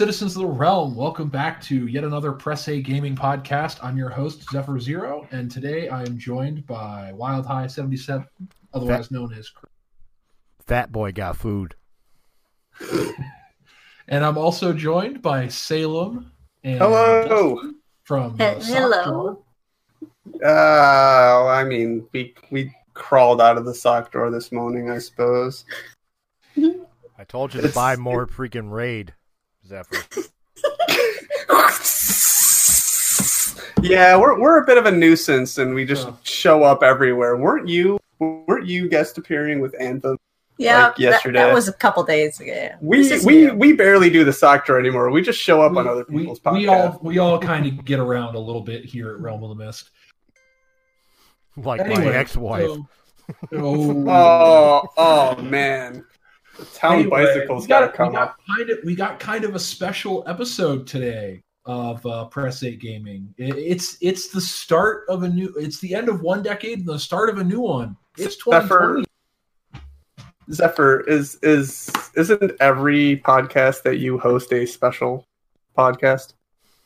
Hello, 0.00 0.10
citizens 0.10 0.34
of 0.34 0.40
the 0.40 0.48
realm. 0.48 0.94
Welcome 0.94 1.28
back 1.28 1.60
to 1.64 1.86
yet 1.86 2.04
another 2.04 2.32
Press 2.32 2.68
A 2.68 2.80
Gaming 2.80 3.14
podcast. 3.14 3.76
I'm 3.82 3.98
your 3.98 4.08
host, 4.08 4.48
Zephyr 4.50 4.80
Zero, 4.80 5.28
and 5.30 5.50
today 5.50 5.90
I 5.90 6.00
am 6.04 6.16
joined 6.16 6.66
by 6.66 7.12
Wild 7.12 7.44
High 7.44 7.66
77, 7.66 8.26
otherwise 8.72 9.10
known 9.10 9.30
as 9.34 9.52
Fat 10.66 10.90
boy 10.90 11.12
got 11.12 11.36
food. 11.36 11.74
And 14.08 14.24
I'm 14.24 14.38
also 14.38 14.72
joined 14.72 15.20
by 15.20 15.48
Salem 15.48 16.32
and 16.64 16.78
Hello. 16.78 17.28
Dustin 17.56 17.74
from 18.04 18.38
He- 18.38 18.42
uh, 18.42 18.58
Sock 18.58 18.76
hello. 18.78 19.04
Drawer. 19.04 20.42
Uh, 20.42 21.46
I 21.46 21.62
mean, 21.64 22.08
we 22.14 22.34
we 22.50 22.74
crawled 22.94 23.42
out 23.42 23.58
of 23.58 23.66
the 23.66 23.74
sock 23.74 24.12
drawer 24.12 24.30
this 24.30 24.50
morning, 24.50 24.88
I 24.90 24.96
suppose. 24.96 25.66
I 26.56 27.24
told 27.28 27.52
you 27.52 27.60
to 27.60 27.68
buy 27.68 27.96
more 27.96 28.26
freaking 28.26 28.70
raid, 28.72 29.12
Zephyr. 29.70 29.98
yeah, 33.82 34.16
we're 34.16 34.38
we're 34.40 34.58
a 34.60 34.66
bit 34.66 34.78
of 34.78 34.86
a 34.86 34.90
nuisance, 34.90 35.58
and 35.58 35.74
we 35.74 35.84
just 35.84 36.08
Oh. 36.08 36.18
show 36.24 36.64
up 36.64 36.82
everywhere. 36.82 37.36
weren't 37.36 37.68
you? 37.68 37.98
Weren't 38.18 38.66
you 38.66 38.88
guest 38.88 39.16
appearing 39.16 39.60
with 39.60 39.74
Anthem? 39.80 40.18
Yeah, 40.58 40.88
Like 40.88 40.98
yesterday. 40.98 41.38
That, 41.38 41.54
was 41.54 41.68
a 41.68 41.72
couple 41.72 42.02
days 42.02 42.38
ago. 42.40 42.70
We 42.80 43.18
we 43.24 43.46
new. 43.46 43.54
we 43.54 43.72
barely 43.72 44.10
do 44.10 44.24
the 44.24 44.32
sock 44.32 44.66
drawer 44.66 44.78
anymore. 44.80 45.08
We 45.10 45.22
just 45.22 45.38
show 45.38 45.62
up 45.62 45.76
on 45.76 45.86
other 45.86 46.04
we, 46.08 46.22
people's 46.22 46.40
we, 46.44 46.50
podcasts. 46.50 46.58
we 46.58 46.66
all 46.68 46.98
we 47.02 47.18
all 47.18 47.38
kind 47.38 47.66
of 47.66 47.84
get 47.84 48.00
around 48.00 48.34
a 48.34 48.40
little 48.40 48.60
bit 48.62 48.84
here 48.84 49.10
at 49.14 49.20
Realm 49.20 49.42
of 49.44 49.48
the 49.50 49.54
Mist. 49.64 49.90
Like 51.56 51.80
Anyway, 51.80 52.06
my 52.06 52.12
ex-wife. 52.14 52.66
so- 52.66 52.86
oh, 53.54 54.04
Oh 54.08 54.88
oh 54.98 55.42
man, 55.42 55.94
the 55.94 56.04
town 56.74 56.94
Anyway, 57.00 57.24
bicycles 57.24 57.64
we 57.64 57.68
gotta 57.68 57.88
come 57.92 58.08
we 58.08 58.14
got 58.14 58.28
up. 58.30 58.36
kind 58.56 58.70
of 58.70 58.78
we 58.84 58.94
got 58.94 59.18
kind 59.20 59.44
of 59.44 59.54
a 59.54 59.58
special 59.58 60.24
episode 60.26 60.86
today 60.86 61.42
of 61.66 62.04
uh, 62.06 62.24
Press 62.26 62.62
Eight 62.62 62.80
Gaming. 62.80 63.32
It- 63.36 63.56
It's 63.58 63.96
it's 64.00 64.28
the 64.30 64.40
start 64.40 65.04
of 65.08 65.22
a 65.22 65.28
new. 65.28 65.52
It's 65.58 65.78
the 65.80 65.94
end 65.94 66.08
of 66.08 66.22
one 66.22 66.42
decade 66.42 66.78
and 66.80 66.86
the 66.88 66.98
start 66.98 67.28
of 67.28 67.38
a 67.38 67.44
new 67.44 67.60
one. 67.60 67.96
It's 68.16 68.34
Zephyr, 68.42 69.02
2020. 69.02 69.06
Zephyr 70.52 71.00
is 71.02 71.36
is 71.42 71.90
isn't 72.16 72.52
every 72.60 73.18
podcast 73.24 73.82
that 73.84 73.98
you 73.98 74.18
host 74.18 74.52
a 74.52 74.66
special 74.66 75.24
podcast? 75.76 76.34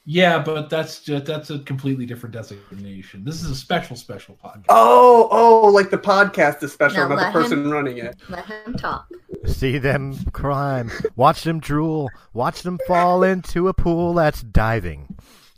Yeah, 0.06 0.38
but 0.38 0.69
that's 0.69 1.00
just 1.00 1.24
that's 1.24 1.48
a 1.48 1.60
completely 1.60 2.05
different 2.05 2.34
designation. 2.34 3.24
This 3.24 3.42
is 3.42 3.50
a 3.50 3.55
special 3.55 3.97
special 3.97 4.36
podcast. 4.42 4.66
Oh, 4.69 5.28
oh, 5.30 5.69
like 5.69 5.91
the 5.91 5.98
podcast 5.98 6.62
is 6.62 6.72
special, 6.74 7.08
Now 7.08 7.08
not 7.08 7.16
the 7.16 7.22
let 7.22 7.33
person 7.33 7.70
running 7.70 7.98
it. 7.98 8.16
Let 8.28 8.44
him 8.44 8.75
talk. 8.75 9.08
See 9.47 9.78
them 9.78 10.14
crime. 10.32 10.91
Watch 11.16 11.44
them 11.44 11.58
drool. 11.58 12.10
Watch 12.34 12.62
them 12.62 12.78
fall 12.87 13.22
into 13.22 13.69
a 13.69 13.75
pool 13.75 14.12
that's 14.12 14.42
diving. 14.42 15.16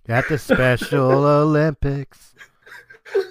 At 0.09 0.29
the 0.29 0.39
Special 0.39 1.25
Olympics. 1.25 2.35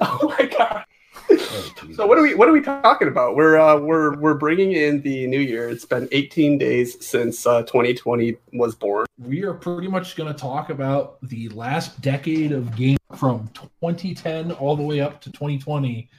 Oh 0.01 0.35
my 0.37 0.45
god. 0.47 0.83
Oh, 1.31 1.71
So 1.95 2.05
what 2.05 2.17
are 2.17 2.21
we 2.21 2.33
what 2.35 2.47
are 2.47 2.51
we 2.51 2.61
talking 2.61 3.07
about? 3.07 3.35
We're 3.35 3.57
uh 3.57 3.77
we're 3.79 4.15
we're 4.17 4.33
bringing 4.35 4.73
in 4.73 5.01
the 5.01 5.27
new 5.27 5.39
year. 5.39 5.69
It's 5.69 5.85
been 5.85 6.07
18 6.11 6.57
days 6.57 7.03
since 7.05 7.45
uh 7.47 7.63
2020 7.63 8.35
was 8.53 8.75
born. 8.75 9.05
we 9.19 9.43
are 9.43 9.53
pretty 9.53 9.87
much 9.87 10.15
going 10.15 10.31
to 10.31 10.37
talk 10.39 10.69
about 10.69 11.17
the 11.21 11.49
last 11.49 11.99
decade 12.01 12.51
of 12.51 12.75
game 12.75 12.97
from 13.15 13.47
2010 13.81 14.51
all 14.53 14.75
the 14.75 14.83
way 14.83 14.99
up 14.99 15.21
to 15.21 15.31
2020 15.31 16.09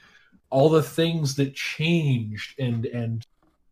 all 0.49 0.69
the 0.69 0.81
things 0.81 1.35
that 1.35 1.53
changed 1.53 2.59
and 2.59 2.85
and 2.87 3.23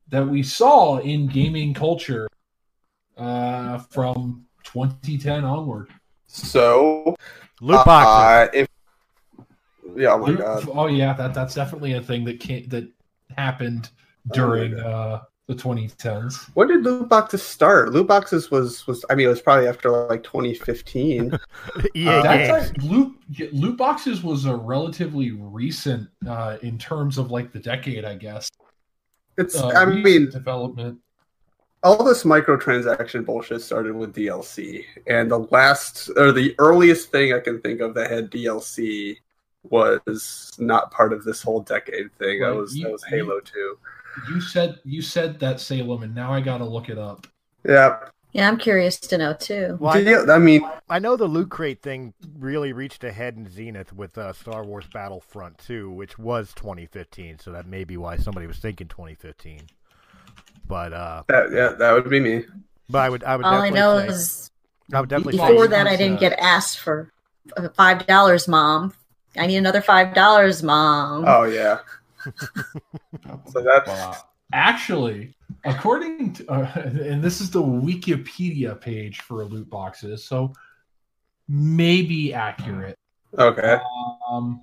that 0.10 0.28
we 0.28 0.44
saw 0.44 0.98
in 1.00 1.26
gaming 1.28 1.74
culture 1.74 2.28
uh 3.18 3.78
from 3.90 4.46
2010 4.64 5.44
onward 5.44 5.90
So 6.28 7.16
Loot 7.62 7.84
boxes. 7.86 8.54
uh, 8.56 8.60
if 8.62 8.68
yeah, 9.96 10.14
oh 10.14 10.20
my 10.20 10.34
god. 10.34 10.68
oh 10.74 10.88
yeah 10.88 11.14
that 11.14 11.34
that's 11.34 11.54
definitely 11.56 11.94
a 11.94 12.02
thing 12.02 12.24
that 12.26 12.40
can 12.40 12.68
that 12.70 12.90
happened 13.38 13.90
during 14.32 14.80
uh 14.80 15.22
the 15.48 15.56
2010s 15.56 16.50
When 16.56 16.68
did 16.70 16.84
loot 16.84 17.08
boxes 17.10 17.44
start? 17.44 17.92
Loot 17.92 18.08
boxes 18.08 18.50
was 18.50 18.88
was 18.88 19.06
I 19.10 19.16
mean 19.16 19.28
it 19.28 19.30
was 19.30 19.42
probably 19.42 19.68
after 19.68 19.92
like 20.08 20.24
2015. 20.24 21.38
EA 21.96 22.08
uh, 22.08 22.22
That's 22.22 22.48
games. 22.48 22.52
like, 22.52 22.84
loot 22.84 23.16
loot 23.54 23.78
boxes 23.78 24.24
was 24.24 24.46
a 24.46 24.56
relatively 24.56 25.32
recent 25.32 26.10
uh, 26.28 26.58
in 26.64 26.78
terms 26.80 27.18
of 27.18 27.32
like 27.32 27.52
the 27.52 27.60
decade, 27.60 28.06
I 28.06 28.16
guess. 28.16 28.50
It's 29.38 29.64
Uh, 29.64 29.72
I 29.76 29.86
mean 29.86 30.30
development. 30.30 31.00
all 31.84 32.04
this 32.04 32.24
microtransaction 32.24 33.26
bullshit 33.26 33.62
started 33.62 33.96
with 33.96 34.16
DLC, 34.16 34.84
and 35.08 35.30
the 35.30 35.40
last 35.52 36.10
or 36.18 36.32
the 36.32 36.56
earliest 36.60 37.12
thing 37.12 37.34
I 37.34 37.40
can 37.40 37.62
think 37.62 37.80
of 37.82 37.94
that 37.96 38.10
had 38.12 38.32
DLC 38.32 39.18
was 39.72 40.54
not 40.60 40.92
part 40.92 41.14
of 41.14 41.24
this 41.24 41.42
whole 41.42 41.62
decade 41.62 42.14
thing. 42.18 42.40
That 42.42 42.48
Right. 42.48 42.56
was 42.58 42.76
You- 42.76 42.84
that 42.86 42.92
was 42.92 43.04
Halo 43.06 43.40
Two. 43.40 43.78
You 44.30 44.40
said 44.42 44.80
you 44.86 45.02
said 45.02 45.40
that 45.42 45.60
Salem, 45.60 46.04
and 46.04 46.16
now 46.16 46.32
I 46.34 46.40
got 46.42 46.60
to 46.60 46.66
look 46.66 46.90
it 46.90 46.98
up. 46.98 47.28
Yeah, 47.68 47.98
Yeah, 48.32 48.48
I'm 48.48 48.58
curious 48.58 48.98
to 49.00 49.18
know 49.18 49.34
too. 49.34 49.78
Well, 49.80 49.94
I, 49.94 50.00
Yeah, 50.00 50.26
I 50.30 50.38
mean, 50.40 50.62
I 50.90 51.00
know 51.00 51.16
the 51.16 51.26
loot 51.26 51.50
crate 51.50 51.82
thing 51.82 52.14
really 52.38 52.74
reached 52.74 53.04
a 53.04 53.12
head 53.12 53.36
in 53.38 53.50
zenith 53.50 53.92
with 53.94 54.18
uh, 54.18 54.34
Star 54.34 54.64
Wars 54.64 54.86
Battlefront 54.94 55.58
2, 55.58 55.90
which 55.90 56.18
was 56.20 56.54
2015, 56.54 57.40
so 57.40 57.52
that 57.52 57.66
may 57.68 57.84
be 57.84 57.98
why 57.98 58.18
somebody 58.18 58.48
was 58.48 58.58
thinking 58.58 58.88
2015. 58.88 59.62
But 60.68 60.94
uh, 60.94 61.24
that 61.28 61.52
yeah, 61.52 61.70
that 61.80 61.92
would 61.94 62.10
be 62.10 62.20
me. 62.20 62.46
but 62.90 63.00
I 63.00 63.10
would 63.10 63.24
I 63.24 63.36
would 63.36 63.44
All 63.44 63.54
I 63.54 63.70
definitely 63.70 63.80
know 63.80 63.98
say, 64.00 64.08
is 64.08 64.52
I 64.94 65.00
would 65.02 65.10
definitely 65.10 65.34
say 65.34 65.48
before 65.48 65.68
that, 65.68 65.88
I 65.88 65.96
didn't 65.96 66.18
uh, 66.18 66.20
get 66.20 66.40
asked 66.40 66.80
for 66.80 67.12
uh, 67.58 67.70
five 67.76 68.06
dollars, 68.08 68.48
mom. 68.48 68.94
I 69.38 69.48
need 69.48 69.58
another 69.58 69.82
five 69.82 70.14
dollars, 70.14 70.64
mom. 70.64 71.26
Oh 71.28 71.44
yeah, 71.44 71.80
so 73.46 73.62
that's 73.62 73.90
Uh, 73.90 74.16
actually, 74.54 75.36
according 75.64 76.34
to, 76.34 76.48
uh, 76.52 76.72
and 76.76 77.24
this 77.24 77.42
is 77.42 77.50
the 77.52 77.62
Wikipedia 77.62 78.80
page 78.80 79.22
for 79.22 79.44
loot 79.46 79.70
boxes, 79.70 80.24
so 80.24 80.54
maybe 81.48 82.34
accurate. 82.34 82.98
okay. 83.38 83.80
Um, 84.30 84.62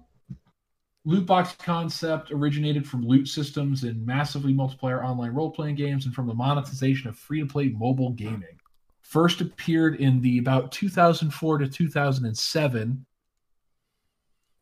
loot 1.05 1.27
box 1.27 1.55
concept 1.59 2.31
originated 2.31 2.87
from 2.89 3.07
loot 3.07 3.27
systems 3.29 3.85
in 3.85 4.05
massively 4.05 4.55
multiplayer 4.55 5.05
online 5.05 5.33
role 5.33 5.51
playing 5.51 5.75
games 5.75 6.07
and 6.07 6.15
from 6.15 6.27
the 6.27 6.35
monetization 6.35 7.09
of 7.09 7.17
free 7.19 7.41
to 7.41 7.47
play 7.47 7.69
mobile 7.69 8.11
gaming. 8.13 8.59
First 9.01 9.41
appeared 9.41 9.97
in 9.97 10.21
the 10.23 10.39
about 10.39 10.73
2004 10.73 11.59
to 11.59 11.69
2007. 11.69 13.05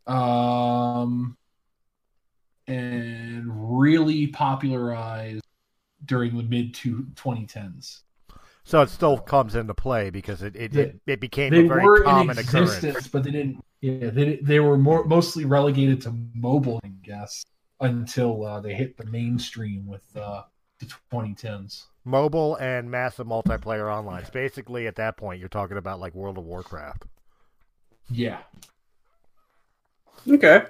Um, 0.06 1.36
and 2.66 3.44
really 3.80 4.28
popularized 4.28 5.42
during 6.04 6.36
the 6.36 6.42
mid 6.42 6.74
to 6.74 7.06
2010s. 7.16 8.02
So 8.64 8.82
it 8.82 8.88
still 8.90 9.18
comes 9.18 9.54
into 9.54 9.74
play 9.74 10.10
because 10.10 10.42
it 10.42 10.54
it, 10.56 10.76
it, 10.76 11.00
it 11.06 11.20
became 11.20 11.52
They 11.52 11.60
a 11.60 11.62
very 11.62 11.82
were 11.82 12.04
in 12.04 12.04
common 12.04 12.38
existence, 12.38 12.96
occurrence. 12.96 13.08
but 13.08 13.24
they 13.24 13.30
didn't. 13.30 13.64
Yeah, 13.80 14.10
they 14.10 14.36
they 14.36 14.60
were 14.60 14.76
more 14.76 15.04
mostly 15.04 15.44
relegated 15.46 16.02
to 16.02 16.12
mobile, 16.34 16.80
I 16.84 16.88
guess, 17.02 17.44
until 17.80 18.44
uh, 18.44 18.60
they 18.60 18.74
hit 18.74 18.96
the 18.96 19.06
mainstream 19.06 19.86
with 19.86 20.04
uh, 20.16 20.42
the 20.78 20.86
2010s. 21.10 21.86
Mobile 22.04 22.56
and 22.56 22.90
massive 22.90 23.26
multiplayer 23.26 23.90
online. 23.90 24.20
It's 24.20 24.28
basically 24.28 24.86
at 24.86 24.96
that 24.96 25.16
point 25.16 25.40
you're 25.40 25.48
talking 25.48 25.78
about 25.78 25.98
like 25.98 26.14
World 26.14 26.36
of 26.36 26.44
Warcraft. 26.44 27.06
Yeah. 28.10 28.40
Okay. 30.28 30.62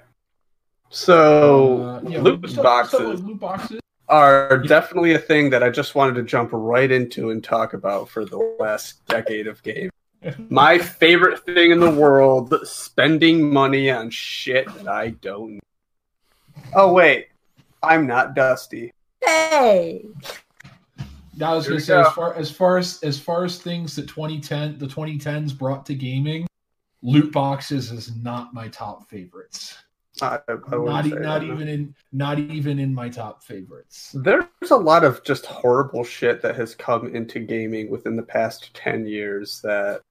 So 0.91 1.83
Uh, 1.83 2.01
yeah, 2.09 2.21
loot 2.21 2.49
stuff- 2.51 2.63
boxes 2.65 2.99
stuff 3.01 3.21
loot 3.27 3.41
boxes. 3.41 3.81
are 4.09 4.59
definitely 4.59 5.15
a 5.15 5.19
thing 5.19 5.51
that 5.51 5.63
I 5.63 5.71
just 5.71 5.95
wanted 5.95 6.15
to 6.17 6.23
jump 6.25 6.51
right 6.53 6.91
into 6.91 7.31
and 7.31 7.43
talk 7.43 7.75
about 7.75 8.09
for 8.09 8.25
the 8.25 8.39
last 8.59 9.05
decade 9.07 9.47
of 9.47 9.63
game. 9.63 9.91
My 10.51 10.79
favorite 10.79 11.45
thing 11.45 11.71
in 11.71 11.81
the 11.81 11.91
world: 11.91 12.55
spending 12.65 13.53
money 13.53 13.91
on 13.91 14.11
shit 14.11 14.67
that 14.75 14.89
I 14.89 15.11
don't. 15.11 15.53
need. 15.53 15.61
Oh 16.75 16.93
wait, 16.93 17.29
I'm 17.83 18.07
not 18.07 18.35
Dusty. 18.35 18.93
Hey, 19.25 20.07
Now, 21.37 21.53
I 21.53 21.57
was 21.57 21.65
Here 21.67 21.73
gonna 21.75 21.81
say, 21.81 21.95
go. 21.95 22.01
as 22.03 22.13
far 22.15 22.35
as 22.35 22.51
far 22.51 22.79
as 22.79 23.03
as 23.03 23.19
far 23.19 23.45
as 23.45 23.59
things 23.59 23.97
that 23.97 24.09
2010 24.09 24.79
the 24.79 24.87
2010s 24.87 25.57
brought 25.57 25.87
to 25.87 25.95
gaming, 25.95 26.47
loot 27.03 27.33
boxes 27.33 27.91
is 27.93 28.15
not 28.17 28.53
my 28.55 28.69
top 28.69 29.09
favorites. 29.09 29.77
I, 30.23 30.39
I 30.49 30.77
wouldn't 30.77 31.07
e- 31.07 31.11
say 31.11 31.17
not 31.17 31.41
that. 31.41 31.47
even 31.47 31.69
in 31.69 31.95
not 32.13 32.39
even 32.39 32.79
in 32.79 32.93
my 32.95 33.09
top 33.09 33.43
favorites. 33.43 34.15
There's 34.23 34.45
a 34.71 34.77
lot 34.77 35.03
of 35.05 35.23
just 35.25 35.47
horrible 35.47 36.05
shit 36.05 36.43
that 36.43 36.57
has 36.57 36.75
come 36.75 37.15
into 37.15 37.39
gaming 37.41 37.91
within 37.91 38.17
the 38.17 38.23
past 38.23 38.75
ten 38.75 39.07
years 39.07 39.61
that 39.63 40.03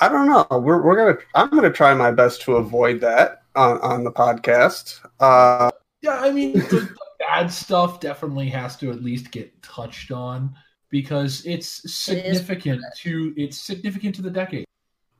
I 0.00 0.08
don't 0.08 0.28
know. 0.28 0.46
We're 0.58 0.82
we're 0.82 0.96
gonna 0.96 1.18
I'm 1.34 1.50
gonna 1.50 1.72
try 1.72 1.94
my 1.94 2.12
best 2.12 2.42
to 2.42 2.56
avoid 2.56 3.00
that 3.00 3.42
on, 3.56 3.80
on 3.80 4.04
the 4.04 4.12
podcast. 4.12 5.00
Uh, 5.18 5.70
Yeah, 6.02 6.20
I 6.20 6.30
mean, 6.30 6.52
the, 6.52 6.60
the 6.60 6.96
bad 7.18 7.50
stuff 7.50 7.98
definitely 7.98 8.48
has 8.50 8.76
to 8.76 8.90
at 8.92 9.02
least 9.02 9.32
get 9.32 9.60
touched 9.62 10.12
on. 10.12 10.54
because 10.90 11.44
it's 11.44 11.92
significant 11.92 12.82
to 12.98 13.34
it's 13.36 13.58
significant 13.58 14.14
to 14.14 14.22
the 14.22 14.30
decade. 14.30 14.64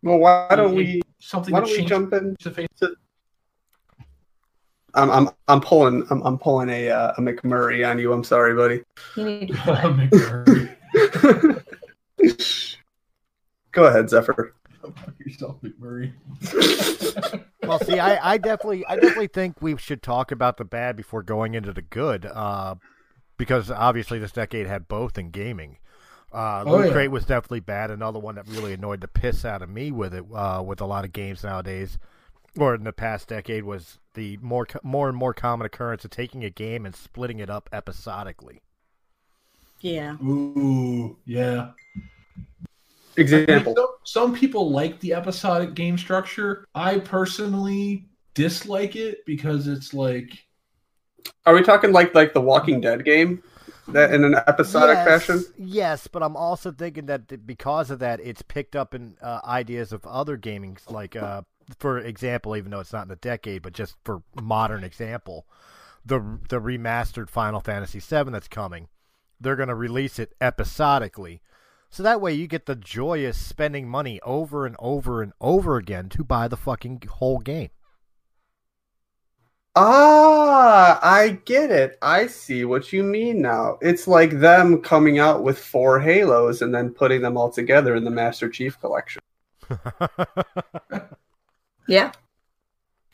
Well, 0.02 0.18
why 0.18 0.54
don't 0.54 0.74
we? 0.74 1.02
Something 1.20 1.52
Why 1.52 1.60
don't 1.60 1.70
we 1.70 1.84
jump 1.84 2.12
in? 2.12 2.36
the 2.42 2.50
face. 2.50 2.68
I'm 4.94 5.10
I'm 5.10 5.28
I'm 5.48 5.60
pulling 5.60 6.06
I'm, 6.10 6.22
I'm 6.22 6.38
pulling 6.38 6.70
a 6.70 6.90
uh, 6.90 7.12
a 7.16 7.20
McMurray 7.20 7.88
on 7.88 7.98
you. 7.98 8.12
I'm 8.12 8.24
sorry, 8.24 8.54
buddy. 8.54 8.82
You 9.16 9.24
need 9.24 9.50
McMurray. 9.50 10.74
Go 13.72 13.84
ahead, 13.84 14.08
Zephyr. 14.08 14.54
Fuck 14.80 15.14
yourself, 15.18 15.56
McMurray. 15.62 16.12
Well, 17.68 17.78
see, 17.80 17.98
I, 17.98 18.32
I 18.32 18.38
definitely, 18.38 18.86
I 18.86 18.94
definitely 18.94 19.26
think 19.26 19.60
we 19.60 19.76
should 19.76 20.02
talk 20.02 20.32
about 20.32 20.56
the 20.56 20.64
bad 20.64 20.96
before 20.96 21.22
going 21.22 21.52
into 21.52 21.70
the 21.70 21.82
good, 21.82 22.24
uh, 22.24 22.76
because 23.36 23.70
obviously 23.70 24.18
this 24.18 24.32
decade 24.32 24.66
had 24.66 24.88
both 24.88 25.18
in 25.18 25.30
gaming. 25.30 25.76
Uh, 26.32 26.64
Oh, 26.66 26.76
Loot 26.76 26.86
yeah. 26.86 26.92
Crate 26.92 27.10
was 27.10 27.24
definitely 27.24 27.60
bad. 27.60 27.90
Another 27.90 28.18
one 28.18 28.34
that 28.36 28.46
really 28.48 28.74
annoyed 28.74 29.00
the 29.00 29.08
piss 29.08 29.44
out 29.44 29.62
of 29.62 29.70
me 29.70 29.90
with 29.90 30.14
it, 30.14 30.24
uh, 30.34 30.62
with 30.64 30.80
a 30.80 30.86
lot 30.86 31.04
of 31.04 31.12
games 31.12 31.42
nowadays, 31.44 31.98
or 32.58 32.74
in 32.74 32.84
the 32.84 32.92
past 32.92 33.28
decade, 33.28 33.64
was 33.64 33.98
the 34.14 34.36
more, 34.38 34.66
more 34.82 35.08
and 35.08 35.16
more 35.16 35.34
common 35.34 35.66
occurrence 35.66 36.04
of 36.04 36.10
taking 36.10 36.44
a 36.44 36.50
game 36.50 36.84
and 36.86 36.94
splitting 36.94 37.38
it 37.40 37.50
up 37.50 37.68
episodically. 37.72 38.62
yeah. 39.80 40.16
Ooh, 40.22 41.16
yeah. 41.24 41.70
Example. 43.16 43.74
Some, 43.76 43.88
some 44.04 44.34
people 44.34 44.70
like 44.70 45.00
the 45.00 45.12
episodic 45.14 45.74
game 45.74 45.98
structure. 45.98 46.64
I 46.74 46.98
personally 47.00 48.08
dislike 48.34 48.94
it 48.96 49.24
because 49.26 49.66
it's 49.66 49.92
like 49.92 50.46
Are 51.46 51.54
we 51.54 51.62
talking 51.62 51.92
like 51.92 52.14
like 52.14 52.32
the 52.34 52.40
Walking 52.40 52.80
Dead 52.80 53.04
game, 53.04 53.42
that 53.92 54.12
in 54.12 54.24
an 54.24 54.34
episodic 54.46 54.96
yes, 54.96 55.06
fashion? 55.06 55.44
Yes, 55.56 56.06
but 56.06 56.22
I'm 56.22 56.36
also 56.36 56.72
thinking 56.72 57.06
that 57.06 57.46
because 57.46 57.90
of 57.90 57.98
that, 58.00 58.20
it's 58.20 58.42
picked 58.42 58.76
up 58.76 58.94
in 58.94 59.16
uh, 59.22 59.40
ideas 59.44 59.92
of 59.92 60.06
other 60.06 60.36
gaming, 60.36 60.78
like, 60.88 61.16
uh, 61.16 61.42
for 61.78 61.98
example, 61.98 62.56
even 62.56 62.70
though 62.70 62.80
it's 62.80 62.92
not 62.92 63.02
in 63.02 63.08
the 63.08 63.16
decade, 63.16 63.62
but 63.62 63.72
just 63.72 63.96
for 64.04 64.22
modern 64.40 64.84
example, 64.84 65.46
the 66.04 66.38
the 66.48 66.60
remastered 66.60 67.28
Final 67.28 67.60
Fantasy 67.60 68.00
VII 68.00 68.30
that's 68.30 68.48
coming, 68.48 68.88
they're 69.40 69.56
going 69.56 69.68
to 69.68 69.74
release 69.74 70.18
it 70.18 70.34
episodically. 70.40 71.40
So 71.90 72.02
that 72.02 72.20
way 72.20 72.34
you 72.34 72.46
get 72.46 72.66
the 72.66 72.76
joyous 72.76 73.38
spending 73.38 73.88
money 73.88 74.20
over 74.20 74.66
and 74.66 74.76
over 74.78 75.22
and 75.22 75.32
over 75.40 75.76
again 75.76 76.08
to 76.10 76.24
buy 76.24 76.48
the 76.48 76.56
fucking 76.56 77.02
whole 77.08 77.38
game. 77.38 77.70
Ah, 79.80 80.98
I 81.02 81.38
get 81.44 81.70
it. 81.70 81.98
I 82.02 82.26
see 82.26 82.64
what 82.64 82.92
you 82.92 83.04
mean 83.04 83.40
now. 83.40 83.78
It's 83.80 84.08
like 84.08 84.40
them 84.40 84.82
coming 84.82 85.20
out 85.20 85.44
with 85.44 85.56
four 85.56 86.00
Halos 86.00 86.62
and 86.62 86.74
then 86.74 86.90
putting 86.90 87.22
them 87.22 87.36
all 87.36 87.48
together 87.48 87.94
in 87.94 88.02
the 88.02 88.10
Master 88.10 88.48
Chief 88.48 88.80
collection. 88.80 89.22
Yeah. 91.88 92.12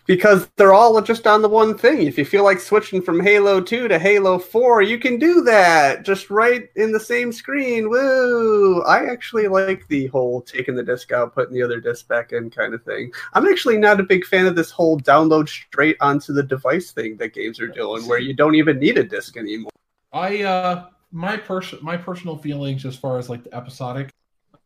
Because 0.06 0.48
they're 0.56 0.74
all 0.74 1.00
just 1.00 1.26
on 1.26 1.40
the 1.40 1.48
one 1.48 1.78
thing. 1.78 2.06
If 2.06 2.18
you 2.18 2.24
feel 2.24 2.44
like 2.44 2.60
switching 2.60 3.00
from 3.00 3.20
Halo 3.20 3.60
2 3.60 3.88
to 3.88 3.98
Halo 3.98 4.38
4, 4.38 4.82
you 4.82 4.98
can 4.98 5.18
do 5.18 5.40
that 5.42 6.04
just 6.04 6.30
right 6.30 6.68
in 6.76 6.92
the 6.92 7.00
same 7.00 7.32
screen. 7.32 7.88
Woo! 7.88 8.82
I 8.82 9.06
actually 9.06 9.48
like 9.48 9.88
the 9.88 10.08
whole 10.08 10.42
taking 10.42 10.74
the 10.74 10.82
disc 10.82 11.10
out, 11.10 11.34
putting 11.34 11.54
the 11.54 11.62
other 11.62 11.80
disc 11.80 12.06
back 12.06 12.32
in 12.32 12.50
kind 12.50 12.74
of 12.74 12.84
thing. 12.84 13.12
I'm 13.32 13.46
actually 13.46 13.78
not 13.78 13.98
a 13.98 14.04
big 14.04 14.26
fan 14.26 14.46
of 14.46 14.56
this 14.56 14.70
whole 14.70 15.00
download 15.00 15.48
straight 15.48 15.96
onto 16.00 16.32
the 16.34 16.42
device 16.42 16.90
thing 16.90 17.16
that 17.16 17.32
games 17.32 17.58
are 17.58 17.68
doing, 17.68 18.06
where 18.06 18.18
you 18.18 18.34
don't 18.34 18.56
even 18.56 18.78
need 18.78 18.98
a 18.98 19.04
disc 19.04 19.36
anymore. 19.36 19.70
I 20.12 20.42
uh 20.42 20.86
my 21.10 21.36
person 21.36 21.78
my 21.82 21.96
personal 21.96 22.36
feelings 22.36 22.84
as 22.84 22.96
far 22.96 23.18
as 23.18 23.28
like 23.28 23.44
the 23.44 23.54
episodic 23.54 24.10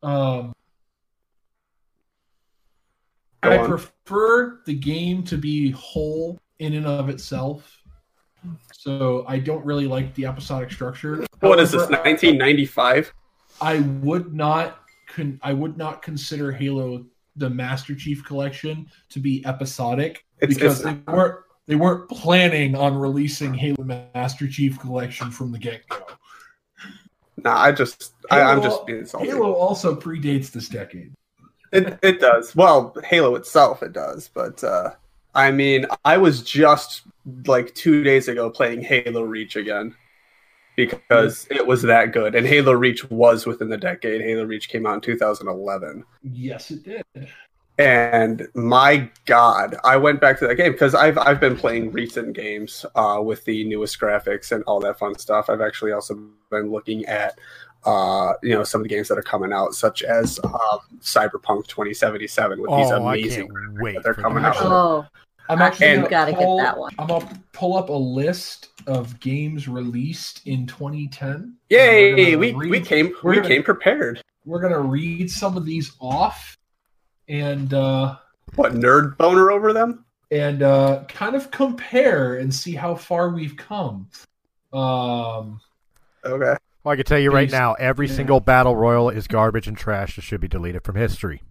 um 0.03 0.53
Go 3.43 3.51
I 3.51 3.59
on. 3.59 3.69
prefer 3.69 4.61
the 4.67 4.75
game 4.75 5.23
to 5.25 5.37
be 5.37 5.71
whole 5.71 6.39
in 6.59 6.75
and 6.75 6.87
of 6.87 7.09
itself. 7.09 7.83
So 8.73 9.25
I 9.29 9.39
don't 9.39 9.65
really 9.65 9.87
like 9.87 10.15
the 10.15 10.27
episodic 10.27 10.73
structure. 10.73 11.25
What 11.41 11.61
is 11.61 11.73
this, 11.73 11.83
1995? 11.83 13.13
I 13.61 13.81
would 13.81 14.35
not 14.35 14.81
con- 15.09 15.41
I 15.43 15.53
would 15.53 15.77
not 15.77 16.03
consider 16.03 16.53
Halo 16.53 17.05
the 17.37 17.51
Master 17.51 17.95
Chief 17.95 18.25
collection 18.25 18.89
to 19.11 19.21
be 19.21 19.45
episodic 19.47 20.25
It's, 20.41 20.55
because 20.55 20.81
it's 20.81 20.85
they 20.85 21.13
weren't 21.13 21.41
they 21.67 21.75
weren't 21.77 22.09
planning 22.09 22.75
on 22.75 22.97
releasing 22.97 23.55
Halo 23.55 23.85
Master 23.85 24.49
Chief 24.49 24.79
collection 24.79 25.31
from 25.31 25.53
the 25.53 25.59
get 25.59 25.87
go. 25.89 26.07
Nah, 27.37 27.57
I 27.57 27.73
just, 27.73 28.15
I, 28.31 28.41
I'm 28.41 28.61
just 28.63 28.85
being 28.87 29.07
salty. 29.07 29.29
Halo 29.29 29.53
also 29.53 29.95
predates 29.95 30.51
this 30.51 30.69
decade. 30.69 31.13
It 31.73 31.99
it 32.03 32.21
does. 32.21 32.55
Well, 32.57 32.95
Halo 33.05 33.35
itself 33.35 33.83
it 33.83 33.93
does, 33.93 34.31
but 34.33 34.63
uh 34.65 34.93
I 35.35 35.51
mean, 35.51 35.87
I 36.05 36.17
was 36.17 36.43
just 36.43 37.03
like 37.47 37.75
2 37.75 38.03
days 38.03 38.29
ago 38.29 38.51
playing 38.51 38.83
Halo 38.83 39.23
Reach 39.23 39.57
again 39.57 39.95
because 40.79 41.47
it 41.51 41.67
was 41.67 41.83
that 41.83 42.13
good. 42.13 42.35
And 42.35 42.47
Halo 42.47 42.73
Reach 42.73 43.09
was 43.11 43.47
within 43.47 43.69
the 43.69 43.77
decade. 43.77 44.21
Halo 44.21 44.45
Reach 44.45 44.69
came 44.69 44.87
out 44.87 44.95
in 44.95 45.01
2011. 45.01 46.05
Yes, 46.23 46.71
it 46.71 46.85
did. 46.85 47.05
And 47.79 48.49
my 48.55 49.09
god, 49.27 49.77
I 49.85 49.97
went 49.97 50.21
back 50.21 50.39
to 50.41 50.49
that 50.49 50.57
game 50.57 50.73
because 50.73 50.97
I've 50.97 51.17
I've 51.17 51.39
been 51.39 51.57
playing 51.57 51.93
recent 51.93 52.33
games 52.33 52.85
uh, 52.97 53.21
with 53.23 53.45
the 53.45 53.65
newest 53.65 54.01
graphics 54.01 54.51
and 54.51 54.65
all 54.65 54.81
that 54.81 54.99
fun 54.99 55.17
stuff. 55.17 55.49
I've 55.49 55.61
actually 55.61 55.93
also 55.93 56.19
been 56.51 56.73
looking 56.73 57.05
at 57.07 57.39
uh, 57.85 58.33
you 58.43 58.51
know 58.55 58.65
some 58.65 58.81
of 58.81 58.85
the 58.85 58.89
games 58.89 59.09
that 59.09 59.19
are 59.19 59.23
coming 59.23 59.53
out, 59.53 59.75
such 59.75 60.03
as 60.03 60.39
um, 60.45 60.81
Cyberpunk 61.01 61.67
2077 61.69 62.61
with 62.61 62.71
these 62.71 62.91
oh, 62.91 63.05
I 63.05 63.15
amazing. 63.17 63.49
can't 63.49 63.81
wait. 63.81 63.95
that 63.95 64.05
they're 64.05 64.15
coming 64.15 64.43
that. 64.43 64.57
out. 64.57 64.63
Oh, 64.67 65.07
I'm 65.49 65.63
actually 65.63 65.87
And- 65.87 65.97
gonna 66.03 66.11
Gotta 66.11 66.33
get 66.33 66.41
that 66.65 66.79
one. 66.79 66.93
I'm 66.99 67.07
gonna 67.07 67.41
pull 67.53 67.77
up 67.77 67.89
a 67.89 67.93
list 67.93 68.69
of 68.87 69.19
games 69.21 69.69
released 69.69 70.47
in 70.47 70.67
2010. 70.67 71.55
Yay! 71.71 72.37
We're 72.37 72.39
We 72.39 72.53
read- 72.55 72.71
we 72.71 72.81
came 72.81 73.15
we're 73.23 73.31
we 73.31 73.37
gonna- 73.37 73.49
came 73.49 73.63
prepared. 73.63 74.21
We're 74.45 74.61
gonna 74.61 74.81
read 74.81 75.31
some 75.31 75.57
of 75.57 75.65
these 75.65 75.93
off, 76.01 76.57
and 77.29 77.73
uh, 77.75 78.17
What 78.57 78.73
nerd 78.75 79.17
boner 79.19 79.51
over 79.51 79.73
them? 79.73 80.05
and 80.31 80.63
uh, 80.63 81.05
kind 81.09 81.35
of 81.35 81.51
compare 81.51 82.35
and 82.37 82.55
see 82.55 82.73
how 82.75 82.95
far 82.95 83.31
we've 83.31 83.57
come. 83.57 84.09
Um, 84.75 85.61
Okay. 86.25 86.55
Well, 86.89 86.95
I 86.95 86.97
can 86.97 87.05
tell 87.05 87.19
you 87.19 87.31
right 87.31 87.51
now, 87.51 87.75
every 87.75 88.07
yeah. 88.07 88.15
single 88.15 88.41
battle 88.41 88.75
royal 88.75 89.11
is 89.11 89.27
garbage 89.27 89.69
and 89.69 89.77
trash 89.77 90.17
that 90.17 90.23
should 90.23 90.41
be 90.41 90.49
deleted 90.49 90.85
from 90.85 90.97
history. 90.97 91.43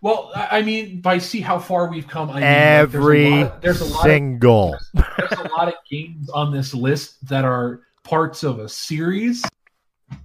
well, 0.00 0.32
I 0.34 0.58
I 0.58 0.62
mean, 0.62 1.00
by 1.00 1.18
see 1.18 1.40
how 1.40 1.60
far 1.60 1.88
we've 1.88 2.08
come, 2.08 2.30
I 2.30 2.32
mean 2.32 2.42
like, 2.42 2.50
every 2.50 3.30
there's 3.30 3.40
a 3.40 3.44
lot, 3.44 3.62
there's 3.62 3.80
a 3.80 3.84
lot 3.84 3.94
of 3.94 4.10
single. 4.10 4.76
there's 4.92 5.38
a 5.38 5.48
lot 5.56 5.68
of 5.68 5.74
games 5.88 6.28
on 6.30 6.52
this 6.52 6.74
list 6.74 7.28
that 7.28 7.44
are 7.44 7.82
parts 8.02 8.42
of 8.42 8.58
a 8.58 8.68
series, 8.68 9.44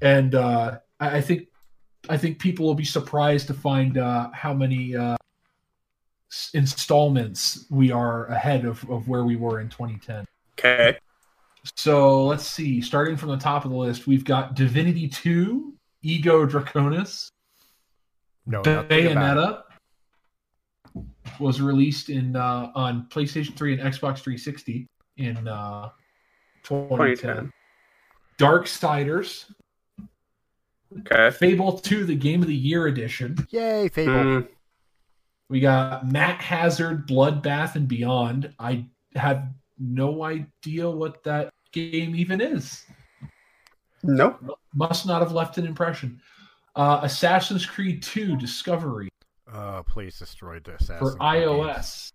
and 0.02 0.34
uh, 0.34 0.80
I, 1.00 1.18
I 1.18 1.22
think 1.22 1.48
I 2.10 2.18
think 2.18 2.40
people 2.40 2.66
will 2.66 2.74
be 2.74 2.84
surprised 2.84 3.46
to 3.46 3.54
find 3.54 4.00
uh, 4.00 4.32
how 4.34 4.56
many 4.56 4.96
uh, 4.96 5.18
installments 6.56 7.68
we 7.70 7.92
are 7.92 8.26
ahead 8.26 8.66
of, 8.66 8.90
of 8.90 9.08
where 9.08 9.24
we 9.24 9.36
were 9.36 9.60
in 9.60 9.70
2010. 9.70 10.26
Okay. 10.58 10.98
So 11.76 12.26
let's 12.26 12.46
see. 12.46 12.82
Starting 12.82 13.16
from 13.16 13.30
the 13.30 13.38
top 13.38 13.66
of 13.66 13.72
the 13.72 13.78
list, 13.78 14.08
we've 14.08 14.26
got 14.26 14.56
Divinity 14.56 15.08
2, 15.08 15.74
Ego 16.02 16.46
Draconis, 16.46 17.30
No, 18.46 18.62
nothing 18.62 19.12
about 19.12 19.38
it. 19.38 19.44
Bayonetta 19.44 19.64
was 21.40 21.62
released 21.62 22.10
in 22.10 22.36
uh, 22.36 22.72
on 22.76 23.08
PlayStation 23.10 23.56
3 23.56 23.74
and 23.80 23.82
Xbox 23.94 24.20
360 24.20 24.88
in 25.18 25.48
uh, 25.48 25.90
2010. 26.64 27.52
2010. 27.52 27.54
Darksiders, 28.40 29.46
Okay. 31.00 31.32
Fable 31.32 31.78
2, 31.80 32.04
the 32.06 32.16
Game 32.16 32.42
of 32.42 32.48
the 32.50 32.56
Year 32.56 32.88
edition. 32.88 33.38
Yay, 33.50 33.88
Fable. 33.88 34.12
Mm, 34.14 34.48
We 35.50 35.62
got 35.62 36.06
Matt 36.12 36.42
Hazard, 36.42 37.08
Bloodbath, 37.08 37.76
and 37.76 37.88
Beyond. 37.88 38.54
I 38.60 38.88
have 39.16 39.48
no 39.82 40.24
idea 40.24 40.90
what 40.90 41.24
that 41.24 41.50
game 41.72 42.16
even 42.16 42.40
is. 42.40 42.84
nope. 44.04 44.40
Must 44.74 45.06
not 45.06 45.22
have 45.22 45.32
left 45.32 45.58
an 45.58 45.66
impression. 45.66 46.22
Uh, 46.76 47.02
Assassin's 47.04 47.66
Creed 47.66 48.02
2, 48.02 48.38
Discovery 48.38 49.10
Oh, 49.54 49.84
please 49.86 50.18
destroy 50.18 50.60
the 50.60 50.76
Assassin's 50.76 51.00
for 51.00 51.18
Creed 51.18 51.22
iOS. 51.22 52.12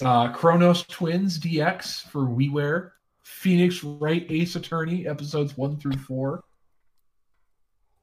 Uh, 0.00 0.32
Chronos 0.32 0.84
Twins 0.84 1.38
DX 1.38 2.02
for 2.08 2.22
WiiWare. 2.22 2.90
Phoenix 3.22 3.82
Wright 3.82 4.26
Ace 4.30 4.56
Attorney 4.56 5.06
episodes 5.06 5.56
one 5.56 5.78
through 5.78 5.96
four. 5.98 6.44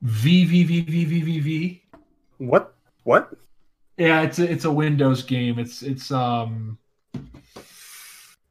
VVVVVVV. 0.03 1.82
What? 2.38 2.75
What? 3.03 3.32
Yeah, 3.98 4.22
it's 4.22 4.39
a, 4.39 4.51
it's 4.51 4.65
a 4.65 4.72
Windows 4.72 5.24
game. 5.24 5.58
It's 5.58 5.82
it's 5.82 6.12
um 6.12 6.77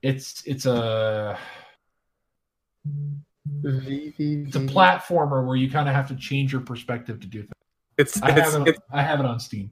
it's 0.04 0.42
it's 0.46 0.66
a 0.66 1.38
It's 3.64 4.56
a 4.56 4.61
platformer 4.61 5.46
where 5.46 5.56
you 5.56 5.70
kind 5.70 5.88
of 5.88 5.94
have 5.94 6.08
to 6.08 6.16
change 6.16 6.52
your 6.52 6.61
perspective 6.61 7.20
to 7.20 7.26
do 7.26 7.40
things. 7.40 7.52
It's 7.96 8.23
I 8.23 8.30
it's 8.37 8.52
have 8.52 8.62
it. 8.62 8.68
it's 8.70 8.80
I 8.92 9.02
have 9.02 9.20
it 9.20 9.26
on 9.26 9.40
Steam. 9.40 9.70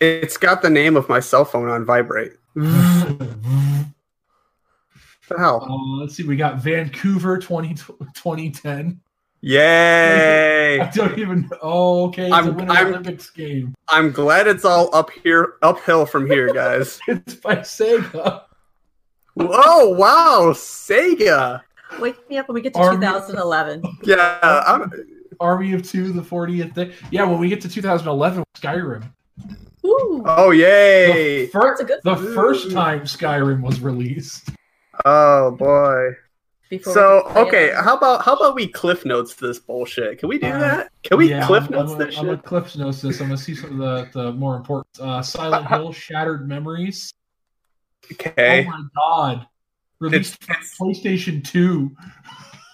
it's 0.00 0.36
got 0.36 0.62
the 0.62 0.70
name 0.70 0.96
of 0.96 1.08
my 1.08 1.20
cell 1.20 1.44
phone 1.44 1.68
on 1.68 1.84
vibrate. 1.84 2.32
uh, 2.60 3.04
the 5.28 5.38
hell? 5.38 5.66
let's 6.00 6.14
see. 6.14 6.24
We 6.24 6.36
got 6.36 6.58
Vancouver 6.58 7.38
20, 7.38 7.74
2010. 7.74 9.00
Yay! 9.44 10.78
I 10.78 10.86
don't 10.90 11.18
even. 11.18 11.50
Oh, 11.62 12.06
okay. 12.06 12.26
It's 12.26 12.32
a 12.32 12.36
I'm- 12.36 12.54
Winter 12.54 12.72
I'm- 12.72 12.86
Olympics 12.88 13.30
game. 13.30 13.74
I'm 13.88 14.12
glad 14.12 14.46
it's 14.46 14.64
all 14.64 14.94
up 14.94 15.10
here, 15.10 15.54
uphill 15.62 16.06
from 16.06 16.26
here, 16.30 16.52
guys. 16.54 17.00
It's 17.08 17.34
by 17.34 17.56
Sega. 17.56 18.42
Whoa! 19.34 19.88
Wow, 19.90 20.50
Sega. 20.52 21.62
Wake 22.00 22.28
me 22.30 22.38
up 22.38 22.48
when 22.48 22.54
we 22.54 22.60
get 22.62 22.74
to 22.74 22.80
Army- 22.80 22.96
2011. 23.06 23.82
Yeah, 24.04 24.62
I'm, 24.66 24.90
Army 25.40 25.72
of 25.74 25.82
Two, 25.88 26.12
the 26.12 26.22
40th 26.22 26.74
day. 26.74 26.92
Yeah, 27.10 27.24
when 27.24 27.38
we 27.38 27.48
get 27.48 27.60
to 27.62 27.68
2011, 27.68 28.44
Skyrim. 28.56 29.04
Ooh, 29.84 30.22
oh 30.26 30.50
yay! 30.52 31.46
The, 31.46 31.50
fir- 31.52 31.60
that's 31.62 31.80
a 31.80 31.84
good 31.84 32.00
the 32.04 32.16
first 32.16 32.70
time 32.70 33.00
Skyrim 33.00 33.62
was 33.62 33.80
released. 33.80 34.50
Oh 35.04 35.50
boy. 35.52 36.10
before 36.70 36.92
So 36.94 37.22
okay, 37.36 37.70
it. 37.70 37.74
how 37.74 37.96
about 37.96 38.24
how 38.24 38.34
about 38.34 38.54
we 38.54 38.68
cliff 38.68 39.04
notes 39.04 39.34
this 39.34 39.58
bullshit? 39.58 40.18
Can 40.18 40.28
we 40.28 40.38
do 40.38 40.48
that? 40.48 40.88
Can 41.02 41.18
we 41.18 41.30
Yeah, 41.30 41.46
cliff 41.46 41.64
I'm- 41.64 41.72
notes 41.72 41.92
I'm, 41.92 41.98
this 41.98 42.16
I'm 42.18 42.26
gonna 42.26 42.38
cliff 42.38 42.76
notes 42.76 43.02
this. 43.02 43.20
I'm 43.20 43.26
gonna 43.26 43.38
see 43.38 43.54
some 43.56 43.72
of 43.72 43.78
the, 43.78 44.08
the 44.22 44.32
more 44.32 44.54
important. 44.56 45.00
Uh, 45.00 45.20
Silent 45.22 45.66
Hill, 45.66 45.92
Shattered 45.92 46.46
Memories. 46.46 47.12
Okay. 48.10 48.66
Oh 48.66 48.70
my 48.70 48.82
god! 48.96 49.46
Released 50.00 50.38
It's 50.48 50.58
it's 50.58 50.78
PlayStation 50.78 51.44
2. 51.44 51.90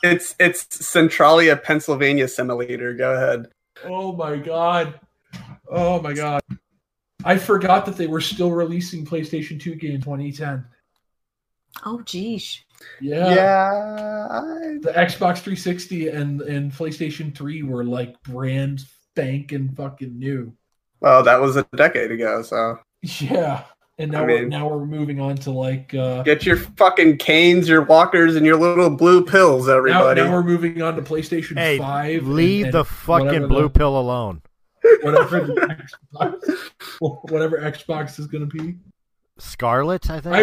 it's 0.02 0.34
it's 0.38 0.86
Centralia, 0.86 1.56
Pennsylvania 1.56 2.28
simulator. 2.28 2.94
Go 2.94 3.14
ahead. 3.14 3.46
Oh 3.84 4.12
my 4.12 4.36
god! 4.36 4.98
Oh 5.70 6.00
my 6.00 6.14
god! 6.14 6.40
I 7.24 7.36
forgot 7.36 7.84
that 7.86 7.96
they 7.96 8.06
were 8.06 8.20
still 8.20 8.50
releasing 8.52 9.04
PlayStation 9.04 9.60
2 9.60 9.74
games 9.74 10.04
2010. 10.04 10.64
oh 11.84 12.00
geez, 12.02 12.60
Yeah. 13.00 13.34
Yeah. 13.34 14.26
I- 14.30 14.78
The 14.80 14.92
Xbox 14.96 15.38
360 15.38 16.08
and 16.08 16.40
and 16.42 16.72
PlayStation 16.72 17.34
3 17.36 17.62
were 17.64 17.84
like 17.84 18.20
brand 18.22 18.80
spanking 19.12 19.70
fucking 19.74 20.18
new. 20.18 20.52
Well, 21.00 21.22
that 21.24 21.40
was 21.40 21.56
a 21.56 21.66
decade 21.76 22.10
ago, 22.10 22.42
so 22.42 22.78
Yeah. 23.02 23.64
And 24.00 24.12
now 24.12 24.22
I 24.22 24.26
we're 24.26 24.46
now 24.46 24.68
we're 24.68 24.84
moving 24.86 25.20
on 25.20 25.36
to 25.38 25.50
like 25.50 25.92
uh 25.94 26.22
get 26.22 26.46
your 26.46 26.56
fucking 26.56 27.18
canes, 27.18 27.68
your 27.68 27.82
walkers, 27.82 28.36
and 28.36 28.46
your 28.46 28.56
little 28.56 28.90
blue 28.90 29.24
pills, 29.24 29.68
everybody. 29.68 30.22
now 30.22 30.30
we're 30.32 30.42
moving 30.44 30.80
on 30.82 30.94
to 30.96 31.02
PlayStation 31.02 31.58
Hey, 31.58 31.78
5. 31.78 32.26
leave 32.28 32.66
and 32.66 32.74
the 32.74 32.84
fucking 32.84 33.48
blue 33.48 33.62
the- 33.64 33.70
pill 33.70 33.98
alone. 33.98 34.40
whatever 35.02 35.40
the 35.40 35.88
Xbox 36.14 36.70
whatever 37.30 37.58
Xbox 37.58 38.18
is 38.20 38.28
gonna 38.28 38.46
be. 38.46 38.76
Scarlett, 39.38 40.08
I 40.10 40.20
think. 40.20 40.34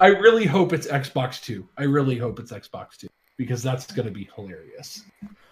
I 0.00 0.06
I 0.06 0.08
really 0.08 0.44
hope 0.44 0.72
it's 0.74 0.86
Xbox 0.86 1.42
Two. 1.42 1.66
I 1.78 1.84
really 1.84 2.18
hope 2.18 2.38
it's 2.38 2.52
Xbox 2.52 2.98
Two 2.98 3.08
because 3.38 3.62
that's 3.62 3.86
gonna 3.90 4.10
be 4.10 4.28
hilarious. 4.36 5.02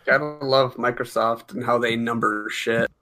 Gotta 0.05 0.25
love 0.45 0.77
Microsoft 0.77 1.53
and 1.55 1.65
how 1.65 1.79
they 1.79 1.97
number 1.97 2.49
shit. 2.51 2.91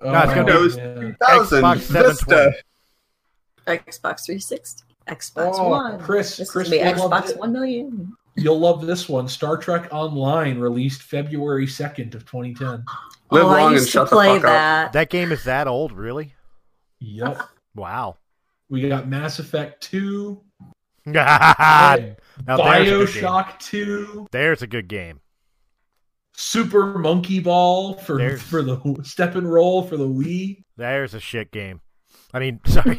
Oh, 0.00 0.10
No, 0.12 0.22
it's 0.22 0.34
gonna 0.34 0.44
be- 0.44 0.76
man. 1.00 1.16
2000 1.18 1.62
Xbox 1.62 1.76
Vista. 1.78 2.52
720. 3.66 3.90
Xbox 3.90 4.24
360, 4.26 4.84
Xbox 5.08 5.54
Oh, 5.58 5.68
One. 5.68 6.00
Chris, 6.00 6.36
this 6.36 6.50
Chris 6.50 6.68
is 6.68 6.74
gonna 6.78 6.94
be 6.94 7.00
will 7.00 7.08
love 7.08 7.24
Xbox. 7.24 7.36
One 7.38 7.52
Million. 7.52 8.12
You'll 8.36 8.58
love 8.58 8.84
this 8.86 9.08
one. 9.08 9.28
Star 9.28 9.56
Trek 9.56 9.88
Online 9.92 10.58
released 10.58 11.02
February 11.02 11.66
second 11.68 12.14
of 12.16 12.24
2010. 12.26 12.84
Live 13.30 13.44
oh, 13.44 13.46
long 13.46 13.54
I 13.54 13.62
and 13.66 13.72
used 13.74 13.90
shut 13.90 14.08
to 14.08 14.10
the 14.10 14.16
play 14.16 14.26
fuck 14.28 14.36
up. 14.36 14.42
that. 14.42 14.92
That 14.92 15.10
game 15.10 15.30
is 15.30 15.44
that 15.44 15.68
old, 15.68 15.92
really? 15.92 16.34
Yep. 17.00 17.42
Wow. 17.76 18.16
We 18.68 18.88
got 18.88 19.08
Mass 19.08 19.38
Effect 19.38 19.82
Two, 19.82 20.40
now 21.06 21.94
there's 21.96 22.16
a 22.48 22.50
good 22.56 23.12
game. 23.12 23.22
Bioshock 23.22 23.58
Two, 23.60 24.26
There's 24.32 24.62
a 24.62 24.66
good 24.66 24.88
game. 24.88 25.20
Super 26.36 26.98
Monkey 26.98 27.38
Ball 27.40 27.94
for 27.94 28.16
There's- 28.18 28.42
for 28.42 28.62
the 28.62 28.80
step 29.04 29.36
and 29.36 29.50
roll 29.50 29.82
for 29.86 29.96
the 29.96 30.08
Wii. 30.08 30.64
There's 30.76 31.14
a 31.14 31.20
shit 31.20 31.52
game. 31.52 31.80
I 32.32 32.40
mean, 32.40 32.58
sorry. 32.66 32.98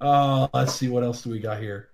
Uh, 0.00 0.48
let's 0.54 0.74
see 0.74 0.88
what 0.88 1.02
else 1.04 1.22
do 1.22 1.30
we 1.30 1.38
got 1.38 1.60
here. 1.60 1.88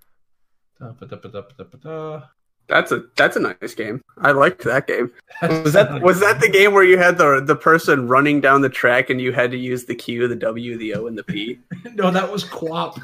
That's 2.69 2.91
a 2.91 3.03
that's 3.15 3.37
a 3.37 3.39
nice 3.39 3.73
game. 3.75 4.01
I 4.17 4.31
liked 4.31 4.63
that 4.65 4.87
game. 4.87 5.11
Was 5.41 5.73
that 5.73 6.01
was 6.01 6.19
that 6.19 6.41
the 6.41 6.49
game 6.49 6.73
where 6.73 6.83
you 6.83 6.97
had 6.97 7.17
the 7.17 7.41
the 7.41 7.55
person 7.55 8.07
running 8.09 8.41
down 8.41 8.61
the 8.61 8.69
track 8.69 9.09
and 9.09 9.21
you 9.21 9.31
had 9.31 9.51
to 9.51 9.57
use 9.57 9.85
the 9.85 9.95
Q, 9.95 10.27
the 10.27 10.35
W, 10.35 10.77
the 10.77 10.93
O, 10.95 11.07
and 11.07 11.17
the 11.17 11.23
P? 11.23 11.59
no? 11.93 12.11
That 12.11 12.29
was 12.31 12.43
QWOP. 12.43 13.01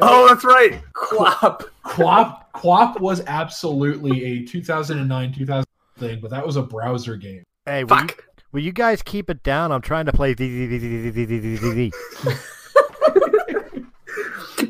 Oh, 0.00 0.28
that's 0.28 0.44
right. 0.44 0.80
QWOP. 0.94 1.64
QWOP 1.84 2.42
QWOP 2.54 3.00
was 3.00 3.22
absolutely 3.26 4.24
a 4.24 4.44
2009 4.44 5.32
2000 5.32 5.66
thing, 5.98 6.20
but 6.20 6.30
that 6.30 6.46
was 6.46 6.56
a 6.56 6.62
browser 6.62 7.16
game. 7.16 7.42
hey, 7.64 7.82
will 7.84 7.96
you, 7.96 8.02
Fuck. 8.08 8.24
will 8.52 8.60
you 8.62 8.72
guys 8.72 9.02
keep 9.02 9.28
it 9.30 9.42
down? 9.42 9.72
I'm 9.72 9.82
trying 9.82 10.06
to 10.06 10.12
play. 10.12 10.34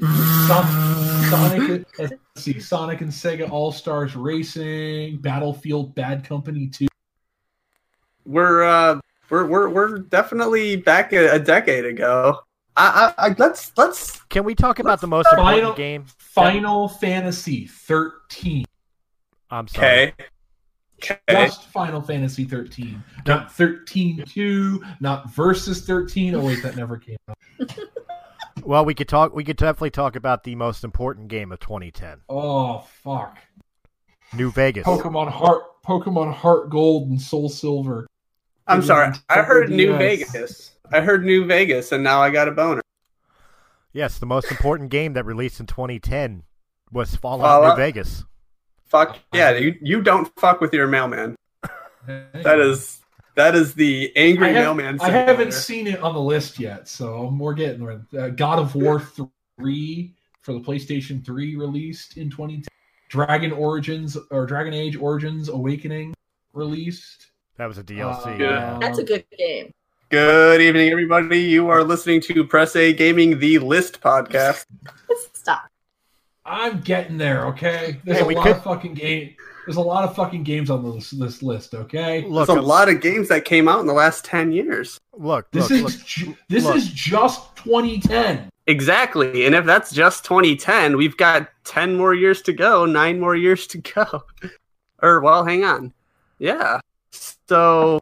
Son- 0.01 1.07
Sonic, 1.31 1.87
let's 1.99 2.15
see, 2.37 2.61
Sonic 2.61 3.01
and 3.01 3.11
Sega 3.11 3.51
All 3.51 3.73
Stars 3.73 4.15
Racing, 4.15 5.19
Battlefield 5.19 5.95
Bad 5.95 6.25
Company 6.25 6.69
2. 6.69 6.87
We're 8.25 8.63
uh 8.65 9.01
we're 9.31 9.47
we're 9.47 9.69
we're 9.69 9.99
definitely 9.99 10.77
back 10.77 11.13
a, 11.13 11.35
a 11.35 11.39
decade 11.39 11.85
ago. 11.85 12.41
I, 12.77 13.13
I, 13.19 13.27
I 13.29 13.35
let's 13.39 13.73
let's 13.77 14.21
Can 14.25 14.45
we 14.45 14.55
talk 14.55 14.79
about 14.79 15.01
the 15.01 15.07
most 15.07 15.29
Final- 15.31 15.49
important 15.49 15.77
game? 15.77 16.05
Final 16.19 16.89
Fantasy 16.89 17.67
13. 17.67 18.65
I'm 19.51 19.69
sorry. 19.69 19.87
okay. 19.87 20.15
Okay. 21.03 21.19
Just 21.29 21.65
Final 21.65 22.01
Fantasy 22.01 22.45
13. 22.45 23.03
Not 23.27 23.53
13 23.53 24.25
2, 24.27 24.83
not 25.01 25.31
Versus 25.31 25.85
13. 25.85 26.35
Oh, 26.35 26.41
wait, 26.45 26.63
that 26.63 26.75
never 26.75 26.97
came 26.97 27.19
out. 27.29 27.37
Well, 28.63 28.85
we 28.85 28.95
could 28.95 29.09
talk. 29.09 29.35
We 29.35 29.45
could 29.45 29.57
definitely 29.57 29.91
talk 29.91 30.17
about 30.17 30.45
the 30.45 30.55
most 30.55 30.83
important 30.85 31.29
game 31.29 31.53
of 31.53 31.61
2010, 31.61 32.23
Oh, 32.29 32.79
fuck. 33.03 33.39
New 34.35 34.51
Vegas. 34.51 34.85
Pokemon 34.87 35.31
Heart, 35.31 35.83
Pokemon 35.85 36.33
Heart 36.35 36.71
Gold 36.71 37.09
and 37.11 37.21
Soul 37.21 37.49
Silver. 37.49 38.07
I'm 38.67 38.83
sorry. 38.83 39.13
I 39.29 39.43
heard 39.43 39.71
New 39.71 39.97
DS. 39.97 39.99
Vegas. 40.33 40.73
I 40.91 41.01
heard 41.01 41.25
New 41.25 41.45
Vegas, 41.45 41.93
and 41.93 42.03
now 42.03 42.21
I 42.21 42.31
got 42.31 42.49
a 42.49 42.51
boner. 42.51 42.83
Yes, 43.93 44.19
the 44.19 44.27
most 44.27 44.51
important 44.51 44.91
game 44.91 45.13
that 45.13 45.25
released 45.25 45.61
in 45.61 45.67
2010 45.67 46.43
was 46.91 47.15
Fallout, 47.15 47.47
Fallout? 47.47 47.79
New 47.79 47.85
Vegas. 47.85 48.25
Fuck 48.85 49.19
yeah! 49.33 49.51
You 49.57 49.77
you 49.81 50.01
don't 50.03 50.29
fuck 50.39 50.61
with 50.61 50.73
your 50.73 50.87
mailman. 50.87 51.35
That 52.07 52.61
is 52.61 53.01
that 53.37 53.55
is 53.55 53.75
the 53.75 54.13
angry 54.17 54.49
I, 54.49 54.53
have, 54.53 54.65
mailman. 54.65 54.99
I 55.01 55.11
haven't 55.11 55.53
simulator. 55.53 55.53
seen 55.53 55.87
it 55.87 56.01
on 56.01 56.15
the 56.15 56.21
list 56.21 56.59
yet, 56.59 56.89
so 56.89 57.35
we're 57.39 57.55
getting 57.55 57.85
there. 57.85 58.25
Uh, 58.25 58.29
God 58.31 58.59
of 58.59 58.75
War 58.75 59.01
3 59.59 60.15
for 60.43 60.53
the 60.53 60.61
PlayStation 60.61 61.25
3 61.25 61.57
released 61.57 62.17
in 62.17 62.31
2010. 62.31 62.67
Dragon 63.09 63.53
Origins 63.53 64.17
or 64.31 64.47
Dragon 64.47 64.75
Age 64.75 64.97
Origins 64.97 65.49
Awakening 65.49 66.15
released. 66.53 67.29
That 67.57 67.67
was 67.67 67.79
a 67.79 67.85
DLC. 67.85 68.39
Good. 68.39 68.41
yeah. 68.41 68.79
That's 68.81 68.99
a 68.99 69.05
good 69.05 69.25
game. 69.37 69.73
Good 70.09 70.61
evening, 70.61 70.91
everybody. 70.91 71.41
You 71.41 71.69
are 71.69 71.85
listening 71.85 72.21
to 72.23 72.45
Press 72.45 72.75
A 72.77 72.93
Gaming, 72.93 73.39
the 73.39 73.59
List 73.59 74.01
podcast. 74.01 74.65
Stop. 75.35 75.69
I'm 76.47 76.81
getting 76.81 77.17
there, 77.19 77.47
okay? 77.49 78.01
There's 78.05 78.19
Hey, 78.19 78.25
a 78.35 78.37
lot 78.37 78.43
could- 78.47 78.57
of 78.57 78.63
fucking 78.63 78.95
game. 78.95 79.35
There's 79.67 79.77
a 79.79 79.81
lot 79.81 80.05
of 80.05 80.15
fucking 80.15 80.45
games 80.45 80.71
on 80.71 80.85
this 80.95 81.11
this 81.11 81.43
list, 81.43 81.75
okay? 81.75 82.23
Look, 82.29 82.47
There's 82.47 82.57
a 82.59 82.63
lot 82.63 82.89
of 82.89 83.01
games 83.01 83.27
that 83.31 83.45
came 83.45 83.67
out 83.67 83.81
in 83.81 83.87
the 83.87 83.93
last 83.93 84.25
ten 84.25 84.53
years. 84.53 85.01
look, 85.19 85.51
This 85.51 85.71
look, 85.71 85.79
is 85.91 85.97
look. 85.99 86.07
ju- 86.07 86.37
this 86.49 86.65
look. 86.65 86.77
is 86.77 86.89
just 86.89 87.57
2010. 87.57 88.49
Exactly, 88.69 89.45
and 89.45 89.55
if 89.57 89.65
that's 89.65 89.91
just 89.93 90.25
2010, 90.25 90.97
we've 90.97 91.17
got 91.17 91.49
10 91.65 91.97
more 91.97 92.15
years 92.15 92.43
to 92.43 92.53
go, 92.53 92.85
nine 92.87 93.19
more 93.19 93.35
years 93.37 93.67
to 93.69 93.79
go. 93.79 94.23
Or 95.03 95.21
well, 95.21 95.45
hang 95.45 95.63
on, 95.65 95.93
yeah. 96.39 96.81
So 97.49 98.01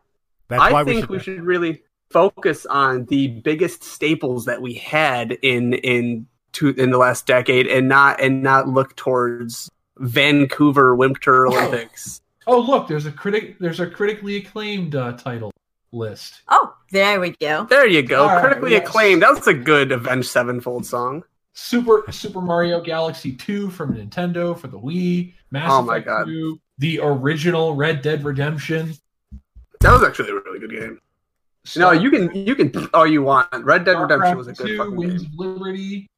That's 0.49 0.63
I 0.63 0.71
why 0.73 0.85
think 0.85 1.09
we 1.09 1.17
we 1.17 1.19
should. 1.19 1.37
should 1.37 1.43
really 1.43 1.83
focus 2.11 2.67
on 2.67 3.07
the 3.07 3.29
biggest 3.41 3.83
staples 3.83 4.45
that 4.45 4.63
we 4.63 4.75
had 4.75 5.33
in 5.43 5.73
in 5.75 6.27
to 6.55 6.69
in 6.71 6.91
the 6.91 6.99
last 6.99 7.27
decade, 7.27 7.67
and 7.67 7.89
not 7.89 8.21
and 8.21 8.43
not 8.43 8.69
look 8.69 8.97
towards 8.97 9.71
Vancouver 9.99 10.95
Winter 10.95 11.47
Olympics. 11.47 12.21
Oh, 12.47 12.61
look, 12.61 12.89
there's 12.89 13.07
a 13.07 13.13
critic 13.13 13.59
there's 13.59 13.81
a 13.81 13.87
critically 13.87 14.37
acclaimed 14.37 14.95
uh, 14.95 15.13
title 15.13 15.51
list. 15.93 16.43
Oh, 16.49 16.75
there 16.91 17.21
we 17.21 17.31
go. 17.31 17.65
There 17.65 17.87
you 17.87 18.03
go, 18.03 18.23
All 18.23 18.29
right, 18.29 18.41
critically 18.45 18.73
yes. 18.73 18.87
acclaimed. 18.87 19.23
That's 19.23 19.47
a 19.47 19.55
good 19.55 19.93
Avenged 19.93 20.29
Sevenfold 20.29 20.85
song. 20.85 21.23
Super 21.55 22.05
Super 22.11 22.41
Mario 22.41 22.81
Galaxy 22.81 23.33
2 23.33 23.71
from 23.71 23.95
Nintendo 23.95 24.59
for 24.59 24.67
the 24.67 24.79
Wii, 24.79 25.33
Mass 25.51 25.71
Oh 25.73 25.83
my 25.83 25.97
Effect 25.99 26.07
God. 26.07 26.25
2, 26.27 26.61
the 26.79 27.01
original 27.01 27.75
Red 27.77 28.03
Dead 28.03 28.25
Redemption. 28.25 28.93
That 29.81 29.93
was 29.93 30.03
actually 30.03 30.31
a 30.31 30.35
really 30.35 30.59
good 30.59 30.71
game. 30.71 31.01
No, 31.77 31.93
you 31.93 32.11
can 32.11 32.35
you 32.35 32.55
can 32.55 32.73
all 32.93 33.07
you 33.07 33.23
want. 33.23 33.49
Red 33.65 33.85
Dead 33.85 33.99
Redemption 33.99 34.37
was 34.37 34.49
a 34.49 34.53
good 34.53 34.67
2, 34.67 34.77
fucking 34.79 34.97
Wings 34.97 35.23
game. 35.23 35.31
of 35.33 35.39
Liberty, 35.39 36.11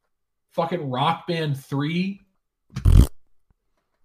fucking 0.57 0.89
Rock 0.89 1.27
Band 1.27 1.63
3, 1.63 2.19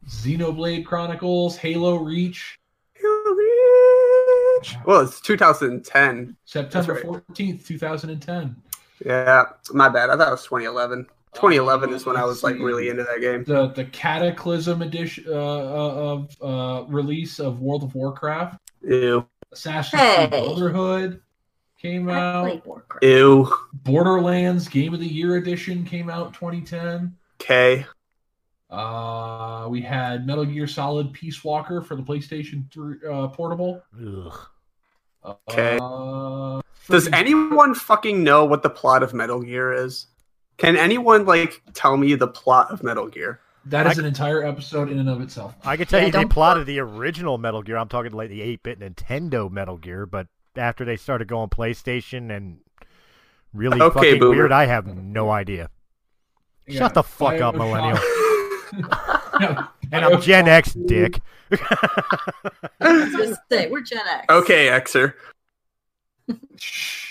Xenoblade 0.06 0.86
Chronicles, 0.86 1.56
Halo 1.56 1.96
Reach, 1.96 2.60
Reach. 3.02 4.76
Well, 4.86 5.00
it's 5.00 5.22
2010. 5.22 6.36
September 6.44 6.94
That's 6.94 7.06
14th, 7.06 7.66
2010. 7.66 8.56
Yeah, 9.06 9.46
my 9.72 9.88
bad. 9.88 10.10
I 10.10 10.18
thought 10.18 10.28
it 10.28 10.32
was 10.32 10.44
2011. 10.44 11.08
2011 11.34 11.94
is 11.94 12.06
when 12.06 12.18
I 12.18 12.26
was 12.26 12.44
like 12.44 12.58
really 12.58 12.90
into 12.90 13.04
that 13.04 13.22
game. 13.22 13.46
The 13.46 13.68
the 13.70 13.86
Cataclysm 13.86 14.82
edition 14.82 15.24
uh, 15.30 15.32
uh, 15.32 16.18
of 16.36 16.38
uh, 16.42 16.84
release 16.90 17.40
of 17.40 17.62
World 17.62 17.84
of 17.84 17.96
Warcraft, 17.96 18.60
Ew, 18.84 19.26
Assassin's 19.54 20.02
Hey. 20.02 20.28
Creed 20.28 20.44
Brotherhood 20.44 21.22
came 21.82 22.10
I 22.10 22.18
out. 22.20 22.44
played 22.44 22.66
Warcraft. 22.66 23.04
ew. 23.04 23.54
Borderlands 23.74 24.68
Game 24.68 24.94
of 24.94 25.00
the 25.00 25.08
Year 25.08 25.38
edition 25.38 25.84
came 25.86 26.10
out 26.10 26.34
2010. 26.34 27.16
Okay. 27.42 27.86
Uh, 28.70 29.68
we 29.70 29.82
had 29.82 30.26
Metal 30.26 30.46
Gear 30.46 30.68
Solid 30.68 31.12
Peace 31.12 31.44
Walker 31.44 31.82
for 31.82 31.96
the 31.96 32.04
PlayStation 32.04 32.72
3 32.72 32.98
uh, 33.10 33.28
portable. 33.30 33.82
Ugh. 34.00 34.34
Okay. 35.50 35.78
Uh, 35.82 36.62
Does 36.90 37.08
anyone 37.12 37.76
fucking 37.76 38.24
know 38.24 38.46
what 38.46 38.64
the 38.64 38.70
plot 38.70 39.04
of 39.04 39.14
Metal 39.14 39.42
Gear 39.42 39.74
is? 39.74 40.08
Can 40.58 40.78
anyone 40.78 41.26
like 41.26 41.62
tell 41.74 41.98
me 41.98 42.16
the 42.16 42.28
plot 42.28 42.72
of 42.72 42.84
Metal 42.84 43.08
Gear? 43.08 43.40
that 43.66 43.86
is 43.88 44.00
I- 44.00 44.02
an 44.02 44.08
entire 44.08 44.44
episode 44.44 44.90
in 44.90 44.98
and 45.00 45.10
of 45.10 45.22
itself. 45.22 45.54
I 45.64 45.78
can 45.78 45.86
tell 45.86 46.00
Yeah, 46.00 46.08
you 46.08 46.12
the 46.14 46.28
plot 46.28 46.58
of 46.58 46.66
the 46.66 46.80
original 46.80 47.38
Metal 47.38 47.62
Gear. 47.62 47.78
I'm 47.78 47.90
talking 47.90 48.12
like 48.12 48.30
the 48.30 48.42
8-bit 48.42 48.80
Nintendo 48.80 49.52
Metal 49.52 49.78
Gear, 49.78 50.06
but 50.08 50.28
after 50.56 50.86
they 50.86 50.98
started 50.98 51.28
going 51.28 51.50
PlayStation 51.50 52.36
and 52.36 52.60
really 53.54 53.82
Okay, 53.82 53.94
fucking 53.94 54.20
boomer. 54.20 54.36
weird, 54.38 54.52
I 54.52 54.66
have 54.66 54.88
no 54.88 55.30
idea. 55.30 55.70
Yeah, 56.68 56.80
Shut 56.80 56.94
the 56.94 57.04
fuck 57.04 57.42
up, 57.42 57.56
Bioshock- 57.56 57.58
millennial. 57.58 58.00
Yeah, 59.42 59.68
And 59.92 60.06
I'm 60.06 60.22
Gen 60.22 60.48
X, 60.48 60.74
dick. 60.74 61.20
I 62.80 63.36
say, 63.52 63.70
we're 63.70 63.82
Gen 63.82 64.08
X. 64.08 64.26
Okay, 64.30 64.68
Xer. 64.68 65.14
Shh. 66.58 67.08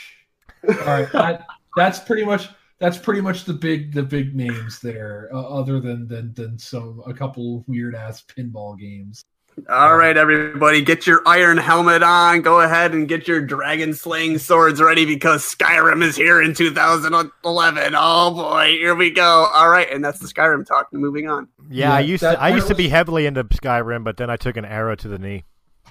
All 0.68 0.74
right, 0.74 1.10
that, 1.12 1.46
that's 1.76 1.98
pretty 2.00 2.24
much 2.24 2.48
that's 2.78 2.96
pretty 2.96 3.20
much 3.20 3.44
the 3.44 3.52
big 3.52 3.92
the 3.92 4.02
big 4.02 4.34
names 4.34 4.80
there. 4.80 5.28
Uh, 5.32 5.42
other 5.42 5.80
than 5.80 6.06
than 6.08 6.32
than 6.34 6.58
some 6.58 7.02
a 7.06 7.12
couple 7.12 7.64
weird 7.66 7.94
ass 7.94 8.22
pinball 8.22 8.78
games. 8.78 9.22
All 9.68 9.96
right, 9.96 10.16
everybody, 10.16 10.82
get 10.82 11.06
your 11.06 11.22
iron 11.26 11.58
helmet 11.58 12.02
on. 12.02 12.40
Go 12.42 12.60
ahead 12.60 12.92
and 12.92 13.06
get 13.06 13.28
your 13.28 13.40
dragon 13.40 13.92
slaying 13.94 14.38
swords 14.38 14.80
ready 14.80 15.04
because 15.04 15.42
Skyrim 15.42 16.02
is 16.02 16.16
here 16.16 16.40
in 16.40 16.54
2011. 16.54 17.94
Oh 17.96 18.30
boy, 18.34 18.66
here 18.78 18.94
we 18.94 19.10
go. 19.10 19.48
All 19.52 19.68
right, 19.68 19.90
and 19.90 20.04
that's 20.04 20.18
the 20.18 20.26
Skyrim 20.26 20.66
talk. 20.66 20.92
Moving 20.92 21.28
on. 21.28 21.48
Yeah, 21.68 21.92
I 21.92 22.00
used 22.00 22.22
to 22.22 22.40
I 22.40 22.48
used 22.48 22.68
to 22.68 22.74
be 22.74 22.88
heavily 22.88 23.26
into 23.26 23.44
Skyrim, 23.44 24.02
but 24.02 24.16
then 24.16 24.30
I 24.30 24.36
took 24.36 24.56
an 24.56 24.64
arrow 24.64 24.94
to 24.96 25.08
the 25.08 25.18
knee. 25.18 25.44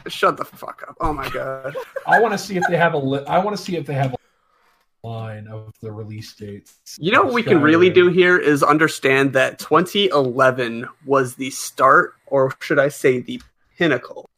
Shut 0.08 0.38
the 0.38 0.45
fuck 0.45 0.84
up. 0.88 0.95
Oh 1.00 1.13
my 1.13 1.30
god. 1.34 1.76
I 2.08 2.19
want 2.19 2.34
to 2.34 2.38
see 2.38 2.58
if 2.58 2.63
they 2.69 2.78
have 2.78 2.93
a 2.93 2.98
li- 2.98 3.26
I 3.28 3.39
want 3.39 3.56
to 3.56 3.62
see 3.62 3.76
if 3.76 3.86
they 3.86 3.93
have 3.93 4.13
a 4.13 5.08
line 5.08 5.48
of 5.48 5.74
the 5.82 5.91
release 5.91 6.34
dates. 6.34 6.98
You 7.00 7.12
know 7.12 7.24
what 7.24 7.34
we 7.34 7.43
can 7.43 7.62
really 7.62 7.89
do 7.89 8.10
here 8.10 8.38
is 8.38 8.63
understand 8.63 9.34
that 9.34 9.60
2011 9.60 10.88
was 11.06 11.36
the 11.36 11.50
start, 11.52 12.15
or 12.28 12.54
should 12.60 12.80
I 12.80 12.89
say, 12.89 13.19
the 13.19 13.41
pinnacle 13.79 14.29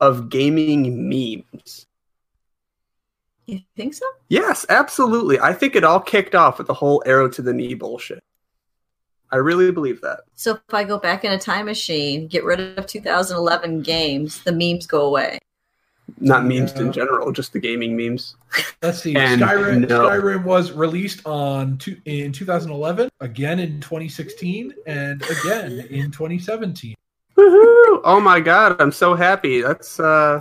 of 0.00 0.30
gaming 0.30 1.08
memes. 1.08 1.86
You 3.46 3.60
think 3.76 3.92
so? 3.94 4.06
Yes, 4.28 4.64
absolutely. 4.70 5.38
I 5.38 5.52
think 5.52 5.76
it 5.76 5.84
all 5.84 6.00
kicked 6.00 6.34
off 6.34 6.58
with 6.58 6.66
the 6.66 6.74
whole 6.74 7.02
arrow 7.06 7.28
to 7.28 7.42
the 7.42 7.52
knee 7.52 7.74
bullshit. 7.74 8.22
I 9.30 9.36
really 9.36 9.70
believe 9.70 10.00
that. 10.00 10.20
So 10.34 10.54
if 10.54 10.74
I 10.74 10.84
go 10.84 10.98
back 10.98 11.22
in 11.24 11.32
a 11.32 11.38
time 11.38 11.66
machine, 11.66 12.28
get 12.28 12.44
rid 12.44 12.60
of 12.60 12.86
2011 12.86 13.82
games, 13.82 14.42
the 14.42 14.52
memes 14.52 14.86
go 14.86 15.02
away. 15.02 15.38
Not 16.18 16.46
memes 16.46 16.72
Yeah. 16.74 16.82
in 16.82 16.92
general, 16.92 17.30
just 17.32 17.52
the 17.52 17.58
gaming 17.60 17.94
memes. 17.94 18.36
Let's 18.80 19.02
see. 19.02 19.14
And 19.14 19.42
Skyrim 19.42 19.86
no. 19.86 20.08
Skyrim 20.08 20.44
was 20.44 20.72
released 20.72 21.26
on 21.26 21.76
two, 21.76 21.98
in 22.06 22.32
2011, 22.32 23.10
again 23.20 23.58
in 23.58 23.80
2016, 23.82 24.72
and 24.86 25.22
again 25.22 25.86
in 25.90 26.10
2017. 26.10 26.94
Woohoo! 27.38 28.00
Oh 28.04 28.20
my 28.20 28.40
god, 28.40 28.80
I'm 28.80 28.92
so 28.92 29.14
happy. 29.14 29.62
Let's 29.62 30.00
uh 30.00 30.40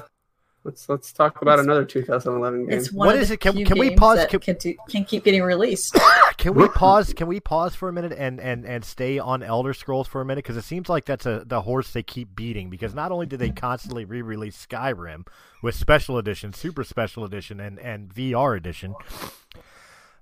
let's 0.64 0.90
let's 0.90 1.12
talk 1.14 1.42
about 1.42 1.60
another 1.60 1.86
2011 1.86 2.66
game. 2.66 2.78
It's 2.78 2.92
one 2.92 3.08
What 3.08 3.16
of 3.16 3.22
is 3.22 3.28
the 3.30 3.36
it? 3.36 3.40
Can- 3.40 3.54
few 3.54 3.66
can 3.66 3.78
we 3.78 3.96
pause? 3.96 4.26
Can- 4.26 4.40
Can, 4.40 4.56
do, 4.56 4.74
can 4.90 5.06
keep 5.06 5.24
getting 5.24 5.44
released. 5.44 5.98
Can 6.38 6.54
we 6.54 6.68
pause? 6.70 7.14
Can 7.14 7.26
we 7.26 7.40
pause 7.40 7.74
for 7.74 7.90
a 7.90 7.94
minute 7.94 8.14
and 8.16 8.40
and 8.40 8.64
and 8.64 8.86
stay 8.86 9.18
on 9.18 9.42
Elder 9.42 9.74
Scrolls 9.74 10.08
for 10.08 10.22
a 10.22 10.26
minute 10.26 10.44
because 10.46 10.56
it 10.56 10.64
seems 10.64 10.88
like 10.88 11.04
that's 11.06 11.26
a 11.26 11.44
the 11.46 11.62
horse 11.62 11.92
they 11.94 12.04
keep 12.04 12.36
beating 12.36 12.70
because 12.70 12.94
not 12.94 13.12
only 13.12 13.26
do 13.26 13.38
they 13.38 13.50
constantly 13.50 14.06
re-release 14.06 14.64
Skyrim 14.64 15.26
with 15.64 15.74
special 15.74 16.20
edition, 16.20 16.54
super 16.54 16.84
special 16.84 17.24
edition, 17.26 17.60
and 17.60 17.80
and 17.80 18.14
VR 18.14 18.56
edition. 18.56 18.94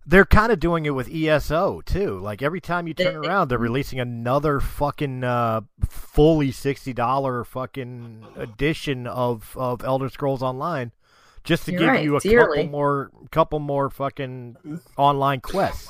They're 0.08 0.26
kind 0.26 0.52
of 0.52 0.60
doing 0.60 0.86
it 0.86 0.92
with 0.92 1.10
ESO 1.12 1.82
too. 1.82 2.20
Like 2.20 2.42
every 2.44 2.62
time 2.62 2.88
you 2.88 2.94
turn 2.94 3.20
They- 3.22 3.28
around, 3.28 3.48
they're 3.50 3.58
releasing 3.58 4.00
another 4.00 4.60
fucking 4.60 5.24
uh, 5.24 5.62
fully 5.88 6.52
sixty 6.52 6.94
dollar 6.94 7.44
fucking 7.44 8.26
edition 8.36 9.08
of 9.08 9.56
of 9.58 9.84
Elder 9.84 10.10
Scrolls 10.10 10.44
Online, 10.44 10.92
just 11.44 11.66
to 11.66 11.72
give 11.72 11.82
right, 11.88 12.04
you 12.04 12.16
a 12.16 12.20
dearly. 12.20 12.58
couple 12.58 12.72
more 12.72 13.12
couple 13.32 13.60
more 13.60 13.90
fucking 13.90 14.80
online 14.96 15.42
quests. 15.42 15.90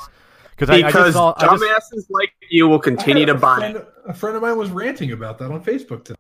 Because 0.52 0.70
I, 0.70 0.76
I 0.76 0.82
just 0.84 0.94
because 0.94 1.14
saw, 1.16 1.34
I 1.36 1.48
just, 1.48 1.64
dumbasses 1.64 2.06
like 2.10 2.32
you 2.50 2.70
will 2.70 2.80
continue 2.80 3.26
to 3.26 3.34
buy 3.36 3.58
friend, 3.58 3.76
it. 3.76 3.88
a 4.08 4.14
friend 4.14 4.38
of 4.38 4.42
mine 4.42 4.58
was 4.58 4.70
ranting 4.70 5.12
about 5.12 5.38
that 5.40 5.52
on 5.52 5.62
Facebook 5.62 6.06
today. 6.06 6.18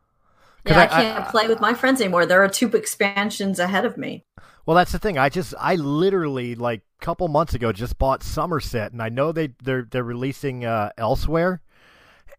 Yeah, 0.66 0.80
I, 0.80 0.84
I- 0.84 0.88
can't 0.88 1.24
I- 1.28 1.32
play 1.32 1.48
with 1.48 1.62
my 1.62 1.74
friends 1.74 2.02
anymore. 2.02 2.26
There 2.26 2.44
are 2.44 2.50
two 2.50 2.68
expansions 2.68 3.58
ahead 3.60 3.86
of 3.86 3.96
me. 3.98 4.26
Well, 4.65 4.75
that's 4.75 4.91
the 4.91 4.99
thing. 4.99 5.17
I 5.17 5.30
just 5.30 5.54
I 5.60 5.75
literally 5.75 6.56
like 6.56 6.82
a 6.99 7.06
couple 7.06 7.28
months 7.28 7.54
ago 7.54 7.71
just 7.71 7.97
bought 7.99 8.21
Summerset, 8.21 8.91
and 8.91 9.01
I 9.01 9.10
know 9.10 9.32
they 9.32 9.49
they're 9.62 9.88
they're 9.89 10.04
releasing 10.04 10.65
uh, 10.65 10.89
Elsweyr, 10.97 11.60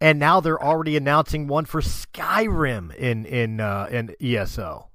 and 0.01 0.19
now 0.19 0.41
they're 0.41 0.63
already 0.63 0.97
announcing 0.97 1.47
one 1.47 1.67
for 1.67 1.81
Skyrim 1.81 2.95
in 2.95 3.27
in 3.27 3.61
uh, 3.61 3.89
in 3.91 4.15
ESO. 4.21 4.89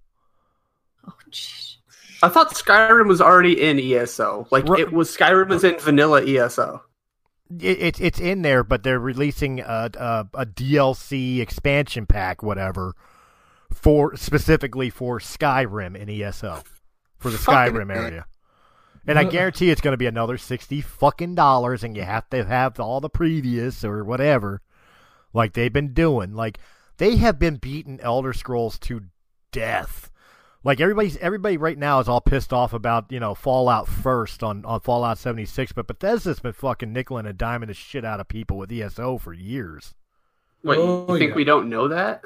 Oh, 1.08 1.14
jeez. 1.30 1.78
I 2.22 2.30
thought 2.30 2.54
Skyrim 2.54 3.08
was 3.08 3.22
already 3.22 3.60
in 3.60 3.80
ESO. 3.80 4.48
Like 4.52 4.68
Ru- 4.68 4.78
it 4.78 4.92
was 4.92 5.16
Skyrim 5.16 5.48
was 5.48 5.64
in 5.64 5.80
vanilla 5.80 6.24
ESO. 6.24 6.84
It, 7.60 7.82
it's 7.82 8.00
it's 8.02 8.20
in 8.20 8.42
there, 8.42 8.64
but 8.66 8.84
they're 8.84 9.00
releasing 9.00 9.62
a, 9.62 9.90
a 9.98 10.28
a 10.34 10.46
DLC 10.46 11.40
expansion 11.40 12.06
pack, 12.06 12.44
whatever, 12.44 12.94
for 13.74 14.18
specifically 14.18 14.90
for 14.90 15.20
Skyrim 15.20 15.96
in 15.96 16.10
ESO 16.10 16.62
for 17.22 17.30
the 17.30 17.38
Fucking 17.38 17.74
Skyrim 17.74 17.94
A. 17.94 17.98
area. 17.98 18.26
And 19.08 19.18
I 19.18 19.24
guarantee 19.24 19.70
it's 19.72 19.82
going 19.82 19.94
to 19.94 19.98
be 19.98 20.06
another 20.06 20.38
sixty 20.38 20.82
fucking 20.82 21.34
dollars, 21.36 21.84
and 21.84 21.96
you 21.96 22.04
have 22.04 22.30
to 22.32 22.44
have 22.46 22.80
all 22.80 23.00
the 23.02 23.10
previous 23.10 23.84
or 23.84 24.04
whatever, 24.04 24.62
like 25.34 25.54
they've 25.54 25.74
been 25.74 25.94
doing. 25.94 26.34
Like 26.36 26.60
they 26.98 27.16
have 27.16 27.40
been 27.40 27.56
beating 27.56 28.00
Elder 28.02 28.32
Scrolls 28.34 28.78
to 28.80 29.02
death. 29.52 30.10
Like 30.64 30.80
everybody's 30.80 31.18
everybody 31.18 31.58
right 31.58 31.78
now 31.80 32.00
is 32.00 32.08
all 32.08 32.22
pissed 32.22 32.54
off 32.54 32.74
about 32.74 33.12
you 33.12 33.20
know 33.20 33.34
Fallout 33.34 33.88
first 33.88 34.44
on 34.44 34.64
on 34.66 34.80
Fallout 34.82 35.18
seventy 35.18 35.46
six, 35.46 35.72
but 35.72 35.88
Bethesda's 35.88 36.40
been 36.40 36.54
fucking 36.54 36.94
nickeling 36.94 37.28
and 37.28 37.40
diming 37.40 37.68
the 37.68 37.74
shit 37.74 38.06
out 38.06 38.20
of 38.20 38.28
people 38.28 38.58
with 38.60 38.72
ESO 38.72 39.18
for 39.18 39.34
years. 39.34 39.96
Wait, 40.64 40.78
Oh, 40.78 41.12
you 41.14 41.18
think 41.20 41.30
yeah. 41.32 41.36
we 41.38 41.44
don't 41.44 41.70
know 41.70 41.88
that? 41.88 42.24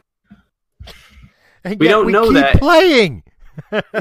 And 1.63 1.79
We 1.79 1.85
yet 1.87 1.91
don't 1.93 2.05
we 2.05 2.11
know 2.11 2.25
keep 2.25 2.33
that. 2.33 2.59
playing. 2.59 3.23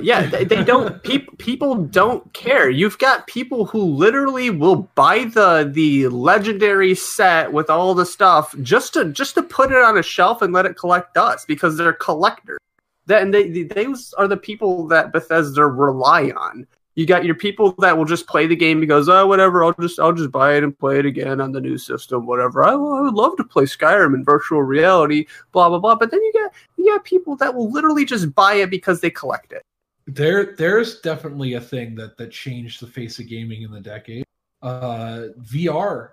Yeah, 0.02 0.26
they, 0.26 0.44
they 0.44 0.64
don't. 0.64 1.02
Peop, 1.02 1.38
people 1.38 1.74
don't 1.76 2.32
care. 2.32 2.68
You've 2.70 2.98
got 2.98 3.26
people 3.26 3.66
who 3.66 3.84
literally 3.84 4.50
will 4.50 4.88
buy 4.94 5.24
the 5.24 5.70
the 5.72 6.08
legendary 6.08 6.94
set 6.94 7.52
with 7.52 7.70
all 7.70 7.94
the 7.94 8.06
stuff 8.06 8.54
just 8.62 8.94
to 8.94 9.06
just 9.06 9.34
to 9.34 9.42
put 9.42 9.72
it 9.72 9.82
on 9.82 9.98
a 9.98 10.02
shelf 10.02 10.42
and 10.42 10.52
let 10.52 10.66
it 10.66 10.76
collect 10.76 11.14
dust 11.14 11.46
because 11.46 11.76
they're 11.76 11.92
collectors. 11.92 12.58
That 13.06 13.30
they, 13.32 13.50
they 13.50 13.62
those 13.62 14.12
are 14.14 14.28
the 14.28 14.36
people 14.36 14.86
that 14.88 15.12
Bethesda 15.12 15.66
rely 15.66 16.32
on. 16.36 16.66
You 16.96 17.07
got 17.07 17.24
your 17.24 17.35
people 17.35 17.72
that 17.78 17.98
will 17.98 18.04
just 18.04 18.26
play 18.28 18.46
the 18.46 18.54
game 18.54 18.78
because 18.78 19.09
oh 19.09 19.26
whatever 19.26 19.64
I'll 19.64 19.74
just 19.80 19.98
I'll 19.98 20.12
just 20.12 20.30
buy 20.30 20.54
it 20.54 20.62
and 20.62 20.78
play 20.78 20.98
it 21.00 21.07
again 21.07 21.40
on 21.40 21.50
the 21.52 21.61
new 21.61 21.76
system 21.76 22.24
whatever 22.26 22.62
I, 22.62 22.72
I 22.72 22.76
would 22.76 23.14
love 23.14 23.37
to 23.38 23.44
play 23.44 23.64
Skyrim 23.64 24.14
in 24.14 24.24
virtual 24.24 24.62
reality 24.62 25.26
blah 25.50 25.68
blah 25.68 25.78
blah 25.78 25.96
but 25.96 26.11
then 26.12 26.22
you 26.22 26.33
got 26.33 26.52
you 26.76 26.92
got 26.92 27.04
people 27.04 27.35
that 27.37 27.54
will 27.54 27.70
literally 27.70 28.04
just 28.04 28.35
buy 28.35 28.54
it 28.54 28.70
because 28.70 29.00
they 29.00 29.11
collect 29.11 29.52
it. 29.52 29.64
There, 30.07 30.54
there's 30.57 31.00
definitely 31.00 31.54
a 31.54 31.61
thing 31.61 31.94
that 31.94 32.18
that 32.18 32.30
changed 32.30 32.80
the 32.83 32.87
face 32.87 33.18
of 33.18 33.26
gaming 33.26 33.62
in 33.62 33.70
the 33.70 33.80
decade. 33.80 34.24
Uh, 34.62 35.28
VR. 35.40 36.11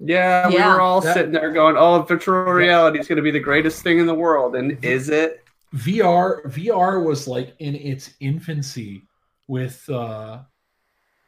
Yeah, 0.00 0.48
we 0.48 0.56
were 0.56 0.80
all 0.80 1.00
That- 1.00 1.14
sitting 1.14 1.32
there 1.32 1.52
going, 1.52 1.76
"Oh, 1.78 2.02
virtual 2.02 2.42
reality 2.42 2.98
is 2.98 3.06
going 3.08 3.16
to 3.16 3.22
be 3.22 3.30
the 3.30 3.40
greatest 3.40 3.82
thing 3.82 3.98
in 3.98 4.06
the 4.06 4.14
world," 4.14 4.56
and 4.56 4.84
is 4.84 5.08
it? 5.08 5.44
VR 5.74 6.42
VR 6.46 7.04
was 7.04 7.26
like 7.26 7.54
in 7.60 7.74
its 7.76 8.10
infancy 8.20 9.02
with 9.48 9.88
uh 9.88 10.40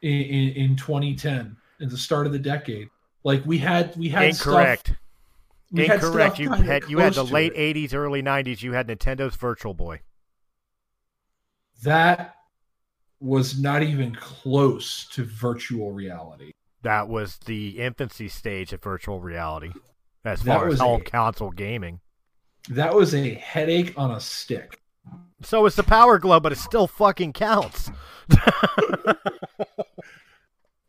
in, 0.03 0.11
in, 0.23 0.49
in 0.71 0.77
2010 0.77 1.57
at 1.81 1.91
the 1.91 1.97
start 1.99 2.27
of 2.27 2.33
the 2.33 2.39
decade. 2.39 2.89
Like 3.25 3.45
we 3.45 3.59
had 3.59 3.97
we 3.97 4.09
had 4.09 4.31
Incorrect. 4.31 4.87
Stuff, 4.89 4.97
we 5.73 5.85
Incorrect. 5.85 6.37
stuff 6.37 6.39
You 6.41 6.53
had 6.53 6.89
you 6.91 6.99
had 6.99 7.15
the 7.15 7.25
late 7.25 7.53
it. 7.55 7.77
'80s, 7.77 7.95
early 7.95 8.23
'90s. 8.23 8.63
You 8.63 8.73
had 8.73 8.87
Nintendo's 8.89 9.37
Virtual 9.37 9.75
Boy. 9.75 10.01
That 11.83 12.35
was 13.21 13.59
not 13.61 13.83
even 13.83 14.15
close 14.15 15.07
to 15.09 15.25
virtual 15.25 15.93
reality. 15.93 16.53
That 16.83 17.09
was 17.09 17.39
the 17.39 17.79
infancy 17.81 18.29
stage 18.29 18.73
of 18.73 18.83
virtual 18.83 19.21
reality, 19.21 19.73
as 20.25 20.43
That 20.43 20.59
far 20.61 20.69
as 20.69 20.81
all 20.81 20.97
a- 20.97 21.01
console 21.05 21.51
gaming. 21.51 22.01
That 22.71 22.95
was 22.95 23.15
a 23.15 23.35
headache 23.35 23.95
on 23.97 24.11
a 24.13 24.21
stick. 24.21 24.81
So 25.42 25.66
is 25.66 25.75
the 25.77 25.83
Power 25.83 26.18
Glove, 26.18 26.42
but 26.42 26.53
it 26.53 26.59
still 26.59 26.87
fucking 26.87 27.33
counts. 27.33 27.90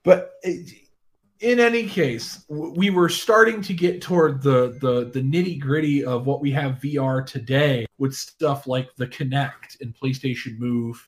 But 0.04 0.32
in 0.44 1.60
any 1.60 1.88
case, 1.88 2.46
we 2.50 2.90
were 2.90 3.10
starting 3.10 3.62
to 3.64 3.74
get 3.74 4.02
toward 4.02 4.42
the 4.42 4.78
the, 4.82 5.12
the 5.12 5.22
nitty 5.22 5.60
gritty 5.60 6.04
of 6.04 6.26
what 6.26 6.42
we 6.42 6.52
have 6.52 6.80
VR 6.80 7.26
today 7.26 7.86
with 7.98 8.16
stuff 8.16 8.68
like 8.68 8.96
the 8.96 9.08
Kinect 9.08 9.82
and 9.82 9.94
PlayStation 9.96 10.58
Move, 10.58 11.08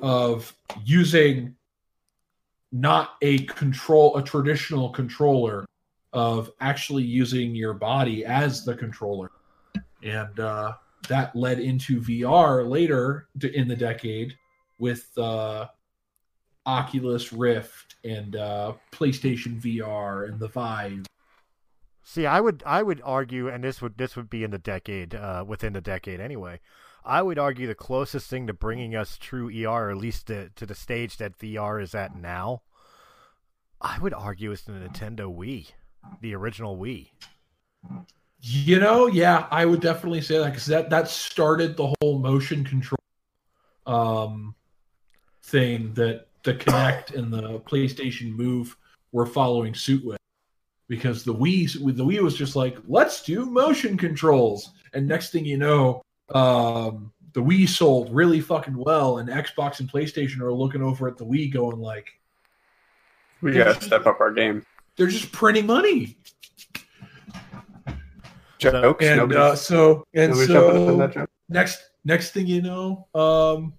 of 0.00 0.54
using 0.84 1.54
not 2.70 3.14
a 3.22 3.38
control 3.46 4.16
a 4.16 4.22
traditional 4.22 4.90
controller, 4.90 5.64
of 6.12 6.50
actually 6.60 7.04
using 7.04 7.54
your 7.54 7.74
body 7.74 8.24
as 8.24 8.64
the 8.64 8.74
controller, 8.74 9.30
and 10.02 10.38
uh, 10.40 10.74
that 11.08 11.34
led 11.36 11.60
into 11.60 12.00
VR 12.00 12.68
later 12.68 13.28
in 13.40 13.68
the 13.68 13.76
decade 13.76 14.34
with. 14.78 15.06
Uh, 15.16 15.66
Oculus 16.68 17.32
Rift 17.32 17.96
and 18.04 18.36
uh, 18.36 18.74
PlayStation 18.92 19.58
VR 19.58 20.28
and 20.28 20.38
the 20.38 20.48
Vive. 20.48 21.06
See, 22.02 22.26
I 22.26 22.40
would 22.40 22.62
I 22.66 22.82
would 22.82 23.00
argue, 23.04 23.48
and 23.48 23.64
this 23.64 23.80
would 23.80 23.96
this 23.96 24.16
would 24.16 24.28
be 24.28 24.44
in 24.44 24.50
the 24.50 24.58
decade, 24.58 25.14
uh, 25.14 25.44
within 25.46 25.72
the 25.72 25.80
decade 25.80 26.20
anyway. 26.20 26.60
I 27.04 27.22
would 27.22 27.38
argue 27.38 27.66
the 27.66 27.74
closest 27.74 28.28
thing 28.28 28.46
to 28.46 28.52
bringing 28.52 28.94
us 28.94 29.16
true 29.16 29.48
ER, 29.48 29.68
or 29.68 29.90
at 29.90 29.96
least 29.96 30.26
to, 30.26 30.50
to 30.50 30.66
the 30.66 30.74
stage 30.74 31.16
that 31.16 31.38
VR 31.38 31.82
is 31.82 31.94
at 31.94 32.14
now, 32.14 32.62
I 33.80 33.98
would 33.98 34.12
argue 34.12 34.52
is 34.52 34.62
the 34.62 34.72
Nintendo 34.72 35.34
Wii, 35.34 35.68
the 36.20 36.34
original 36.34 36.76
Wii. 36.76 37.08
You 38.40 38.78
know, 38.78 39.06
yeah, 39.06 39.46
I 39.50 39.64
would 39.64 39.80
definitely 39.80 40.20
say 40.20 40.38
that 40.38 40.50
because 40.50 40.66
that 40.66 40.90
that 40.90 41.08
started 41.08 41.76
the 41.76 41.92
whole 42.00 42.18
motion 42.20 42.64
control 42.64 42.98
um, 43.86 44.54
thing 45.42 45.92
that 45.94 46.26
the 46.44 46.54
Kinect 46.54 47.14
and 47.14 47.32
the 47.32 47.60
PlayStation 47.60 48.30
Move 48.36 48.76
were 49.12 49.26
following 49.26 49.74
suit 49.74 50.04
with. 50.04 50.18
Because 50.86 51.24
the 51.24 51.34
Wii, 51.34 51.72
the 51.96 52.04
Wii 52.04 52.20
was 52.20 52.34
just 52.36 52.56
like, 52.56 52.78
let's 52.86 53.22
do 53.22 53.44
motion 53.44 53.98
controls, 53.98 54.70
and 54.94 55.06
next 55.06 55.32
thing 55.32 55.44
you 55.44 55.58
know, 55.58 56.00
um, 56.30 57.12
the 57.34 57.42
Wii 57.42 57.68
sold 57.68 58.14
really 58.14 58.40
fucking 58.40 58.76
well, 58.76 59.18
and 59.18 59.28
Xbox 59.28 59.80
and 59.80 59.90
PlayStation 59.90 60.40
are 60.40 60.52
looking 60.52 60.80
over 60.80 61.06
at 61.06 61.18
the 61.18 61.26
Wii, 61.26 61.52
going 61.52 61.78
like, 61.78 62.08
We 63.42 63.52
got 63.52 63.78
to 63.80 63.84
step 63.84 64.06
up 64.06 64.20
our 64.20 64.32
game. 64.32 64.64
they're 64.96 65.08
just 65.08 65.30
printing 65.32 65.66
money. 65.66 66.16
Jokes. 68.58 69.04
And 69.04 69.18
nobody, 69.18 69.38
uh, 69.38 69.54
so 69.54 70.04
and 70.14 70.32
nobody 70.32 70.52
jumping 70.52 71.00
in 71.00 71.12
so 71.12 71.26
next 71.48 71.90
next 72.04 72.30
thing 72.32 72.46
you 72.46 72.62
know, 72.62 73.06
um, 73.14 73.72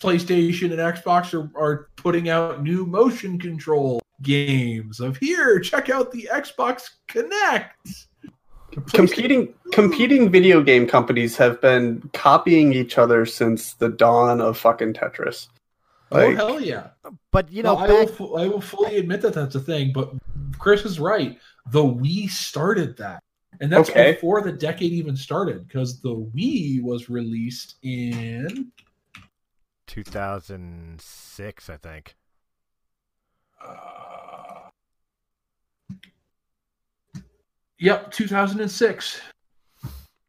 PlayStation 0.00 0.70
and 0.70 0.78
Xbox 0.78 1.32
are, 1.34 1.50
are 1.58 1.88
putting 1.96 2.28
out 2.28 2.62
new 2.62 2.84
motion 2.84 3.38
control 3.38 4.00
games 4.22 5.00
of 5.00 5.16
here, 5.16 5.58
check 5.60 5.90
out 5.90 6.12
the 6.12 6.28
Xbox 6.32 6.90
Kinect. 7.08 8.06
competing 8.92 9.52
competing 9.72 10.30
video 10.30 10.62
game 10.62 10.86
companies 10.86 11.36
have 11.36 11.60
been 11.60 12.08
copying 12.14 12.72
each 12.72 12.98
other 12.98 13.26
since 13.26 13.74
the 13.74 13.88
dawn 13.88 14.40
of 14.40 14.56
fucking 14.56 14.94
Tetris. 14.94 15.48
oh 16.10 16.34
hell 16.34 16.60
yeah! 16.60 16.88
But 17.30 17.50
you 17.50 17.62
know, 17.62 17.74
no, 17.74 17.80
I, 17.80 17.88
will, 17.88 18.06
fu- 18.06 18.36
I 18.36 18.46
will 18.48 18.60
fully 18.60 18.96
admit 18.96 19.20
that 19.22 19.34
that's 19.34 19.54
a 19.54 19.60
thing, 19.60 19.92
but 19.92 20.12
Chris 20.58 20.84
is 20.84 20.98
right. 20.98 21.38
The 21.70 21.82
Wii 21.82 22.28
started 22.28 22.96
that, 22.98 23.22
and 23.60 23.72
that's 23.72 23.90
Okay. 23.90 24.12
before 24.12 24.42
the 24.42 24.52
decade 24.52 24.92
even 24.92 25.16
started 25.16 25.66
because 25.66 26.00
the 26.00 26.14
Wii 26.14 26.82
was 26.82 27.08
released 27.08 27.76
in 27.82 28.72
2006, 29.86 31.70
I 31.70 31.76
think. 31.76 32.16
Uh, 33.64 34.70
yep, 37.78 38.10
2006. 38.10 39.20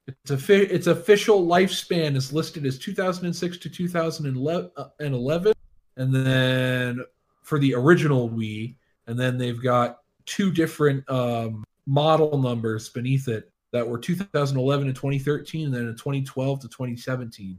It's 0.05 0.31
a 0.31 0.38
fi- 0.38 0.65
its 0.65 0.88
official 0.88 1.47
lifespan 1.47 2.15
is 2.15 2.33
listed 2.33 2.65
as 2.65 2.77
2006 2.77 3.57
to 3.59 3.69
2011, 3.69 4.71
uh, 4.75 4.89
and 4.99 5.15
11, 5.15 5.53
and 5.95 6.13
then 6.13 6.99
for 7.41 7.57
the 7.57 7.73
original 7.73 8.29
Wii, 8.29 8.75
and 9.07 9.17
then 9.17 9.38
they've 9.38 9.62
got 9.62 9.99
two 10.25 10.51
different 10.51 11.09
um, 11.09 11.63
model 11.86 12.38
numbers 12.38 12.89
beneath 12.89 13.28
it 13.28 13.52
that 13.72 13.88
were 13.88 13.98
2011 13.98 14.88
to 14.88 14.93
2013, 14.93 15.65
and 15.65 15.74
then 15.74 15.88
in 15.88 15.96
2012 15.96 16.60
to 16.62 16.67
2017. 16.67 17.58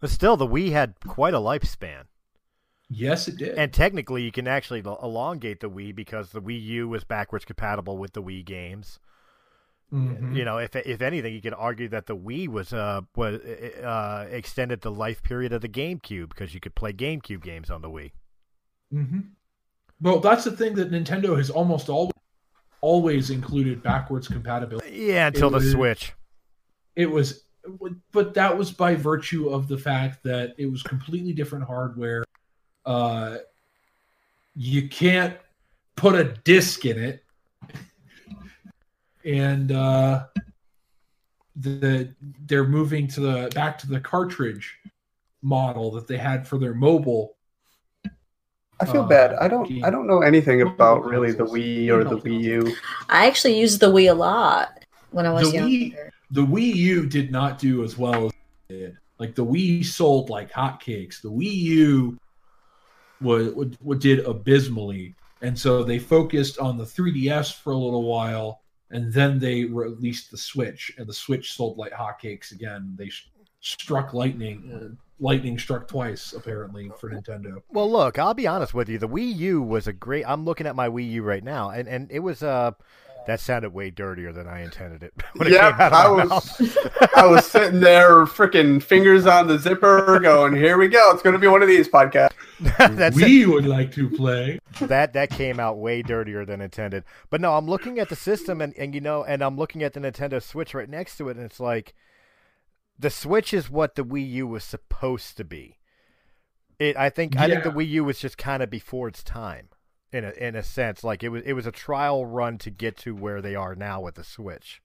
But 0.00 0.10
still, 0.10 0.36
the 0.36 0.46
Wii 0.46 0.72
had 0.72 0.94
quite 1.06 1.34
a 1.34 1.38
lifespan. 1.38 2.04
Yes, 2.88 3.28
it 3.28 3.36
did. 3.36 3.58
And 3.58 3.72
technically, 3.72 4.22
you 4.22 4.30
can 4.30 4.46
actually 4.46 4.80
elongate 4.80 5.60
the 5.60 5.70
Wii 5.70 5.94
because 5.94 6.30
the 6.30 6.42
Wii 6.42 6.62
U 6.62 6.88
was 6.88 7.04
backwards 7.04 7.44
compatible 7.44 7.98
with 7.98 8.12
the 8.12 8.22
Wii 8.22 8.44
games. 8.44 9.00
Mhm. 9.92 10.34
You 10.36 10.44
know, 10.44 10.58
if 10.58 10.74
if 10.74 11.00
anything, 11.00 11.32
you 11.32 11.40
could 11.40 11.54
argue 11.54 11.88
that 11.88 12.06
the 12.06 12.16
Wii 12.16 12.48
was 12.48 12.72
uh 12.72 13.02
was 13.14 13.40
uh 13.40 14.26
extended 14.30 14.80
the 14.80 14.90
life 14.90 15.22
period 15.22 15.52
of 15.52 15.62
the 15.62 15.68
GameCube 15.68 16.28
because 16.28 16.54
you 16.54 16.60
could 16.60 16.74
play 16.74 16.92
GameCube 16.92 17.42
games 17.42 17.70
on 17.70 17.82
the 17.82 17.90
Wii. 17.90 18.12
hmm 18.90 19.20
Well, 20.00 20.20
that's 20.20 20.44
the 20.44 20.50
thing 20.50 20.74
that 20.74 20.90
Nintendo 20.90 21.36
has 21.36 21.50
almost 21.50 21.88
always 21.88 22.12
always 22.80 23.30
included 23.30 23.82
backwards 23.82 24.28
compatibility. 24.28 24.90
Yeah, 24.90 25.28
until 25.28 25.50
the 25.50 25.56
was- 25.56 25.72
Switch. 25.72 26.12
It 26.94 27.10
was, 27.10 27.42
but 28.12 28.32
that 28.34 28.56
was 28.56 28.72
by 28.72 28.94
virtue 28.94 29.50
of 29.50 29.68
the 29.68 29.76
fact 29.76 30.22
that 30.22 30.54
it 30.56 30.66
was 30.66 30.82
completely 30.82 31.32
different 31.34 31.64
hardware. 31.64 32.24
Uh, 32.86 33.38
you 34.54 34.88
can't 34.88 35.36
put 35.94 36.14
a 36.14 36.24
disc 36.44 36.86
in 36.86 36.98
it, 36.98 37.24
and 39.24 39.72
uh, 39.72 40.24
the 41.56 42.14
they're 42.46 42.66
moving 42.66 43.08
to 43.08 43.20
the 43.20 43.50
back 43.54 43.78
to 43.78 43.88
the 43.88 44.00
cartridge 44.00 44.78
model 45.42 45.90
that 45.92 46.06
they 46.06 46.16
had 46.16 46.46
for 46.46 46.58
their 46.58 46.74
mobile 46.74 47.35
I 48.80 48.84
feel 48.84 49.02
uh, 49.02 49.06
bad. 49.06 49.34
I 49.34 49.48
don't. 49.48 49.84
I 49.84 49.90
don't 49.90 50.06
know 50.06 50.20
anything 50.22 50.62
about 50.62 51.04
really 51.04 51.32
the. 51.32 51.44
Wii 51.44 51.88
or 51.90 52.04
the 52.04 52.18
Wii 52.18 52.40
U. 52.40 52.76
I 53.08 53.26
actually 53.26 53.58
used 53.58 53.80
the 53.80 53.86
Wii 53.86 54.10
a 54.10 54.14
lot 54.14 54.84
when 55.10 55.26
I 55.26 55.32
was 55.32 55.50
The 55.50 55.58
younger. 55.58 55.70
Wii- 55.70 56.10
the 56.30 56.44
Wii 56.44 56.74
U 56.74 57.06
did 57.06 57.30
not 57.30 57.58
do 57.58 57.84
as 57.84 57.96
well 57.96 58.26
as 58.26 58.32
it 58.68 58.78
did. 58.78 58.96
Like 59.18 59.34
the 59.34 59.44
Wii 59.44 59.84
sold 59.84 60.28
like 60.28 60.52
hotcakes. 60.52 61.22
The 61.22 61.30
Wii 61.30 61.54
U 61.54 62.18
was, 63.22 63.54
was, 63.54 63.68
was 63.80 63.98
did 63.98 64.26
abysmally, 64.26 65.14
and 65.40 65.58
so 65.58 65.82
they 65.82 65.98
focused 65.98 66.58
on 66.58 66.76
the 66.76 66.84
3DS 66.84 67.54
for 67.54 67.72
a 67.72 67.76
little 67.76 68.02
while, 68.02 68.60
and 68.90 69.10
then 69.12 69.38
they 69.38 69.64
released 69.64 70.30
the 70.30 70.36
Switch, 70.36 70.92
and 70.98 71.06
the 71.06 71.14
Switch 71.14 71.52
sold 71.52 71.78
like 71.78 71.92
hotcakes 71.92 72.52
again. 72.52 72.94
They 72.98 73.08
sh- 73.08 73.30
struck 73.60 74.12
lightning. 74.12 74.98
Lightning 75.18 75.58
struck 75.58 75.88
twice 75.88 76.32
apparently 76.34 76.90
for 76.98 77.10
Nintendo. 77.10 77.62
Well, 77.70 77.90
look, 77.90 78.18
I'll 78.18 78.34
be 78.34 78.46
honest 78.46 78.74
with 78.74 78.88
you. 78.88 78.98
The 78.98 79.08
Wii 79.08 79.34
U 79.36 79.62
was 79.62 79.86
a 79.86 79.92
great. 79.92 80.24
I'm 80.28 80.44
looking 80.44 80.66
at 80.66 80.76
my 80.76 80.88
Wii 80.88 81.10
U 81.12 81.22
right 81.22 81.42
now, 81.42 81.70
and 81.70 81.88
and 81.88 82.10
it 82.10 82.18
was 82.20 82.42
uh 82.42 82.72
that 83.26 83.40
sounded 83.40 83.70
way 83.70 83.90
dirtier 83.90 84.32
than 84.32 84.46
I 84.46 84.62
intended 84.62 85.02
it. 85.02 85.12
When 85.34 85.48
it 85.48 85.54
Yeah, 85.54 85.72
came 85.72 85.80
out 85.80 85.92
of 85.92 85.98
I 85.98 86.08
was- 86.36 86.78
I 87.16 87.26
was 87.26 87.46
sitting 87.46 87.80
there, 87.80 88.24
freaking 88.26 88.80
fingers 88.82 89.26
on 89.26 89.46
the 89.48 89.58
zipper, 89.58 90.20
going, 90.20 90.54
"Here 90.54 90.76
we 90.78 90.86
go. 90.88 91.10
It's 91.12 91.22
going 91.22 91.32
to 91.32 91.38
be 91.40 91.48
one 91.48 91.62
of 91.62 91.68
these 91.68 91.88
podcasts." 91.88 92.32
That's 92.78 93.16
it. 93.18 93.24
we 93.24 93.44
would 93.46 93.66
like 93.66 93.92
to 93.92 94.08
play. 94.10 94.58
that 94.82 95.12
that 95.14 95.30
came 95.30 95.58
out 95.58 95.78
way 95.78 96.02
dirtier 96.02 96.44
than 96.44 96.60
intended. 96.60 97.04
But 97.30 97.40
no, 97.40 97.54
I'm 97.56 97.66
looking 97.66 97.98
at 97.98 98.08
the 98.10 98.16
system 98.16 98.60
and, 98.60 98.74
and 98.76 98.94
you 98.94 99.00
know, 99.00 99.24
and 99.24 99.42
I'm 99.42 99.56
looking 99.56 99.82
at 99.82 99.92
the 99.94 100.00
Nintendo 100.00 100.42
Switch 100.42 100.72
right 100.74 100.88
next 100.88 101.16
to 101.18 101.28
it, 101.30 101.36
and 101.36 101.44
it's 101.46 101.58
like 101.60 101.94
the 102.98 103.10
Switch 103.10 103.52
is 103.54 103.70
what 103.70 103.94
the 103.94 104.04
Wii 104.04 104.30
U 104.30 104.46
was 104.46 104.64
supposed 104.64 105.36
to 105.36 105.44
be. 105.44 105.78
It, 106.78 106.96
I 106.96 107.10
think, 107.10 107.36
I 107.36 107.48
think 107.48 107.64
the 107.64 107.70
Wii 107.70 107.88
U 107.88 108.04
was 108.04 108.18
just 108.18 108.36
kind 108.38 108.62
of 108.62 108.70
before 108.70 109.08
its 109.08 109.22
time. 109.22 109.68
in 110.12 110.24
a 110.24 110.30
in 110.30 110.54
a 110.54 110.62
sense. 110.62 111.04
Like 111.04 111.22
it 111.22 111.28
was 111.28 111.42
it 111.44 111.52
was 111.52 111.66
a 111.66 111.72
trial 111.72 112.24
run 112.24 112.58
to 112.58 112.70
get 112.70 112.96
to 112.98 113.14
where 113.14 113.42
they 113.42 113.54
are 113.54 113.74
now 113.74 114.00
with 114.00 114.14
the 114.14 114.24
Switch. 114.24 114.80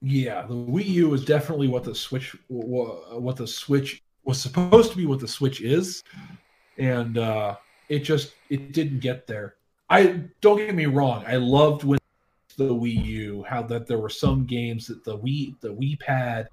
Yeah, 0.00 0.42
the 0.46 0.54
Wii 0.54 0.86
U 0.86 1.08
was 1.10 1.24
definitely 1.24 1.68
what 1.68 1.84
the 1.84 1.94
Switch 1.94 2.36
what 2.48 3.36
the 3.36 3.46
Switch 3.46 4.02
was 4.24 4.40
supposed 4.40 4.90
to 4.92 4.96
be 4.96 5.06
what 5.06 5.20
the 5.20 5.28
Switch 5.28 5.60
is, 5.60 6.02
and 6.78 7.18
uh, 7.18 7.56
it 7.88 8.00
just 8.00 8.34
it 8.50 8.72
didn't 8.72 9.00
get 9.00 9.26
there. 9.26 9.56
I 9.88 10.24
don't 10.40 10.58
get 10.58 10.74
me 10.74 10.86
wrong, 10.86 11.24
I 11.26 11.36
loved 11.36 11.84
when 11.84 11.98
the 12.56 12.74
Wii 12.74 13.04
U 13.04 13.44
how 13.48 13.62
that 13.62 13.86
there 13.86 13.98
were 13.98 14.08
some 14.08 14.44
games 14.46 14.86
that 14.86 15.04
the 15.04 15.16
Wii 15.18 15.58
the 15.60 15.68
Wii 15.68 15.98
Pad 16.00 16.48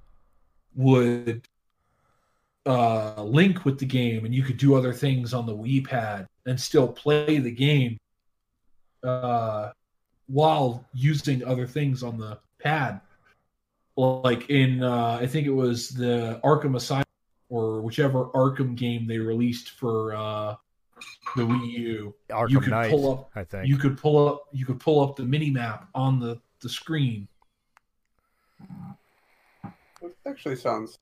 would 0.75 1.47
uh, 2.65 3.23
link 3.23 3.65
with 3.65 3.79
the 3.79 3.85
game, 3.85 4.25
and 4.25 4.33
you 4.33 4.43
could 4.43 4.57
do 4.57 4.75
other 4.75 4.93
things 4.93 5.33
on 5.33 5.45
the 5.45 5.55
Wii 5.55 5.85
Pad 5.85 6.27
and 6.45 6.59
still 6.59 6.87
play 6.87 7.39
the 7.39 7.51
game 7.51 7.97
uh, 9.03 9.71
while 10.27 10.85
using 10.93 11.43
other 11.43 11.67
things 11.67 12.03
on 12.03 12.17
the 12.17 12.37
pad. 12.59 13.01
Like 13.95 14.49
in, 14.49 14.83
uh, 14.83 15.19
I 15.21 15.27
think 15.27 15.45
it 15.45 15.51
was 15.51 15.89
the 15.89 16.39
Arkham 16.43 16.75
Asylum 16.75 17.03
or 17.49 17.81
whichever 17.81 18.25
Arkham 18.29 18.75
game 18.75 19.05
they 19.05 19.19
released 19.19 19.71
for 19.71 20.15
uh, 20.15 20.55
the 21.35 21.43
Wii 21.43 21.71
U. 21.71 22.15
Arkham 22.29 22.49
you 22.49 22.59
could 22.59 22.69
Knight, 22.71 22.91
pull 22.91 23.11
up. 23.11 23.31
I 23.35 23.43
think. 23.43 23.67
You 23.67 23.77
could 23.77 23.97
pull 23.97 24.27
up. 24.27 24.43
You 24.51 24.65
could 24.65 24.79
pull 24.79 25.01
up 25.01 25.15
the 25.15 25.23
mini 25.23 25.49
map 25.49 25.87
on 25.95 26.19
the 26.19 26.39
the 26.61 26.69
screen. 26.69 27.27
That 30.01 30.13
actually 30.27 30.55
sounds. 30.57 30.97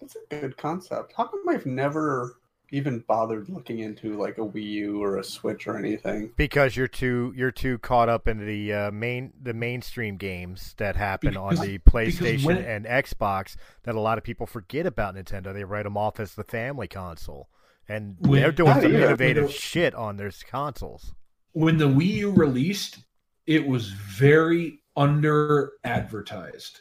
That's 0.00 0.16
a 0.16 0.34
good 0.40 0.56
concept. 0.56 1.12
How 1.16 1.24
come 1.24 1.48
I've 1.48 1.66
never 1.66 2.38
even 2.72 3.00
bothered 3.06 3.48
looking 3.50 3.80
into 3.80 4.18
like 4.18 4.38
a 4.38 4.40
Wii 4.40 4.64
U 4.64 5.02
or 5.02 5.18
a 5.18 5.24
Switch 5.24 5.66
or 5.66 5.76
anything? 5.76 6.32
because 6.36 6.76
you're 6.76 6.88
too 6.88 7.32
you're 7.36 7.50
too 7.52 7.78
caught 7.78 8.08
up 8.08 8.26
in 8.26 8.44
the 8.44 8.72
uh, 8.72 8.90
main 8.90 9.32
the 9.40 9.54
mainstream 9.54 10.16
games 10.16 10.74
that 10.78 10.96
happen 10.96 11.36
on 11.36 11.54
the 11.56 11.78
PlayStation 11.78 12.44
when 12.44 12.56
it- 12.56 12.66
and 12.66 12.86
Xbox 12.86 13.56
that 13.84 13.94
a 13.94 14.00
lot 14.00 14.18
of 14.18 14.24
people 14.24 14.46
forget 14.46 14.86
about 14.86 15.14
Nintendo. 15.14 15.52
They 15.52 15.64
write 15.64 15.84
them 15.84 15.96
off 15.96 16.18
as 16.18 16.34
the 16.34 16.44
family 16.44 16.88
console, 16.88 17.48
and 17.88 18.16
When- 18.20 18.40
they're 18.40 18.52
doing 18.52 18.80
some 18.80 18.92
yeah. 18.92 19.06
innovative 19.06 19.46
the- 19.48 19.52
shit 19.52 19.94
on 19.94 20.16
their 20.16 20.30
consoles. 20.46 21.14
when 21.52 21.76
the 21.76 21.88
Wii 21.88 22.06
U 22.14 22.30
released, 22.30 22.98
it 23.46 23.66
was 23.66 23.90
very 23.90 24.80
under 24.96 25.72
advertised 25.84 26.80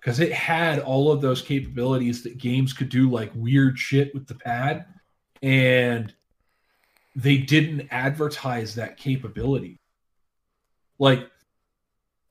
because 0.00 0.20
it 0.20 0.32
had 0.32 0.78
all 0.80 1.10
of 1.10 1.20
those 1.20 1.40
capabilities 1.42 2.22
that 2.22 2.38
games 2.38 2.72
could 2.72 2.88
do, 2.88 3.10
like 3.10 3.30
weird 3.34 3.78
shit 3.78 4.12
with 4.14 4.26
the 4.26 4.34
pad, 4.34 4.84
and 5.42 6.14
they 7.14 7.38
didn't 7.38 7.88
advertise 7.90 8.74
that 8.74 8.96
capability. 8.98 9.80
Like, 10.98 11.30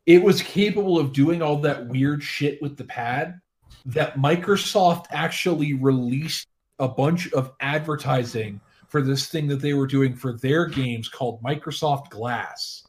it 0.06 0.22
was 0.22 0.42
capable 0.42 1.00
of 1.00 1.14
doing 1.14 1.42
all 1.42 1.58
that 1.62 1.88
weird 1.88 2.22
shit 2.22 2.62
with 2.62 2.78
the 2.78 2.84
pad 2.84 3.40
that 3.86 4.16
Microsoft 4.18 5.06
actually 5.10 5.74
released 5.74 6.48
a 6.80 6.88
bunch 6.88 7.32
of 7.34 7.54
advertising 7.60 8.60
for 8.88 9.02
this 9.02 9.28
thing 9.28 9.48
that 9.48 9.62
they 9.62 9.74
were 9.74 9.88
doing 9.88 10.16
for 10.16 10.34
their 10.34 10.66
games 10.66 11.10
called 11.10 11.42
Microsoft 11.42 12.10
Glass. 12.10 12.84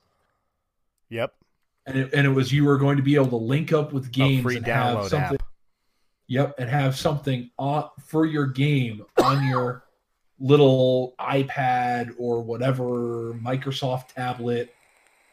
Yep, 1.08 1.34
And 1.86 1.98
it, 1.98 2.12
and 2.12 2.26
it 2.26 2.30
was 2.30 2.52
you 2.52 2.64
were 2.64 2.78
going 2.78 2.96
to 2.96 3.02
be 3.02 3.14
able 3.14 3.28
to 3.28 3.36
link 3.36 3.72
up 3.72 3.92
with 3.92 4.10
games 4.10 4.54
and 4.54 4.66
have 4.66 5.08
something 5.08 5.38
app. 5.38 5.48
Yep, 6.28 6.54
and 6.58 6.68
have 6.68 6.96
something 6.96 7.50
on 7.58 7.88
for 8.04 8.26
your 8.26 8.46
game 8.46 9.04
on 9.22 9.46
your 9.46 9.84
little 10.40 11.14
iPad 11.20 12.14
or 12.18 12.42
whatever 12.42 13.34
Microsoft 13.34 14.08
tablet 14.08 14.74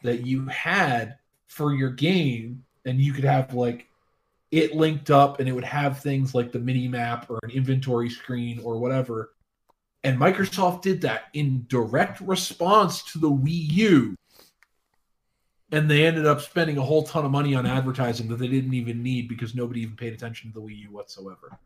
that 0.02 0.24
you 0.24 0.46
had 0.46 1.16
for 1.46 1.74
your 1.74 1.90
game, 1.90 2.64
and 2.84 3.00
you 3.00 3.12
could 3.12 3.24
have 3.24 3.54
like 3.54 3.88
it 4.54 4.74
linked 4.76 5.10
up, 5.10 5.40
and 5.40 5.48
it 5.48 5.52
would 5.52 5.64
have 5.64 5.98
things 6.00 6.34
like 6.34 6.52
the 6.52 6.60
mini 6.60 6.86
map 6.86 7.28
or 7.28 7.40
an 7.42 7.50
inventory 7.50 8.08
screen 8.08 8.60
or 8.62 8.78
whatever. 8.78 9.32
And 10.04 10.18
Microsoft 10.18 10.82
did 10.82 11.00
that 11.00 11.24
in 11.32 11.66
direct 11.68 12.20
response 12.20 13.02
to 13.12 13.18
the 13.18 13.30
Wii 13.30 13.72
U. 13.72 14.14
And 15.72 15.90
they 15.90 16.06
ended 16.06 16.26
up 16.26 16.40
spending 16.40 16.78
a 16.78 16.82
whole 16.82 17.02
ton 17.02 17.24
of 17.24 17.32
money 17.32 17.54
on 17.56 17.66
advertising 17.66 18.28
that 18.28 18.38
they 18.38 18.46
didn't 18.46 18.74
even 18.74 19.02
need 19.02 19.28
because 19.28 19.56
nobody 19.56 19.80
even 19.80 19.96
paid 19.96 20.12
attention 20.12 20.52
to 20.52 20.60
the 20.60 20.64
Wii 20.64 20.82
U 20.82 20.92
whatsoever. 20.92 21.58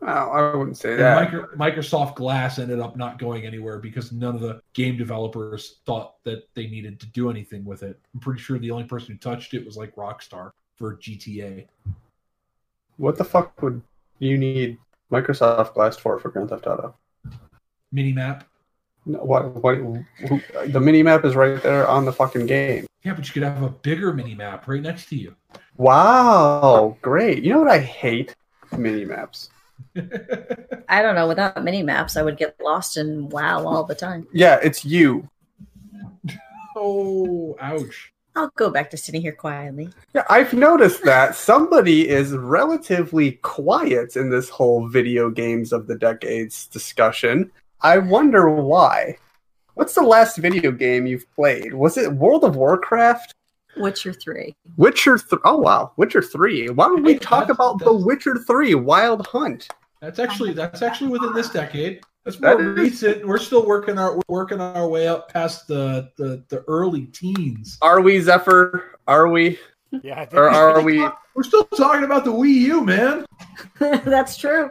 Well, 0.00 0.32
I 0.32 0.56
wouldn't 0.56 0.76
say 0.76 0.92
And 0.92 1.00
that. 1.00 1.32
Micro- 1.32 1.56
Microsoft 1.56 2.16
Glass 2.16 2.58
ended 2.58 2.80
up 2.80 2.96
not 2.96 3.18
going 3.20 3.46
anywhere 3.46 3.78
because 3.78 4.10
none 4.10 4.34
of 4.34 4.40
the 4.40 4.60
game 4.72 4.96
developers 4.96 5.80
thought 5.86 6.22
that 6.24 6.48
they 6.54 6.66
needed 6.66 6.98
to 7.00 7.06
do 7.06 7.30
anything 7.30 7.64
with 7.64 7.84
it. 7.84 8.00
I'm 8.12 8.20
pretty 8.20 8.40
sure 8.40 8.58
the 8.58 8.72
only 8.72 8.84
person 8.84 9.12
who 9.12 9.18
touched 9.18 9.54
it 9.54 9.64
was 9.64 9.76
like 9.76 9.94
Rockstar 9.94 10.50
for 10.76 10.96
GTA. 10.96 11.66
What 12.96 13.18
the 13.18 13.24
fuck 13.24 13.60
would 13.62 13.82
you 14.18 14.38
need 14.38 14.78
Microsoft 15.10 15.74
Glass 15.74 15.96
for 15.96 16.18
for 16.18 16.30
Grand 16.30 16.50
Theft 16.50 16.66
Auto? 16.66 16.94
Minimap. 17.94 18.42
No, 19.06 19.18
What? 19.18 19.62
What? 19.62 19.76
Who, 19.76 20.40
the 20.66 20.80
mini 20.80 21.02
map 21.02 21.24
is 21.24 21.36
right 21.36 21.62
there 21.62 21.86
on 21.86 22.04
the 22.04 22.12
fucking 22.12 22.46
game. 22.46 22.86
Yeah, 23.02 23.12
but 23.14 23.26
you 23.26 23.34
could 23.34 23.42
have 23.42 23.62
a 23.62 23.68
bigger 23.68 24.12
minimap 24.12 24.66
right 24.66 24.80
next 24.80 25.08
to 25.10 25.16
you. 25.16 25.36
Wow, 25.76 26.96
great. 27.02 27.44
You 27.44 27.52
know 27.52 27.58
what 27.58 27.70
I 27.70 27.78
hate? 27.80 28.34
Mini 28.78 29.04
maps. 29.04 29.50
I 30.88 31.02
don't 31.02 31.14
know. 31.14 31.28
Without 31.28 31.62
mini 31.62 31.82
maps, 31.82 32.16
I 32.16 32.22
would 32.22 32.38
get 32.38 32.56
lost 32.62 32.96
in 32.96 33.28
WoW 33.28 33.66
all 33.66 33.84
the 33.84 33.94
time. 33.94 34.26
Yeah, 34.32 34.58
it's 34.62 34.84
you. 34.84 35.28
oh, 36.76 37.56
ouch. 37.60 38.13
I'll 38.36 38.50
go 38.56 38.68
back 38.70 38.90
to 38.90 38.96
sitting 38.96 39.22
here 39.22 39.32
quietly. 39.32 39.90
Yeah, 40.14 40.24
I've 40.28 40.52
noticed 40.52 41.04
that 41.04 41.36
somebody 41.36 42.08
is 42.08 42.32
relatively 42.32 43.32
quiet 43.42 44.16
in 44.16 44.28
this 44.30 44.48
whole 44.48 44.88
video 44.88 45.30
games 45.30 45.72
of 45.72 45.86
the 45.86 45.96
decades 45.96 46.66
discussion. 46.66 47.52
I 47.80 47.98
wonder 47.98 48.50
why. 48.50 49.18
What's 49.74 49.94
the 49.94 50.02
last 50.02 50.36
video 50.38 50.72
game 50.72 51.06
you've 51.06 51.30
played? 51.34 51.74
Was 51.74 51.96
it 51.96 52.12
World 52.12 52.44
of 52.44 52.56
Warcraft? 52.56 53.34
Witcher 53.76 54.12
3. 54.12 54.54
Witcher 54.76 55.18
3. 55.18 55.38
Oh, 55.44 55.58
wow. 55.58 55.92
Witcher 55.96 56.22
3. 56.22 56.70
Why 56.70 56.86
don't 56.86 57.02
we 57.02 57.18
talk 57.18 57.48
that's- 57.48 57.56
about 57.56 57.78
The 57.80 57.92
Witcher 57.92 58.36
3 58.36 58.74
Wild 58.76 59.26
Hunt? 59.26 59.68
That's 60.00 60.18
actually 60.18 60.52
that's 60.52 60.82
actually 60.82 61.10
within 61.10 61.32
this 61.32 61.48
decade. 61.48 62.02
That's 62.24 62.36
That 62.38 62.58
more 62.58 62.72
is- 62.72 62.78
recent. 62.78 63.26
We're 63.26 63.38
still 63.38 63.66
working 63.66 63.98
our 63.98 64.14
we're 64.14 64.22
working 64.28 64.60
our 64.60 64.88
way 64.88 65.06
up 65.08 65.30
past 65.32 65.66
the 65.68 66.10
the, 66.16 66.42
the 66.48 66.64
early 66.68 67.06
teens. 67.06 67.78
Are 67.82 68.00
we, 68.00 68.20
Zephyr? 68.20 68.98
Are 69.06 69.28
we? 69.28 69.58
Yeah, 70.02 70.26
Or 70.32 70.48
are 70.50 70.80
we? 70.82 71.06
We're 71.34 71.42
still 71.44 71.64
talking 71.64 72.02
about 72.04 72.24
the 72.24 72.32
Wii 72.32 72.52
U, 72.52 72.84
man. 72.84 73.24
That's 73.78 74.36
true. 74.36 74.70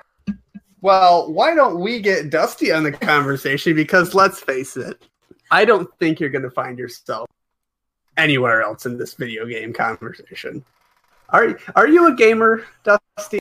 Well, 0.81 1.31
why 1.31 1.55
don't 1.55 1.79
we 1.79 2.01
get 2.01 2.29
Dusty 2.29 2.71
on 2.73 2.83
the 2.83 2.91
conversation? 2.91 3.73
Because 3.73 4.13
let's 4.13 4.41
face 4.41 4.75
it, 4.75 5.07
I 5.49 5.63
don't 5.63 5.87
think 5.97 6.19
you're 6.19 6.29
going 6.29 6.41
to 6.43 6.49
find 6.51 6.77
yourself 6.77 7.29
anywhere 8.17 8.63
else 8.63 8.85
in 8.85 8.97
this 8.97 9.13
video 9.13 9.45
game 9.45 9.71
conversation. 9.71 10.65
Are 11.29 11.57
are 11.75 11.87
you 11.87 12.07
a 12.11 12.15
gamer, 12.15 12.65
Dusty? 12.83 13.39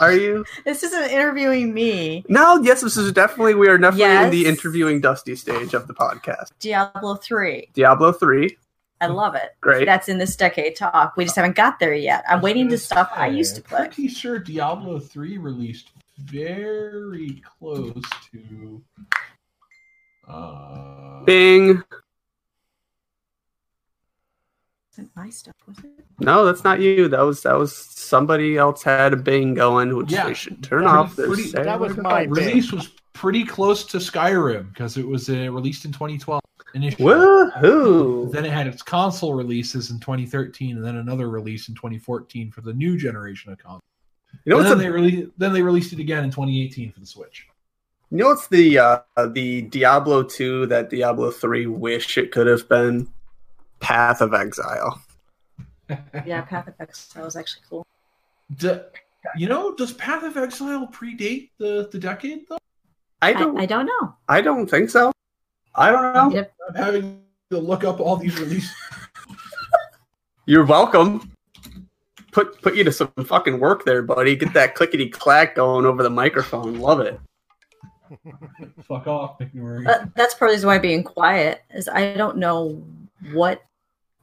Are 0.00 0.12
you? 0.12 0.44
This 0.64 0.82
isn't 0.82 1.10
interviewing 1.10 1.72
me. 1.72 2.24
No, 2.28 2.60
yes, 2.62 2.80
this 2.80 2.96
is 2.96 3.12
definitely 3.12 3.54
we 3.54 3.68
are 3.68 3.78
definitely 3.78 4.24
in 4.24 4.30
the 4.30 4.46
interviewing 4.46 5.00
Dusty 5.00 5.36
stage 5.36 5.72
of 5.72 5.86
the 5.86 5.94
podcast. 5.94 6.50
Diablo 6.58 7.14
3. 7.14 7.70
Diablo 7.74 8.12
3, 8.12 8.56
I 9.00 9.06
love 9.06 9.34
it. 9.34 9.54
great. 9.60 9.86
That's 9.86 10.08
in 10.08 10.18
this 10.18 10.34
decade 10.36 10.76
talk. 10.76 11.16
We 11.16 11.24
just 11.24 11.36
haven't 11.36 11.56
got 11.56 11.78
there 11.78 11.94
yet. 11.94 12.24
I'm 12.28 12.40
waiting 12.40 12.68
to 12.70 12.78
stuff 12.78 13.10
I 13.14 13.28
used 13.28 13.54
to 13.56 13.60
I'm 13.62 13.68
play. 13.68 13.78
Pretty 13.86 14.08
sure 14.08 14.38
Diablo 14.38 14.98
three 14.98 15.38
released 15.38 15.90
very 16.18 17.42
close 17.58 18.02
to. 18.32 18.82
Uh, 20.26 21.22
Bing. 21.24 21.82
Wasn't 24.96 25.10
my 25.16 25.28
stuff, 25.30 25.54
was 25.66 25.78
it? 25.78 25.90
No, 26.20 26.44
that's 26.44 26.62
not 26.62 26.78
you. 26.80 27.08
That 27.08 27.22
was 27.22 27.42
that 27.42 27.58
was 27.58 27.74
somebody 27.76 28.56
else 28.56 28.84
had 28.84 29.12
a 29.12 29.16
Bing 29.16 29.54
going, 29.54 29.96
which 29.96 30.12
Yeah. 30.12 30.26
they 30.28 30.34
should 30.34 30.62
turn 30.62 30.82
Pretty- 30.82 30.86
off. 30.96 31.16
Their 31.16 31.26
pretty- 31.26 31.50
that 31.50 31.80
was 31.80 31.96
my 31.96 32.26
big. 32.26 32.36
release 32.36 32.70
was 32.72 32.90
pretty 33.12 33.44
close 33.44 33.84
to 33.86 33.96
Skyrim 33.98 34.68
because 34.72 34.96
it 34.96 35.06
was 35.06 35.28
uh, 35.28 35.50
released 35.50 35.84
in 35.84 35.90
2012 35.92 36.40
initially. 36.74 37.04
Woohoo! 37.12 38.30
Then 38.30 38.44
it 38.44 38.52
had 38.52 38.68
its 38.68 38.82
console 38.82 39.34
releases 39.34 39.90
in 39.90 39.98
2013, 39.98 40.76
and 40.76 40.84
then 40.84 40.96
another 40.96 41.28
release 41.28 41.68
in 41.68 41.74
2014 41.74 42.52
for 42.52 42.60
the 42.60 42.72
new 42.72 42.96
generation 42.96 43.50
of 43.50 43.58
consoles. 43.58 43.80
You 44.44 44.50
know 44.50 44.58
and 44.60 44.68
what's 44.68 44.80
then 44.80 44.88
a 44.88 44.92
they 44.92 44.98
rele- 45.22 45.30
then 45.38 45.52
they 45.52 45.62
released 45.62 45.92
it 45.92 45.98
again 45.98 46.22
in 46.22 46.30
2018 46.30 46.92
for 46.92 47.00
the 47.00 47.06
Switch. 47.06 47.48
You 48.12 48.18
know 48.18 48.28
what's 48.28 48.46
the 48.46 48.78
uh, 48.78 48.98
the 49.32 49.62
Diablo 49.62 50.22
two 50.22 50.66
that 50.66 50.88
Diablo 50.90 51.32
three 51.32 51.66
wish 51.66 52.16
it 52.16 52.30
could 52.30 52.46
have 52.46 52.68
been? 52.68 53.08
Path 53.84 54.20
of 54.20 54.34
Exile. 54.34 55.00
Yeah, 56.24 56.40
Path 56.40 56.66
of 56.66 56.74
Exile 56.80 57.26
was 57.26 57.36
actually 57.36 57.60
cool. 57.68 57.86
D- 58.56 58.80
you 59.36 59.46
know, 59.46 59.74
does 59.74 59.92
Path 59.92 60.22
of 60.22 60.38
Exile 60.38 60.88
predate 60.90 61.50
the, 61.58 61.90
the 61.92 61.98
decade 61.98 62.48
though? 62.48 62.56
I 63.20 63.28
I, 63.28 63.32
don't. 63.34 63.58
I 63.58 63.62
I, 63.64 63.66
don't 63.66 63.84
know. 63.84 64.14
I 64.26 64.40
don't 64.40 64.66
think 64.66 64.88
so. 64.88 65.12
I 65.74 65.90
don't 65.90 66.14
know. 66.14 66.30
Yep. 66.34 66.54
I'm 66.70 66.74
having 66.74 67.22
to 67.50 67.58
look 67.58 67.84
up 67.84 68.00
all 68.00 68.16
these 68.16 68.40
releases. 68.40 68.74
You're 70.46 70.64
welcome. 70.64 71.30
Put 72.32 72.62
put 72.62 72.76
you 72.76 72.84
to 72.84 72.92
some 72.92 73.12
fucking 73.26 73.60
work 73.60 73.84
there, 73.84 74.00
buddy. 74.00 74.36
Get 74.36 74.54
that 74.54 74.74
clickety 74.74 75.10
clack 75.10 75.54
going 75.54 75.84
over 75.84 76.02
the 76.02 76.08
microphone. 76.10 76.80
Love 76.80 77.00
it. 77.00 77.20
Fuck 78.88 79.06
off, 79.06 79.38
McNary. 79.38 79.86
Uh, 79.86 80.06
that's 80.16 80.34
probably 80.34 80.64
why 80.64 80.78
being 80.78 81.04
quiet 81.04 81.62
is 81.74 81.90
I 81.90 82.14
don't 82.14 82.38
know 82.38 82.82
what 83.32 83.62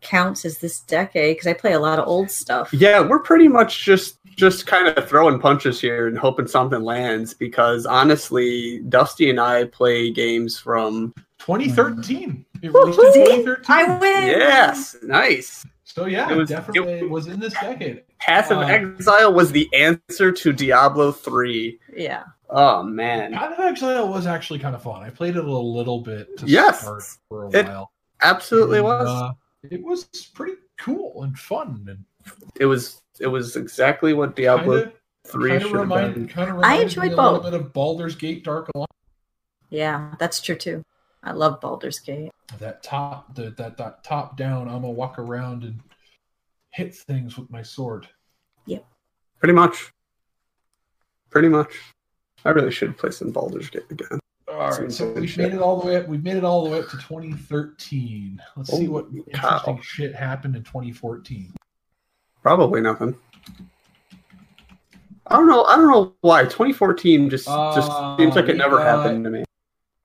counts 0.01 0.45
as 0.45 0.57
this 0.57 0.79
decade 0.81 1.37
because 1.37 1.47
I 1.47 1.53
play 1.53 1.73
a 1.73 1.79
lot 1.79 1.99
of 1.99 2.07
old 2.07 2.29
stuff. 2.31 2.73
Yeah, 2.73 2.99
we're 3.01 3.19
pretty 3.19 3.47
much 3.47 3.83
just 3.85 4.17
just 4.35 4.65
kind 4.65 4.87
of 4.87 5.07
throwing 5.09 5.39
punches 5.39 5.79
here 5.79 6.07
and 6.07 6.17
hoping 6.17 6.47
something 6.47 6.81
lands 6.81 7.33
because 7.33 7.85
honestly, 7.85 8.79
Dusty 8.89 9.29
and 9.29 9.39
I 9.39 9.65
play 9.65 10.09
games 10.11 10.57
from 10.59 11.13
2013. 11.39 12.45
It 12.61 12.73
Woo, 12.73 12.81
released 12.81 12.99
in 13.15 13.25
2013. 13.45 13.65
I 13.69 13.97
win. 13.99 14.27
Yes, 14.27 14.95
nice. 15.03 15.65
So 15.83 16.05
yeah, 16.05 16.29
It 16.29 16.33
it 16.33 16.37
was- 16.37 16.49
definitely 16.49 16.93
it 16.93 17.09
was 17.09 17.27
in 17.27 17.39
this 17.39 17.53
decade. 17.53 18.03
Path 18.19 18.51
of 18.51 18.59
Uh, 18.59 18.61
Exile 18.61 19.33
was 19.33 19.51
the 19.51 19.67
answer 19.73 20.31
to 20.31 20.53
Diablo 20.53 21.11
3. 21.11 21.79
Yeah. 21.95 22.23
Oh 22.49 22.83
man. 22.83 23.33
Path 23.33 23.59
of 23.59 23.65
Exile 23.65 24.07
was 24.09 24.25
actually 24.27 24.59
kind 24.59 24.75
of 24.75 24.81
fun. 24.83 25.03
I 25.03 25.09
played 25.09 25.35
it 25.35 25.43
a 25.43 25.51
little 25.51 26.01
bit 26.01 26.37
to 26.37 26.45
Yes. 26.45 26.81
start 26.81 27.03
for 27.27 27.45
a 27.45 27.49
It 27.51 27.65
while. 27.67 27.91
Absolutely 28.21 28.77
And, 28.77 28.85
was. 28.87 29.07
uh, 29.07 29.31
it 29.69 29.83
was 29.83 30.05
pretty 30.33 30.53
cool 30.79 31.23
and 31.23 31.37
fun 31.37 31.85
and 31.87 32.03
it 32.59 32.65
was 32.65 33.01
it 33.19 33.27
was 33.27 33.55
exactly 33.55 34.13
what 34.13 34.35
Diablo 34.35 34.83
kind 34.83 34.93
3 35.27 35.55
of 35.55 35.61
should 35.61 35.71
have 35.71 35.79
remind, 35.81 36.13
been. 36.15 36.27
kind 36.27 36.49
of 36.49 36.57
I 36.57 36.73
reminds 36.75 36.93
enjoyed 36.97 37.11
me 37.11 37.13
a 37.13 37.21
little 37.21 37.39
both. 37.39 37.43
bit 37.51 37.53
of 37.53 37.73
Baldur's 37.73 38.15
Gate 38.15 38.43
Dark 38.43 38.69
Alliance. 38.73 38.87
Yeah, 39.69 40.13
that's 40.19 40.41
true 40.41 40.55
too. 40.55 40.83
I 41.23 41.33
love 41.33 41.61
Baldur's 41.61 41.99
Gate. 41.99 42.31
That 42.59 42.81
top, 42.83 43.35
the, 43.35 43.51
that 43.51 43.77
that 43.77 44.03
top 44.03 44.37
down. 44.37 44.67
I'm 44.67 44.81
gonna 44.81 44.89
walk 44.89 45.19
around 45.19 45.63
and 45.63 45.79
hit 46.71 46.95
things 46.95 47.37
with 47.37 47.49
my 47.51 47.61
sword. 47.61 48.07
Yep. 48.65 48.85
Pretty 49.39 49.53
much. 49.53 49.91
Pretty 51.29 51.47
much. 51.47 51.73
I 52.43 52.49
really 52.49 52.71
should 52.71 52.97
play 52.97 53.11
some 53.11 53.31
Baldur's 53.31 53.69
Gate 53.69 53.83
again. 53.91 54.19
All 54.51 54.69
right, 54.69 54.91
so 54.91 55.11
we've 55.13 55.29
shit. 55.29 55.37
made 55.45 55.53
it 55.53 55.61
all 55.61 55.79
the 55.79 55.87
way 55.87 55.95
up. 55.95 56.07
We've 56.07 56.23
made 56.23 56.35
it 56.37 56.43
all 56.43 56.63
the 56.65 56.69
way 56.71 56.79
up 56.79 56.89
to 56.89 56.97
2013. 56.97 58.41
Let's 58.57 58.71
see 58.71 58.87
what 58.87 59.05
Holy 59.05 59.17
interesting 59.31 59.75
cow. 59.77 59.81
shit 59.81 60.13
happened 60.13 60.55
in 60.55 60.63
2014. 60.63 61.53
Probably 62.43 62.81
nothing. 62.81 63.15
I 65.27 65.37
don't 65.37 65.47
know. 65.47 65.63
I 65.63 65.75
don't 65.77 65.89
know 65.89 66.13
why. 66.21 66.43
2014 66.43 67.29
just 67.29 67.45
just 67.45 67.89
Uh, 67.91 68.17
seems 68.17 68.35
like 68.35 68.49
it 68.49 68.57
never 68.57 68.77
got- 68.77 69.03
happened 69.03 69.23
to 69.23 69.29
me. 69.29 69.43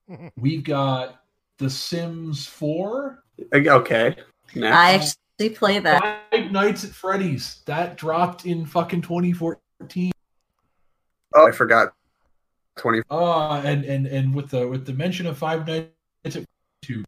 We've 0.37 0.63
got 0.63 1.21
The 1.57 1.69
Sims 1.69 2.45
4, 2.47 3.23
Okay. 3.53 4.15
Next. 4.55 4.75
I 4.75 4.93
actually 4.93 5.55
play 5.55 5.79
that. 5.79 6.21
Five 6.31 6.51
Nights 6.51 6.85
at 6.85 6.91
Freddy's. 6.91 7.61
That 7.65 7.97
dropped 7.97 8.45
in 8.45 8.65
fucking 8.65 9.01
2014. 9.01 10.11
oh, 11.35 11.47
I 11.47 11.51
forgot. 11.51 11.93
20. 12.77 13.01
Uh, 13.09 13.61
and 13.65 13.83
and 13.85 14.07
and 14.07 14.33
with 14.33 14.49
the 14.49 14.67
with 14.67 14.85
the 14.85 14.93
mention 14.93 15.25
of 15.27 15.37
Five 15.37 15.67
Nights 15.67 15.89
at 16.25 16.43
YouTube, 16.85 17.03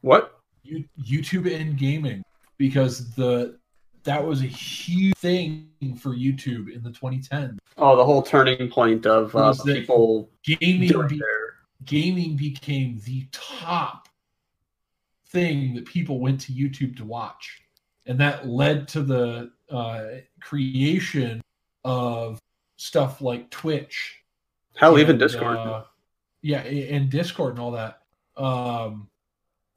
What? 0.00 0.40
You- 0.62 0.84
YouTube 1.02 1.52
and 1.54 1.76
gaming, 1.76 2.22
because 2.58 3.10
the 3.14 3.58
that 4.04 4.24
was 4.24 4.42
a 4.42 4.46
huge 4.46 5.14
thing 5.16 5.68
for 5.98 6.10
YouTube 6.14 6.74
in 6.74 6.82
the 6.82 6.90
2010s. 6.90 7.58
Oh, 7.78 7.96
the 7.96 8.04
whole 8.04 8.22
turning 8.22 8.68
point 8.70 9.06
of 9.06 9.34
uh, 9.34 9.54
people 9.64 10.30
Gaming 10.44 11.06
be- 11.08 11.20
gaming 11.84 12.36
became 12.36 13.00
the 13.04 13.26
top 13.32 14.08
thing 15.28 15.74
that 15.74 15.86
people 15.86 16.20
went 16.20 16.40
to 16.42 16.52
YouTube 16.52 16.96
to 16.98 17.04
watch. 17.04 17.60
And 18.06 18.20
that 18.20 18.46
led 18.46 18.86
to 18.88 19.02
the 19.02 19.50
uh, 19.70 20.04
creation 20.40 21.40
of 21.84 22.38
stuff 22.76 23.20
like 23.22 23.50
Twitch. 23.50 24.20
Hell, 24.76 24.98
even 24.98 25.18
Discord. 25.18 25.56
uh, 25.56 25.84
yeah, 26.42 26.60
and 26.60 27.10
Discord 27.10 27.52
and 27.52 27.60
all 27.60 27.72
that. 27.72 28.00
Um, 28.36 29.08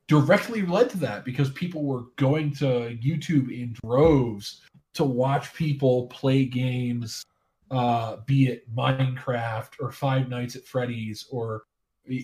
directly 0.08 0.66
led 0.66 0.90
to 0.90 0.98
that 0.98 1.26
because 1.26 1.50
people 1.52 1.84
were 1.84 2.06
going 2.16 2.54
to 2.56 2.98
YouTube 3.04 3.52
in 3.52 3.76
droves 3.84 4.62
to 4.94 5.04
watch 5.04 5.54
people 5.54 6.08
play 6.08 6.46
games, 6.46 7.24
uh, 7.70 8.18
be 8.26 8.48
it 8.48 8.74
Minecraft 8.74 9.70
or 9.80 9.92
Five 9.92 10.30
Nights 10.30 10.56
at 10.56 10.66
Freddy's 10.66 11.28
or 11.30 11.64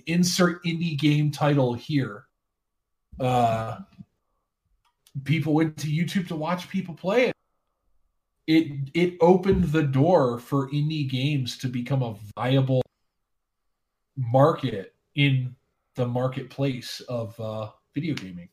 insert 0.08 0.64
indie 0.64 0.98
game 0.98 1.30
title 1.30 1.74
here. 1.74 2.26
Uh, 3.20 3.80
people 5.24 5.54
went 5.54 5.78
to 5.78 5.88
YouTube 5.88 6.28
to 6.30 6.36
watch 6.36 6.70
people 6.70 6.96
play 6.96 7.33
it. 8.48 8.90
It 8.94 9.18
opened 9.22 9.66
the 9.66 9.84
door 9.84 10.40
for 10.40 10.70
indie 10.70 11.10
games 11.10 11.58
to 11.60 11.68
become 11.68 12.04
a 12.04 12.16
viable 12.36 12.82
market 14.18 14.94
in 15.16 15.56
the 15.96 16.08
marketplace 16.08 17.02
of 17.02 17.40
uh, 17.40 17.70
video 17.94 18.16
gaming. 18.16 18.50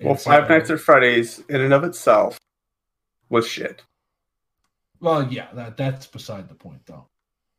well, 0.00 0.12
And 0.12 0.20
Five 0.20 0.48
Nights 0.48 0.70
at 0.70 0.80
Freddy's, 0.80 1.40
in 1.48 1.60
and 1.60 1.72
of 1.72 1.84
itself, 1.84 2.38
was 3.28 3.46
shit. 3.46 3.82
Well, 5.00 5.30
yeah, 5.30 5.48
that 5.54 5.76
that's 5.76 6.06
beside 6.06 6.48
the 6.48 6.54
point, 6.54 6.80
though. 6.86 7.08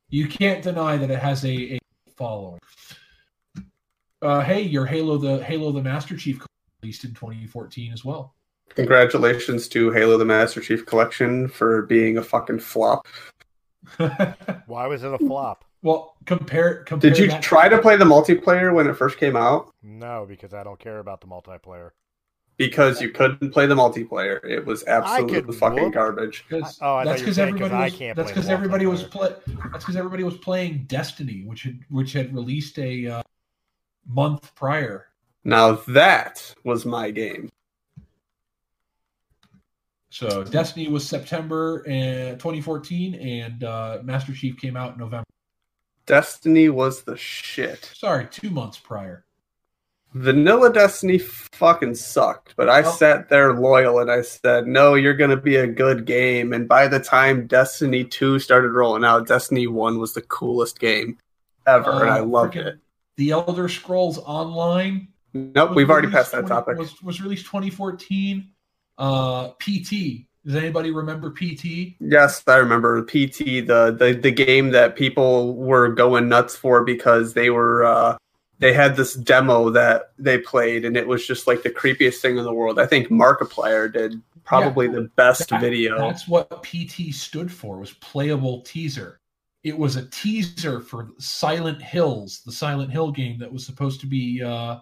You 0.10 0.28
can't 0.28 0.64
deny 0.64 0.98
that 0.98 1.12
it 1.12 1.20
has 1.20 1.44
a, 1.46 1.76
a 1.76 1.80
following. 2.16 2.60
Uh, 4.22 4.42
hey, 4.42 4.62
your 4.62 4.86
Halo 4.86 5.18
the 5.18 5.44
Halo 5.44 5.72
the 5.72 5.82
Master 5.82 6.16
Chief 6.16 6.44
released 6.82 7.04
in 7.04 7.14
2014 7.14 7.94
as 7.94 8.04
well. 8.04 8.36
Congratulations 8.70 9.68
to 9.70 9.92
Halo 9.92 10.18
the 10.18 10.26
Master 10.26 10.60
Chief 10.62 10.86
Collection 10.86 11.48
for 11.48 11.84
being 11.84 12.18
a 12.18 12.24
fucking 12.24 12.60
flop. 12.60 13.08
Why 13.98 14.88
was 14.88 15.04
it 15.04 15.14
a 15.14 15.18
flop? 15.20 15.64
well, 15.82 16.16
compare 16.26 16.84
compare. 16.84 17.12
Did 17.12 17.20
you 17.20 17.40
try 17.42 17.70
to 17.70 17.78
play 17.78 17.96
the 17.96 18.06
multiplayer 18.06 18.74
when 18.74 18.88
it 18.88 18.96
first 18.98 19.20
came 19.20 19.36
out? 19.36 19.72
No, 19.84 20.26
because 20.28 20.54
I 20.54 20.64
don't 20.64 20.80
care 20.80 20.98
about 21.00 21.22
the 21.22 21.28
multiplayer. 21.28 21.92
Because 22.58 23.02
you 23.02 23.10
couldn't 23.12 23.52
play 23.52 23.68
the 23.68 23.76
multiplayer. 23.76 24.44
It 24.44 24.66
was 24.66 24.84
absolutely 24.88 25.42
could 25.42 25.56
fucking 25.56 25.84
whoop. 25.86 25.94
garbage. 25.94 26.44
'Cause 26.50 26.80
Oh, 26.82 26.96
I 26.96 27.04
that's 27.06 27.22
thought 27.22 27.26
you 27.26 27.26
were 27.26 27.26
because 27.26 27.36
saying 27.36 27.52
'cause 27.58 27.62
everybody 27.72 27.84
I 27.84 27.90
can't 27.96 28.16
That's 28.16 28.32
play 28.32 28.34
because 28.34 28.50
everybody 28.50 28.86
was 28.88 29.04
multiplayer. 29.04 29.12
play. 29.12 29.56
That's 29.72 29.84
because 29.86 29.96
everybody 29.98 30.24
was 30.24 30.38
playing 30.38 30.86
Destiny, 30.88 31.44
which 31.46 31.64
had 31.64 31.80
which 31.90 32.14
had 32.14 32.34
released 32.34 32.80
a 32.80 33.08
uh, 33.08 33.24
month 34.08 34.56
prior. 34.56 35.08
Now 35.44 35.74
that 35.90 36.56
was 36.64 36.86
my 36.86 37.12
game. 37.12 37.50
So 40.16 40.46
Destiny 40.46 40.88
was 40.88 41.06
September 41.06 41.84
and 41.88 42.40
2014, 42.40 43.16
and 43.16 43.66
uh, 43.66 43.98
Master 44.02 44.32
Chief 44.32 44.56
came 44.56 44.78
out 44.78 44.94
in 44.94 45.00
November. 45.00 45.26
Destiny 46.06 46.70
was 46.70 47.04
the 47.04 47.18
shit. 47.18 47.92
Sorry, 47.94 48.26
two 48.32 48.50
months 48.50 48.78
prior. 48.78 49.26
Vanilla 50.14 50.72
Destiny 50.72 51.18
fucking 51.18 51.96
sucked, 51.96 52.54
but 52.56 52.70
I 52.70 52.84
Oh. 52.84 52.92
sat 52.92 53.28
there 53.28 53.60
loyal 53.60 54.00
and 54.00 54.10
I 54.10 54.22
said, 54.22 54.68
"No, 54.68 54.94
you're 54.94 55.16
going 55.16 55.32
to 55.32 55.36
be 55.36 55.58
a 55.58 55.68
good 55.68 56.06
game." 56.06 56.54
And 56.54 56.66
by 56.66 56.88
the 56.88 57.02
time 57.02 57.46
Destiny 57.46 58.06
2 58.06 58.40
started 58.40 58.72
rolling 58.72 59.04
out, 59.04 59.28
Destiny 59.28 59.68
1 59.68 60.00
was 60.00 60.14
the 60.14 60.22
coolest 60.22 60.80
game 60.80 61.18
ever, 61.68 61.92
and 62.04 62.10
I 62.10 62.20
Uh, 62.22 62.26
loved 62.26 62.56
it. 62.56 62.80
The 63.18 63.32
Elder 63.32 63.68
Scrolls 63.68 64.18
Online. 64.20 65.10
Nope, 65.34 65.76
we've 65.76 65.90
already 65.90 66.08
passed 66.08 66.32
that 66.32 66.48
topic. 66.48 66.78
Was, 66.78 67.04
was 67.04 67.20
released 67.20 67.48
2014. 67.48 68.52
Uh, 68.98 69.50
PT. 69.60 70.26
Does 70.46 70.56
anybody 70.56 70.92
remember 70.92 71.32
PT? 71.32 71.96
Yes, 72.00 72.44
I 72.46 72.58
remember 72.58 73.04
PT, 73.04 73.66
the, 73.66 73.96
the 73.98 74.20
the 74.22 74.32
game 74.32 74.70
that 74.72 74.96
people 74.96 75.56
were 75.56 75.90
going 75.90 76.30
nuts 76.30 76.56
for 76.56 76.84
because 76.84 77.34
they 77.34 77.50
were 77.50 77.84
uh, 77.84 78.18
they 78.60 78.74
had 78.74 78.96
this 78.96 79.16
demo 79.16 79.70
that 79.72 80.12
they 80.18 80.38
played 80.38 80.86
and 80.86 80.96
it 80.96 81.08
was 81.08 81.26
just 81.26 81.48
like 81.48 81.64
the 81.64 81.70
creepiest 81.70 82.18
thing 82.18 82.38
in 82.38 82.44
the 82.44 82.54
world. 82.54 82.80
I 82.80 82.86
think 82.86 83.10
Markiplier 83.10 83.92
did 83.92 84.22
probably 84.44 84.88
the 84.88 85.10
best 85.16 85.50
That- 85.50 85.62
video. 85.62 85.98
That's 85.98 86.28
what 86.28 86.64
PT 86.64 87.14
stood 87.14 87.52
for. 87.52 87.80
Was 87.80 87.94
playable 87.94 88.62
teaser. 88.62 89.20
It 89.64 89.78
was 89.78 89.96
a 89.96 90.06
teaser 90.10 90.80
for 90.80 91.10
Silent 91.18 91.82
Hills, 91.82 92.42
the 92.46 92.52
Silent 92.52 92.92
Hill 92.92 93.12
game 93.12 93.40
that 93.40 93.52
was 93.52 93.66
supposed 93.66 94.00
to 94.02 94.06
be 94.08 94.44
uh, 94.44 94.80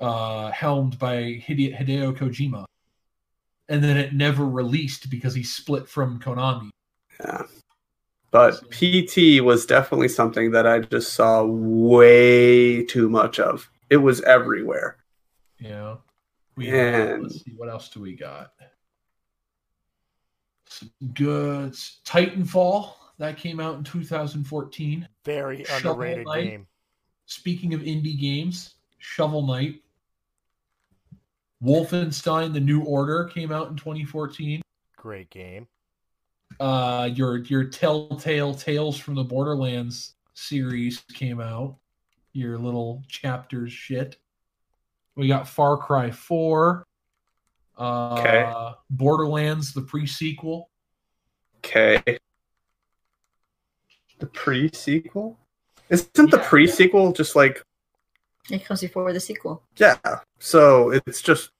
uh, 0.00 0.50
helmed 0.50 0.98
by 0.98 1.42
Hide- 1.46 1.72
Hideo 1.72 2.14
Kojima, 2.14 2.66
and 3.68 3.82
then 3.82 3.96
it 3.96 4.12
never 4.14 4.46
released 4.46 5.10
because 5.10 5.34
he 5.34 5.42
split 5.42 5.88
from 5.88 6.20
Konami. 6.20 6.70
Yeah. 7.20 7.42
But 8.30 8.70
PT 8.70 9.40
was 9.42 9.64
definitely 9.66 10.08
something 10.08 10.50
that 10.50 10.66
I 10.66 10.80
just 10.80 11.14
saw 11.14 11.44
way 11.44 12.84
too 12.84 13.08
much 13.08 13.38
of. 13.40 13.70
It 13.88 13.96
was 13.98 14.20
everywhere. 14.22 14.98
Yeah. 15.58 15.96
we 16.56 16.68
And- 16.68 17.22
let's 17.24 17.44
see 17.44 17.52
what 17.56 17.68
else 17.68 17.88
do 17.88 18.00
we 18.00 18.14
got. 18.14 18.52
Some 20.68 20.90
good 21.14 21.72
Titanfall, 22.04 22.92
that 23.18 23.38
came 23.38 23.60
out 23.60 23.76
in 23.78 23.84
2014. 23.84 25.08
Very 25.24 25.64
Shovel 25.64 25.92
underrated 25.92 26.26
Knight. 26.26 26.44
game. 26.44 26.66
Speaking 27.26 27.72
of 27.72 27.80
indie 27.80 28.18
games, 28.18 28.74
Shovel 28.98 29.46
Knight. 29.46 29.80
Wolfenstein: 31.62 32.52
The 32.52 32.60
New 32.60 32.82
Order 32.82 33.24
came 33.24 33.50
out 33.52 33.68
in 33.70 33.76
2014. 33.76 34.62
Great 34.96 35.30
game. 35.30 35.66
Uh, 36.60 37.08
your 37.12 37.38
your 37.38 37.64
Telltale 37.64 38.54
Tales 38.54 38.98
from 38.98 39.14
the 39.14 39.24
Borderlands 39.24 40.14
series 40.34 41.00
came 41.14 41.40
out. 41.40 41.76
Your 42.32 42.58
little 42.58 43.02
chapters 43.08 43.72
shit. 43.72 44.16
We 45.14 45.28
got 45.28 45.48
Far 45.48 45.76
Cry 45.78 46.10
4. 46.10 46.86
Uh, 47.78 48.14
Okay. 48.18 48.72
Borderlands, 48.90 49.72
the 49.72 49.80
pre-sequel. 49.82 50.68
Okay. 51.58 52.02
The 54.18 54.26
pre 54.26 54.70
sequel? 54.72 55.38
Isn't 55.88 56.30
the 56.30 56.36
Yeah. 56.38 56.48
pre 56.48 56.66
sequel 56.66 57.12
just 57.12 57.34
like, 57.36 57.62
It 58.50 58.64
comes 58.64 58.80
before 58.80 59.12
the 59.12 59.20
sequel. 59.20 59.62
yeah. 59.76 59.96
So 60.38 60.90
it's 60.90 61.20
just, 61.20 61.50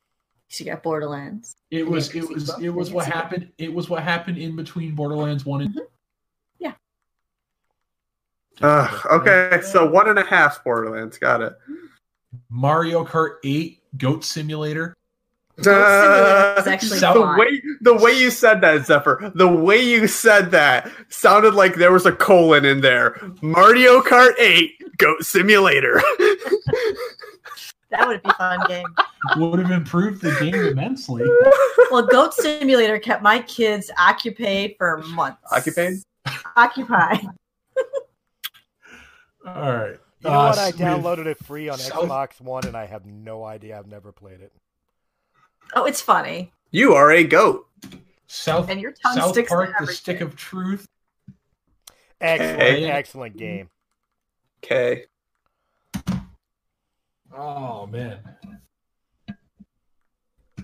So 0.48 0.64
you 0.64 0.70
got 0.70 0.82
Borderlands. 0.82 1.56
It 1.70 1.86
was 1.86 2.14
it 2.14 2.20
was 2.20 2.28
pre-sequel, 2.44 2.64
it 2.64 2.68
was 2.70 2.88
and 2.88 2.94
what 2.96 3.04
sequel. 3.06 3.20
happened. 3.20 3.52
It 3.58 3.72
was 3.72 3.88
what 3.90 4.02
happened 4.02 4.38
in 4.38 4.54
between 4.56 4.94
Borderlands 4.94 5.44
one 5.44 5.62
and 5.62 5.80
Yeah. 6.58 6.72
uh, 8.62 9.00
okay. 9.10 9.60
So 9.62 9.84
one 9.88 10.08
and 10.08 10.18
a 10.18 10.24
half 10.24 10.62
Borderlands. 10.64 11.18
Got 11.18 11.42
it. 11.42 11.52
Mario 12.50 13.04
Kart 13.04 13.36
8 13.44 13.82
Goat 13.96 14.24
Simulator. 14.24 14.94
Goat 15.62 16.56
Simulator 16.64 16.86
is 16.86 17.02
Uh, 17.02 17.12
the 17.14 17.36
way 17.38 17.62
the 17.80 17.94
way 17.94 18.12
you 18.12 18.30
said 18.30 18.60
that, 18.60 18.84
Zephyr, 18.86 19.32
the 19.34 19.48
way 19.48 19.80
you 19.82 20.06
said 20.06 20.50
that 20.50 20.90
sounded 21.08 21.54
like 21.54 21.74
there 21.76 21.92
was 21.92 22.04
a 22.06 22.12
colon 22.12 22.64
in 22.64 22.80
there. 22.82 23.20
Mario 23.42 24.00
Kart 24.02 24.34
8 24.38 24.98
Goat 24.98 25.24
Simulator. 25.24 26.00
That 27.90 28.08
would 28.08 28.20
be 28.22 28.28
a 28.30 28.34
fun 28.34 28.66
game. 28.68 28.84
Would 29.36 29.60
have 29.60 29.70
improved 29.70 30.20
the 30.20 30.34
game 30.40 30.54
immensely. 30.56 31.22
Well, 31.90 32.04
Goat 32.04 32.34
Simulator 32.34 32.98
kept 32.98 33.22
my 33.22 33.38
kids 33.42 33.92
occupied 33.96 34.74
for 34.76 34.98
months. 35.14 35.38
Occupied? 35.52 35.92
Occupied. 36.56 37.26
All 39.46 39.72
right. 39.72 39.96
You 40.20 40.30
know 40.30 40.30
Uh, 40.30 40.48
what? 40.48 40.58
I 40.58 40.70
so 40.72 40.76
we 40.78 40.82
have 40.84 40.98
downloaded 41.00 41.26
it 41.26 41.38
free 41.44 41.68
on 41.68 41.78
South- 41.78 42.04
Xbox 42.08 42.40
One, 42.40 42.66
and 42.66 42.76
I 42.76 42.86
have 42.86 43.06
no 43.06 43.44
idea. 43.44 43.78
I've 43.78 43.86
never 43.86 44.10
played 44.10 44.40
it. 44.40 44.52
Oh, 45.74 45.84
it's 45.84 46.00
funny. 46.00 46.52
You 46.70 46.94
are 46.94 47.10
a 47.10 47.24
goat. 47.24 47.66
South 48.26 48.68
And 48.68 48.80
your 48.80 48.92
tongue 48.92 49.16
South 49.16 49.30
sticks 49.32 49.50
to 49.50 49.56
Park: 49.56 49.74
The. 49.80 49.86
Stick 49.86 50.20
of 50.20 50.36
Truth. 50.36 50.86
Excellent, 52.20 52.60
Okay. 52.60 52.84
excellent 52.90 53.36
game. 53.36 53.68
Okay. 54.64 55.04
Oh 57.36 57.86
man. 57.86 58.18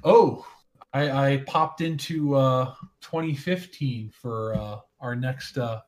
Oh, 0.05 0.46
I, 0.92 1.32
I 1.32 1.36
popped 1.46 1.80
into 1.80 2.34
uh, 2.34 2.74
2015 3.03 4.11
for 4.11 4.55
uh, 4.55 4.78
our 5.00 5.14
next 5.14 5.59
uh, 5.59 5.80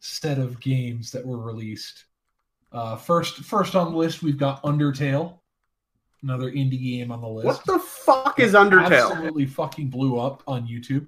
set 0.00 0.38
of 0.38 0.60
games 0.60 1.12
that 1.12 1.24
were 1.24 1.38
released. 1.38 2.06
Uh, 2.72 2.96
first, 2.96 3.36
first 3.38 3.76
on 3.76 3.92
the 3.92 3.98
list, 3.98 4.22
we've 4.22 4.38
got 4.38 4.62
Undertale, 4.62 5.39
another 6.22 6.50
indie 6.50 6.80
game 6.82 7.10
on 7.10 7.20
the 7.20 7.28
list. 7.28 7.46
What 7.46 7.64
the 7.66 7.78
fuck 7.78 8.38
is 8.40 8.52
Undertale? 8.54 9.10
Absolutely 9.10 9.46
fucking 9.46 9.88
blew 9.88 10.18
up 10.18 10.42
on 10.46 10.66
YouTube. 10.66 11.06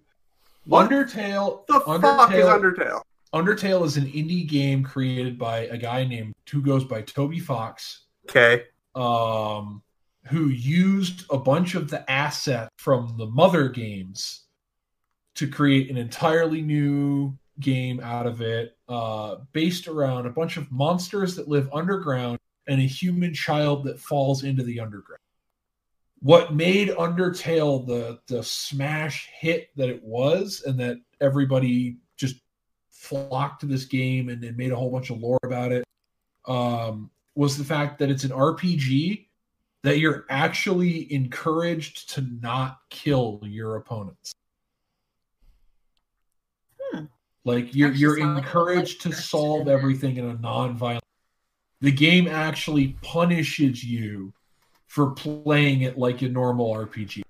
What 0.65 0.91
Undertale. 0.91 1.67
the 1.67 1.81
fuck 1.81 2.33
is 2.33 2.45
Undertale- 2.45 2.77
Undertale? 2.77 3.03
Undertale 3.35 3.85
is 3.87 3.97
an 3.97 4.05
indie 4.07 4.47
game 4.47 4.83
created 4.83 5.39
by 5.39 5.61
a 5.67 5.79
guy 5.79 6.05
named 6.05 6.35
who 6.51 6.61
goes 6.63 6.85
by 6.85 7.01
Toby 7.03 7.39
Fox, 7.41 8.07
Okay. 8.29 8.65
um, 8.95 9.83
who 10.27 10.49
used 10.49 11.25
a 11.31 11.39
bunch 11.39 11.75
of 11.75 11.89
the 11.91 12.09
assets 12.11 12.69
from 12.77 13.15
the 13.17 13.27
mother 13.27 13.69
games 13.69 14.43
to 15.35 15.49
create 15.49 15.91
an 15.91 15.97
entirely 15.97 16.61
new 16.61 17.37
game 17.59 18.01
out 18.01 18.27
of 18.27 18.41
it, 18.43 18.77
uh, 18.89 19.37
based 19.53 19.89
around 19.89 20.27
a 20.27 20.31
bunch 20.31 20.59
of 20.59 20.71
monsters 20.71 21.35
that 21.37 21.49
live 21.49 21.69
underground 21.73 22.39
and 22.69 22.81
a 22.81 22.85
human 22.85 23.35
child 23.35 23.85
that 23.85 23.99
falls 23.99 24.45
into 24.45 24.63
the 24.63 24.81
underground. 24.81 25.19
What 26.21 26.55
made 26.55 26.89
Undertale 26.91 27.85
the 27.87 28.21
the 28.29 28.43
smash 28.45 29.29
hit 29.39 29.71
that 29.77 29.89
it 29.89 30.03
was, 30.05 30.63
and 30.65 30.79
that 30.79 30.99
everybody 31.21 31.97
just 32.17 32.37
flocked 32.91 33.61
to 33.61 33.67
this 33.67 33.85
game 33.85 34.29
and, 34.29 34.43
and 34.45 34.57
made 34.57 34.71
a 34.71 34.77
whole 34.77 34.91
bunch 34.91 35.11
of 35.11 35.19
lore 35.19 35.41
about 35.43 35.73
it, 35.73 35.85
um, 36.47 37.11
was 37.35 37.59
the 37.59 37.65
fact 37.65 37.99
that 37.99 38.11
it's 38.11 38.23
an 38.25 38.31
RPG 38.31 39.27
that 39.83 39.99
you're 39.99 40.27
actually 40.31 41.13
encouraged 41.13 42.11
to 42.11 42.21
not 42.41 42.79
kill 42.89 43.41
your 43.43 43.77
opponents. 43.77 44.33
Hmm. 46.81 47.07
Like 47.45 47.75
you're 47.75 47.93
you're 47.93 48.21
like 48.21 48.45
encouraged 48.45 49.03
to 49.03 49.13
solve 49.13 49.67
everything 49.67 50.17
in 50.19 50.27
a 50.27 50.35
non-violent. 50.35 51.03
The 51.83 51.91
game 51.91 52.28
actually 52.28 52.97
punishes 53.03 53.85
you 53.85 54.33
for 54.87 55.11
playing 55.11 55.83
it 55.83 55.99
like 55.99 56.22
a 56.22 56.28
normal 56.28 56.72
RPG. 56.72 57.22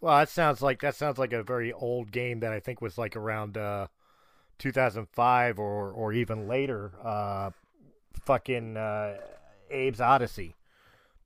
Well, 0.00 0.16
that 0.16 0.30
sounds 0.30 0.62
like 0.62 0.80
that 0.80 0.94
sounds 0.94 1.18
like 1.18 1.34
a 1.34 1.42
very 1.42 1.72
old 1.74 2.10
game 2.10 2.40
that 2.40 2.52
I 2.52 2.60
think 2.60 2.80
was 2.80 2.96
like 2.96 3.16
around 3.16 3.58
uh, 3.58 3.88
2005 4.58 5.58
or 5.58 5.90
or 5.90 6.12
even 6.14 6.48
later. 6.48 6.92
Uh, 7.04 7.50
fucking 8.24 8.78
uh, 8.78 9.16
Abe's 9.70 9.98
Oddysee. 9.98 10.54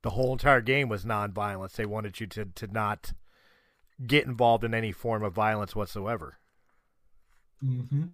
The 0.01 0.11
whole 0.11 0.33
entire 0.33 0.61
game 0.61 0.89
was 0.89 1.05
non-violence. 1.05 1.73
They 1.73 1.85
wanted 1.85 2.19
you 2.19 2.27
to 2.27 2.45
to 2.45 2.67
not 2.67 3.13
get 4.05 4.25
involved 4.25 4.65
in 4.65 4.73
any 4.73 4.91
form 4.91 5.23
of 5.23 5.33
violence 5.33 5.73
whatsoever. 5.73 6.37
Mm-hmm. 7.63 8.05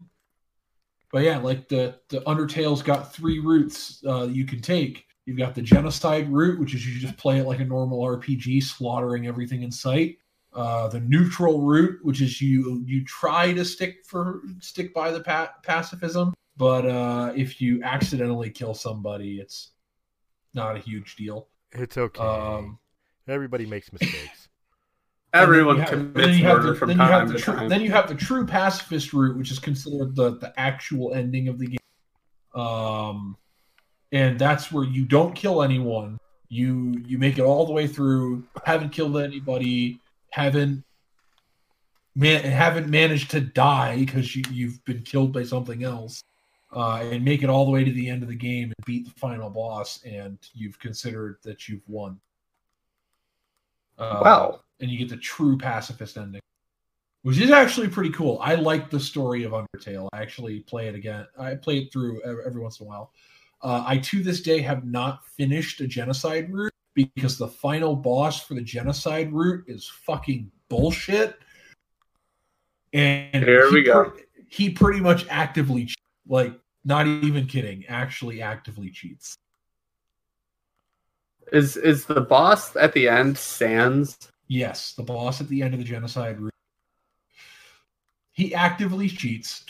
But 1.11 1.23
yeah, 1.23 1.37
like 1.37 1.67
the 1.67 1.99
the 2.09 2.21
Undertale's 2.21 2.81
got 2.81 3.13
three 3.13 3.39
routes 3.39 4.03
uh, 4.05 4.27
you 4.27 4.45
can 4.45 4.61
take. 4.61 5.05
You've 5.25 5.37
got 5.37 5.55
the 5.55 5.61
genocide 5.61 6.31
route, 6.31 6.59
which 6.59 6.73
is 6.73 6.87
you 6.87 6.99
just 6.99 7.17
play 7.17 7.39
it 7.39 7.45
like 7.45 7.59
a 7.59 7.65
normal 7.65 7.99
RPG, 7.99 8.63
slaughtering 8.63 9.27
everything 9.27 9.61
in 9.63 9.71
sight. 9.71 10.17
Uh, 10.53 10.87
the 10.87 11.01
neutral 11.01 11.61
route, 11.61 11.99
which 12.03 12.21
is 12.21 12.41
you 12.41 12.81
you 12.85 13.03
try 13.05 13.53
to 13.53 13.63
stick 13.63 14.05
for 14.05 14.41
stick 14.59 14.93
by 14.93 15.11
the 15.11 15.19
pa- 15.19 15.53
pacifism, 15.63 16.33
but 16.55 16.85
uh, 16.85 17.31
if 17.35 17.61
you 17.61 17.83
accidentally 17.83 18.49
kill 18.49 18.73
somebody, 18.73 19.39
it's 19.39 19.71
not 20.53 20.75
a 20.75 20.79
huge 20.79 21.15
deal. 21.15 21.47
It's 21.73 21.97
okay. 21.97 22.23
Um, 22.23 22.79
Everybody 23.27 23.65
makes 23.65 23.91
mistakes. 23.91 24.36
Everyone 25.43 25.79
and 25.79 25.87
then 25.87 26.13
commits 26.13 26.15
you 26.15 26.23
have- 26.23 26.27
then 26.27 26.37
you 26.37 26.45
have 26.45 26.57
murder 26.57 26.71
the- 26.71 26.75
from 26.79 26.89
then 26.89 26.97
time 26.97 27.31
to 27.31 27.37
tru- 27.37 27.53
time. 27.55 27.69
Then 27.69 27.81
you 27.81 27.91
have 27.91 28.07
the 28.07 28.15
true 28.15 28.45
pacifist 28.45 29.13
route, 29.13 29.37
which 29.37 29.51
is 29.51 29.59
considered 29.59 30.15
the 30.15 30.37
the 30.37 30.53
actual 30.59 31.13
ending 31.13 31.47
of 31.47 31.59
the 31.59 31.67
game. 31.67 32.61
Um, 32.61 33.37
and 34.11 34.39
that's 34.39 34.71
where 34.71 34.83
you 34.83 35.05
don't 35.05 35.35
kill 35.35 35.61
anyone. 35.63 36.17
You 36.49 37.01
you 37.05 37.17
make 37.17 37.37
it 37.37 37.43
all 37.43 37.65
the 37.65 37.73
way 37.73 37.87
through, 37.87 38.45
haven't 38.65 38.89
killed 38.89 39.17
anybody, 39.17 39.99
haven't 40.31 40.83
man 42.15 42.43
haven't 42.43 42.89
managed 42.89 43.31
to 43.31 43.41
die 43.41 43.97
because 43.97 44.35
you, 44.35 44.43
you've 44.51 44.83
been 44.85 45.01
killed 45.01 45.31
by 45.33 45.43
something 45.43 45.83
else. 45.83 46.23
Uh, 46.73 46.97
and 47.11 47.23
make 47.23 47.43
it 47.43 47.49
all 47.49 47.63
the 47.63 47.71
way 47.71 47.85
to 47.85 47.91
the 47.93 48.09
end 48.09 48.21
of 48.23 48.27
the 48.27 48.35
game 48.35 48.65
and 48.77 48.85
beat 48.85 49.05
the 49.05 49.19
final 49.19 49.49
boss, 49.49 50.03
and 50.03 50.37
you've 50.53 50.77
considered 50.79 51.37
that 51.41 51.69
you've 51.69 51.87
won. 51.87 52.19
Uh, 53.97 54.19
wow. 54.21 54.59
And 54.79 54.89
you 54.89 54.97
get 54.97 55.09
the 55.09 55.17
true 55.17 55.57
pacifist 55.57 56.17
ending, 56.17 56.41
which 57.23 57.39
is 57.39 57.51
actually 57.51 57.87
pretty 57.87 58.11
cool. 58.11 58.39
I 58.41 58.55
like 58.55 58.89
the 58.89 58.99
story 58.99 59.43
of 59.43 59.53
Undertale. 59.53 60.07
I 60.13 60.21
actually 60.21 60.59
play 60.61 60.87
it 60.87 60.95
again. 60.95 61.25
I 61.37 61.55
play 61.55 61.79
it 61.79 61.93
through 61.93 62.21
every, 62.23 62.61
once 62.61 62.79
in 62.79 62.85
a 62.85 62.89
while. 62.89 63.11
Uh, 63.61 63.83
I 63.85 63.97
to 63.97 64.21
this 64.21 64.41
day 64.41 64.61
have 64.61 64.85
not 64.85 65.25
finished 65.25 65.81
a 65.81 65.87
genocide 65.87 66.51
route 66.53 66.73
because 66.93 67.37
the 67.37 67.47
final 67.47 67.95
boss 67.95 68.43
for 68.43 68.53
the 68.53 68.61
genocide 68.61 69.33
route 69.33 69.65
is 69.67 69.87
fucking 69.87 70.51
bullshit. 70.69 71.37
And 72.93 73.43
there 73.43 73.71
we 73.71 73.83
go. 73.83 74.11
pre- 74.11 74.23
he 74.47 74.69
pretty 74.69 74.99
much 74.99 75.25
actively, 75.29 75.85
che- 75.85 75.95
like, 76.27 76.53
not 76.85 77.05
even 77.07 77.47
kidding, 77.47 77.85
actually 77.87 78.41
actively 78.41 78.89
cheats. 78.89 79.35
Is 81.51 81.77
is 81.77 82.05
the 82.05 82.21
boss 82.21 82.75
at 82.75 82.93
the 82.93 83.07
end 83.07 83.37
Sans? 83.37 84.17
Yes, 84.47 84.93
the 84.93 85.03
boss 85.03 85.41
at 85.41 85.49
the 85.49 85.61
end 85.61 85.73
of 85.73 85.79
the 85.79 85.85
genocide. 85.85 86.39
He 88.31 88.53
actively 88.53 89.09
cheats. 89.09 89.65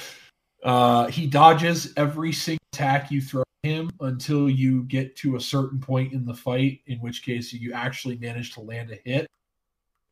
Uh, 0.63 1.07
he 1.07 1.25
dodges 1.28 1.93
every 1.97 2.34
single 2.34 2.59
attack 2.73 3.09
you 3.11 3.21
throw 3.21 3.41
at 3.41 3.69
him 3.69 3.89
until 4.01 4.49
you 4.49 4.84
get 4.84 5.15
to 5.17 5.36
a 5.36 5.41
certain 5.41 5.80
point 5.80 6.13
in 6.13 6.25
the 6.25 6.34
fight, 6.34 6.82
in 6.88 6.99
which 6.99 7.23
case 7.23 7.53
you 7.53 7.73
actually 7.73 8.17
manage 8.17 8.53
to 8.53 8.61
land 8.61 8.91
a 8.91 8.99
hit. 9.09 9.28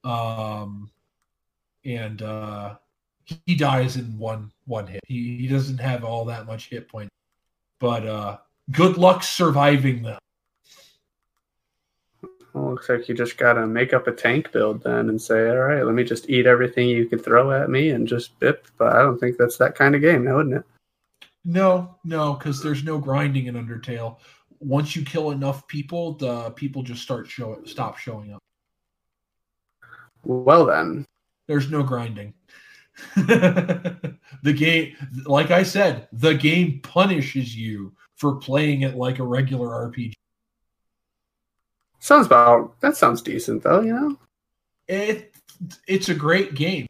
Um, 0.03 0.89
and 1.83 2.21
uh, 2.21 2.75
he 3.45 3.55
dies 3.55 3.97
in 3.97 4.17
one 4.17 4.51
one 4.65 4.87
hit. 4.87 5.01
He 5.07 5.37
he 5.37 5.47
doesn't 5.47 5.79
have 5.79 6.03
all 6.03 6.25
that 6.25 6.45
much 6.45 6.69
hit 6.69 6.87
point. 6.87 7.09
But 7.79 8.05
uh 8.05 8.37
good 8.71 8.97
luck 8.97 9.23
surviving 9.23 10.03
them. 10.03 10.19
Well, 12.55 12.71
looks 12.71 12.87
like 12.87 13.09
you 13.09 13.15
just 13.15 13.37
gotta 13.37 13.67
make 13.67 13.93
up 13.93 14.07
a 14.07 14.13
tank 14.13 14.53
build 14.53 14.81
then 14.81 15.09
and 15.09 15.21
say, 15.21 15.49
all 15.49 15.57
right, 15.57 15.83
let 15.83 15.93
me 15.93 16.05
just 16.05 16.29
eat 16.29 16.45
everything 16.45 16.87
you 16.87 17.05
can 17.05 17.19
throw 17.19 17.51
at 17.51 17.69
me 17.69 17.89
and 17.89 18.07
just 18.07 18.39
bip. 18.39 18.67
But 18.77 18.95
I 18.95 18.99
don't 18.99 19.19
think 19.19 19.35
that's 19.37 19.57
that 19.57 19.75
kind 19.75 19.93
of 19.93 19.99
game 20.01 20.23
now, 20.23 20.39
isn't 20.39 20.53
it? 20.53 20.63
No, 21.43 21.97
no, 22.05 22.33
because 22.33 22.63
there's 22.63 22.85
no 22.85 22.97
grinding 22.97 23.47
in 23.47 23.55
Undertale. 23.55 24.19
Once 24.61 24.95
you 24.95 25.03
kill 25.03 25.31
enough 25.31 25.67
people, 25.67 26.13
the 26.13 26.51
people 26.51 26.81
just 26.81 27.01
start 27.01 27.27
show 27.27 27.61
stop 27.65 27.97
showing 27.97 28.33
up. 28.33 28.39
Well 30.23 30.65
then, 30.65 31.05
There's 31.47 31.69
no 31.69 31.83
grinding. 31.83 32.33
the 33.17 34.19
game, 34.55 34.95
like 35.25 35.51
I 35.51 35.63
said, 35.63 36.07
the 36.13 36.33
game 36.33 36.79
punishes 36.83 37.53
you 37.53 37.93
for 38.15 38.37
playing 38.37 38.83
it 38.83 38.95
like 38.95 39.19
a 39.19 39.23
regular 39.23 39.67
RPG. 39.67 40.13
Sounds 42.05 42.27
about 42.27 42.79
that 42.81 42.95
sounds 42.95 43.21
decent 43.21 43.63
though. 43.63 43.81
You 43.81 43.93
know, 43.93 44.17
It 44.87 45.33
it's 45.87 46.09
a 46.09 46.15
great 46.15 46.53
game, 46.53 46.87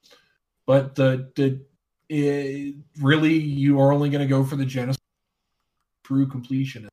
but 0.65 0.95
the 0.95 1.31
the 1.35 1.61
it, 2.09 2.75
really 2.99 3.33
you 3.33 3.79
are 3.79 3.91
only 3.91 4.09
going 4.09 4.21
to 4.21 4.27
go 4.27 4.43
for 4.43 4.57
the 4.57 4.65
genocide 4.65 4.99
through 6.05 6.27
completion. 6.27 6.87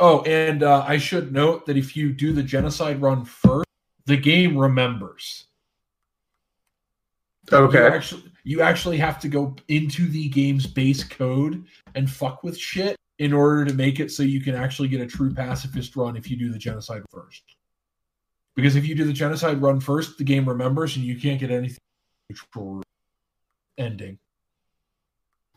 Oh, 0.00 0.22
and 0.22 0.62
uh, 0.62 0.84
I 0.86 0.96
should 0.96 1.32
note 1.32 1.66
that 1.66 1.76
if 1.76 1.96
you 1.96 2.12
do 2.12 2.32
the 2.32 2.42
genocide 2.42 3.02
run 3.02 3.24
first, 3.24 3.68
the 4.06 4.16
game 4.16 4.56
remembers. 4.56 5.46
You 7.50 7.58
okay. 7.58 7.86
actually, 7.86 8.32
you 8.44 8.62
actually 8.62 8.96
have 8.96 9.18
to 9.20 9.28
go 9.28 9.54
into 9.68 10.08
the 10.08 10.28
game's 10.28 10.66
base 10.66 11.04
code 11.04 11.64
and 11.94 12.10
fuck 12.10 12.42
with 12.42 12.56
shit 12.56 12.96
in 13.18 13.32
order 13.32 13.64
to 13.64 13.74
make 13.74 14.00
it 14.00 14.10
so 14.10 14.22
you 14.22 14.40
can 14.40 14.54
actually 14.54 14.88
get 14.88 15.00
a 15.00 15.06
true 15.06 15.32
pacifist 15.32 15.94
run 15.96 16.16
if 16.16 16.30
you 16.30 16.36
do 16.36 16.50
the 16.50 16.58
genocide 16.58 17.02
first. 17.10 17.42
Because 18.54 18.76
if 18.76 18.86
you 18.86 18.94
do 18.94 19.04
the 19.04 19.12
genocide 19.12 19.62
run 19.62 19.80
first, 19.80 20.18
the 20.18 20.24
game 20.24 20.48
remembers 20.48 20.96
and 20.96 21.04
you 21.04 21.18
can't 21.18 21.40
get 21.40 21.50
anything 21.50 21.78
neutral 22.28 22.82
ending, 23.78 24.18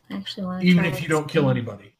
actually 0.09 0.65
even 0.65 0.85
if 0.85 1.01
you 1.01 1.09
don't 1.09 1.27
kill 1.27 1.43
game. 1.43 1.51
anybody. 1.51 1.95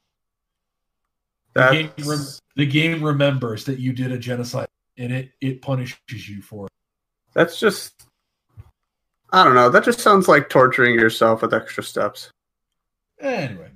The 1.54 1.72
game, 1.72 1.92
rem- 2.06 2.28
the 2.56 2.66
game 2.66 3.04
remembers 3.04 3.64
that 3.66 3.80
you 3.80 3.94
did 3.94 4.12
a 4.12 4.18
genocide 4.18 4.68
and 4.98 5.12
it, 5.12 5.32
it 5.42 5.62
punishes 5.62 5.98
you 6.30 6.42
for 6.42 6.66
it. 6.66 6.72
that's 7.34 7.60
just. 7.60 8.08
I 9.32 9.44
don't 9.44 9.56
know. 9.56 9.70
That 9.70 9.84
just 9.84 10.00
sounds 10.00 10.28
like 10.28 10.50
torturing 10.50 10.96
yourself 10.96 11.42
with 11.42 11.54
extra 11.54 11.84
steps. 11.84 12.32
Anyway, 13.20 13.70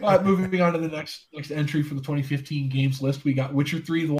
uh, 0.00 0.18
moving 0.22 0.60
on 0.60 0.72
to 0.72 0.78
the 0.78 0.88
next 0.88 1.26
next 1.32 1.50
entry 1.50 1.82
for 1.82 1.94
the 1.94 2.00
2015 2.00 2.68
games 2.68 3.02
list, 3.02 3.24
we 3.24 3.32
got 3.34 3.52
Witcher 3.52 3.78
3. 3.78 4.06
The 4.06 4.18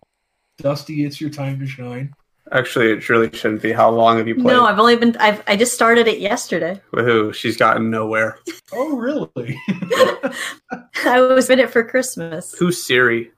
Dusty, 0.58 1.04
it's 1.04 1.20
your 1.20 1.30
time 1.30 1.58
to 1.60 1.66
shine. 1.66 2.12
Actually, 2.50 2.92
it 2.92 3.08
really 3.08 3.30
shouldn't 3.34 3.62
be. 3.62 3.72
How 3.72 3.88
long 3.90 4.18
have 4.18 4.28
you 4.28 4.34
played? 4.34 4.46
No, 4.52 4.64
I've 4.64 4.78
only 4.78 4.96
been. 4.96 5.16
I've. 5.18 5.42
I 5.46 5.56
just 5.56 5.72
started 5.72 6.06
it 6.06 6.18
yesterday. 6.18 6.80
With 6.92 7.06
who? 7.06 7.32
She's 7.32 7.56
gotten 7.56 7.90
nowhere. 7.90 8.38
Oh, 8.74 8.96
really? 8.96 9.60
I 11.04 11.20
was 11.20 11.50
in 11.50 11.58
it 11.58 11.68
for 11.68 11.84
Christmas. 11.84 12.54
Who's 12.58 12.82
Ciri? 12.82 13.28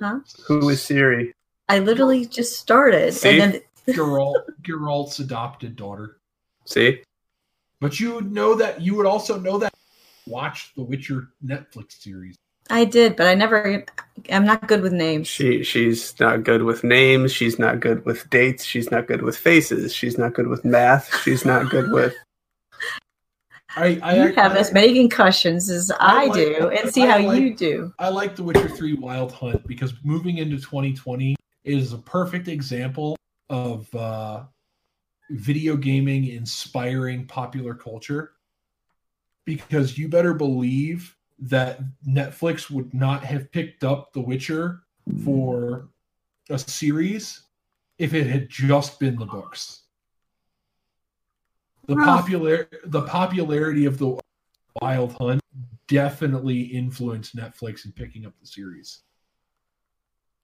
Huh? 0.00 0.20
Who 0.46 0.70
is 0.70 0.80
Ciri? 0.80 1.32
I 1.68 1.80
literally 1.80 2.24
just 2.24 2.58
started, 2.58 3.12
See? 3.12 3.38
and 3.38 3.52
then 3.52 3.60
Geralt, 3.94 4.42
Geralt's 4.62 5.18
adopted 5.18 5.76
daughter. 5.76 6.16
See, 6.64 7.02
But 7.78 8.00
you 8.00 8.14
would 8.14 8.32
know 8.32 8.54
that. 8.54 8.80
You 8.80 8.94
would 8.96 9.04
also 9.06 9.38
know 9.38 9.58
that. 9.58 9.74
Watch 10.26 10.72
the 10.76 10.82
Witcher 10.82 11.28
Netflix 11.44 12.00
series. 12.00 12.36
I 12.68 12.84
did, 12.84 13.16
but 13.16 13.26
I 13.26 13.34
never. 13.34 13.84
I'm 14.30 14.44
not 14.44 14.68
good 14.68 14.80
with 14.82 14.92
names. 14.92 15.26
she 15.26 15.64
she's 15.64 16.18
not 16.20 16.44
good 16.44 16.62
with 16.62 16.84
names. 16.84 17.32
She's 17.32 17.58
not 17.58 17.80
good 17.80 18.04
with 18.04 18.28
dates. 18.30 18.64
She's 18.64 18.90
not 18.90 19.08
good 19.08 19.22
with 19.22 19.36
faces. 19.36 19.92
She's 19.92 20.16
not 20.18 20.34
good 20.34 20.46
with 20.46 20.64
math. 20.64 21.12
She's 21.22 21.44
not 21.44 21.68
good 21.70 21.90
with. 21.90 22.14
I, 23.76 23.98
I 24.02 24.14
you 24.26 24.34
have 24.34 24.52
I, 24.52 24.58
as 24.58 24.72
many 24.72 24.94
concussions 24.94 25.70
as 25.70 25.90
I, 25.92 25.96
I 26.00 26.24
like- 26.26 26.34
do, 26.34 26.68
and 26.70 26.92
see 26.92 27.02
I 27.04 27.06
how 27.22 27.26
like- 27.28 27.40
you 27.40 27.56
do. 27.56 27.92
I 27.98 28.08
like 28.08 28.34
The 28.36 28.42
Witcher 28.42 28.68
3 28.68 28.94
Wild 28.94 29.32
Hunt 29.32 29.64
because 29.66 29.94
moving 30.02 30.38
into 30.38 30.56
2020 30.56 31.36
is 31.64 31.92
a 31.92 31.98
perfect 31.98 32.48
example 32.48 33.16
of 33.48 33.92
uh, 33.94 34.44
video 35.30 35.76
gaming 35.76 36.26
inspiring 36.26 37.26
popular 37.26 37.74
culture. 37.74 38.32
Because 39.44 39.98
you 39.98 40.08
better 40.08 40.34
believe 40.34 41.16
that 41.40 41.80
Netflix 42.06 42.70
would 42.70 42.92
not 42.92 43.24
have 43.24 43.50
picked 43.50 43.82
up 43.82 44.12
The 44.12 44.20
Witcher 44.20 44.82
for 45.24 45.88
a 46.50 46.58
series 46.58 47.42
if 47.98 48.14
it 48.14 48.26
had 48.26 48.48
just 48.48 49.00
been 49.00 49.16
the 49.16 49.26
books. 49.26 49.82
The 51.86 51.96
popular 51.96 52.68
the 52.84 53.02
popularity 53.02 53.84
of 53.86 53.98
the 53.98 54.20
Wild 54.80 55.14
Hunt 55.14 55.42
definitely 55.88 56.60
influenced 56.60 57.36
Netflix 57.36 57.84
in 57.84 57.92
picking 57.92 58.26
up 58.26 58.32
the 58.40 58.46
series. 58.46 59.00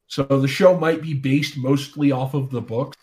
So 0.09 0.24
the 0.24 0.49
show 0.49 0.78
might 0.78 1.03
be 1.03 1.14
based 1.14 1.57
mostly 1.57 2.12
off 2.12 2.34
of 2.34 2.51
the 2.51 2.61
books, 2.61 2.97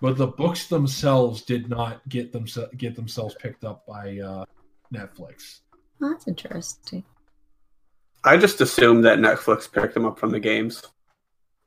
but 0.00 0.16
the 0.16 0.26
books 0.26 0.68
themselves 0.68 1.42
did 1.42 1.68
not 1.68 2.06
get 2.08 2.32
them 2.32 2.46
get 2.76 2.94
themselves 2.96 3.34
picked 3.40 3.64
up 3.64 3.86
by 3.86 4.18
uh, 4.18 4.44
Netflix. 4.92 5.60
Oh, 6.00 6.10
that's 6.10 6.28
interesting. 6.28 7.04
I 8.24 8.36
just 8.36 8.60
assumed 8.60 9.04
that 9.04 9.18
Netflix 9.18 9.70
picked 9.70 9.94
them 9.94 10.04
up 10.04 10.18
from 10.18 10.30
the 10.30 10.40
games. 10.40 10.82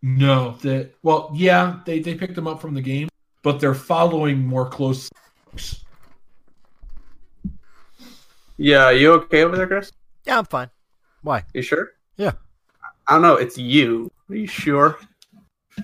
No, 0.02 0.52
that 0.62 0.92
well, 1.04 1.32
yeah, 1.34 1.80
they 1.86 2.00
they 2.00 2.16
picked 2.16 2.36
them 2.36 2.48
up 2.48 2.62
from 2.62 2.74
the 2.74 2.82
game, 2.82 3.10
but 3.44 3.60
they're 3.60 3.74
following 3.74 4.46
more 4.46 4.70
close. 4.70 5.10
Yeah, 8.58 8.92
you 8.92 9.12
okay 9.14 9.44
over 9.44 9.58
there, 9.58 9.68
Chris? 9.68 9.92
Yeah, 10.26 10.38
I'm 10.38 10.46
fine. 10.46 10.70
Why? 11.24 11.44
You 11.54 11.62
sure? 11.62 11.90
Yeah. 12.18 12.32
I 13.08 13.14
don't 13.14 13.22
know. 13.22 13.36
It's 13.36 13.58
you. 13.58 14.12
Are 14.30 14.36
you 14.36 14.48
sure? 14.48 14.98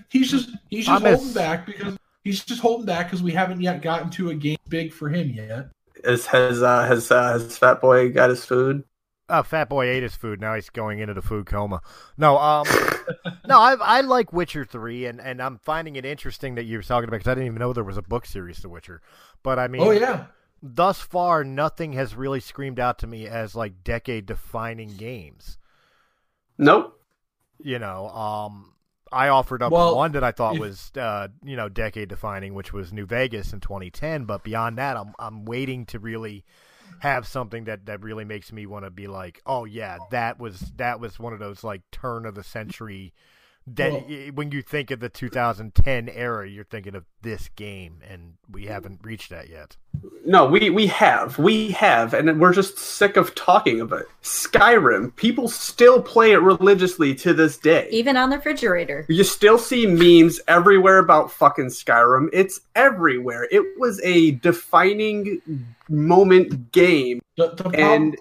He's 0.09 0.31
just 0.31 0.49
he's 0.69 0.87
I 0.87 0.93
just 0.93 1.03
miss- 1.03 1.19
holding 1.19 1.33
back 1.33 1.65
because 1.65 1.97
he's 2.23 2.43
just 2.43 2.61
holding 2.61 2.85
back 2.85 3.07
because 3.07 3.21
we 3.21 3.31
haven't 3.31 3.61
yet 3.61 3.81
gotten 3.81 4.09
to 4.11 4.29
a 4.29 4.35
game 4.35 4.57
big 4.69 4.93
for 4.93 5.09
him 5.09 5.29
yet. 5.29 5.69
Is 6.03 6.27
has 6.27 6.61
uh, 6.61 6.85
has 6.85 7.11
uh, 7.11 7.33
has 7.33 7.57
Fat 7.57 7.81
Boy 7.81 8.11
got 8.11 8.29
his 8.29 8.45
food? 8.45 8.83
Oh, 9.29 9.43
Fat 9.43 9.69
Boy 9.69 9.87
ate 9.87 10.03
his 10.03 10.15
food. 10.15 10.41
Now 10.41 10.55
he's 10.55 10.69
going 10.69 10.99
into 10.99 11.13
the 11.13 11.21
food 11.21 11.45
coma. 11.45 11.81
No, 12.17 12.37
um, 12.37 12.65
no, 13.47 13.59
I 13.59 13.75
I 13.79 14.01
like 14.01 14.33
Witcher 14.33 14.65
three, 14.65 15.05
and, 15.05 15.21
and 15.21 15.41
I'm 15.41 15.57
finding 15.57 15.95
it 15.95 16.05
interesting 16.05 16.55
that 16.55 16.63
you're 16.65 16.81
talking 16.81 17.07
about 17.07 17.17
because 17.17 17.31
I 17.31 17.35
didn't 17.35 17.47
even 17.47 17.59
know 17.59 17.71
there 17.73 17.83
was 17.83 17.97
a 17.97 18.01
book 18.01 18.25
series 18.25 18.59
to 18.61 18.69
Witcher. 18.69 19.01
But 19.43 19.57
I 19.59 19.67
mean, 19.67 19.83
Oh 19.83 19.91
yeah, 19.91 20.25
thus 20.61 20.99
far, 20.99 21.43
nothing 21.43 21.93
has 21.93 22.15
really 22.15 22.39
screamed 22.39 22.79
out 22.79 22.99
to 22.99 23.07
me 23.07 23.27
as 23.27 23.55
like 23.55 23.83
decade 23.83 24.25
defining 24.25 24.97
games. 24.97 25.57
Nope. 26.57 26.99
You 27.63 27.79
know, 27.79 28.09
um, 28.09 28.73
I 29.11 29.27
offered 29.29 29.61
up 29.61 29.71
Well, 29.71 29.95
one 29.95 30.13
that 30.13 30.23
I 30.23 30.31
thought 30.31 30.55
if- 30.55 30.61
was 30.61 30.91
uh, 30.97 31.27
you 31.43 31.55
know 31.55 31.69
decade 31.69 32.09
defining, 32.09 32.53
which 32.53 32.71
was 32.73 32.93
New 32.93 33.05
Vegas 33.05 33.53
in 33.53 33.59
2010. 33.59 34.25
But 34.25 34.43
beyond 34.43 34.77
that, 34.77 34.97
I'm 34.97 35.13
I'm 35.19 35.45
waiting 35.45 35.85
to 35.87 35.99
really 35.99 36.45
have 36.99 37.27
something 37.27 37.63
that 37.65 37.87
that 37.87 38.01
really 38.01 38.25
makes 38.25 38.51
me 38.51 38.65
want 38.65 38.85
to 38.85 38.91
be 38.91 39.07
like, 39.07 39.41
oh 39.45 39.65
yeah, 39.65 39.97
that 40.11 40.39
was 40.39 40.59
that 40.77 40.99
was 40.99 41.19
one 41.19 41.33
of 41.33 41.39
those 41.39 41.63
like 41.63 41.81
turn 41.91 42.25
of 42.25 42.35
the 42.35 42.43
century. 42.43 43.13
That 43.67 43.91
Well- 43.91 44.05
y- 44.09 44.31
when 44.33 44.51
you 44.51 44.61
think 44.63 44.89
of 44.89 44.99
the 45.01 45.09
2010 45.09 46.09
era, 46.09 46.49
you're 46.49 46.63
thinking 46.63 46.95
of 46.95 47.05
this 47.21 47.47
game, 47.55 47.99
and 48.09 48.33
we 48.49 48.65
haven't 48.65 49.01
reached 49.03 49.29
that 49.29 49.49
yet. 49.49 49.77
No, 50.25 50.45
we 50.47 50.69
we 50.71 50.87
have 50.87 51.37
we 51.37 51.69
have, 51.71 52.13
and 52.15 52.39
we're 52.39 52.53
just 52.53 52.79
sick 52.79 53.17
of 53.17 53.35
talking 53.35 53.79
about 53.79 54.01
it. 54.01 54.07
Skyrim. 54.23 55.15
People 55.15 55.47
still 55.47 56.01
play 56.01 56.31
it 56.31 56.37
religiously 56.39 57.13
to 57.15 57.33
this 57.33 57.57
day. 57.57 57.87
Even 57.91 58.17
on 58.17 58.29
the 58.31 58.37
refrigerator. 58.37 59.05
You 59.09 59.23
still 59.23 59.57
see 59.59 59.85
memes 59.85 60.39
everywhere 60.47 60.97
about 60.97 61.31
fucking 61.31 61.67
Skyrim. 61.67 62.29
It's 62.33 62.61
everywhere. 62.75 63.47
It 63.51 63.77
was 63.79 64.01
a 64.03 64.31
defining 64.31 65.41
moment 65.87 66.71
game, 66.71 67.21
the, 67.37 67.49
the 67.51 67.63
prob- 67.63 67.75
and 67.75 68.17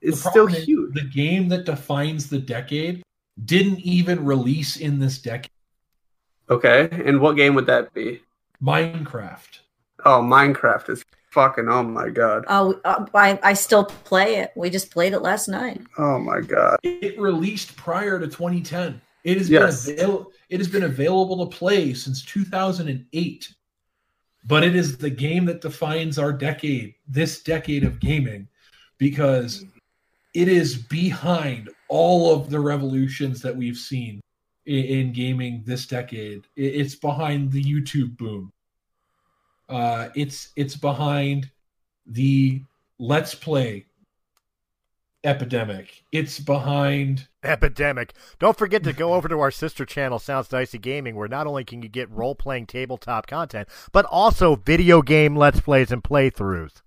it's 0.00 0.20
still 0.28 0.46
huge. 0.46 0.94
The 0.94 1.08
game 1.08 1.48
that 1.48 1.64
defines 1.64 2.28
the 2.28 2.38
decade 2.38 3.02
didn't 3.44 3.80
even 3.80 4.24
release 4.24 4.76
in 4.76 4.98
this 4.98 5.18
decade. 5.18 5.50
Okay, 6.48 6.88
and 7.04 7.20
what 7.20 7.36
game 7.36 7.54
would 7.54 7.66
that 7.66 7.92
be? 7.94 8.20
Minecraft. 8.62 9.60
Oh, 10.04 10.20
Minecraft 10.20 10.90
is 10.90 11.04
fucking. 11.30 11.68
Oh 11.68 11.82
my 11.82 12.08
god. 12.08 12.44
Oh, 12.48 12.80
uh, 12.84 13.06
I 13.14 13.38
I 13.42 13.52
still 13.52 13.84
play 13.84 14.36
it. 14.36 14.50
We 14.56 14.68
just 14.70 14.90
played 14.90 15.12
it 15.12 15.20
last 15.20 15.48
night. 15.48 15.80
Oh 15.98 16.18
my 16.18 16.40
god. 16.40 16.78
It 16.82 17.18
released 17.20 17.76
prior 17.76 18.18
to 18.18 18.26
2010. 18.26 19.00
It 19.24 19.38
has 19.38 19.48
Yes. 19.50 19.86
been 19.86 19.94
avail- 20.00 20.32
it 20.48 20.58
has 20.58 20.68
been 20.68 20.82
available 20.84 21.46
to 21.48 21.56
play 21.56 21.94
since 21.94 22.24
2008. 22.24 23.54
but 24.46 24.64
it 24.64 24.74
is 24.74 24.96
the 24.96 25.10
game 25.10 25.44
that 25.44 25.60
defines 25.60 26.18
our 26.18 26.32
decade, 26.32 26.94
this 27.06 27.42
decade 27.42 27.84
of 27.84 28.00
gaming, 28.00 28.48
because 28.96 29.66
it 30.34 30.48
is 30.48 30.76
behind 30.76 31.70
all 31.88 32.34
of 32.34 32.50
the 32.50 32.60
revolutions 32.60 33.42
that 33.42 33.56
we've 33.56 33.76
seen 33.76 34.20
in, 34.66 34.84
in 34.84 35.12
gaming 35.12 35.62
this 35.66 35.86
decade. 35.86 36.46
It, 36.56 36.74
it's 36.74 36.94
behind 36.94 37.52
the 37.52 37.62
YouTube 37.62 38.16
boom. 38.16 38.52
Uh, 39.68 40.08
it's 40.14 40.50
it's 40.56 40.76
behind 40.76 41.50
the 42.06 42.62
Let's 42.98 43.34
Play 43.34 43.86
epidemic. 45.24 46.04
It's 46.12 46.38
behind 46.38 47.28
Epidemic. 47.42 48.14
Don't 48.38 48.56
forget 48.56 48.82
to 48.84 48.92
go 48.92 49.14
over 49.14 49.28
to 49.28 49.40
our 49.40 49.50
sister 49.50 49.84
channel, 49.84 50.18
Sounds 50.18 50.48
Dicey 50.48 50.78
Gaming, 50.78 51.14
where 51.14 51.28
not 51.28 51.46
only 51.46 51.64
can 51.64 51.82
you 51.82 51.88
get 51.88 52.10
role 52.10 52.34
playing 52.34 52.66
tabletop 52.66 53.26
content, 53.26 53.68
but 53.92 54.04
also 54.06 54.56
video 54.56 55.02
game 55.02 55.36
let's 55.36 55.60
plays 55.60 55.92
and 55.92 56.02
playthroughs. 56.02 56.82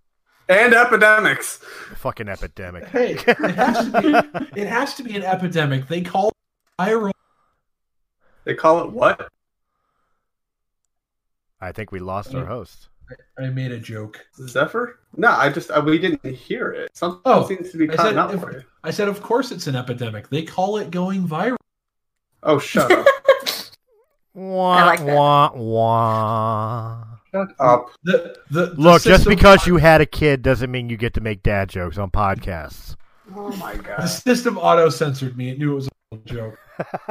And 0.50 0.74
epidemics. 0.74 1.58
Fucking 1.96 2.28
epidemic. 2.28 2.86
Hey, 2.88 3.14
it 3.14 3.56
has 3.56 3.92
to 3.92 4.02
be, 4.02 4.60
it 4.62 4.68
has 4.68 4.94
to 4.96 5.04
be 5.04 5.16
an 5.16 5.24
epidemic. 5.24 5.88
They 5.88 6.02
call 6.02 6.30
it 6.30 6.36
viral. 6.82 7.12
They 8.44 8.54
call 8.56 8.82
it 8.84 8.92
what? 8.92 9.30
I 11.62 11.72
think 11.72 11.92
we 11.94 12.00
lost 12.00 12.36
our 12.36 12.46
host. 12.46 12.90
I 13.40 13.48
made 13.48 13.72
a 13.72 13.80
joke. 13.80 14.26
Zephyr? 14.36 15.00
No, 15.16 15.30
I 15.30 15.50
just 15.50 15.72
uh, 15.72 15.82
we 15.86 15.98
didn't 15.98 16.26
hear 16.36 16.72
it. 16.72 16.96
Something 16.96 17.22
Oh, 17.26 17.48
seems 17.48 17.72
to 17.72 17.78
be 17.78 17.90
I 17.90 17.96
cutting 17.96 18.12
said, 18.14 18.18
out 18.20 18.34
if- 18.34 18.42
for 18.42 18.52
you. 18.52 18.64
I 18.84 18.92
said, 18.92 19.08
of 19.08 19.22
course 19.22 19.52
it's 19.52 19.68
an 19.68 19.76
epidemic. 19.78 20.30
They 20.30 20.44
call 20.44 20.78
it 20.78 20.92
going 20.92 21.26
viral. 21.26 21.56
Oh, 22.42 22.60
shut 22.60 22.92
up! 22.92 23.06
Wah, 24.34 24.84
like 24.86 25.00
that. 25.06 25.16
wah, 25.16 25.52
wah. 25.54 27.04
Shut 27.34 27.50
up! 27.60 27.90
The, 28.04 28.38
the, 28.50 28.68
the 28.68 28.82
Look, 28.82 29.04
just 29.04 29.26
because 29.28 29.66
you 29.68 29.78
had 29.78 30.02
a 30.02 30.06
kid 30.06 30.42
doesn't 30.42 30.72
mean 30.72 30.90
you 30.90 30.98
get 30.98 31.14
to 31.16 31.22
make 31.22 31.44
dad 31.44 31.70
jokes 31.70 31.98
on 31.98 32.12
podcasts. 32.12 32.96
Oh 33.36 33.56
my 33.58 33.76
god. 33.76 34.02
the 34.02 34.08
system 34.08 34.58
auto 34.58 34.90
censored 34.90 35.38
me, 35.38 35.50
it 35.50 35.58
knew 35.58 35.72
it 35.72 35.76
was 35.76 35.90
a 36.12 36.18
joke. 36.26 36.58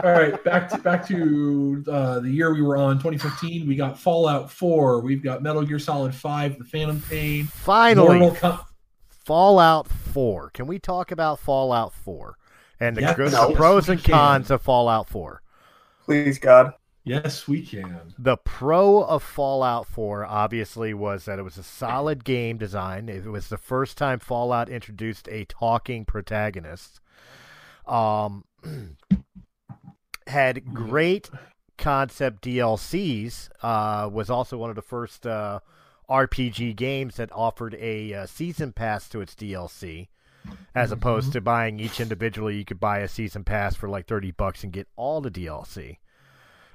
All 0.02 0.10
right, 0.12 0.42
back 0.44 0.68
to 0.70 0.78
back 0.78 1.06
to 1.08 1.84
uh, 1.88 2.20
the 2.20 2.30
year 2.30 2.52
we 2.52 2.62
were 2.62 2.76
on, 2.76 2.96
2015. 2.98 3.66
We 3.66 3.76
got 3.76 3.98
Fallout 3.98 4.50
4. 4.50 5.00
We've 5.00 5.22
got 5.22 5.42
Metal 5.42 5.62
Gear 5.62 5.78
Solid 5.78 6.14
5, 6.14 6.58
The 6.58 6.64
Phantom 6.64 7.00
Pain, 7.08 7.44
Finally, 7.46 8.18
Mortal 8.18 8.36
Com- 8.38 8.60
Fallout 9.24 9.88
4. 9.88 10.50
Can 10.50 10.66
we 10.66 10.78
talk 10.78 11.12
about 11.12 11.38
Fallout 11.38 11.94
4 11.94 12.36
and 12.80 12.96
the, 12.96 13.02
Yes, 13.02 13.16
the 13.16 13.30
no. 13.30 13.54
pros 13.54 13.88
and 13.88 14.02
cons 14.02 14.50
of 14.50 14.62
Fallout 14.62 15.08
4? 15.08 15.40
Please, 16.04 16.38
God. 16.40 16.74
Yes, 17.04 17.48
we 17.48 17.62
can. 17.62 18.14
The 18.16 18.36
pro 18.36 19.02
of 19.02 19.24
Fallout 19.24 19.86
4 19.88 20.24
obviously 20.24 20.94
was 20.94 21.24
that 21.24 21.38
it 21.38 21.42
was 21.42 21.58
a 21.58 21.62
solid 21.64 22.24
game 22.24 22.58
design. 22.58 23.08
It 23.08 23.24
was 23.24 23.48
the 23.48 23.58
first 23.58 23.98
time 23.98 24.20
Fallout 24.20 24.68
introduced 24.68 25.28
a 25.28 25.44
talking 25.46 26.04
protagonist. 26.04 27.00
Um, 27.86 28.44
had 30.28 30.72
great 30.72 31.28
concept 31.76 32.44
DLCs. 32.44 33.48
Uh, 33.60 34.08
was 34.08 34.30
also 34.30 34.56
one 34.56 34.70
of 34.70 34.76
the 34.76 34.82
first 34.82 35.26
uh, 35.26 35.58
RPG 36.08 36.76
games 36.76 37.16
that 37.16 37.32
offered 37.32 37.74
a 37.80 38.14
uh, 38.14 38.26
season 38.26 38.72
pass 38.72 39.08
to 39.08 39.20
its 39.20 39.34
DLC. 39.34 40.08
As 40.74 40.90
opposed 40.90 41.32
to 41.32 41.40
buying 41.40 41.78
each 41.78 42.00
individually, 42.00 42.56
you 42.56 42.64
could 42.64 42.80
buy 42.80 42.98
a 42.98 43.08
season 43.08 43.44
pass 43.44 43.76
for 43.76 43.88
like 43.88 44.08
thirty 44.08 44.32
bucks 44.32 44.64
and 44.64 44.72
get 44.72 44.88
all 44.96 45.20
the 45.20 45.30
DLC. 45.30 45.98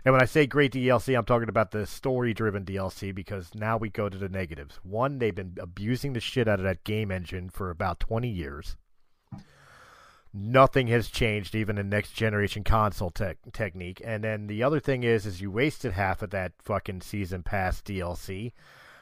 And 0.08 0.14
when 0.14 0.22
I 0.22 0.26
say 0.26 0.48
great 0.48 0.72
DLC, 0.72 1.18
I'm 1.18 1.26
talking 1.26 1.50
about 1.50 1.72
the 1.72 1.86
story 1.86 2.34
driven 2.34 2.64
DLC 2.64 3.14
because 3.14 3.54
now 3.54 3.76
we 3.76 3.90
go 3.90 4.08
to 4.08 4.18
the 4.18 4.30
negatives. 4.30 4.80
One, 4.82 5.20
they've 5.20 5.36
been 5.36 5.58
abusing 5.60 6.14
the 6.14 6.22
shit 6.22 6.48
out 6.48 6.60
of 6.60 6.64
that 6.64 6.86
game 6.86 7.12
engine 7.12 7.50
for 7.50 7.70
about 7.70 8.00
20 8.00 8.30
years. 8.30 8.78
Nothing 10.34 10.88
has 10.88 11.10
changed, 11.10 11.56
even 11.56 11.78
in 11.78 11.90
next 11.90 12.14
generation 12.14 12.64
console 12.64 13.10
tech 13.10 13.40
technique. 13.52 14.02
And 14.02 14.24
then 14.24 14.48
the 14.48 14.64
other 14.64 14.80
thing 14.80 15.04
is, 15.04 15.26
is 15.26 15.42
you 15.42 15.52
wasted 15.52 15.92
half 15.92 16.22
of 16.22 16.30
that 16.30 16.54
fucking 16.64 17.02
season 17.02 17.44
pass 17.44 17.82
DLC 17.82 18.54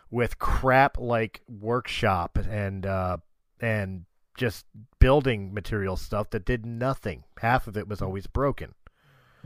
with 0.10 0.39
crap 0.39 0.97
like 0.97 1.41
workshop 1.47 2.39
and 2.49 2.84
uh, 2.84 3.18
and 3.62 4.06
just 4.39 4.66
building 4.97 5.53
material 5.53 5.97
stuff 5.97 6.32
that 6.32 6.45
did 6.45 6.66
nothing. 6.66 7.26
Half 7.38 7.68
of 7.68 7.78
it 7.78 7.88
was 7.88 8.01
always 8.01 8.26
broken 8.26 8.74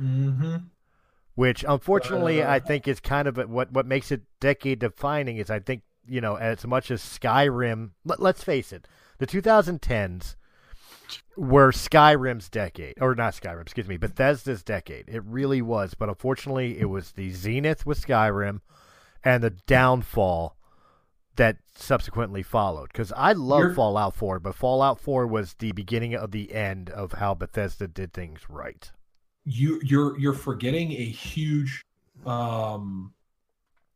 Mm-hmm. 0.02 0.56
Which 1.40 1.64
unfortunately 1.66 2.44
Uh, 2.44 2.52
I 2.52 2.60
think 2.60 2.86
is 2.86 3.00
kind 3.00 3.26
of 3.26 3.38
a, 3.38 3.48
what 3.48 3.72
what 3.72 3.86
makes 3.86 4.12
it 4.12 4.24
decade 4.42 4.80
defining 4.80 5.38
is 5.38 5.50
I 5.50 5.60
think 5.60 5.84
you 6.06 6.20
know 6.20 6.36
as 6.36 6.68
much 6.68 6.92
as 6.92 7.02
Skyrim 7.02 7.92
let, 8.04 8.20
let's 8.20 8.44
face 8.44 8.74
it 8.74 8.88
the 9.20 9.26
2010s 9.28 10.36
were 11.38 11.72
Skyrim's 11.72 12.50
decade 12.50 12.96
or 13.00 13.16
not 13.16 13.34
Skyrim 13.36 13.62
excuse 13.62 13.88
me 13.88 13.96
Bethesda's 13.96 14.64
decade. 14.64 15.06
It 15.08 15.24
really 15.24 15.62
was 15.62 15.94
but 15.94 16.10
unfortunately 16.10 16.78
it 16.78 16.90
was 16.90 17.14
the 17.14 17.32
zenith 17.32 17.86
with 17.86 18.06
Skyrim 18.06 18.60
and 19.24 19.42
the 19.42 19.52
downfall 19.52 20.58
that 21.38 21.56
subsequently 21.74 22.44
followed. 22.44 22.90
Because 22.92 23.14
I 23.16 23.32
love 23.32 23.62
You're- 23.62 23.76
Fallout 23.76 24.14
4 24.14 24.40
but 24.42 24.56
Fallout 24.56 25.00
4 25.00 25.26
was 25.26 25.54
the 25.54 25.72
beginning 25.72 26.14
of 26.16 26.32
the 26.32 26.54
end 26.54 26.90
of 26.90 27.14
how 27.14 27.34
Bethesda 27.34 27.88
did 27.88 28.12
things 28.12 28.42
right 28.50 28.92
you 29.50 29.82
you're 29.84 30.18
you're 30.20 30.34
forgetting 30.34 30.92
a 30.92 31.06
huge 31.06 31.84
um 32.26 33.12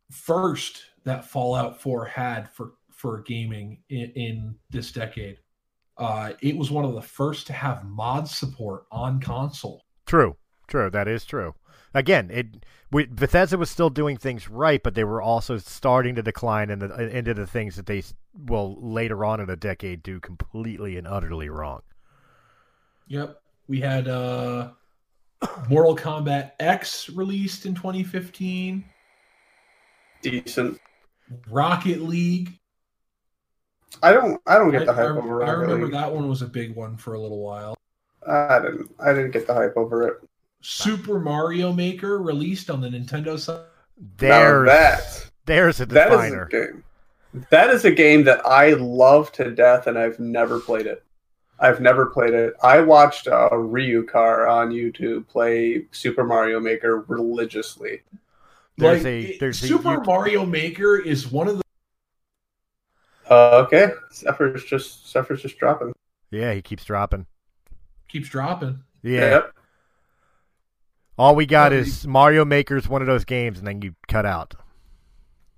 first 0.09 0.85
that 1.03 1.25
Fallout 1.25 1.79
4 1.79 2.05
had 2.05 2.49
for 2.49 2.73
for 2.89 3.21
gaming 3.21 3.79
in, 3.89 4.11
in 4.15 4.55
this 4.71 4.91
decade. 4.91 5.37
Uh 5.97 6.33
it 6.41 6.57
was 6.57 6.71
one 6.71 6.85
of 6.85 6.93
the 6.93 7.01
first 7.01 7.45
to 7.47 7.53
have 7.53 7.85
mod 7.85 8.27
support 8.27 8.85
on 8.91 9.19
console. 9.19 9.85
True, 10.07 10.37
true. 10.67 10.89
That 10.89 11.07
is 11.07 11.23
true. 11.23 11.53
Again, 11.93 12.31
it 12.31 12.65
we, 12.91 13.05
Bethesda 13.05 13.57
was 13.57 13.69
still 13.69 13.91
doing 13.91 14.17
things 14.17 14.49
right, 14.49 14.81
but 14.81 14.95
they 14.95 15.03
were 15.03 15.21
also 15.21 15.57
starting 15.57 16.15
to 16.15 16.23
decline 16.23 16.71
in 16.71 16.81
into, 16.81 17.17
into 17.17 17.33
the 17.35 17.47
things 17.47 17.75
that 17.75 17.85
they 17.85 18.03
will 18.33 18.75
later 18.81 19.23
on 19.23 19.39
in 19.39 19.51
a 19.51 19.55
decade 19.55 20.01
do 20.01 20.19
completely 20.19 20.97
and 20.97 21.07
utterly 21.07 21.49
wrong. 21.49 21.81
Yep. 23.07 23.39
We 23.67 23.81
had 23.81 24.07
uh 24.07 24.71
Mortal 25.69 25.95
Kombat 25.95 26.51
X 26.59 27.09
released 27.09 27.65
in 27.65 27.73
2015, 27.75 28.83
Decent. 30.21 30.79
Rocket 31.49 32.01
League. 32.01 32.59
I 34.01 34.11
don't. 34.13 34.41
I 34.47 34.57
don't 34.57 34.71
get 34.71 34.83
I, 34.83 34.85
the 34.85 34.93
hype 34.93 35.05
I- 35.05 35.09
over 35.17 35.43
I 35.43 35.47
Rocket 35.47 35.57
remember 35.61 35.85
League. 35.85 35.93
that 35.93 36.13
one 36.13 36.27
was 36.29 36.41
a 36.41 36.47
big 36.47 36.75
one 36.75 36.97
for 36.97 37.13
a 37.13 37.19
little 37.19 37.39
while. 37.43 37.75
I 38.27 38.59
didn't. 38.59 38.89
I 38.99 39.13
didn't 39.13 39.31
get 39.31 39.47
the 39.47 39.53
hype 39.53 39.75
over 39.77 40.07
it. 40.07 40.17
Super 40.61 41.19
Mario 41.19 41.73
Maker 41.73 42.19
released 42.21 42.69
on 42.69 42.79
the 42.81 42.87
Nintendo 42.87 43.37
side. 43.37 43.65
There's 44.17 44.65
now 44.65 44.73
that 44.73 45.29
there's 45.45 45.81
a 45.81 45.85
that 45.87 46.11
is 46.11 46.31
a 46.33 46.47
game. 46.49 46.83
That 47.49 47.69
is 47.69 47.83
a 47.83 47.91
game 47.91 48.23
that 48.25 48.45
I 48.45 48.73
love 48.73 49.31
to 49.33 49.51
death, 49.51 49.87
and 49.87 49.97
I've 49.97 50.19
never 50.19 50.59
played 50.59 50.85
it. 50.85 51.03
I've 51.63 51.79
never 51.79 52.05
played 52.07 52.33
it. 52.33 52.53
I 52.61 52.81
watched 52.81 53.27
uh, 53.27 53.49
Ryukahr 53.51 54.49
on 54.49 54.69
YouTube 54.71 55.27
play 55.27 55.85
Super 55.91 56.23
Mario 56.25 56.59
Maker 56.59 57.01
religiously. 57.07 58.01
There's 58.77 59.03
Like, 59.03 59.05
a 59.13 59.19
it- 59.33 59.39
there's 59.39 59.63
a 59.63 59.67
Super 59.67 59.93
you- 59.93 60.01
Mario 60.05 60.45
Maker 60.45 60.97
is 60.97 61.31
one 61.31 61.47
of 61.47 61.57
the 61.57 61.63
Uh, 63.29 63.63
okay, 63.65 63.91
Zephyr's 64.13 64.65
just 64.65 65.09
Zephyr's 65.09 65.41
just 65.41 65.57
dropping. 65.57 65.93
yeah, 66.31 66.53
he 66.53 66.61
keeps 66.61 66.83
dropping. 66.83 67.25
keeps 68.09 68.27
dropping. 68.29 68.79
Yeah. 69.01 69.19
Yep. 69.29 69.53
All 71.17 71.35
we 71.35 71.45
got 71.45 71.71
is 71.73 72.05
Mario 72.05 72.43
Maker's 72.45 72.87
one 72.89 73.01
of 73.01 73.07
those 73.07 73.23
games, 73.25 73.57
and 73.59 73.65
then 73.67 73.81
you 73.81 73.95
cut 74.07 74.25
out. 74.25 74.53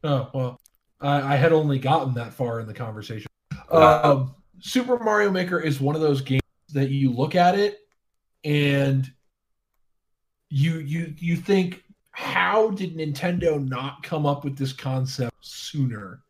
Oh 0.04 0.30
well, 0.34 0.60
I, 1.02 1.34
I 1.34 1.36
had 1.38 1.52
only 1.54 1.80
gotten 1.80 2.14
that 2.16 2.34
far 2.34 2.60
in 2.60 2.68
the 2.68 2.74
conversation. 2.74 3.28
Wow. 3.72 4.04
Um, 4.04 4.36
Super 4.66 4.98
Mario 4.98 5.30
Maker 5.30 5.60
is 5.60 5.80
one 5.80 5.94
of 5.94 6.02
those 6.02 6.22
games 6.22 6.42
that 6.74 6.90
you 6.90 7.12
look 7.12 7.36
at 7.36 7.54
it 7.54 7.82
and 8.44 9.14
you 10.50 10.80
you 10.80 11.14
you 11.20 11.36
think, 11.36 11.84
how 12.10 12.72
did 12.72 12.98
Nintendo 12.98 13.64
not 13.64 14.02
come 14.02 14.26
up 14.26 14.44
with 14.44 14.58
this 14.58 14.74
concept 14.74 15.36
sooner? 15.42 16.22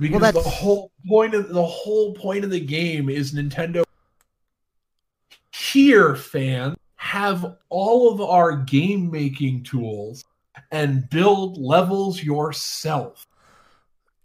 Because 0.00 0.32
the 0.32 0.40
whole 0.40 0.90
point 1.06 1.34
of 1.34 1.50
the 1.50 1.64
whole 1.64 2.12
point 2.12 2.42
of 2.42 2.50
the 2.50 2.58
game 2.58 3.08
is 3.08 3.32
Nintendo 3.32 3.84
here, 5.54 6.16
fan, 6.16 6.76
have 6.96 7.56
all 7.68 8.12
of 8.12 8.20
our 8.20 8.56
game 8.56 9.12
making 9.12 9.62
tools 9.62 10.24
and 10.72 11.08
build 11.08 11.56
levels 11.56 12.20
yourself. 12.20 13.28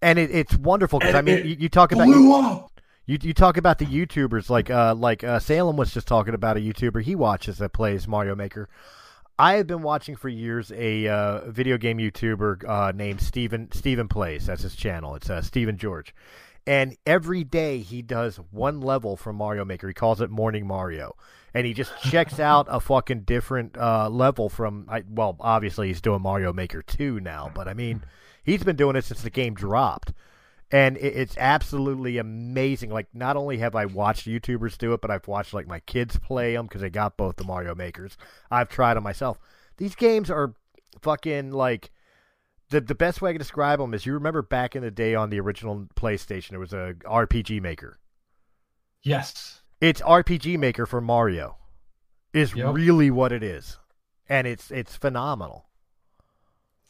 And 0.01 0.17
it, 0.17 0.31
it's 0.31 0.57
wonderful 0.57 0.97
because 0.97 1.13
I 1.13 1.21
mean, 1.21 1.45
you, 1.45 1.57
you 1.59 1.69
talk 1.69 1.91
about 1.91 2.07
Blew 2.07 2.33
up. 2.33 2.70
You 3.11 3.17
you 3.21 3.33
talk 3.33 3.57
about 3.57 3.77
the 3.77 3.85
YouTubers 3.85 4.49
like 4.49 4.69
uh 4.69 4.95
like 4.95 5.21
uh, 5.21 5.39
Salem 5.39 5.75
was 5.75 5.93
just 5.93 6.07
talking 6.07 6.33
about 6.33 6.55
a 6.55 6.61
YouTuber 6.61 7.01
he 7.01 7.13
watches 7.13 7.57
that 7.57 7.73
plays 7.73 8.07
Mario 8.07 8.35
Maker. 8.35 8.69
I 9.37 9.55
have 9.55 9.67
been 9.67 9.81
watching 9.81 10.15
for 10.15 10.29
years 10.29 10.71
a 10.71 11.09
uh, 11.09 11.51
video 11.51 11.77
game 11.77 11.97
YouTuber 11.97 12.63
uh, 12.65 12.93
named 12.95 13.19
Steven 13.19 13.69
Steven 13.73 14.07
Plays. 14.07 14.45
That's 14.45 14.61
his 14.61 14.77
channel. 14.77 15.15
It's 15.15 15.29
uh, 15.29 15.41
Steven 15.41 15.77
George, 15.77 16.15
and 16.65 16.95
every 17.05 17.43
day 17.43 17.79
he 17.79 18.01
does 18.01 18.37
one 18.49 18.79
level 18.79 19.17
from 19.17 19.35
Mario 19.35 19.65
Maker. 19.65 19.89
He 19.89 19.93
calls 19.93 20.21
it 20.21 20.29
Morning 20.29 20.65
Mario, 20.65 21.17
and 21.53 21.67
he 21.67 21.73
just 21.73 21.91
checks 22.01 22.39
out 22.39 22.67
a 22.69 22.79
fucking 22.79 23.23
different 23.23 23.77
uh, 23.77 24.07
level 24.07 24.47
from. 24.47 24.85
I, 24.87 25.03
well, 25.05 25.35
obviously 25.41 25.89
he's 25.89 25.99
doing 25.99 26.21
Mario 26.21 26.53
Maker 26.53 26.81
two 26.81 27.19
now, 27.19 27.51
but 27.53 27.67
I 27.67 27.73
mean, 27.73 28.05
he's 28.41 28.63
been 28.63 28.77
doing 28.77 28.95
it 28.95 29.03
since 29.03 29.21
the 29.21 29.29
game 29.29 29.53
dropped 29.53 30.13
and 30.71 30.97
it, 30.97 31.15
it's 31.15 31.37
absolutely 31.37 32.17
amazing. 32.17 32.89
Like, 32.89 33.07
not 33.13 33.37
only 33.37 33.57
have 33.57 33.75
I 33.75 33.85
watched 33.85 34.27
YouTubers 34.27 34.77
do 34.77 34.93
it, 34.93 35.01
but 35.01 35.11
I've 35.11 35.27
watched 35.27 35.53
like 35.53 35.67
my 35.67 35.79
kids 35.81 36.17
play 36.17 36.53
them 36.53 36.65
because 36.65 36.81
they 36.81 36.89
got 36.89 37.17
both 37.17 37.35
the 37.35 37.43
Mario 37.43 37.75
Makers. 37.75 38.17
I've 38.49 38.69
tried 38.69 38.95
them 38.95 39.03
myself. 39.03 39.37
These 39.77 39.95
games 39.95 40.29
are 40.29 40.53
fucking 41.01 41.51
like 41.51 41.91
the 42.69 42.81
the 42.81 42.95
best 42.95 43.21
way 43.21 43.29
I 43.29 43.33
can 43.33 43.39
describe 43.39 43.79
them 43.79 43.93
is 43.93 44.05
you 44.05 44.13
remember 44.13 44.41
back 44.41 44.75
in 44.75 44.81
the 44.81 44.91
day 44.91 45.13
on 45.13 45.29
the 45.29 45.39
original 45.39 45.87
PlayStation, 45.95 46.53
it 46.53 46.57
was 46.57 46.73
a 46.73 46.95
RPG 47.05 47.61
Maker. 47.61 47.99
Yes, 49.03 49.61
it's 49.79 50.01
RPG 50.01 50.57
Maker 50.57 50.85
for 50.85 51.01
Mario. 51.01 51.57
Is 52.33 52.55
yep. 52.55 52.73
really 52.73 53.11
what 53.11 53.33
it 53.33 53.43
is, 53.43 53.77
and 54.29 54.47
it's 54.47 54.71
it's 54.71 54.95
phenomenal. 54.95 55.65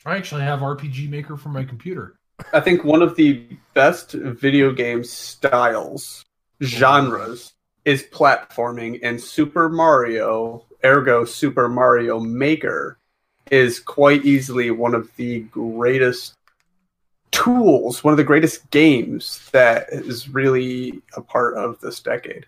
I 0.05 0.17
actually 0.17 0.43
have 0.43 0.59
RPG 0.59 1.09
Maker 1.09 1.35
for 1.35 1.49
my 1.49 1.63
computer. 1.63 2.19
I 2.53 2.59
think 2.59 2.83
one 2.83 3.01
of 3.01 3.15
the 3.15 3.45
best 3.73 4.11
video 4.11 4.71
game 4.71 5.03
styles, 5.03 6.25
genres, 6.61 7.53
is 7.85 8.03
platforming, 8.03 8.99
and 9.03 9.19
Super 9.19 9.69
Mario, 9.69 10.65
ergo 10.83 11.25
Super 11.25 11.67
Mario 11.67 12.19
Maker, 12.19 12.97
is 13.49 13.79
quite 13.79 14.25
easily 14.25 14.71
one 14.71 14.93
of 14.93 15.09
the 15.15 15.41
greatest 15.41 16.35
tools, 17.31 18.03
one 18.03 18.13
of 18.13 18.17
the 18.17 18.23
greatest 18.23 18.69
games 18.71 19.49
that 19.51 19.87
is 19.91 20.29
really 20.29 21.01
a 21.15 21.21
part 21.21 21.55
of 21.55 21.79
this 21.81 21.99
decade. 21.99 22.45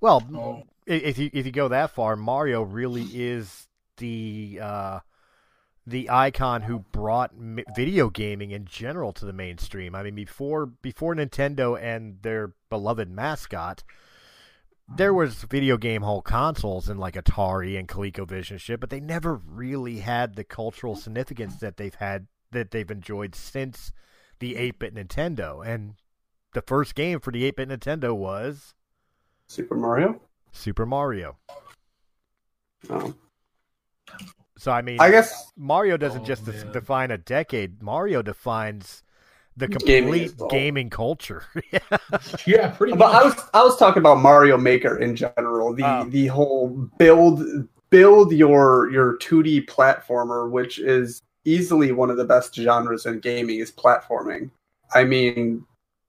Well, 0.00 0.22
oh. 0.34 0.64
if 0.86 1.18
you 1.18 1.30
if 1.32 1.46
you 1.46 1.52
go 1.52 1.68
that 1.68 1.90
far, 1.90 2.16
Mario 2.16 2.62
really 2.62 3.04
is 3.12 3.66
the 3.98 4.58
uh, 4.62 5.00
the 5.88 6.10
icon 6.10 6.62
who 6.62 6.80
brought 6.92 7.32
video 7.74 8.10
gaming 8.10 8.50
in 8.50 8.66
general 8.66 9.12
to 9.14 9.24
the 9.24 9.32
mainstream. 9.32 9.94
I 9.94 10.02
mean, 10.02 10.14
before 10.14 10.66
before 10.66 11.14
Nintendo 11.14 11.80
and 11.80 12.20
their 12.22 12.52
beloved 12.68 13.10
mascot, 13.10 13.82
there 14.96 15.14
was 15.14 15.44
video 15.44 15.76
game 15.76 16.02
whole 16.02 16.20
consoles 16.20 16.88
and 16.88 17.00
like 17.00 17.14
Atari 17.14 17.78
and 17.78 17.88
ColecoVision 17.88 18.60
shit, 18.60 18.80
but 18.80 18.90
they 18.90 19.00
never 19.00 19.34
really 19.34 19.98
had 19.98 20.34
the 20.36 20.44
cultural 20.44 20.94
significance 20.94 21.56
that 21.56 21.78
they've 21.78 21.94
had 21.94 22.26
that 22.50 22.70
they've 22.70 22.90
enjoyed 22.90 23.34
since 23.34 23.92
the 24.38 24.54
8-bit 24.54 24.94
Nintendo. 24.94 25.66
And 25.66 25.94
the 26.54 26.62
first 26.62 26.94
game 26.94 27.20
for 27.20 27.30
the 27.30 27.50
8-bit 27.50 27.68
Nintendo 27.68 28.14
was 28.14 28.74
Super 29.46 29.74
Mario. 29.74 30.20
Super 30.52 30.86
Mario. 30.86 31.36
Oh. 32.90 33.14
So 34.58 34.72
I 34.72 34.82
mean, 34.82 34.98
I 35.00 35.10
guess 35.10 35.52
Mario 35.56 35.96
doesn't 35.96 36.22
oh, 36.22 36.24
just 36.24 36.46
man. 36.46 36.72
define 36.72 37.12
a 37.12 37.18
decade. 37.18 37.80
Mario 37.80 38.22
defines 38.22 39.04
the 39.56 39.68
complete 39.68 40.36
gaming, 40.36 40.48
gaming 40.50 40.90
culture. 40.90 41.44
yeah. 41.72 41.78
yeah, 42.46 42.70
pretty. 42.72 42.92
But 42.92 43.12
much. 43.12 43.22
I 43.22 43.24
was 43.24 43.34
I 43.54 43.62
was 43.62 43.76
talking 43.76 44.00
about 44.00 44.18
Mario 44.18 44.58
Maker 44.58 44.98
in 44.98 45.14
general. 45.14 45.74
The 45.74 45.84
oh. 45.84 46.04
the 46.08 46.26
whole 46.26 46.70
build 46.98 47.68
build 47.90 48.32
your 48.32 48.90
your 48.90 49.16
2D 49.18 49.66
platformer, 49.66 50.50
which 50.50 50.80
is 50.80 51.22
easily 51.44 51.92
one 51.92 52.10
of 52.10 52.16
the 52.16 52.24
best 52.24 52.52
genres 52.54 53.06
in 53.06 53.20
gaming, 53.20 53.60
is 53.60 53.70
platforming. 53.70 54.50
I 54.92 55.04
mean, 55.04 55.64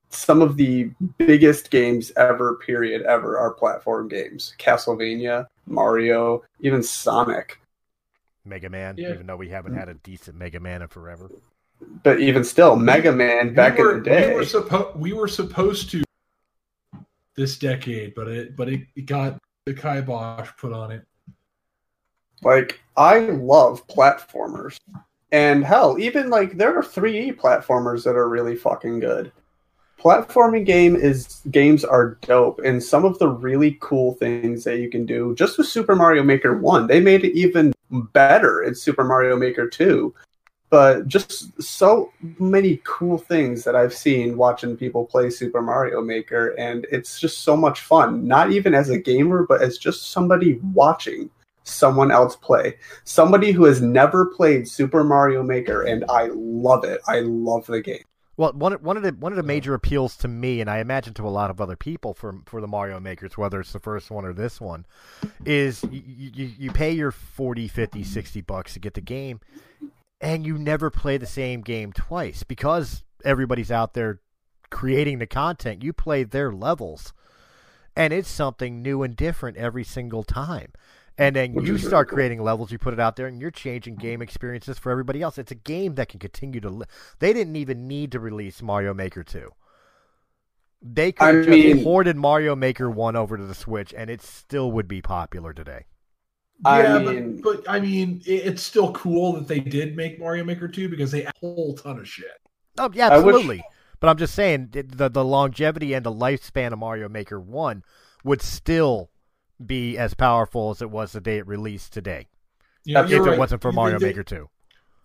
some 0.09 0.41
of 0.41 0.57
the 0.57 0.89
biggest 1.19 1.69
games 1.69 2.11
ever, 2.17 2.55
period, 2.55 3.03
ever, 3.03 3.37
are 3.37 3.51
platform 3.51 4.07
games. 4.07 4.55
Castlevania, 4.57 5.45
Mario, 5.67 6.43
even 6.61 6.81
Sonic. 6.81 7.59
Mega 8.49 8.69
Man, 8.69 8.95
yeah. 8.97 9.11
even 9.11 9.27
though 9.27 9.37
we 9.37 9.49
haven't 9.49 9.75
had 9.75 9.89
a 9.89 9.93
decent 9.93 10.37
Mega 10.37 10.59
Man 10.59 10.81
in 10.81 10.87
forever. 10.87 11.31
But 12.03 12.19
even 12.19 12.43
still, 12.43 12.75
Mega 12.75 13.11
Man 13.11 13.53
back 13.53 13.77
we 13.77 13.83
were, 13.83 13.97
in 13.97 14.03
the 14.03 14.09
day. 14.09 14.29
We 14.29 14.35
were, 14.35 14.41
suppo- 14.41 14.95
we 14.97 15.13
were 15.13 15.27
supposed 15.27 15.89
to 15.91 16.03
this 17.35 17.57
decade, 17.57 18.15
but 18.15 18.27
it 18.27 18.55
but 18.55 18.67
it, 18.67 18.81
it 18.95 19.05
got 19.05 19.39
the 19.65 19.73
kibosh 19.73 20.49
put 20.57 20.73
on 20.73 20.91
it. 20.91 21.05
Like 22.41 22.81
I 22.97 23.19
love 23.19 23.87
platformers. 23.87 24.77
And 25.31 25.63
hell, 25.63 25.97
even 25.99 26.29
like 26.29 26.57
there 26.57 26.75
are 26.77 26.83
3D 26.83 27.37
platformers 27.37 28.03
that 28.03 28.15
are 28.15 28.27
really 28.27 28.55
fucking 28.55 28.99
good 28.99 29.31
platforming 29.99 30.65
game 30.65 30.95
is 30.95 31.41
games 31.51 31.83
are 31.83 32.17
dope 32.21 32.61
and 32.63 32.81
some 32.81 33.03
of 33.03 33.19
the 33.19 33.27
really 33.27 33.77
cool 33.81 34.13
things 34.13 34.63
that 34.63 34.79
you 34.79 34.89
can 34.89 35.05
do 35.05 35.35
just 35.35 35.57
with 35.57 35.67
super 35.67 35.95
mario 35.95 36.23
maker 36.23 36.57
1 36.57 36.87
they 36.87 37.01
made 37.01 37.25
it 37.25 37.37
even 37.37 37.73
better. 37.91 38.63
In 38.63 38.75
super 38.75 39.03
mario 39.03 39.35
maker 39.37 39.67
2 39.67 40.13
but 40.69 41.07
just 41.07 41.61
so 41.61 42.11
many 42.37 42.79
cool 42.83 43.17
things 43.17 43.63
that 43.63 43.75
i've 43.75 43.93
seen 43.93 44.37
watching 44.37 44.77
people 44.77 45.05
play 45.05 45.29
super 45.29 45.61
mario 45.61 46.01
maker 46.01 46.49
and 46.59 46.85
it's 46.91 47.19
just 47.19 47.39
so 47.39 47.57
much 47.57 47.81
fun. 47.81 48.27
Not 48.27 48.51
even 48.51 48.73
as 48.73 48.89
a 48.89 48.97
gamer 48.97 49.45
but 49.47 49.61
as 49.61 49.77
just 49.77 50.11
somebody 50.11 50.59
watching 50.73 51.29
someone 51.63 52.11
else 52.11 52.35
play. 52.35 52.77
Somebody 53.03 53.51
who 53.51 53.65
has 53.65 53.81
never 53.81 54.25
played 54.25 54.67
super 54.67 55.03
mario 55.03 55.43
maker 55.43 55.83
and 55.83 56.05
i 56.09 56.29
love 56.33 56.83
it. 56.83 57.01
I 57.07 57.21
love 57.21 57.65
the 57.65 57.81
game 57.81 58.03
well, 58.39 58.53
one 58.53 58.71
one 58.75 58.95
of 58.95 59.03
the 59.03 59.11
one 59.11 59.33
of 59.33 59.35
the 59.35 59.43
major 59.43 59.73
appeals 59.73 60.15
to 60.15 60.29
me, 60.29 60.61
and 60.61 60.69
I 60.69 60.79
imagine 60.79 61.13
to 61.15 61.27
a 61.27 61.29
lot 61.29 61.49
of 61.49 61.59
other 61.59 61.75
people 61.75 62.13
for 62.13 62.39
for 62.45 62.61
the 62.61 62.69
Mario 62.69 62.97
makers, 62.97 63.37
whether 63.37 63.59
it's 63.59 63.73
the 63.73 63.81
first 63.81 64.09
one 64.09 64.23
or 64.23 64.31
this 64.31 64.61
one, 64.61 64.85
is 65.43 65.83
you, 65.91 66.31
you, 66.33 66.51
you 66.57 66.71
pay 66.71 66.93
your 66.93 67.11
40, 67.11 67.67
50, 67.67 68.01
60 68.01 68.39
bucks 68.39 68.73
to 68.75 68.79
get 68.79 68.93
the 68.93 69.01
game, 69.01 69.41
and 70.21 70.45
you 70.45 70.57
never 70.57 70.89
play 70.89 71.17
the 71.17 71.25
same 71.25 71.59
game 71.59 71.91
twice 71.91 72.43
because 72.43 73.03
everybody's 73.25 73.71
out 73.71 73.93
there 73.93 74.21
creating 74.69 75.19
the 75.19 75.27
content. 75.27 75.83
You 75.83 75.91
play 75.91 76.23
their 76.23 76.53
levels, 76.53 77.11
and 77.93 78.13
it's 78.13 78.29
something 78.29 78.81
new 78.81 79.03
and 79.03 79.17
different 79.17 79.57
every 79.57 79.83
single 79.83 80.23
time. 80.23 80.71
And 81.19 81.35
then 81.35 81.53
Which 81.53 81.67
you 81.67 81.77
start 81.77 82.07
cool. 82.07 82.15
creating 82.15 82.41
levels, 82.41 82.71
you 82.71 82.79
put 82.79 82.93
it 82.93 82.99
out 82.99 83.17
there, 83.17 83.27
and 83.27 83.41
you're 83.41 83.51
changing 83.51 83.97
game 83.97 84.21
experiences 84.21 84.79
for 84.79 84.89
everybody 84.89 85.21
else. 85.21 85.37
It's 85.37 85.51
a 85.51 85.55
game 85.55 85.95
that 85.95 86.07
can 86.07 86.17
continue 86.17 86.61
to. 86.61 86.69
Li- 86.69 86.85
they 87.19 87.33
didn't 87.33 87.57
even 87.57 87.89
need 87.89 88.13
to 88.13 88.21
release 88.21 88.61
Mario 88.61 88.93
Maker 88.93 89.21
2. 89.21 89.51
They 90.81 91.11
could 91.11 91.35
have 91.35 91.47
mean, 91.47 91.73
just 91.73 91.83
ported 91.83 92.15
Mario 92.15 92.55
Maker 92.55 92.89
1 92.89 93.17
over 93.17 93.35
to 93.35 93.45
the 93.45 93.53
Switch, 93.53 93.93
and 93.93 94.09
it 94.09 94.21
still 94.21 94.71
would 94.71 94.87
be 94.87 95.01
popular 95.01 95.51
today. 95.51 95.87
Yeah, 96.65 96.95
I 96.95 96.99
mean, 96.99 97.41
but, 97.41 97.65
but 97.65 97.69
I 97.69 97.81
mean, 97.81 98.21
it's 98.25 98.63
still 98.63 98.93
cool 98.93 99.33
that 99.33 99.47
they 99.49 99.59
did 99.59 99.97
make 99.97 100.19
Mario 100.19 100.45
Maker 100.45 100.69
2 100.69 100.87
because 100.87 101.11
they 101.11 101.25
a 101.25 101.31
whole 101.41 101.75
ton 101.75 101.99
of 101.99 102.07
shit. 102.07 102.39
Oh, 102.77 102.89
yeah, 102.93 103.09
absolutely. 103.11 103.57
Wish... 103.57 103.65
But 103.99 104.07
I'm 104.07 104.17
just 104.17 104.33
saying 104.33 104.69
the 104.71 105.09
the 105.09 105.25
longevity 105.25 105.93
and 105.93 106.05
the 106.05 106.13
lifespan 106.13 106.71
of 106.71 106.79
Mario 106.79 107.09
Maker 107.09 107.41
1 107.41 107.83
would 108.23 108.41
still 108.41 109.09
be 109.63 109.97
as 109.97 110.13
powerful 110.13 110.71
as 110.71 110.81
it 110.81 110.89
was 110.89 111.11
the 111.11 111.21
day 111.21 111.37
it 111.37 111.47
released 111.47 111.93
today. 111.93 112.27
Yeah, 112.85 113.05
if 113.05 113.11
right. 113.11 113.33
it 113.33 113.39
wasn't 113.39 113.61
for 113.61 113.71
Mario 113.71 113.99
they, 113.99 114.07
Maker 114.07 114.23
2. 114.23 114.47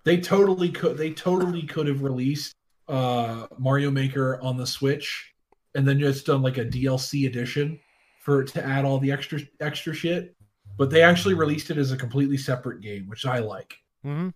They 0.05 0.19
totally 0.19 0.71
could 0.71 0.97
they 0.97 1.13
totally 1.13 1.63
could 1.63 1.87
have 1.87 2.03
released 2.03 2.55
uh, 2.89 3.47
Mario 3.59 3.91
Maker 3.91 4.41
on 4.41 4.57
the 4.57 4.67
Switch 4.67 5.33
and 5.75 5.87
then 5.87 5.99
just 5.99 6.27
done 6.27 6.43
like 6.43 6.59
a 6.59 6.65
DLC 6.65 7.27
edition 7.27 7.81
for 8.21 8.45
to 8.45 8.65
add 8.65 8.85
all 8.85 8.99
the 8.99 9.11
extra 9.11 9.41
extra 9.61 9.95
shit. 9.95 10.37
But 10.77 10.91
they 10.91 11.03
actually 11.03 11.35
released 11.35 11.71
it 11.71 11.79
as 11.79 11.93
a 11.93 11.97
completely 11.97 12.37
separate 12.37 12.81
game, 12.81 13.09
which 13.09 13.27
I 13.27 13.39
like. 13.39 13.75
Mm-hmm. 14.05 14.29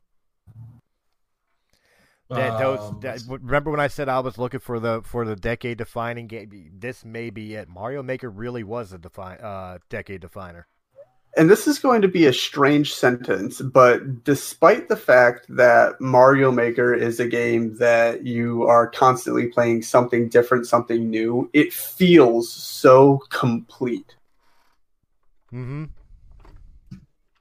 That, 2.30 2.58
those, 2.58 2.80
um, 2.80 3.00
that, 3.00 3.20
remember 3.26 3.70
when 3.70 3.80
I 3.80 3.88
said 3.88 4.10
I 4.10 4.20
was 4.20 4.36
looking 4.36 4.60
for 4.60 4.78
the 4.78 5.00
for 5.02 5.24
the 5.24 5.34
decade 5.34 5.78
defining 5.78 6.26
game? 6.26 6.72
This 6.78 7.02
may 7.04 7.30
be 7.30 7.54
it. 7.54 7.68
Mario 7.68 8.02
Maker 8.02 8.28
really 8.28 8.62
was 8.62 8.92
a 8.92 8.98
define 8.98 9.38
uh, 9.38 9.78
decade 9.88 10.20
definer. 10.20 10.66
And 11.36 11.48
this 11.48 11.66
is 11.66 11.78
going 11.78 12.02
to 12.02 12.08
be 12.08 12.26
a 12.26 12.32
strange 12.32 12.92
sentence, 12.92 13.60
but 13.60 14.24
despite 14.24 14.88
the 14.88 14.96
fact 14.96 15.46
that 15.50 16.00
Mario 16.00 16.50
Maker 16.50 16.94
is 16.94 17.20
a 17.20 17.28
game 17.28 17.76
that 17.76 18.26
you 18.26 18.64
are 18.64 18.88
constantly 18.88 19.46
playing 19.46 19.82
something 19.82 20.28
different, 20.28 20.66
something 20.66 21.08
new, 21.08 21.48
it 21.52 21.72
feels 21.72 22.50
so 22.52 23.18
complete. 23.28 24.16
Mm-hmm. 25.52 25.84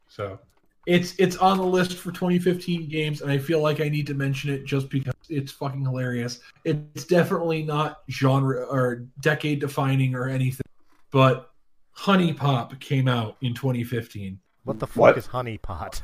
So 0.07 0.39
it's 0.87 1.13
it's 1.17 1.35
on 1.35 1.57
the 1.57 1.65
list 1.65 1.97
for 1.97 2.13
2015 2.13 2.87
games, 2.87 3.21
and 3.21 3.29
I 3.29 3.37
feel 3.37 3.61
like 3.61 3.81
I 3.81 3.89
need 3.89 4.07
to 4.07 4.13
mention 4.13 4.49
it 4.51 4.63
just 4.63 4.89
because 4.89 5.13
it's 5.29 5.51
fucking 5.51 5.81
hilarious. 5.83 6.39
It's 6.63 7.03
definitely 7.03 7.63
not 7.63 8.03
genre 8.09 8.63
or 8.63 9.03
decade 9.19 9.59
defining 9.59 10.15
or 10.15 10.29
anything, 10.29 10.65
but 11.11 11.51
HuniePop 11.97 12.79
came 12.79 13.09
out 13.09 13.35
in 13.41 13.53
2015. 13.53 14.39
What 14.63 14.79
the 14.79 14.87
fuck 14.87 14.95
what? 14.95 15.17
is 15.17 15.27
HuniePop? 15.27 16.01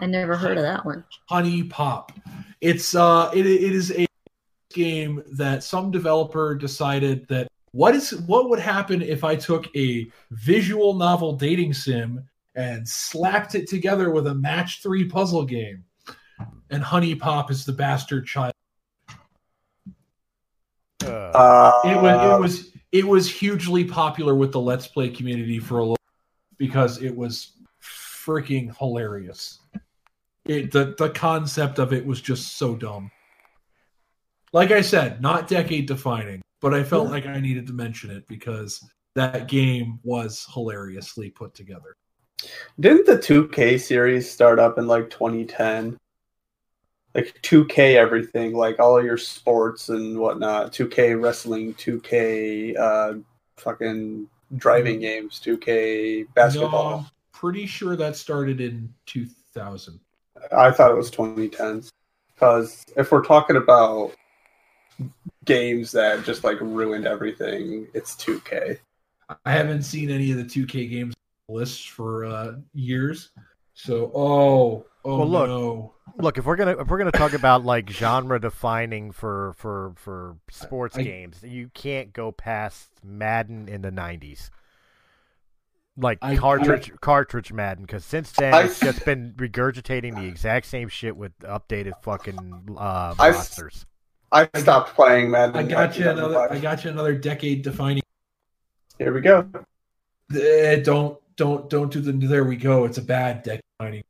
I 0.00 0.06
never 0.06 0.36
heard 0.36 0.56
of 0.56 0.64
that 0.64 0.84
one. 0.84 1.04
HuniePop. 1.30 2.10
It's 2.60 2.96
uh, 2.96 3.30
it, 3.32 3.46
it 3.46 3.72
is 3.72 3.92
a 3.92 4.06
game 4.72 5.22
that 5.34 5.62
some 5.62 5.92
developer 5.92 6.56
decided 6.56 7.28
that 7.28 7.46
what 7.70 7.94
is 7.94 8.12
what 8.22 8.50
would 8.50 8.58
happen 8.58 9.02
if 9.02 9.22
I 9.22 9.36
took 9.36 9.68
a 9.76 10.10
visual 10.32 10.94
novel 10.94 11.34
dating 11.34 11.74
sim 11.74 12.28
and 12.56 12.88
slapped 12.88 13.54
it 13.54 13.68
together 13.68 14.10
with 14.10 14.26
a 14.26 14.34
match 14.34 14.82
three 14.82 15.04
puzzle 15.04 15.44
game, 15.44 15.84
and 16.70 16.82
HuniePop 16.82 17.50
is 17.50 17.64
the 17.64 17.72
bastard 17.72 18.26
child. 18.26 18.54
Uh, 21.04 21.80
It 21.84 22.02
was 22.02 22.22
it 22.22 22.40
was 22.40 22.72
it 22.92 23.06
was 23.06 23.30
hugely 23.30 23.84
popular 23.84 24.34
with 24.34 24.52
the 24.52 24.60
Let's 24.60 24.86
Play 24.88 25.10
community 25.10 25.58
for 25.58 25.78
a 25.78 25.82
little 25.82 25.96
because 26.56 27.02
it 27.02 27.14
was 27.14 27.52
freaking 27.82 28.76
hilarious. 28.78 29.60
It 30.46 30.72
the 30.72 30.94
the 30.98 31.10
concept 31.10 31.78
of 31.78 31.92
it 31.92 32.04
was 32.04 32.20
just 32.20 32.56
so 32.56 32.74
dumb. 32.74 33.10
Like 34.52 34.70
I 34.70 34.80
said, 34.80 35.20
not 35.20 35.48
decade 35.48 35.86
defining, 35.86 36.40
but 36.62 36.72
I 36.72 36.82
felt 36.82 37.10
like 37.10 37.26
I 37.26 37.38
needed 37.40 37.66
to 37.66 37.74
mention 37.74 38.10
it 38.10 38.26
because 38.26 38.82
that 39.14 39.48
game 39.48 39.98
was 40.02 40.46
hilariously 40.54 41.30
put 41.30 41.54
together. 41.54 41.96
Didn't 42.78 43.06
the 43.06 43.16
2K 43.16 43.80
series 43.80 44.30
start 44.30 44.58
up 44.58 44.78
in 44.78 44.86
like 44.86 45.10
2010? 45.10 45.96
Like 47.14 47.40
2K 47.42 47.94
everything, 47.96 48.54
like 48.54 48.78
all 48.78 49.02
your 49.02 49.16
sports 49.16 49.88
and 49.88 50.18
whatnot. 50.18 50.72
2K 50.72 51.20
wrestling, 51.20 51.72
2K 51.74 52.78
uh, 52.78 53.14
fucking 53.56 54.28
driving 54.56 55.00
games, 55.00 55.40
2K 55.42 56.26
basketball. 56.34 57.00
No, 57.00 57.06
pretty 57.32 57.66
sure 57.66 57.96
that 57.96 58.16
started 58.16 58.60
in 58.60 58.92
2000. 59.06 59.98
I 60.52 60.70
thought 60.70 60.90
it 60.90 60.96
was 60.96 61.10
2010. 61.10 61.84
Because 62.34 62.84
if 62.98 63.10
we're 63.10 63.24
talking 63.24 63.56
about 63.56 64.12
games 65.46 65.90
that 65.92 66.22
just 66.24 66.44
like 66.44 66.60
ruined 66.60 67.06
everything, 67.06 67.86
it's 67.94 68.14
2K. 68.16 68.78
I 69.44 69.50
haven't 69.50 69.84
seen 69.84 70.10
any 70.10 70.30
of 70.32 70.36
the 70.36 70.44
2K 70.44 70.90
games 70.90 71.15
lists 71.48 71.84
for 71.84 72.24
uh, 72.24 72.52
years. 72.74 73.30
So, 73.74 74.10
oh, 74.14 74.86
oh 75.04 75.18
Well, 75.18 75.28
look. 75.28 75.48
no. 75.48 75.94
look, 76.18 76.38
if 76.38 76.44
we're 76.46 76.56
gonna 76.56 76.78
if 76.78 76.88
we're 76.88 76.98
gonna 76.98 77.12
talk 77.12 77.34
about 77.34 77.64
like 77.64 77.90
genre 77.90 78.40
defining 78.40 79.12
for 79.12 79.54
for 79.56 79.92
for 79.96 80.36
sports 80.50 80.96
I- 80.96 81.02
games, 81.02 81.42
you 81.42 81.70
can't 81.74 82.12
go 82.12 82.32
past 82.32 82.88
Madden 83.04 83.68
in 83.68 83.82
the 83.82 83.90
'90s. 83.90 84.50
Like 85.98 86.18
I- 86.22 86.36
cartridge 86.36 86.92
cartridge 87.00 87.52
Madden, 87.52 87.84
because 87.84 88.04
since 88.04 88.32
then 88.32 88.54
I- 88.54 88.62
it's 88.62 88.80
just 88.80 89.04
been 89.04 89.34
regurgitating 89.36 90.14
the 90.16 90.24
exact 90.24 90.66
same 90.66 90.88
shit 90.88 91.16
with 91.16 91.38
updated 91.40 91.92
fucking 92.02 92.76
uh, 92.78 93.14
I- 93.18 93.30
rosters. 93.30 93.86
I 94.32 94.48
stopped 94.56 94.94
playing 94.94 95.30
Madden. 95.30 95.54
I 95.56 95.62
got 95.62 95.98
you 95.98 96.08
another. 96.10 96.50
I 96.52 96.58
got 96.58 96.82
you 96.84 96.90
another 96.90 97.14
decade 97.14 97.62
defining. 97.62 98.02
Here 98.98 99.12
we 99.14 99.20
go. 99.20 99.46
Eh, 100.34 100.76
don't 100.80 101.18
don't 101.36 101.68
don't 101.70 101.92
do 101.92 102.00
the. 102.00 102.12
There 102.12 102.44
we 102.44 102.56
go. 102.56 102.84
It's 102.84 102.98
a 102.98 103.02
bad 103.02 103.42
deck 103.42 103.60
defining. 103.78 104.04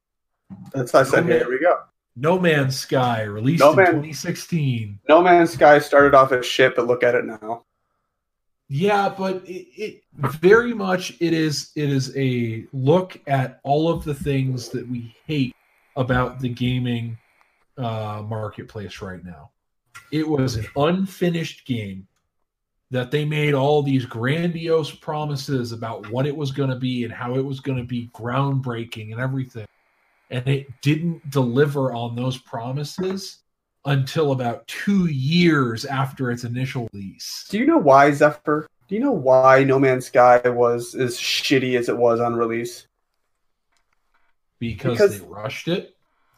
That's 0.72 0.95
I 0.95 1.03
said. 1.03 1.24
Okay. 1.24 1.39
Here 1.39 1.51
we 1.51 1.61
go. 1.61 1.81
No 2.16 2.39
Man's 2.39 2.79
Sky 2.79 3.22
released 3.22 3.61
No 3.61 3.70
in 3.70 3.77
Man- 3.77 3.87
2016. 3.87 5.01
No 5.09 5.22
Man's 5.22 5.53
Sky 5.53 5.79
started 5.79 6.14
off 6.14 6.33
as 6.33 6.47
shit, 6.47 6.74
but 6.77 6.87
look 6.87 7.03
at 7.03 7.14
it 7.14 7.24
now. 7.24 7.64
Yeah, 8.68 9.14
but 9.16 9.47
it, 9.49 9.66
it 9.77 10.03
very 10.41 10.74
much 10.74 11.12
it 11.20 11.33
is 11.33 11.70
it 11.77 11.89
is 11.89 12.16
a 12.16 12.66
look 12.72 13.20
at 13.27 13.61
all 13.62 13.89
of 13.89 14.03
the 14.05 14.14
things 14.14 14.70
that 14.70 14.89
we 14.89 15.14
hate 15.27 15.55
about 15.95 16.41
the 16.41 16.49
gaming 16.49 17.16
uh, 17.79 18.22
marketplace 18.27 19.01
right 19.01 19.24
now. 19.24 19.51
It 20.11 20.27
was 20.27 20.57
an 20.57 20.66
unfinished 20.77 21.66
game 21.66 22.09
that 22.91 23.11
they 23.11 23.24
made 23.24 23.55
all 23.55 23.82
these 23.82 24.07
grandiose 24.07 24.91
promises 24.93 25.72
about 25.72 26.09
what 26.11 26.26
it 26.26 26.37
was 26.37 26.53
going 26.53 26.70
to 26.70 26.76
be 26.76 27.05
and 27.05 27.12
how 27.12 27.34
it 27.34 27.45
was 27.45 27.61
going 27.61 27.78
to 27.78 27.84
be 27.84 28.09
groundbreaking 28.14 29.12
and 29.12 29.20
everything. 29.20 29.66
And 30.30 30.47
it 30.47 30.68
didn't 30.82 31.30
deliver 31.30 31.93
on 31.93 32.14
those 32.14 32.39
promises 32.39 33.39
until 33.84 34.32
about 34.32 34.66
two 34.66 35.07
years 35.07 35.84
after 35.84 36.30
its 36.30 36.45
initial 36.45 36.89
release. 36.93 37.47
Do 37.49 37.59
you 37.59 37.66
know 37.66 37.78
why 37.78 38.11
Zephyr? 38.12 38.68
Do 38.89 38.95
you 38.95 39.01
know 39.01 39.12
why 39.12 39.64
No 39.64 39.78
Man's 39.80 40.07
Sky 40.07 40.41
was 40.49 40.95
as 40.95 41.16
shitty 41.16 41.76
as 41.78 41.89
it 41.89 41.97
was 41.97 42.20
on 42.20 42.34
release? 42.34 42.87
because, 44.59 44.93
Because- 44.93 45.20
they 45.20 45.26
rushed 45.26 45.68
it. 45.68 45.95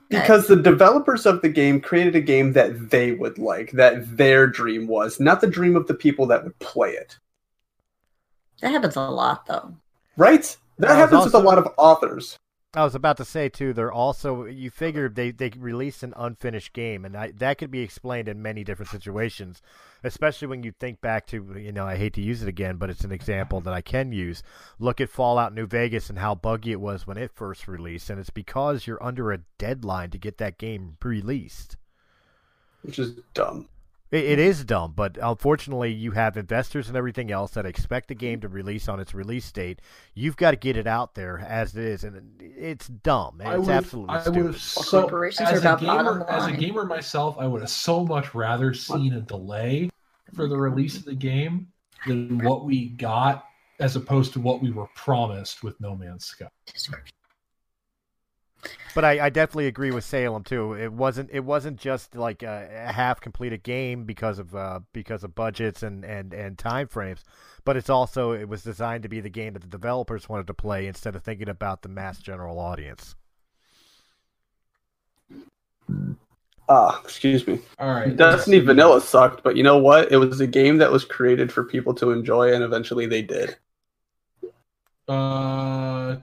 Because 0.09 0.47
the 0.47 0.57
developers 0.57 1.27
of 1.27 1.43
the 1.43 1.51
game 1.51 1.81
created 1.81 2.17
a 2.17 2.21
game 2.21 2.55
that 2.55 2.91
they 2.91 3.13
would 3.13 3.39
like, 3.39 3.73
that 3.73 4.17
their 4.17 4.47
dream 4.47 4.87
was, 4.87 5.21
not 5.21 5.41
the 5.41 5.47
dream 5.47 5.77
of 5.77 5.87
the 5.87 5.95
people 5.95 6.27
that 6.27 6.45
would 6.45 6.59
play 6.61 6.93
it. 6.93 7.19
That 8.61 8.71
happens 8.71 8.97
a 8.97 9.03
lot, 9.03 9.47
though. 9.47 9.75
Right? 10.17 10.57
That 10.79 10.89
Well, 10.89 11.03
it's 11.03 11.13
happens 11.13 11.25
with 11.27 11.35
a 11.35 11.47
lot 11.47 11.59
of 11.59 11.69
authors. 11.77 12.39
I 12.75 12.85
was 12.85 12.95
about 12.95 13.17
to 13.17 13.25
say 13.25 13.49
too. 13.49 13.73
They're 13.73 13.91
also 13.91 14.45
you 14.45 14.71
figure 14.71 15.09
they 15.09 15.31
they 15.31 15.51
released 15.57 16.03
an 16.03 16.13
unfinished 16.17 16.75
game, 16.75 17.07
and 17.07 17.17
I, 17.17 17.31
that 17.39 17.57
could 17.57 17.71
be 17.71 17.81
explained 17.81 18.29
in 18.29 18.43
many 18.43 18.63
different 18.63 18.91
situations. 18.91 19.63
Especially 20.05 20.49
when 20.49 20.63
you 20.63 20.73
think 20.73 21.01
back 21.01 21.27
to 21.29 21.57
you 21.59 21.73
know 21.73 21.87
I 21.87 21.97
hate 21.97 22.13
to 22.15 22.21
use 22.21 22.43
it 22.43 22.49
again, 22.49 22.77
but 22.77 22.91
it's 22.91 23.05
an 23.05 23.13
example 23.13 23.63
that 23.63 23.73
I 23.73 23.81
can 23.81 24.13
use. 24.13 24.43
Look 24.79 25.01
at 25.01 25.09
Fallout 25.09 25.55
New 25.55 25.67
Vegas 25.67 26.11
and 26.11 26.19
how 26.19 26.35
buggy 26.35 26.73
it 26.73 26.81
was 26.81 27.07
when 27.07 27.17
it 27.17 27.33
first 27.35 27.69
released, 27.69 28.11
and 28.11 28.21
it's 28.21 28.29
because 28.29 28.87
you're 28.87 29.03
under 29.03 29.33
a 29.33 29.41
deadline 29.57 30.11
to 30.11 30.19
get 30.19 30.37
that 30.37 30.59
game 30.59 30.99
released. 31.03 31.79
Which 32.83 32.99
is 32.99 33.15
dumb. 33.33 33.71
It, 34.11 34.25
it 34.25 34.39
is 34.39 34.65
dumb, 34.65 34.95
but 34.97 35.19
unfortunately, 35.21 35.93
you 35.93 36.13
have 36.13 36.37
investors 36.37 36.89
and 36.89 36.97
everything 36.97 37.31
else 37.31 37.53
that 37.53 37.67
expect 37.67 38.09
the 38.09 38.15
game 38.15 38.41
to 38.41 38.49
release 38.49 38.89
on 38.89 39.01
its 39.01 39.15
release 39.15 39.51
date. 39.53 39.81
You've 40.15 40.37
got 40.37 40.53
to 40.53 40.57
get 40.57 40.77
it 40.77 40.87
out 40.87 41.15
there 41.15 41.39
as 41.39 41.77
it 41.77 41.85
is, 41.85 42.05
and 42.05 42.41
it's 42.41 42.89
dumb. 42.89 43.41
And 43.41 43.49
I 43.49 43.59
it's 43.59 43.69
absolutely 43.69 44.17
I 44.17 44.21
stupid. 44.23 44.57
so 44.57 45.03
Corporations 45.03 45.49
as 45.49 45.55
are 45.55 45.57
a 45.57 45.61
about 45.61 45.81
gamer 45.81 46.27
as 46.29 46.47
a 46.47 46.53
gamer 46.53 46.85
myself, 46.85 47.37
I 47.39 47.47
would 47.47 47.61
have 47.61 47.71
so 47.71 48.05
much 48.05 48.35
rather 48.35 48.73
seen 48.73 49.13
a 49.13 49.21
delay 49.21 49.91
for 50.35 50.49
the 50.49 50.57
release 50.57 50.97
of 50.97 51.05
the 51.05 51.15
game 51.15 51.69
than 52.07 52.39
what 52.39 52.65
we 52.65 52.89
got 52.91 53.45
as 53.81 53.97
opposed 53.97 54.33
to 54.33 54.41
what 54.41 54.63
we 54.63 54.71
were 54.71 54.89
promised 54.95 55.63
with 55.63 55.81
No 55.81 55.95
Man's 55.95 56.25
Sky. 56.25 56.49
But 58.95 59.05
I, 59.05 59.27
I 59.27 59.31
definitely 59.31 59.67
agree 59.67 59.91
with 59.91 60.05
Salem 60.05 60.43
too. 60.43 60.73
It 60.73 60.93
wasn't 60.93 61.31
it 61.33 61.45
wasn't 61.45 61.79
just 61.79 62.17
like 62.17 62.43
a, 62.43 62.87
a 62.89 62.93
half 62.93 63.21
completed 63.21 63.63
game 63.63 64.05
because 64.05 64.39
of 64.39 64.55
uh, 64.55 64.81
because 64.93 65.23
of 65.25 65.35
budgets 65.35 65.83
and, 65.83 66.05
and, 66.05 66.33
and 66.35 66.59
time 66.59 66.89
frames, 66.89 67.23
but 67.65 67.77
it's 67.77 67.91
also 67.91 68.33
it 68.33 68.49
was 68.49 68.63
designed 68.63 69.05
to 69.05 69.09
be 69.09 69.21
the 69.21 69.29
game 69.29 69.53
that 69.53 69.63
the 69.63 69.69
developers 69.69 70.29
wanted 70.29 70.47
to 70.49 70.55
play 70.55 70.87
instead 70.87 71.15
of 71.15 71.23
thinking 71.23 71.49
about 71.49 71.83
the 71.83 71.89
mass 71.89 72.19
general 72.19 72.59
audience. 72.59 73.15
Ah, 76.69 77.01
excuse 77.03 77.47
me. 77.47 77.61
All 77.79 77.95
right. 77.95 78.15
Destiny 78.15 78.59
Vanilla 78.59 79.01
sucked, 79.01 79.43
but 79.43 79.57
you 79.57 79.63
know 79.63 79.79
what? 79.79 80.13
It 80.13 80.19
was 80.19 80.41
a 80.41 80.47
game 80.47 80.77
that 80.79 80.93
was 80.93 81.05
created 81.05 81.51
for 81.51 81.65
people 81.65 81.95
to 81.95 82.11
enjoy, 82.11 82.53
and 82.53 82.63
eventually 82.63 83.07
they 83.07 83.23
did. 83.23 83.57
Uh 85.07 86.17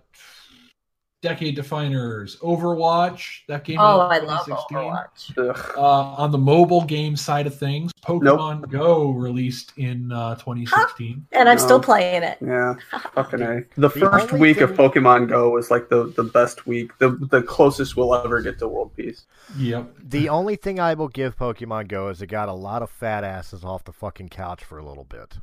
decade 1.26 1.56
definers. 1.56 2.38
Overwatch, 2.38 3.42
that 3.48 3.64
game 3.64 3.78
Oh, 3.80 4.00
I 4.02 4.20
love 4.20 4.46
Overwatch. 4.46 5.36
Uh, 5.76 5.82
on 5.82 6.32
the 6.32 6.38
mobile 6.38 6.84
game 6.86 7.16
side 7.16 7.48
of 7.48 7.58
things, 7.58 7.92
Pokemon 8.04 8.70
Go 8.70 9.10
released 9.10 9.74
in 9.78 10.12
uh, 10.12 10.36
2016. 10.36 11.26
And 11.32 11.50
I'm 11.50 11.58
No. 11.58 11.64
still 11.64 11.80
playing 11.80 12.22
it. 12.24 12.38
Yeah, 12.42 12.76
fucking 13.14 13.42
a. 13.42 13.64
The 13.76 13.90
The 13.90 13.90
first 13.90 14.34
only 14.34 14.40
week 14.42 14.62
of 14.62 14.72
Pokemon 14.74 15.28
Go 15.30 15.50
was 15.50 15.72
like 15.72 15.90
the, 15.90 16.14
the 16.16 16.24
best 16.24 16.68
week, 16.68 16.92
the 17.00 17.10
the 17.32 17.42
closest 17.42 17.98
we'll 17.98 18.14
ever 18.14 18.42
get 18.42 18.60
to 18.60 18.68
world 18.68 18.92
peace. 18.96 19.26
Yep. 19.58 19.96
The 20.04 20.30
only 20.30 20.56
thing 20.56 20.80
I 20.80 20.94
will 20.94 21.08
give 21.08 21.36
Pokemon 21.38 21.88
Go 21.88 22.10
is 22.10 22.22
it 22.22 22.28
got 22.28 22.50
a 22.50 22.54
lot 22.54 22.84
of 22.84 22.90
fat 22.92 23.24
asses 23.24 23.64
off 23.64 23.84
the 23.84 23.94
fucking 23.94 24.30
couch 24.30 24.64
for 24.64 24.78
a 24.78 24.86
little 24.86 25.04
bit. 25.06 25.38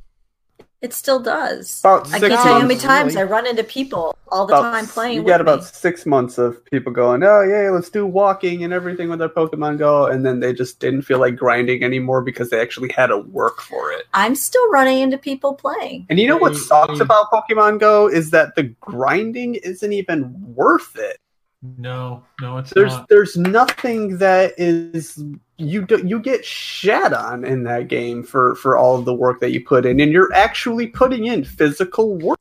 It 0.83 0.93
still 0.93 1.19
does. 1.21 1.79
About 1.79 2.07
I 2.13 2.19
can't 2.19 2.21
tell 2.21 2.29
you 2.29 2.35
how 2.35 2.61
many 2.61 2.77
times 2.77 3.15
really. 3.15 3.25
I 3.25 3.31
run 3.31 3.47
into 3.47 3.63
people 3.63 4.17
all 4.27 4.45
the 4.45 4.53
About- 4.53 4.73
time 4.73 4.85
playing. 4.85 5.15
You 5.15 5.23
with 5.23 5.29
got 5.31 5.39
about 5.39 5.59
me. 5.61 5.65
six 5.71 6.05
months 6.05 6.37
of 6.37 6.63
people 6.65 6.91
going, 6.91 7.23
oh 7.23 7.41
yeah, 7.41 7.69
let's 7.69 7.89
do 7.89 8.05
walking 8.05 8.65
and 8.65 8.73
everything 8.73 9.07
with 9.09 9.19
their 9.19 9.29
Pokemon 9.29 9.77
Go, 9.77 10.07
and 10.07 10.25
then 10.25 10.41
they 10.41 10.51
just 10.51 10.79
didn't 10.81 11.03
feel 11.03 11.19
like 11.19 11.37
grinding 11.37 11.83
anymore 11.83 12.21
because 12.21 12.49
they 12.49 12.59
actually 12.59 12.91
had 12.91 13.07
to 13.07 13.19
work 13.19 13.61
for 13.61 13.93
it. 13.93 14.03
I'm 14.13 14.35
still 14.35 14.69
running 14.71 14.99
into 14.99 15.17
people 15.17 15.53
playing. 15.53 16.05
And 16.09 16.19
you 16.19 16.27
know 16.27 16.35
what 16.37 16.55
sucks 16.55 16.99
about 16.99 17.31
Pokemon 17.31 17.79
Go 17.79 18.07
is 18.09 18.31
that 18.31 18.55
the 18.55 18.63
grinding 18.81 19.55
isn't 19.55 19.93
even 19.93 20.33
worth 20.53 20.97
it. 20.97 21.17
No, 21.77 22.23
no, 22.41 22.57
it's 22.57 22.71
There's 22.71 22.91
not. 22.91 23.07
there's 23.09 23.37
nothing 23.37 24.17
that 24.17 24.53
is 24.57 25.23
you 25.57 25.85
do, 25.85 26.05
you 26.05 26.19
get 26.19 26.43
shat 26.43 27.13
on 27.13 27.45
in 27.45 27.63
that 27.63 27.87
game 27.87 28.21
for 28.23 28.55
for 28.55 28.77
all 28.77 28.97
of 28.99 29.05
the 29.05 29.13
work 29.13 29.39
that 29.39 29.51
you 29.51 29.63
put 29.63 29.85
in, 29.85 29.99
and 29.99 30.11
you're 30.11 30.33
actually 30.33 30.87
putting 30.87 31.25
in 31.25 31.43
physical 31.43 32.17
work. 32.17 32.39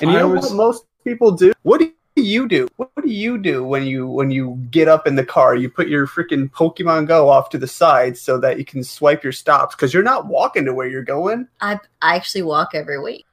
And 0.00 0.10
you 0.10 0.18
I 0.18 0.20
know 0.20 0.28
was- 0.28 0.50
what 0.50 0.52
most 0.54 0.84
people 1.02 1.32
do? 1.32 1.52
What 1.62 1.80
do 1.80 1.92
you 2.16 2.46
do? 2.46 2.68
What 2.76 2.90
do 2.96 3.08
do 3.08 3.14
you 3.14 3.38
do 3.38 3.64
when 3.64 3.86
you 3.86 4.06
when 4.06 4.30
you 4.30 4.62
get 4.70 4.86
up 4.86 5.06
in 5.06 5.16
the 5.16 5.24
car? 5.24 5.56
You 5.56 5.70
put 5.70 5.88
your 5.88 6.06
freaking 6.06 6.50
Pokemon 6.50 7.06
Go 7.08 7.28
off 7.28 7.48
to 7.50 7.58
the 7.58 7.66
side 7.66 8.16
so 8.16 8.38
that 8.38 8.58
you 8.58 8.64
can 8.64 8.84
swipe 8.84 9.24
your 9.24 9.32
stops 9.32 9.74
because 9.74 9.94
you're 9.94 10.02
not 10.02 10.26
walking 10.26 10.64
to 10.66 10.74
where 10.74 10.86
you're 10.86 11.02
going. 11.02 11.48
I 11.60 11.80
I 12.02 12.16
actually 12.16 12.42
walk 12.42 12.74
every 12.74 13.00
week. 13.00 13.24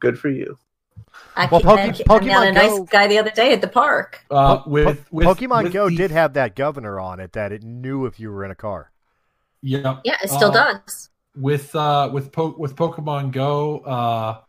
Good 0.00 0.18
for 0.18 0.30
you. 0.30 0.58
I, 1.38 1.46
Well, 1.50 1.60
came- 1.60 1.68
Poke- 1.70 1.78
I, 1.78 1.90
came- 1.92 2.06
I 2.08 2.18
Pokemon 2.18 2.26
met 2.26 2.48
a 2.48 2.52
nice 2.52 2.70
Go- 2.78 2.84
guy 2.84 3.06
the 3.08 3.18
other 3.18 3.30
day 3.30 3.52
at 3.52 3.60
the 3.60 3.68
park. 3.68 4.24
Uh, 4.30 4.58
Po- 4.58 4.70
with, 4.70 5.12
with 5.12 5.26
Pokemon 5.26 5.64
with 5.64 5.72
Go 5.72 5.88
the- 5.90 5.96
did 5.96 6.10
have 6.10 6.32
that 6.34 6.54
governor 6.56 6.98
on 6.98 7.20
it 7.20 7.32
that 7.32 7.52
it 7.52 7.62
knew 7.62 8.06
if 8.06 8.18
you 8.18 8.30
were 8.32 8.44
in 8.44 8.50
a 8.50 8.54
car. 8.54 8.90
Yeah, 9.62 9.98
Yeah, 10.04 10.16
it 10.22 10.30
still 10.30 10.50
Uh, 10.50 10.72
does. 10.84 11.10
with 11.36 11.74
uh 11.74 12.08
with 12.12 12.32
po- 12.32 12.54
with 12.56 12.76
Pokemon 12.76 13.32
Go, 13.32 13.78
uh 13.80 14.40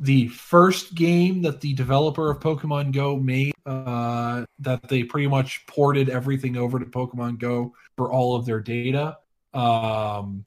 the 0.00 0.28
first 0.28 0.94
game 0.94 1.42
that 1.42 1.60
the 1.60 1.72
developer 1.74 2.30
of 2.30 2.40
Pokemon 2.40 2.92
Go 2.92 3.16
made, 3.16 3.52
uh 3.66 4.44
that 4.60 4.86
they 4.88 5.04
pretty 5.04 5.28
much 5.28 5.64
ported 5.66 6.08
everything 6.08 6.56
over 6.56 6.78
to 6.78 6.84
Pokemon 6.86 7.38
Go 7.38 7.74
for 7.96 8.10
all 8.12 8.34
of 8.36 8.44
their 8.46 8.60
data. 8.60 9.18
Um 9.54 10.44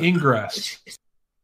Ingress. 0.00 0.78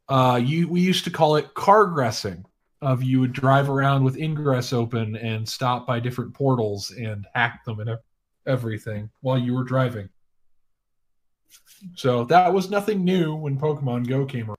Uh 0.09 0.39
you 0.43 0.69
we 0.69 0.81
used 0.83 1.05
to 1.05 1.11
call 1.11 1.37
it 1.37 1.55
cargressing. 1.55 2.45
Of 2.85 3.03
you 3.03 3.19
would 3.21 3.33
drive 3.33 3.71
around 3.71 4.05
with 4.05 4.19
Ingress 4.19 4.75
open 4.75 5.17
and 5.17 5.49
stop 5.49 5.87
by 5.87 6.01
different 6.01 6.35
portals 6.35 6.91
and 6.91 7.27
hack 7.35 7.65
them 7.65 7.81
and 7.81 7.97
everything 8.47 9.09
while 9.23 9.39
you 9.39 9.55
were 9.55 9.65
driving. 9.65 10.11
So 11.97 12.25
that 12.25 12.53
was 12.53 12.69
nothing 12.69 13.03
new 13.03 13.35
when 13.35 13.59
Pokemon 13.59 14.07
Go 14.07 14.27
came 14.27 14.49
around. 14.49 14.59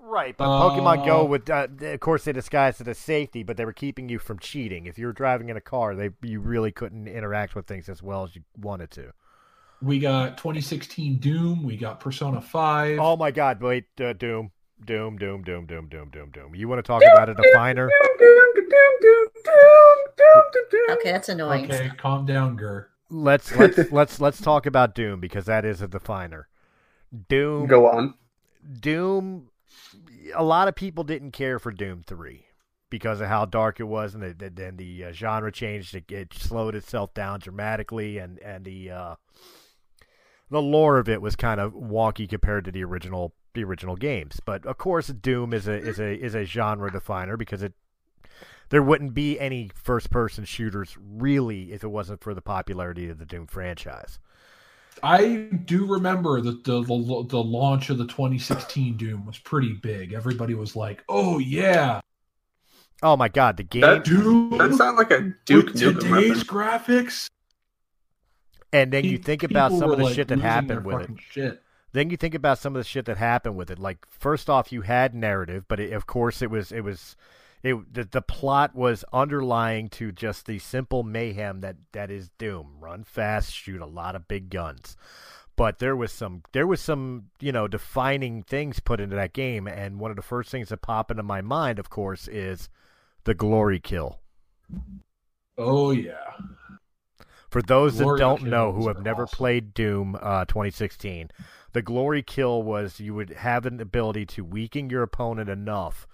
Right, 0.00 0.36
but 0.36 0.46
Pokemon 0.46 1.06
Go 1.06 1.20
Uh, 1.20 1.24
would, 1.24 1.48
uh, 1.48 1.68
of 1.80 2.00
course, 2.00 2.24
they 2.24 2.32
disguised 2.32 2.80
it 2.80 2.88
as 2.88 2.98
safety, 2.98 3.44
but 3.44 3.56
they 3.56 3.64
were 3.64 3.72
keeping 3.72 4.08
you 4.08 4.18
from 4.18 4.40
cheating. 4.40 4.86
If 4.86 4.98
you 4.98 5.06
were 5.06 5.12
driving 5.12 5.50
in 5.50 5.56
a 5.56 5.60
car, 5.60 5.94
they 5.94 6.10
you 6.22 6.40
really 6.40 6.72
couldn't 6.72 7.06
interact 7.06 7.54
with 7.54 7.66
things 7.66 7.88
as 7.88 8.02
well 8.02 8.24
as 8.24 8.34
you 8.34 8.42
wanted 8.60 8.90
to. 8.92 9.12
We 9.80 10.00
got 10.00 10.38
2016 10.38 11.18
Doom. 11.18 11.62
We 11.62 11.76
got 11.76 12.00
Persona 12.00 12.40
5. 12.40 12.98
Oh 12.98 13.16
my 13.16 13.30
God! 13.30 13.60
Wait, 13.60 13.84
uh, 14.00 14.12
Doom, 14.12 14.50
Doom, 14.82 15.16
Doom, 15.16 15.42
Doom, 15.42 15.66
Doom, 15.66 15.88
Doom, 15.88 16.10
Doom, 16.10 16.30
Doom. 16.30 16.54
You 16.54 16.68
want 16.68 16.78
to 16.78 16.82
talk 16.82 17.02
about 17.02 17.28
a 17.28 17.34
definer? 17.34 17.90
Okay, 20.90 21.12
that's 21.12 21.28
annoying. 21.28 21.70
okay, 21.70 21.90
calm 21.96 22.26
down, 22.26 22.56
Gur. 22.56 22.88
Let's 23.10 23.54
let's 23.54 23.92
let's 23.92 24.20
let's 24.20 24.40
talk 24.40 24.66
about 24.66 24.94
Doom 24.94 25.20
because 25.20 25.46
that 25.46 25.64
is 25.64 25.80
a 25.82 25.88
definer. 25.88 26.48
Doom, 27.28 27.66
Go 27.66 27.86
on. 27.88 28.14
Doom. 28.80 29.50
A 30.34 30.42
lot 30.42 30.68
of 30.68 30.74
people 30.74 31.04
didn't 31.04 31.32
care 31.32 31.58
for 31.58 31.70
Doom 31.70 32.02
Three 32.06 32.46
because 32.90 33.20
of 33.20 33.28
how 33.28 33.44
dark 33.44 33.80
it 33.80 33.84
was, 33.84 34.14
and 34.14 34.22
the, 34.22 34.50
the, 34.50 34.72
the 34.74 35.04
uh, 35.04 35.12
genre 35.12 35.52
changed. 35.52 35.94
It, 35.94 36.10
it 36.10 36.34
slowed 36.34 36.74
itself 36.74 37.14
down 37.14 37.40
dramatically, 37.40 38.18
and 38.18 38.38
and 38.38 38.64
the 38.64 38.90
uh, 38.90 39.14
the 40.50 40.62
lore 40.62 40.98
of 40.98 41.08
it 41.08 41.20
was 41.22 41.36
kind 41.36 41.60
of 41.60 41.72
wonky 41.74 42.28
compared 42.28 42.64
to 42.64 42.72
the 42.72 42.84
original 42.84 43.34
the 43.54 43.64
original 43.64 43.96
games. 43.96 44.40
But 44.44 44.66
of 44.66 44.78
course, 44.78 45.08
Doom 45.08 45.54
is 45.54 45.66
a 45.66 45.74
is 45.74 45.98
a 45.98 46.14
is 46.14 46.34
a 46.34 46.44
genre 46.44 46.90
definer 46.90 47.36
because 47.36 47.62
it 47.62 47.72
there 48.68 48.82
wouldn't 48.82 49.14
be 49.14 49.38
any 49.38 49.70
first 49.74 50.10
person 50.10 50.44
shooters 50.44 50.96
really 51.00 51.72
if 51.72 51.84
it 51.84 51.88
wasn't 51.88 52.22
for 52.22 52.34
the 52.34 52.42
popularity 52.42 53.08
of 53.08 53.18
the 53.18 53.24
Doom 53.26 53.46
franchise. 53.46 54.18
I 55.02 55.48
do 55.64 55.86
remember 55.86 56.40
that 56.40 56.64
the, 56.64 56.82
the 56.82 57.24
the 57.28 57.42
launch 57.42 57.90
of 57.90 57.98
the 57.98 58.06
2016 58.06 58.96
Doom 58.96 59.26
was 59.26 59.38
pretty 59.38 59.72
big. 59.72 60.12
Everybody 60.12 60.54
was 60.54 60.76
like, 60.76 61.02
"Oh 61.08 61.38
yeah, 61.38 62.00
Oh 63.02 63.16
my 63.16 63.28
god, 63.28 63.56
the 63.56 63.64
game 63.64 63.80
That- 63.82 64.04
Doom 64.04 64.56
That 64.56 64.74
sounds 64.74 64.96
like 64.96 65.10
a 65.10 65.34
Duke 65.44 65.66
with 65.66 65.76
Nukem 65.76 66.00
today's 66.00 66.10
reference. 66.10 66.44
graphics." 66.44 67.28
and 68.72 68.92
then 68.92 69.04
you 69.04 69.18
think 69.18 69.42
about 69.44 69.72
some 69.72 69.90
of 69.90 69.98
the 69.98 70.04
like, 70.04 70.14
shit 70.14 70.28
that 70.28 70.40
happened 70.40 70.84
with 70.84 71.02
it. 71.02 71.10
Shit. 71.30 71.62
Then 71.94 72.10
you 72.10 72.16
think 72.16 72.34
about 72.34 72.58
some 72.58 72.74
of 72.74 72.80
the 72.80 72.88
shit 72.88 73.04
that 73.04 73.18
happened 73.18 73.54
with 73.54 73.70
it. 73.70 73.78
Like 73.78 74.04
first 74.10 74.50
off, 74.50 74.72
you 74.72 74.82
had 74.82 75.14
narrative, 75.14 75.64
but 75.68 75.78
it, 75.78 75.92
of 75.92 76.08
course 76.08 76.42
it 76.42 76.50
was 76.50 76.72
it 76.72 76.80
was 76.80 77.14
it 77.62 77.94
the, 77.94 78.02
the 78.02 78.20
plot 78.20 78.74
was 78.74 79.04
underlying 79.12 79.88
to 79.90 80.10
just 80.10 80.46
the 80.46 80.58
simple 80.58 81.04
mayhem 81.04 81.60
that 81.60 81.76
that 81.92 82.10
is 82.10 82.30
Doom. 82.36 82.78
Run 82.80 83.04
fast, 83.04 83.54
shoot 83.54 83.80
a 83.80 83.86
lot 83.86 84.16
of 84.16 84.26
big 84.26 84.50
guns. 84.50 84.96
But 85.54 85.78
there 85.78 85.94
was 85.94 86.10
some 86.10 86.42
there 86.50 86.66
was 86.66 86.80
some, 86.80 87.26
you 87.38 87.52
know, 87.52 87.68
defining 87.68 88.42
things 88.42 88.80
put 88.80 88.98
into 89.00 89.14
that 89.14 89.32
game 89.32 89.68
and 89.68 90.00
one 90.00 90.10
of 90.10 90.16
the 90.16 90.22
first 90.22 90.50
things 90.50 90.70
that 90.70 90.82
pop 90.82 91.12
into 91.12 91.22
my 91.22 91.42
mind, 91.42 91.78
of 91.78 91.90
course, 91.90 92.26
is 92.26 92.68
the 93.22 93.34
glory 93.34 93.78
kill. 93.78 94.18
Oh 95.56 95.92
yeah. 95.92 96.32
For 97.54 97.62
those 97.62 98.00
Glory 98.00 98.18
that 98.18 98.24
don't 98.24 98.42
know 98.42 98.72
who 98.72 98.88
have 98.88 99.00
never 99.00 99.22
awesome. 99.22 99.36
played 99.36 99.74
Doom 99.74 100.18
uh, 100.20 100.44
2016, 100.46 101.30
the 101.74 101.82
glory 101.82 102.22
kill 102.22 102.62
was 102.62 103.00
you 103.00 103.14
would 103.14 103.30
have 103.30 103.66
an 103.66 103.80
ability 103.80 104.24
to 104.24 104.44
weaken 104.44 104.88
your 104.88 105.02
opponent 105.02 105.50
enough 105.50 106.06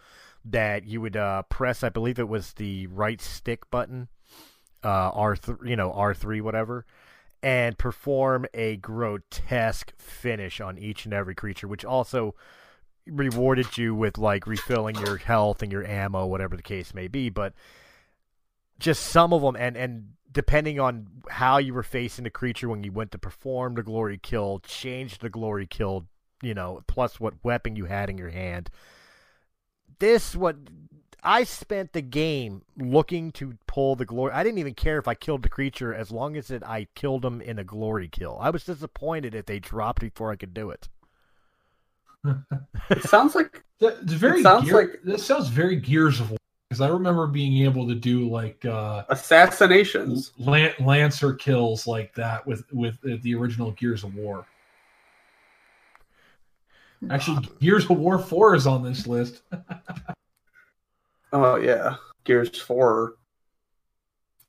that 0.43 0.87
you 0.87 1.03
would 1.03 1.17
uh, 1.17 1.43
press, 1.43 1.85
I 1.85 1.91
believe 1.91 2.19
it 2.19 2.29
was 2.29 2.55
the 2.55 2.87
right 2.87 3.21
stick 3.21 3.71
button, 3.71 4.09
uh, 4.83 5.11
R 5.13 5.37
th- 5.37 5.59
you 5.63 5.77
know 5.77 5.93
R 5.93 6.15
three 6.15 6.41
whatever, 6.41 6.87
and 7.43 7.77
perform 7.77 8.47
a 8.55 8.77
grotesque 8.77 9.93
finish 9.99 10.63
on 10.63 10.79
each 10.79 11.05
and 11.05 11.13
every 11.13 11.35
creature, 11.35 11.69
which 11.69 11.85
also 11.85 12.35
rewarded 13.07 13.77
you 13.77 13.95
with 13.95 14.17
like 14.17 14.47
refilling 14.47 14.97
your 14.97 15.19
health 15.19 15.63
and 15.63 15.71
your 15.71 15.87
ammo, 15.87 16.25
whatever 16.25 16.57
the 16.57 16.63
case 16.63 16.95
may 16.95 17.07
be. 17.07 17.29
But 17.29 17.53
just 18.79 19.03
some 19.03 19.35
of 19.35 19.43
them, 19.43 19.57
and 19.57 19.77
and 19.77 20.13
depending 20.33 20.79
on 20.81 21.07
how 21.29 21.59
you 21.59 21.75
were 21.75 21.83
facing 21.83 22.25
the 22.25 22.31
creature 22.31 22.69
when 22.69 22.85
you 22.85 22.93
went 22.93 23.11
to 23.13 23.19
perform 23.19 23.75
the 23.75 23.83
glory 23.83 24.19
kill, 24.19 24.61
changed 24.61 25.21
the 25.21 25.31
glory 25.31 25.67
kill, 25.67 26.07
you 26.43 26.55
know, 26.55 26.81
plus 26.87 27.19
what 27.19 27.35
weapon 27.43 27.77
you 27.77 27.87
had 27.87 28.09
in 28.11 28.17
your 28.19 28.31
hand. 28.31 28.71
This 29.99 30.35
what 30.37 30.57
I 31.23 31.45
spent 31.45 31.93
the 31.93 32.01
game 32.01 32.63
looking 32.79 33.33
to 33.33 33.59
pull 33.67 33.95
the 33.97 34.07
glory. 34.07 34.33
I 34.33 34.43
didn't 34.43 34.59
even 34.59 34.75
care 34.75 34.99
if 34.99 35.07
I 35.07 35.15
killed 35.15 35.43
the 35.43 35.49
creature 35.51 35.93
as 35.93 36.11
long 36.11 36.37
as 36.37 36.51
it 36.51 36.63
I 36.65 36.87
killed 36.95 37.25
him 37.25 37.41
in 37.43 37.59
a 37.59 37.65
glory 37.65 38.09
kill. 38.09 38.39
I 38.41 38.49
was 38.51 38.65
disappointed 38.65 39.35
if 39.35 39.45
they 39.47 39.59
dropped 39.59 40.01
before 40.01 40.31
I 40.33 40.37
could 40.37 40.55
do 40.55 40.71
it. 40.71 40.89
It 42.91 43.03
sounds 43.05 43.35
like 43.35 43.63
That, 43.79 43.99
it's 44.03 44.13
very 44.13 44.41
It 44.41 44.43
sounds 44.43 44.65
gear, 44.65 44.75
like- 44.75 45.01
this 45.05 45.25
sounds 45.25 45.49
very 45.49 45.77
Gears 45.77 46.21
of 46.21 46.31
War 46.31 46.39
because 46.71 46.81
I 46.81 46.89
remember 46.89 47.27
being 47.27 47.65
able 47.65 47.89
to 47.89 47.97
do 47.97 48.29
like 48.31 48.65
uh, 48.65 49.03
assassinations. 49.09 50.33
Lan- 50.39 50.73
Lancer 50.79 51.35
kills 51.35 51.89
like 51.89 52.15
that 52.15 52.47
with 52.47 52.65
with 52.73 52.97
uh, 53.05 53.17
the 53.23 53.35
original 53.35 53.73
Gears 53.73 54.05
of 54.05 54.15
War. 54.15 54.47
Actually, 57.11 57.49
Gears 57.61 57.91
of 57.91 57.99
War 57.99 58.21
Four 58.21 58.55
is 58.55 58.69
on 58.69 58.83
this 58.83 59.07
list. 59.07 59.43
Oh 61.33 61.55
yeah, 61.55 61.95
Gears 62.25 62.59
Four. 62.59 63.15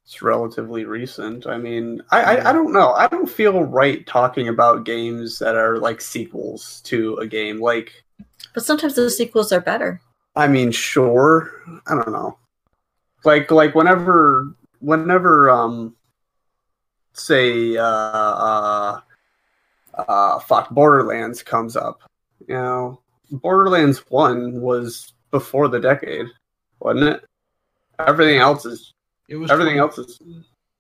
It's 0.04 0.24
relatively 0.24 0.86
recent. 0.86 1.46
I 1.46 1.60
mean, 1.60 2.02
I, 2.10 2.24
I 2.24 2.50
I 2.50 2.54
don't 2.54 2.74
know. 2.74 2.94
I 2.94 3.08
don't 3.08 3.30
feel 3.30 3.66
right 3.66 4.04
talking 4.08 4.48
about 4.48 4.84
games 4.84 5.38
that 5.38 5.56
are 5.56 5.78
like 5.78 6.02
sequels 6.02 6.82
to 6.86 7.18
a 7.18 7.28
game. 7.28 7.62
Like, 7.62 8.04
But 8.56 8.66
sometimes 8.66 8.96
those 8.96 9.16
sequels 9.16 9.52
are 9.52 9.62
better. 9.62 10.02
I 10.36 10.48
mean, 10.48 10.72
sure. 10.72 11.52
I 11.88 11.96
don't 11.96 12.12
know. 12.12 12.38
Like 13.24 13.52
like 13.52 13.76
whenever 13.76 14.56
whenever 14.80 15.50
um 15.50 15.96
say 17.14 17.78
uh 17.78 17.84
uh 17.84 19.00
uh 19.96 20.40
fuck 20.40 20.70
Borderlands 20.70 21.44
comes 21.44 21.76
up, 21.76 22.02
you 22.48 22.56
know, 22.56 23.02
Borderlands 23.32 24.00
1 24.10 24.60
was 24.60 25.14
before 25.30 25.68
the 25.68 25.80
decade, 25.80 26.26
wasn't 26.80 27.16
it? 27.16 27.24
Everything 28.00 28.40
else 28.40 28.66
is 28.66 28.94
It 29.30 29.36
was 29.36 29.52
everything 29.52 29.78
else 29.78 29.98
is 29.98 30.20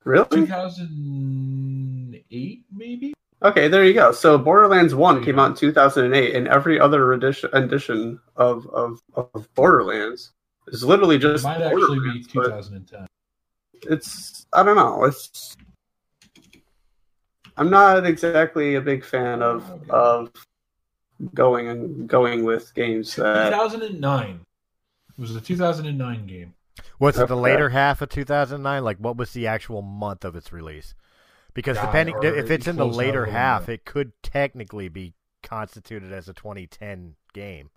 really 0.04 0.28
2008, 0.30 2.64
maybe. 2.74 3.14
Okay. 3.44 3.68
There 3.68 3.84
you 3.86 3.94
go. 3.94 4.12
So 4.12 4.38
Borderlands 4.38 4.94
One 4.96 5.24
came 5.24 5.40
out 5.40 5.52
in 5.52 5.56
two 5.56 5.72
thousand 5.72 6.06
and 6.06 6.16
eight, 6.16 6.36
and 6.36 6.48
every 6.48 6.80
other 6.80 7.14
edition 7.14 7.50
edition 7.54 8.20
of 8.36 8.68
of, 8.68 9.00
of 9.16 9.48
Borderlands 9.56 10.32
is 10.68 10.84
literally 10.84 11.16
It 11.18 11.20
just 11.20 11.44
might 11.44 11.62
actually 11.62 12.00
be 12.00 12.24
2010. 12.24 13.08
It's 13.84 14.46
I 14.54 14.64
don't 14.64 14.76
know. 14.76 15.04
It's 15.06 15.56
I'm 17.58 17.70
not 17.70 18.06
exactly 18.06 18.76
a 18.76 18.82
big 18.82 19.04
fan 19.04 19.42
of 19.42 19.70
Okay. 19.70 19.90
of 19.90 20.32
going 21.34 21.68
and 21.68 22.08
going 22.08 22.44
with 22.44 22.74
games 22.74 23.16
that 23.16 23.50
2009. 23.52 24.40
It 25.18 25.22
was 25.22 25.36
a 25.36 25.42
2009 25.42 26.26
game. 26.26 26.54
Was 27.00 27.20
it 27.20 27.28
the 27.28 27.36
Okay. 27.36 27.42
later 27.42 27.70
half 27.70 28.02
of 28.02 28.10
2009? 28.10 28.84
Like, 28.84 28.98
what 28.98 29.18
was 29.18 29.34
the 29.34 29.46
actual 29.46 29.82
month 29.82 30.24
of 30.26 30.36
its 30.36 30.52
release? 30.54 30.96
Because 31.54 31.78
God, 31.78 31.86
depending, 31.88 32.16
if 32.24 32.50
it's 32.50 32.68
in 32.68 32.78
the 32.78 32.86
later 32.86 33.26
half, 33.26 33.68
it 33.68 33.86
could 33.86 34.14
technically 34.24 34.88
be 34.90 35.14
constituted 35.44 36.14
as 36.14 36.30
a 36.30 36.34
2010 36.34 37.16
game. 37.34 37.70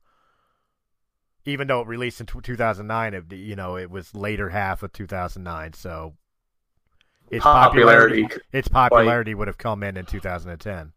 Even 1.44 1.66
though 1.68 1.80
it 1.80 1.86
released 1.88 2.20
in 2.20 2.26
2009, 2.26 3.14
it, 3.14 3.32
you 3.32 3.56
know, 3.56 3.76
it 3.76 3.90
was 3.90 4.14
later 4.14 4.50
half 4.50 4.82
of 4.82 4.92
2009, 4.92 5.72
so 5.74 6.14
its 7.30 7.42
popularity, 7.42 8.22
Popularity. 8.22 8.46
its 8.52 8.68
popularity 8.68 9.34
would 9.34 9.48
have 9.48 9.58
come 9.58 9.82
in 9.82 9.96
in 9.96 10.06
2010. 10.06 10.92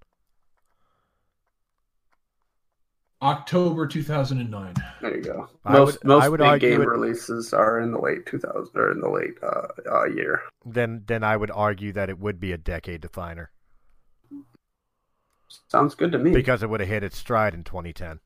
October 3.22 3.88
2009. 3.88 4.74
There 5.02 5.16
you 5.18 5.24
go. 5.24 5.50
I 5.66 5.74
Most 5.74 5.94
would- 6.00 6.04
most 6.08 6.24
I 6.24 6.30
would 6.30 6.38
big 6.40 6.48
argue 6.48 6.70
game 6.70 6.82
it- 6.82 6.88
releases 6.88 7.54
are 7.54 7.80
in 7.80 7.92
the 7.92 8.00
late 8.00 8.26
2000 8.26 8.72
or 8.76 8.92
in 8.92 9.00
the 9.02 9.10
late 9.10 9.34
uh, 9.42 9.68
uh, 9.92 10.06
year. 10.06 10.42
Then, 10.66 11.04
then 11.08 11.24
I 11.24 11.36
would 11.36 11.50
argue 11.52 11.92
that 11.94 12.10
it 12.10 12.20
would 12.20 12.40
be 12.40 12.52
a 12.52 12.58
decade 12.58 13.02
definer 13.02 13.50
Sounds 15.70 15.96
good 15.96 16.12
to 16.12 16.18
me. 16.20 16.32
because 16.32 16.62
it 16.62 16.70
would 16.70 16.80
have 16.80 16.90
hit 16.90 17.04
its 17.04 17.18
stride 17.18 17.54
in 17.54 17.64
2010. 17.64 18.20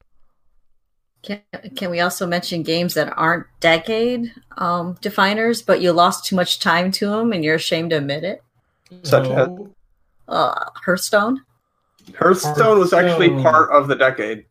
Can, 1.23 1.41
can 1.75 1.91
we 1.91 1.99
also 1.99 2.25
mention 2.25 2.63
games 2.63 2.95
that 2.95 3.13
aren't 3.15 3.45
decade 3.59 4.33
um, 4.57 4.97
definers, 5.01 5.61
but 5.61 5.79
you 5.79 5.91
lost 5.91 6.25
too 6.25 6.35
much 6.35 6.59
time 6.59 6.91
to 6.93 7.05
them 7.07 7.31
and 7.31 7.43
you're 7.43 7.55
ashamed 7.55 7.91
to 7.91 7.97
admit 7.97 8.23
it? 8.23 8.43
Such 9.03 9.27
as- 9.29 9.47
Uh, 10.27 10.65
Hearthstone. 10.85 11.41
Hearthstone 12.17 12.79
was 12.79 12.91
actually 12.93 13.29
part 13.41 13.69
of 13.71 13.87
the 13.87 13.95
decade. 13.95 14.45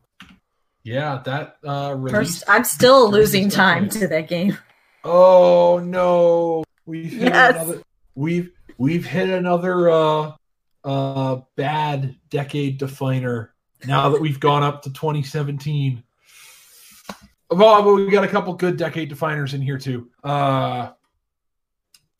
Yeah, 0.83 1.21
that 1.25 1.57
uh, 1.63 1.89
Hearth- 1.89 1.99
released. 1.99 2.43
I'm 2.47 2.63
still 2.63 3.09
losing 3.11 3.49
time 3.49 3.87
to 3.89 4.07
that 4.07 4.27
game. 4.27 4.57
Oh 5.03 5.79
no, 5.83 6.63
we've 6.85 7.11
hit 7.11 7.21
Yes. 7.33 7.55
another. 7.55 7.81
We've 8.15 8.51
we've 8.77 9.05
hit 9.05 9.29
another 9.29 9.89
uh, 9.89 10.31
uh, 10.83 11.41
bad 11.55 12.15
decade 12.29 12.77
definer. 12.77 13.53
Now 13.85 14.09
that 14.09 14.21
we've 14.21 14.39
gone 14.39 14.61
up 14.63 14.83
to 14.83 14.93
2017. 14.93 16.03
Well, 17.49 17.83
but 17.83 17.93
we 17.95 18.09
got 18.11 18.23
a 18.23 18.27
couple 18.27 18.53
good 18.53 18.77
decade 18.77 19.09
definers 19.09 19.53
in 19.53 19.61
here 19.61 19.77
too. 19.77 20.09
Uh, 20.23 20.91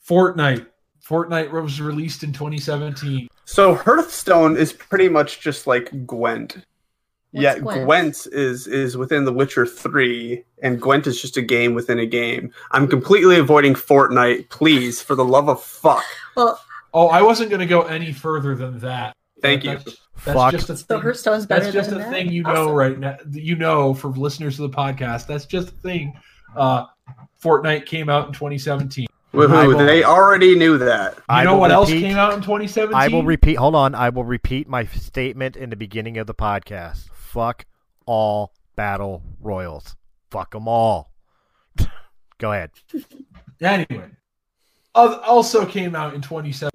Fortnite. 0.07 0.65
Fortnite 1.07 1.51
was 1.51 1.79
released 1.81 2.23
in 2.23 2.31
2017. 2.33 3.27
So 3.45 3.75
Hearthstone 3.75 4.57
is 4.57 4.73
pretty 4.73 5.09
much 5.09 5.39
just 5.39 5.67
like 5.67 6.05
Gwent. 6.05 6.65
What's 7.31 7.43
yeah, 7.43 7.59
Gwent? 7.59 7.85
Gwent 7.85 8.27
is 8.31 8.67
is 8.67 8.97
within 8.97 9.23
The 9.25 9.31
Witcher 9.33 9.65
3 9.65 10.43
and 10.63 10.81
Gwent 10.81 11.07
is 11.07 11.21
just 11.21 11.37
a 11.37 11.41
game 11.41 11.73
within 11.73 11.97
a 11.99 12.05
game. 12.05 12.51
I'm 12.71 12.87
completely 12.87 13.37
avoiding 13.37 13.73
Fortnite. 13.73 14.49
Please, 14.49 15.01
for 15.01 15.15
the 15.15 15.23
love 15.25 15.47
of 15.49 15.61
fuck. 15.63 16.03
Well, 16.35 16.59
Oh, 16.93 17.07
I 17.07 17.21
wasn't 17.21 17.49
going 17.49 17.61
to 17.61 17.65
go 17.65 17.83
any 17.83 18.11
further 18.11 18.53
than 18.53 18.79
that. 18.79 19.15
Thank 19.41 19.63
you. 19.63 19.71
That's, 19.71 19.85
that's 20.25 20.37
Fuck. 20.37 20.51
just 20.51 20.69
a 20.69 20.75
so 20.75 20.85
thing. 20.85 21.01
Hearthstone's 21.01 21.45
better 21.45 21.63
That's 21.63 21.73
just 21.73 21.89
than 21.89 22.01
a 22.01 22.03
that? 22.03 22.11
thing 22.11 22.29
you 22.33 22.43
know 22.43 22.49
Awesome. 22.65 22.71
right 22.75 22.99
now. 22.99 23.17
You 23.31 23.55
know 23.55 23.93
for 23.93 24.09
listeners 24.09 24.59
of 24.59 24.69
the 24.69 24.77
podcast. 24.77 25.25
That's 25.25 25.45
just 25.45 25.69
a 25.69 25.71
thing. 25.71 26.19
Uh, 26.53 26.87
Fortnite 27.41 27.85
came 27.85 28.09
out 28.09 28.27
in 28.27 28.33
2017. 28.33 29.07
You 29.33 29.41
I 29.43 29.45
Woohoo, 29.47 29.67
will- 29.69 29.77
they 29.85 30.03
already 30.03 30.55
knew 30.57 30.77
that. 30.79 31.17
I 31.29 31.45
know 31.45 31.53
will 31.53 31.61
what 31.61 31.71
else 31.71 31.89
came 31.89 32.17
out 32.17 32.33
in 32.33 32.41
2017? 32.41 32.93
I 32.93 33.07
will 33.07 33.23
repeat. 33.23 33.55
Hold 33.55 33.73
on. 33.73 33.95
I 33.95 34.09
will 34.09 34.25
repeat 34.25 34.67
my 34.67 34.83
statement 34.85 35.55
in 35.55 35.69
the 35.69 35.77
beginning 35.77 36.17
of 36.17 36.27
the 36.27 36.35
podcast. 36.35 37.07
Fuck 37.31 37.65
all 38.05 38.51
battle 38.75 39.23
royals. 39.39 39.95
Fuck 40.31 40.51
them 40.51 40.67
all. 40.67 41.13
Go 42.39 42.51
ahead. 42.51 42.71
Anyway, 43.61 44.09
al- 44.95 45.19
also 45.21 45.65
came 45.65 45.95
out 45.95 46.13
in 46.13 46.21
2017. 46.21 46.69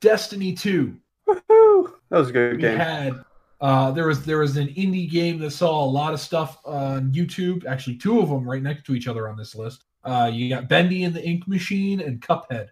Destiny 0.00 0.52
2. 0.52 0.96
Woohoo. 1.28 1.92
That 2.10 2.18
was 2.18 2.28
a 2.28 2.32
good 2.32 2.56
We 2.56 2.62
game. 2.62 2.78
had 2.78 3.24
uh, 3.60 3.90
there 3.90 4.06
was 4.06 4.24
there 4.24 4.38
was 4.38 4.56
an 4.56 4.68
indie 4.68 5.10
game 5.10 5.38
that 5.40 5.50
saw 5.50 5.84
a 5.84 5.90
lot 5.90 6.14
of 6.14 6.20
stuff 6.20 6.58
on 6.64 7.12
YouTube. 7.12 7.66
Actually, 7.66 7.96
two 7.96 8.20
of 8.20 8.28
them 8.28 8.48
right 8.48 8.62
next 8.62 8.84
to 8.86 8.94
each 8.94 9.08
other 9.08 9.28
on 9.28 9.36
this 9.36 9.54
list. 9.56 9.84
Uh, 10.04 10.30
you 10.32 10.48
got 10.48 10.68
Bendy 10.68 11.02
and 11.04 11.14
the 11.14 11.22
Ink 11.26 11.46
Machine 11.48 12.00
and 12.00 12.20
Cuphead. 12.22 12.68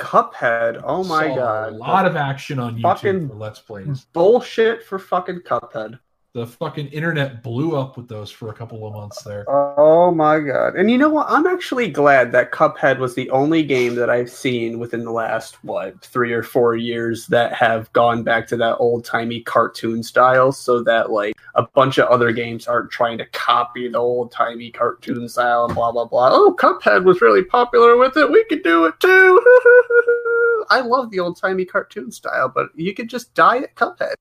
Cuphead. 0.00 0.80
Oh 0.84 1.04
my 1.04 1.28
Saw 1.28 1.36
god. 1.36 1.72
A 1.72 1.76
lot 1.76 2.06
of 2.06 2.16
action 2.16 2.58
on 2.58 2.76
YouTube 2.76 2.82
Fucking- 2.82 3.28
for 3.28 3.34
Let's 3.34 3.60
Plays. 3.60 4.06
bullshit 4.12 4.82
for 4.82 4.98
fucking 4.98 5.40
Cuphead. 5.40 5.98
The 6.32 6.46
fucking 6.46 6.86
internet 6.88 7.42
blew 7.42 7.76
up 7.76 7.96
with 7.96 8.06
those 8.06 8.30
for 8.30 8.50
a 8.50 8.54
couple 8.54 8.86
of 8.86 8.92
months 8.92 9.20
there. 9.24 9.44
Oh 9.48 10.12
my 10.12 10.38
god. 10.38 10.76
And 10.76 10.88
you 10.88 10.96
know 10.96 11.08
what? 11.08 11.26
I'm 11.28 11.44
actually 11.44 11.90
glad 11.90 12.30
that 12.30 12.52
Cuphead 12.52 12.98
was 12.98 13.16
the 13.16 13.28
only 13.30 13.64
game 13.64 13.96
that 13.96 14.08
I've 14.08 14.30
seen 14.30 14.78
within 14.78 15.04
the 15.04 15.10
last, 15.10 15.56
what, 15.64 16.00
three 16.04 16.32
or 16.32 16.44
four 16.44 16.76
years 16.76 17.26
that 17.26 17.52
have 17.54 17.92
gone 17.94 18.22
back 18.22 18.46
to 18.48 18.56
that 18.58 18.76
old 18.76 19.04
timey 19.04 19.40
cartoon 19.40 20.04
style 20.04 20.52
so 20.52 20.84
that, 20.84 21.10
like, 21.10 21.34
a 21.56 21.66
bunch 21.74 21.98
of 21.98 22.08
other 22.08 22.30
games 22.30 22.68
aren't 22.68 22.92
trying 22.92 23.18
to 23.18 23.26
copy 23.26 23.88
the 23.88 23.98
old 23.98 24.30
timey 24.30 24.70
cartoon 24.70 25.28
style 25.28 25.64
and 25.64 25.74
blah, 25.74 25.90
blah, 25.90 26.04
blah. 26.04 26.28
Oh, 26.30 26.54
Cuphead 26.56 27.02
was 27.02 27.20
really 27.20 27.42
popular 27.42 27.96
with 27.96 28.16
it. 28.16 28.30
We 28.30 28.44
could 28.44 28.62
do 28.62 28.84
it 28.84 28.94
too. 29.00 29.40
I 30.70 30.80
love 30.80 31.10
the 31.10 31.18
old 31.18 31.40
timey 31.40 31.64
cartoon 31.64 32.12
style, 32.12 32.48
but 32.48 32.68
you 32.76 32.94
could 32.94 33.10
just 33.10 33.34
die 33.34 33.58
at 33.58 33.74
Cuphead. 33.74 34.14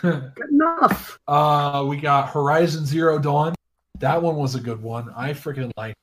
Good 0.00 0.32
enough. 0.50 1.18
uh, 1.28 1.84
we 1.88 1.96
got 1.98 2.30
Horizon 2.30 2.84
Zero 2.86 3.18
Dawn. 3.18 3.54
That 3.98 4.22
one 4.22 4.36
was 4.36 4.54
a 4.54 4.60
good 4.60 4.80
one. 4.82 5.12
I 5.16 5.32
freaking 5.32 5.70
like. 5.76 5.94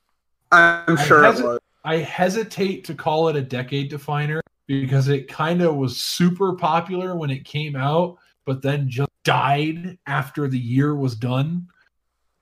I'm 0.52 0.96
I 0.98 1.04
sure 1.04 1.24
it 1.24 1.34
hesi- 1.34 1.42
was. 1.42 1.60
I 1.84 1.96
hesitate 1.98 2.84
to 2.84 2.94
call 2.94 3.28
it 3.28 3.36
a 3.36 3.42
decade 3.42 3.90
definer 3.90 4.40
because 4.66 5.08
it 5.08 5.28
kind 5.28 5.62
of 5.62 5.76
was 5.76 6.02
super 6.02 6.54
popular 6.54 7.16
when 7.16 7.30
it 7.30 7.44
came 7.44 7.76
out, 7.76 8.16
but 8.44 8.60
then 8.62 8.88
just 8.88 9.08
died 9.24 9.96
after 10.06 10.48
the 10.48 10.58
year 10.58 10.94
was 10.96 11.14
done, 11.14 11.66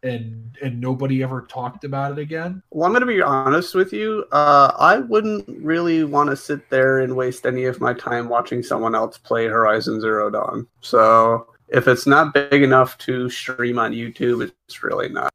and 0.05 0.57
and 0.63 0.81
nobody 0.81 1.23
ever 1.23 1.43
talked 1.43 1.85
about 1.85 2.13
it 2.13 2.19
again. 2.19 2.63
Well, 2.71 2.87
I'm 2.87 2.93
going 2.93 3.01
to 3.01 3.07
be 3.07 3.23
honest 3.23 3.75
with 3.75 3.93
you. 3.93 4.25
Uh, 4.31 4.73
I 4.79 4.99
wouldn't 4.99 5.49
really 5.49 6.05
want 6.05 6.31
to 6.31 6.37
sit 6.37 6.71
there 6.71 7.01
and 7.01 7.17
waste 7.17 7.45
any 7.47 7.65
of 7.65 7.81
my 7.81 7.93
time 7.93 8.29
watching 8.29 8.63
someone 8.63 8.95
else 8.95 9.19
play 9.19 9.47
Horizon 9.47 10.01
Zero 10.01 10.31
Dawn. 10.31 10.67
So 10.81 11.49
if 11.69 11.89
it's 11.89 12.07
not 12.07 12.35
big 12.35 12.63
enough 12.63 12.97
to 12.99 13.29
stream 13.31 13.79
on 13.79 13.93
YouTube, 13.93 14.49
it's 14.67 14.85
really 14.85 15.09
not. 15.09 15.31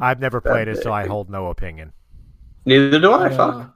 I've 0.00 0.20
never 0.20 0.40
played 0.40 0.68
it, 0.68 0.82
so 0.82 0.92
I 0.92 1.06
hold 1.06 1.30
no 1.30 1.48
opinion. 1.48 1.92
Neither 2.64 2.98
do 2.98 3.12
I. 3.12 3.26
Uh, 3.26 3.36
Fuck. 3.36 3.74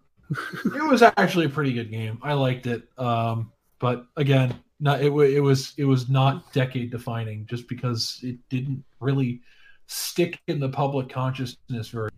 it 0.64 0.84
was 0.84 1.02
actually 1.02 1.46
a 1.46 1.50
pretty 1.50 1.72
good 1.72 1.90
game. 1.90 2.18
I 2.22 2.32
liked 2.32 2.66
it. 2.66 2.88
Um, 2.96 3.52
but 3.78 4.06
again, 4.16 4.58
not 4.80 5.02
it, 5.02 5.12
it 5.12 5.40
was 5.40 5.74
it 5.76 5.84
was 5.84 6.08
not 6.08 6.52
decade 6.52 6.90
defining 6.90 7.46
just 7.46 7.68
because 7.68 8.20
it 8.22 8.36
didn't 8.48 8.84
really 9.00 9.40
stick 9.86 10.40
in 10.46 10.60
the 10.60 10.68
public 10.68 11.08
consciousness 11.08 11.88
very. 11.88 12.10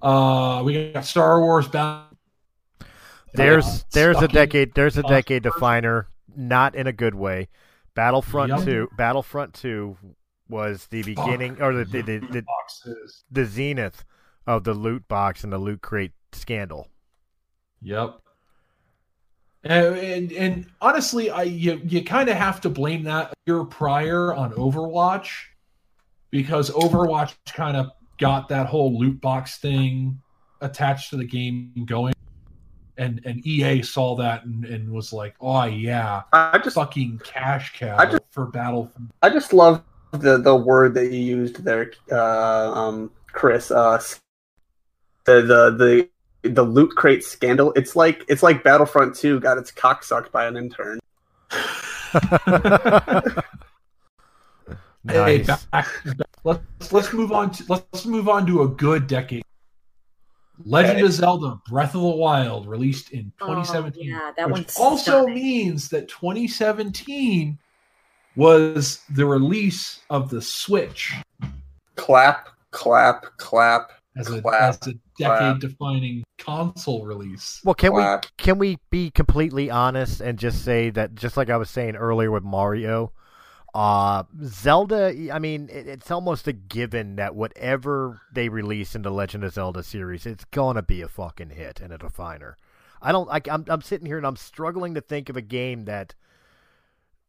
Uh, 0.00 0.62
we 0.64 0.92
got 0.92 1.04
Star 1.04 1.40
Wars 1.40 1.68
Battle. 1.68 2.06
There's 3.34 3.66
Uh, 3.66 3.78
there's 3.92 4.22
a 4.22 4.28
decade 4.28 4.74
there's 4.74 4.96
a 4.96 5.04
uh, 5.04 5.08
decade 5.08 5.42
definer, 5.42 6.08
not 6.34 6.74
in 6.74 6.86
a 6.86 6.92
good 6.92 7.14
way. 7.14 7.48
Battlefront 7.94 8.50
Yup. 8.50 8.64
two 8.64 8.88
Battlefront 8.96 9.54
two 9.54 9.96
was 10.48 10.86
the 10.86 11.02
beginning 11.02 11.60
or 11.60 11.74
the 11.74 11.84
the, 11.84 12.02
the, 12.02 12.18
the 12.18 12.42
boxes. 12.42 13.24
the 13.30 13.44
zenith 13.44 14.04
of 14.46 14.64
the 14.64 14.72
loot 14.72 15.06
box 15.08 15.44
and 15.44 15.52
the 15.52 15.58
loot 15.58 15.82
crate 15.82 16.12
scandal. 16.32 16.88
Yep. 17.82 18.20
And, 19.64 19.96
and 19.96 20.32
and 20.32 20.66
honestly, 20.80 21.30
I 21.30 21.42
you 21.42 21.80
you 21.84 22.04
kind 22.04 22.28
of 22.28 22.36
have 22.36 22.60
to 22.62 22.70
blame 22.70 23.02
that 23.04 23.34
year 23.46 23.64
prior 23.64 24.32
on 24.32 24.52
Overwatch 24.52 25.28
because 26.30 26.70
Overwatch 26.70 27.34
kind 27.52 27.76
of 27.76 27.90
got 28.18 28.48
that 28.48 28.66
whole 28.66 28.98
loot 28.98 29.20
box 29.20 29.58
thing 29.58 30.20
attached 30.60 31.10
to 31.10 31.16
the 31.16 31.24
game 31.24 31.72
going, 31.86 32.14
and 32.98 33.20
and 33.24 33.44
EA 33.44 33.82
saw 33.82 34.14
that 34.16 34.44
and, 34.44 34.64
and 34.64 34.90
was 34.90 35.12
like, 35.12 35.34
oh 35.40 35.64
yeah, 35.64 36.22
I 36.32 36.58
just 36.58 36.76
fucking 36.76 37.20
cash 37.24 37.78
cow 37.78 37.96
I 37.98 38.06
just- 38.06 38.22
for 38.30 38.46
Battle. 38.46 38.92
I 39.22 39.30
just 39.30 39.52
love 39.52 39.82
the 40.12 40.38
the 40.38 40.54
word 40.54 40.94
that 40.94 41.12
you 41.12 41.18
used 41.18 41.64
there, 41.64 41.92
uh, 42.12 42.72
um, 42.72 43.10
Chris. 43.32 43.70
Uh, 43.72 44.00
the 45.24 45.42
the 45.42 45.70
the 45.70 46.08
the 46.42 46.62
loot 46.62 46.90
crate 46.96 47.24
scandal. 47.24 47.72
It's 47.74 47.96
like 47.96 48.24
it's 48.28 48.42
like 48.42 48.62
Battlefront 48.62 49.14
Two 49.16 49.40
got 49.40 49.58
its 49.58 49.70
cock 49.70 50.02
sucked 50.04 50.32
by 50.32 50.46
an 50.46 50.56
intern. 50.56 50.98
Hey, 55.08 55.38
nice. 55.38 55.46
back, 55.66 55.86
back- 56.04 56.26
let's 56.44 56.92
let's 56.92 57.12
move 57.14 57.32
on 57.32 57.50
to 57.52 57.64
let's 57.68 58.04
move 58.04 58.28
on 58.28 58.46
to 58.46 58.62
a 58.62 58.68
good 58.68 59.06
decade. 59.06 59.42
Legend 60.64 60.98
Okay. 60.98 61.06
of 61.06 61.12
Zelda: 61.12 61.58
Breath 61.68 61.94
of 61.94 62.02
the 62.02 62.08
Wild, 62.08 62.66
released 62.66 63.12
in 63.12 63.32
Oh, 63.40 63.46
2017. 63.46 64.04
yeah, 64.08 64.32
that 64.36 64.48
which 64.48 64.54
one's 64.56 64.76
also 64.76 65.20
stunning. 65.22 65.34
means 65.34 65.88
that 65.90 66.08
2017 66.08 67.58
was 68.36 69.00
the 69.10 69.24
release 69.24 70.00
of 70.10 70.28
the 70.30 70.42
Switch 70.42 71.14
Clap, 71.96 72.48
clap, 72.70 73.24
clap, 73.38 73.92
as 74.18 74.30
a 74.30 74.42
Clap, 74.42 74.60
as 74.60 74.88
a 74.88 74.94
decade-defining 75.18 76.24
console 76.38 77.04
release. 77.06 77.60
Well, 77.64 77.74
can 77.74 77.92
clap. 77.92 78.24
we 78.24 78.30
can 78.36 78.58
we 78.58 78.78
be 78.90 79.10
completely 79.10 79.70
honest 79.70 80.20
and 80.20 80.38
just 80.38 80.64
say 80.64 80.90
that 80.90 81.14
just 81.14 81.36
like 81.36 81.50
I 81.50 81.56
was 81.56 81.70
saying 81.70 81.96
earlier 81.96 82.30
with 82.30 82.44
Mario, 82.44 83.12
Uh, 83.74 84.24
Zelda, 84.44 85.12
I 85.32 85.38
mean, 85.38 85.68
it, 85.70 85.86
it's 85.86 86.10
almost 86.10 86.48
a 86.48 86.52
given 86.52 87.16
that 87.16 87.34
whatever 87.34 88.20
they 88.32 88.48
release 88.48 88.94
in 88.94 89.02
the 89.02 89.10
Legend 89.10 89.44
of 89.44 89.52
Zelda 89.52 89.82
series, 89.82 90.24
it's 90.26 90.44
gonna 90.46 90.82
be 90.82 91.02
a 91.02 91.08
fucking 91.08 91.50
hit 91.50 91.80
and 91.80 91.92
a 91.92 91.98
definer. 91.98 92.56
I 93.02 93.12
don't. 93.12 93.28
I, 93.30 93.40
I'm 93.50 93.64
I'm 93.68 93.82
sitting 93.82 94.06
here 94.06 94.16
and 94.16 94.26
I'm 94.26 94.36
struggling 94.36 94.94
to 94.94 95.00
think 95.00 95.28
of 95.28 95.36
a 95.36 95.42
game 95.42 95.84
that 95.84 96.14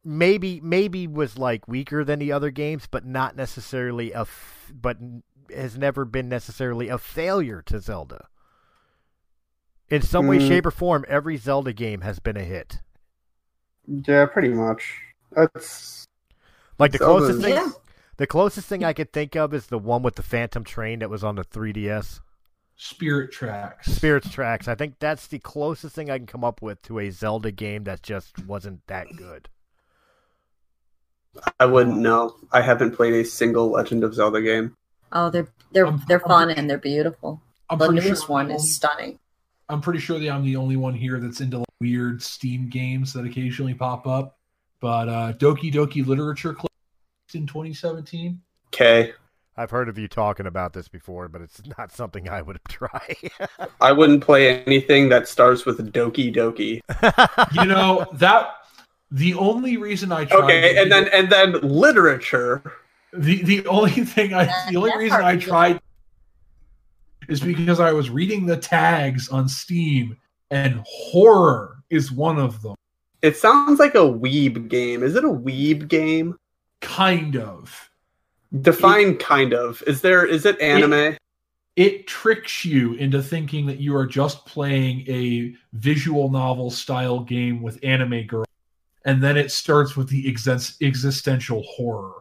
maybe 0.03 0.60
maybe 0.61 1.07
was 1.07 1.38
like 1.38 1.68
weaker 1.68 2.03
than 2.03 2.20
the 2.20 2.32
other 2.32 2.49
games, 2.52 2.88
but 2.90 3.06
not 3.06 3.36
necessarily 3.36 4.11
a, 4.14 4.22
f- 4.22 4.72
but 4.74 4.98
has 5.53 5.77
never 5.77 6.05
been 6.05 6.30
necessarily 6.30 6.89
a 6.89 6.97
failure 6.97 7.61
to 7.63 7.80
Zelda. 7.80 8.27
In 9.89 10.01
some 10.01 10.27
way, 10.27 10.38
Mm. 10.39 10.47
shape, 10.47 10.65
or 10.65 10.71
form, 10.71 11.03
every 11.07 11.38
Zelda 11.38 11.73
game 11.73 12.01
has 12.01 12.19
been 12.19 12.38
a 12.38 12.43
hit. 12.43 12.80
Yeah, 13.88 14.26
pretty 14.27 14.49
much. 14.49 15.01
That's 15.31 16.05
Like 16.77 16.91
the 16.91 16.99
Zelda's- 16.99 17.27
closest 17.27 17.43
thing, 17.43 17.53
Yeah. 17.55 17.69
the 18.17 18.27
closest 18.27 18.67
thing 18.67 18.84
I 18.84 18.93
could 18.93 19.11
think 19.11 19.35
of 19.35 19.53
is 19.53 19.67
the 19.67 19.80
one 19.80 20.03
with 20.03 20.15
the 20.15 20.23
Phantom 20.23 20.63
Train 20.63 20.99
that 20.99 21.09
was 21.09 21.23
on 21.23 21.35
the 21.35 21.43
3DS. 21.43 22.21
Spirit 22.76 23.31
Tracks. 23.31 23.91
Spirits 23.91 24.30
Tracks. 24.31 24.67
I 24.67 24.76
think 24.76 24.99
that's 24.99 25.27
the 25.27 25.39
closest 25.39 25.93
thing 25.95 26.09
I 26.09 26.17
can 26.17 26.27
come 26.27 26.43
up 26.45 26.61
with 26.61 26.81
to 26.84 26.99
a 26.99 27.09
Zelda 27.09 27.51
game 27.51 27.84
that 27.85 28.01
just 28.03 28.45
wasn't 28.45 28.85
that 28.88 29.07
good. 29.17 29.49
I 31.59 31.65
wouldn't 31.65 31.97
know. 31.97 32.35
I 32.51 32.61
haven't 32.61 32.95
played 32.95 33.13
a 33.13 33.26
single 33.26 33.69
Legend 33.69 34.03
of 34.03 34.13
Zelda 34.13 34.41
game. 34.41 34.76
Oh, 35.11 35.30
they're 35.30 35.48
they're 35.72 35.86
I'm- 35.86 36.03
they're 36.07 36.22
I'm 36.23 36.27
fun 36.30 36.45
pretty- 36.48 36.60
and 36.60 36.69
they're 36.69 36.77
beautiful. 36.77 37.41
I'm 37.69 37.77
The 37.77 37.90
newest 37.91 38.23
sure 38.26 38.30
one 38.30 38.45
I'm 38.48 38.52
is 38.57 38.76
stunning. 38.76 39.19
I'm 39.69 39.81
pretty 39.81 39.99
sure 39.99 40.18
that 40.19 40.30
I'm 40.30 40.44
the 40.44 40.56
only 40.56 40.76
one 40.77 40.94
here 40.95 41.19
that's 41.19 41.41
into 41.41 41.60
like, 41.60 41.68
weird 41.80 42.22
Steam 42.23 42.69
games 42.69 43.14
that 43.14 43.26
occasionally 43.26 43.76
pop 43.76 44.07
up. 44.07 44.38
But 44.80 45.07
uh, 45.10 45.34
Doki 45.34 45.72
Doki 45.72 46.06
Literature 46.06 46.53
Club 46.53 46.72
in 47.34 47.45
2017. 47.45 48.41
Okay. 48.73 49.14
I've 49.57 49.69
heard 49.72 49.90
of 49.90 49.98
you 49.98 50.07
talking 50.07 50.45
about 50.48 50.72
this 50.73 50.88
before, 50.88 51.27
but 51.27 51.41
it's 51.41 51.61
not 51.77 51.91
something 51.91 52.27
I 52.30 52.41
would 52.41 52.60
try. 52.69 53.15
I 53.81 53.91
wouldn't 53.91 54.23
play 54.23 54.64
anything 54.64 55.10
that 55.10 55.27
starts 55.27 55.65
with 55.65 55.91
Doki 55.94 56.34
Doki. 56.34 56.80
You 57.53 57.65
know 57.65 58.07
that 58.14 58.52
the 59.11 59.34
only 59.36 59.77
reason 59.77 60.11
I 60.11 60.26
tried 60.26 60.44
Okay, 60.45 60.77
and 60.81 60.91
then 60.91 61.07
and 61.10 61.30
then 61.31 61.53
literature. 61.61 62.64
The 63.14 63.44
the 63.44 63.68
only 63.68 63.91
thing 64.06 64.34
I 64.34 64.45
the 64.69 64.77
only 64.77 64.98
reason 64.98 65.22
I 65.22 65.38
tried 65.38 65.80
is 67.27 67.40
because 67.40 67.80
I 67.80 67.91
was 67.91 68.10
reading 68.10 68.45
the 68.45 68.57
tags 68.57 69.30
on 69.30 69.48
Steam 69.48 70.18
and 70.52 70.84
horror 70.86 71.77
is 71.90 72.11
one 72.11 72.40
of 72.40 72.61
them. 72.61 72.76
It 73.22 73.38
sounds 73.38 73.80
like 73.80 73.95
a 73.95 73.99
weeb 73.99 74.68
game. 74.69 75.03
Is 75.03 75.15
it 75.15 75.23
a 75.23 75.30
weeb 75.30 75.88
game? 75.88 76.36
Kind 76.81 77.36
of. 77.36 77.90
Define 78.61 79.18
kind 79.18 79.53
of. 79.53 79.84
Is 79.86 80.02
there 80.02 80.26
is 80.26 80.45
it 80.45 80.60
anime? 80.60 81.18
It 81.76 82.07
tricks 82.07 82.65
you 82.65 82.94
into 82.95 83.22
thinking 83.22 83.65
that 83.68 83.80
you 83.80 83.95
are 83.95 84.06
just 84.06 84.45
playing 84.45 85.07
a 85.07 85.53
visual 85.73 86.30
novel 86.30 86.72
style 86.72 87.19
game 87.22 87.61
with 87.61 87.80
anime 87.84 88.26
girl. 88.26 88.45
And 89.06 89.23
then 89.23 89.38
it 89.38 89.52
starts 89.52 89.95
with 89.95 90.10
the 90.10 90.27
exist- 90.27 90.81
existential 90.81 91.64
horror. 91.64 92.18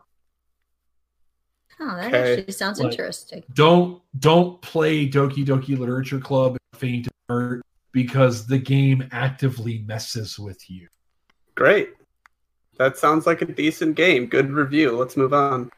Oh, 1.80 1.96
that 1.96 2.06
Okay. 2.12 2.32
actually 2.40 2.52
sounds 2.52 2.80
Like- 2.80 2.90
interesting. 2.92 3.44
Don't 3.54 4.02
don't 4.18 4.60
play 4.62 5.08
Doki 5.08 5.44
Doki 5.44 5.78
Literature 5.78 6.18
Club 6.18 6.56
Faint 6.74 7.06
of 7.06 7.12
Heart 7.28 7.62
because 7.92 8.46
the 8.46 8.58
game 8.58 9.06
actively 9.12 9.84
messes 9.86 10.38
with 10.38 10.68
you. 10.68 10.88
Great. 11.54 11.90
That 12.78 12.96
sounds 12.96 13.26
like 13.26 13.42
a 13.42 13.46
decent 13.46 13.96
game. 13.96 14.26
Good 14.26 14.50
review. 14.50 14.92
Let's 14.96 15.16
move 15.16 15.32
on. 15.32 15.70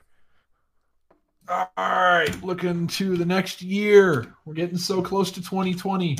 All 1.48 1.68
right, 1.76 2.42
looking 2.44 2.86
to 2.86 3.16
the 3.16 3.24
next 3.24 3.60
year. 3.60 4.34
We're 4.44 4.54
getting 4.54 4.78
so 4.78 5.02
close 5.02 5.30
to 5.32 5.42
2020. 5.42 6.16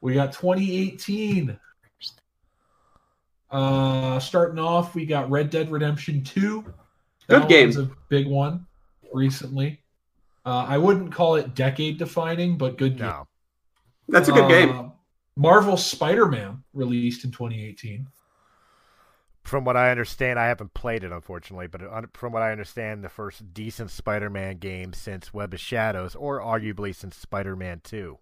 We 0.00 0.14
got 0.14 0.32
2018. 0.32 1.58
Uh, 3.50 4.18
starting 4.18 4.58
off, 4.58 4.94
we 4.94 5.04
got 5.06 5.30
Red 5.30 5.50
Dead 5.50 5.70
Redemption 5.70 6.22
2. 6.24 6.64
Good 7.28 7.42
That 7.42 7.48
game. 7.48 7.66
was 7.68 7.78
a 7.78 7.90
big 8.08 8.26
one 8.26 8.66
recently. 9.12 9.80
Uh, 10.44 10.64
I 10.68 10.78
wouldn't 10.78 11.12
call 11.12 11.34
it 11.36 11.54
decade 11.54 11.98
defining, 11.98 12.56
but 12.56 12.78
good 12.78 12.96
game. 12.96 13.08
no. 13.08 13.26
That's 14.08 14.28
a 14.28 14.32
good 14.32 14.48
game. 14.48 14.70
Uh, 14.70 14.88
Marvel 15.36 15.76
Spider-Man 15.76 16.62
released 16.72 17.24
in 17.24 17.32
2018. 17.32 18.06
From 19.42 19.64
what 19.64 19.76
I 19.76 19.90
understand, 19.90 20.38
I 20.38 20.46
haven't 20.46 20.74
played 20.74 21.04
it 21.04 21.12
unfortunately, 21.12 21.66
but 21.66 21.80
from 22.16 22.32
what 22.32 22.42
I 22.42 22.52
understand, 22.52 23.02
the 23.04 23.08
first 23.08 23.52
decent 23.52 23.90
Spider-Man 23.90 24.58
game 24.58 24.92
since 24.92 25.34
Web 25.34 25.54
of 25.54 25.60
Shadows, 25.60 26.14
or 26.14 26.40
arguably 26.40 26.94
since 26.94 27.16
Spider-Man 27.16 27.80
Two. 27.84 28.18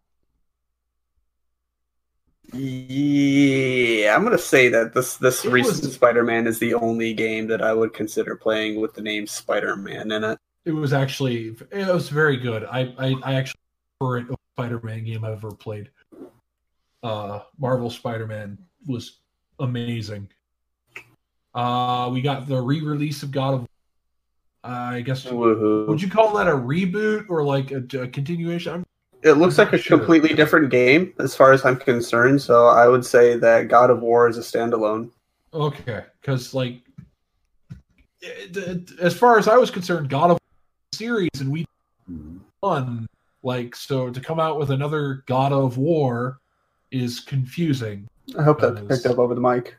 Yeah, 2.52 4.14
I'm 4.14 4.22
gonna 4.22 4.38
say 4.38 4.68
that 4.68 4.94
this 4.94 5.16
this 5.16 5.44
It 5.44 5.50
recent 5.50 5.84
was- 5.84 5.94
Spider-Man 5.94 6.46
is 6.46 6.58
the 6.58 6.74
only 6.74 7.14
game 7.14 7.46
that 7.48 7.62
I 7.62 7.72
would 7.72 7.92
consider 7.92 8.36
playing 8.36 8.80
with 8.80 8.94
the 8.94 9.02
name 9.02 9.26
Spider-Man 9.26 10.12
in 10.12 10.24
it. 10.24 10.38
It 10.64 10.72
was 10.72 10.92
actually 10.92 11.56
it 11.70 11.86
was 11.88 12.08
very 12.08 12.36
good. 12.36 12.64
I 12.64 12.94
I, 12.98 13.14
I 13.22 13.34
actually 13.34 13.60
prefer 13.98 14.18
it 14.18 14.26
Spider-Man 14.56 15.04
game 15.04 15.24
I've 15.24 15.32
ever 15.32 15.50
played. 15.50 15.90
Uh, 17.02 17.40
Marvel 17.58 17.90
Spider-Man 17.90 18.56
was 18.86 19.18
amazing. 19.58 20.28
Uh, 21.54 22.08
we 22.12 22.22
got 22.22 22.46
the 22.46 22.60
re-release 22.60 23.22
of 23.22 23.30
God 23.30 23.54
of. 23.54 23.66
I 24.62 25.02
guess 25.02 25.24
Woohoo! 25.26 25.86
would 25.88 26.00
you 26.00 26.08
call 26.08 26.34
that 26.36 26.48
a 26.48 26.52
reboot 26.52 27.28
or 27.28 27.44
like 27.44 27.70
a, 27.70 27.84
a 28.00 28.08
continuation? 28.08 28.72
I'm, 28.72 28.86
It 29.24 29.32
looks 29.38 29.56
like 29.58 29.72
a 29.72 29.78
sure. 29.78 29.96
completely 29.98 30.34
different 30.34 30.70
game 30.70 31.14
as 31.18 31.34
far 31.34 31.52
as 31.52 31.64
I'm 31.64 31.76
concerned. 31.76 32.42
So 32.42 32.66
I 32.66 32.86
would 32.86 33.04
say 33.06 33.36
that 33.38 33.68
God 33.68 33.88
of 33.90 34.02
War 34.02 34.28
is 34.28 34.36
a 34.36 34.42
standalone. 34.42 35.10
okay, 35.54 36.04
because 36.20 36.52
like 36.54 36.80
eh, 38.22 38.26
it- 38.26 38.56
it- 38.56 38.90
as 39.00 39.16
far 39.16 39.38
as 39.38 39.48
I 39.48 39.56
was 39.56 39.70
concerned, 39.70 40.10
God 40.10 40.26
of 40.30 40.32
War 40.32 40.38
series 40.92 41.30
and 41.40 41.50
we 41.50 41.66
won 42.62 43.06
like 43.42 43.74
so 43.74 44.10
to 44.10 44.20
come 44.20 44.38
out 44.40 44.58
with 44.58 44.70
another 44.70 45.22
God 45.26 45.52
of 45.52 45.78
War 45.78 46.38
is 46.90 47.20
confusing. 47.20 48.06
I 48.38 48.42
hope 48.42 48.60
that 48.60 48.74
That 48.76 48.90
is- 48.90 49.00
picked 49.02 49.12
up 49.12 49.18
over 49.18 49.34
the 49.34 49.40
mic. 49.40 49.74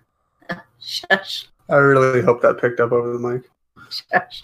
Shush, 0.80 1.48
I 1.70 1.76
really 1.76 2.22
hope 2.22 2.42
that 2.42 2.60
picked 2.60 2.80
up 2.80 2.92
over 2.92 3.12
the 3.16 3.20
mic. 3.20 3.44
shush. 3.90 4.44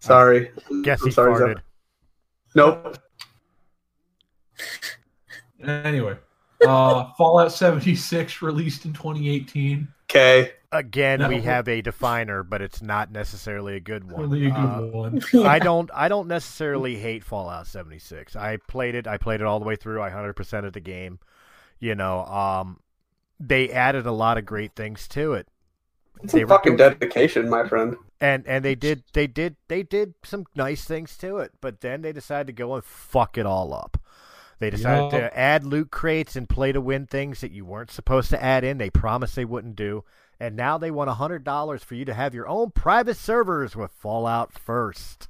Sorry. 0.00 0.50
Guess 0.82 1.00
I'm 1.02 1.06
he 1.08 1.12
sorry, 1.12 1.34
farted. 1.34 1.54
Zep. 1.56 1.64
Nope. 2.56 2.98
Anyway, 5.62 6.16
uh, 6.66 7.12
Fallout 7.18 7.52
76 7.52 8.42
released 8.42 8.84
in 8.84 8.92
2018. 8.92 9.88
Okay. 10.10 10.52
Again, 10.72 11.20
No. 11.20 11.28
we 11.28 11.40
have 11.42 11.68
a 11.68 11.80
definer, 11.82 12.42
but 12.42 12.60
it's 12.60 12.82
not 12.82 13.10
necessarily 13.12 13.76
a 13.76 13.80
good 13.80 14.10
one. 14.10 14.24
Only 14.24 14.46
a 14.46 14.50
good 14.50 14.56
Uh, 14.56 14.80
one. 14.82 15.22
I 15.46 15.58
don't 15.60 15.88
I 15.94 16.08
don't 16.08 16.26
necessarily 16.26 16.96
hate 16.96 17.22
Fallout 17.24 17.66
76. 17.68 18.34
I 18.34 18.56
played 18.68 18.94
it. 18.96 19.06
I 19.06 19.16
played 19.16 19.40
it 19.40 19.46
all 19.46 19.60
the 19.60 19.64
way 19.64 19.76
through. 19.76 20.02
I 20.02 20.10
100% 20.10 20.64
of 20.66 20.72
the 20.72 20.80
game. 20.80 21.20
You 21.78 21.94
know, 21.94 22.24
um 22.24 22.80
they 23.38 23.70
added 23.70 24.04
a 24.06 24.12
lot 24.12 24.36
of 24.38 24.44
great 24.44 24.74
things 24.74 25.06
to 25.08 25.34
it. 25.34 25.46
It's 26.22 26.32
They 26.32 26.42
a 26.42 26.46
fucking 26.46 26.76
doing- 26.76 26.94
dedication, 26.94 27.48
my 27.48 27.68
friend. 27.68 27.96
And 28.20 28.44
and 28.46 28.64
they 28.64 28.74
did 28.74 29.04
they 29.12 29.28
did 29.28 29.54
they 29.68 29.84
did 29.84 30.14
some 30.24 30.44
nice 30.56 30.84
things 30.84 31.16
to 31.18 31.38
it, 31.38 31.52
but 31.60 31.82
then 31.82 32.02
they 32.02 32.12
decided 32.12 32.48
to 32.48 32.52
go 32.52 32.74
and 32.74 32.84
fuck 32.84 33.38
it 33.38 33.46
all 33.46 33.72
up. 33.72 33.96
They 34.64 34.70
decided 34.70 35.12
Yup. 35.12 35.30
to 35.30 35.38
add 35.38 35.64
loot 35.64 35.90
crates 35.90 36.36
and 36.36 36.48
play 36.48 36.72
to 36.72 36.80
win 36.80 37.06
things 37.06 37.42
that 37.42 37.50
you 37.52 37.66
weren't 37.66 37.90
supposed 37.90 38.30
to 38.30 38.42
add 38.42 38.64
in. 38.64 38.78
They 38.78 38.88
promised 38.88 39.36
they 39.36 39.44
wouldn't 39.44 39.76
do. 39.76 40.04
And 40.40 40.56
now 40.56 40.78
they 40.78 40.90
want 40.90 41.10
$100 41.10 41.80
for 41.84 41.94
you 41.94 42.06
to 42.06 42.14
have 42.14 42.34
your 42.34 42.48
own 42.48 42.70
private 42.70 43.18
servers 43.18 43.76
with 43.76 43.92
Fallout 43.92 44.54
First. 44.54 45.28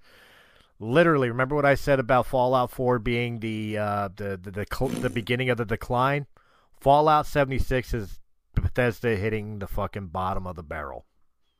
Literally, 0.79 1.29
remember 1.29 1.57
what 1.57 1.65
I 1.65 1.75
said 1.75 1.99
about 1.99 2.27
Fallout 2.27 2.71
4 2.71 3.01
being 3.01 3.41
the 3.41 3.77
uh, 3.77 4.09
the 4.15 4.39
the 4.41 4.51
the, 4.53 4.67
cl- 4.73 4.91
the 4.91 5.11
beginning 5.11 5.51
of 5.51 5.59
the 5.59 5.65
decline? 5.65 6.27
Fallout 6.81 7.27
76 7.27 7.93
is 7.93 8.21
Bethesda 8.55 9.17
hitting 9.17 9.59
the 9.59 9.67
fucking 9.67 10.09
bottom 10.09 10.47
of 10.47 10.55
the 10.55 10.63
barrel. 10.63 11.07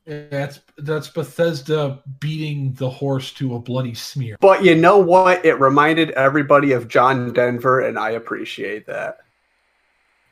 That's 0.07 0.61
that's 0.77 1.09
Bethesda 1.09 2.03
beating 2.21 2.75
the 2.75 2.91
horse 2.91 3.33
to 3.35 3.55
a 3.55 3.59
bloody 3.59 3.95
smear. 3.95 4.37
But 4.41 4.63
you 4.63 4.75
know 4.75 4.99
what? 4.99 5.45
It 5.47 5.55
reminded 5.55 6.11
everybody 6.11 6.73
of 6.73 6.89
John 6.89 7.33
Denver, 7.33 7.81
and 7.81 7.99
I 7.99 8.11
appreciate 8.11 8.87
that. 8.87 9.19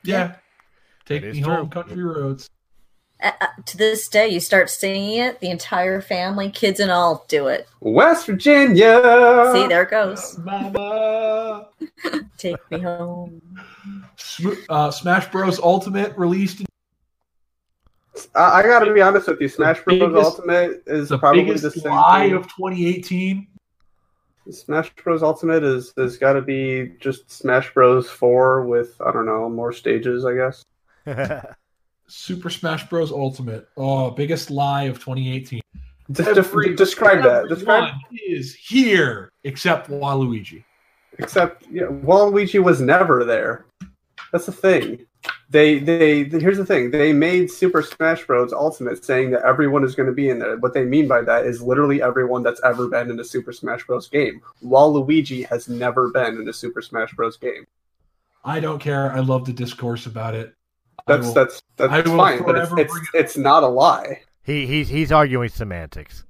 Yeah, 0.05 0.37
take 1.07 1.23
That 1.23 1.29
is 1.29 1.37
me 1.37 1.43
true. 1.43 1.55
home, 1.55 1.71
country 1.71 2.03
roads. 2.03 2.51
Uh, 3.23 3.31
uh, 3.41 3.47
to 3.65 3.77
this 3.79 4.09
day, 4.09 4.29
you 4.29 4.41
start 4.41 4.69
singing 4.69 5.19
it, 5.21 5.41
the 5.41 5.49
entire 5.49 6.01
family, 6.01 6.51
kids 6.51 6.81
and 6.81 6.91
all, 6.91 7.25
do 7.29 7.47
it. 7.47 7.69
West 7.81 8.27
Virginia. 8.27 9.51
See, 9.55 9.69
there 9.69 9.85
it 9.85 9.91
goes. 9.91 10.39
Mama. 10.45 11.69
Take 12.37 12.57
me 12.71 12.81
home. 12.81 13.41
Uh, 14.69 14.91
Smash 14.91 15.31
Bros. 15.31 15.61
Ultimate 15.61 16.17
released. 16.19 16.61
In- 16.61 16.67
I, 18.35 18.61
I 18.61 18.63
got 18.63 18.81
to 18.81 18.93
be 18.93 19.01
honest 19.01 19.29
with 19.29 19.41
you. 19.41 19.49
Smash 19.49 19.83
Bros. 19.85 19.99
biggest- 20.01 20.25
Ultimate 20.39 20.83
is 20.87 21.09
The 21.09 21.19
probably 21.19 21.45
biggest 21.45 21.63
the 21.63 21.71
same. 21.71 21.93
lie 21.93 22.27
thing. 22.29 22.35
of 22.35 22.43
2018. 22.45 23.47
Smash 24.51 24.93
Bros. 24.97 25.23
Ultimate 25.23 25.63
is 25.63 25.93
has 25.97 26.17
got 26.19 26.33
to 26.35 26.43
be 26.43 26.93
just 27.01 27.31
Smash 27.31 27.73
Bros. 27.75 28.11
Four 28.11 28.67
with 28.67 29.01
I 29.01 29.13
don't 29.13 29.25
know 29.27 29.49
more 29.49 29.73
stages. 29.73 30.25
I 30.25 30.35
guess. 30.35 30.65
Super 32.09 32.51
Smash 32.51 32.89
Bros. 32.89 33.13
Ultimate. 33.13 33.69
Oh, 33.77 34.11
biggest 34.11 34.51
lie 34.51 34.85
of 34.85 34.99
2018. 34.99 35.61
Just 36.11 36.35
def- 36.35 36.77
describe 36.77 37.23
that. 37.23 37.49
Describe. 37.49 37.95
Is 38.29 38.55
here 38.55 39.31
except 39.45 39.89
Waluigi. 39.89 40.65
Except 41.19 41.65
yeah, 41.71 41.85
Waluigi 41.85 42.63
was 42.63 42.81
never 42.81 43.25
there. 43.25 43.67
That's 44.33 44.47
the 44.47 44.53
thing. 44.53 45.07
They 45.53 45.79
they 45.79 46.25
here's 46.25 46.57
the 46.57 46.65
thing. 46.65 46.91
They 46.91 47.13
made 47.13 47.51
Super 47.51 47.83
Smash 47.83 48.27
Bros. 48.27 48.55
Ultimate 48.55 49.05
saying 49.05 49.33
that 49.33 49.43
everyone 49.43 49.85
is 49.85 49.95
going 49.95 50.07
to 50.07 50.13
be 50.15 50.31
in 50.31 50.39
there. 50.39 50.57
What 50.57 50.73
they 50.73 50.85
mean 50.85 51.07
by 51.07 51.21
that 51.23 51.45
is 51.45 51.61
literally 51.61 52.01
everyone 52.01 52.43
that's 52.43 52.63
ever 52.65 52.89
been 52.89 53.11
in 53.11 53.21
a 53.21 53.25
Super 53.25 53.53
Smash 53.53 53.87
Bros. 53.87 54.09
game. 54.09 54.41
Waluigi 54.65 55.47
has 55.47 55.69
never 55.69 56.09
been 56.09 56.41
in 56.41 56.49
a 56.49 56.55
Super 56.55 56.81
Smash 56.81 57.13
Bros. 57.13 57.37
game. 57.37 57.67
I 58.45 58.61
don't 58.61 58.79
care. 58.79 59.13
I 59.13 59.21
love 59.21 59.45
the 59.45 59.53
discourse 59.53 60.07
about 60.07 60.35
it. 60.35 60.55
That's 61.07 61.27
will- 61.27 61.35
that's 61.35 61.63
that's 61.77 62.09
fine, 62.11 62.43
but 62.45 62.57
it's 62.57 62.73
it's, 62.79 62.93
bring 62.93 63.05
it's 63.13 63.37
not 63.37 63.63
a 63.63 63.69
lie. 63.69 64.23
he 64.43 64.67
he's 64.67 64.89
he's 64.89 65.13
arguing 65.13 65.51
semantics. 65.51 66.25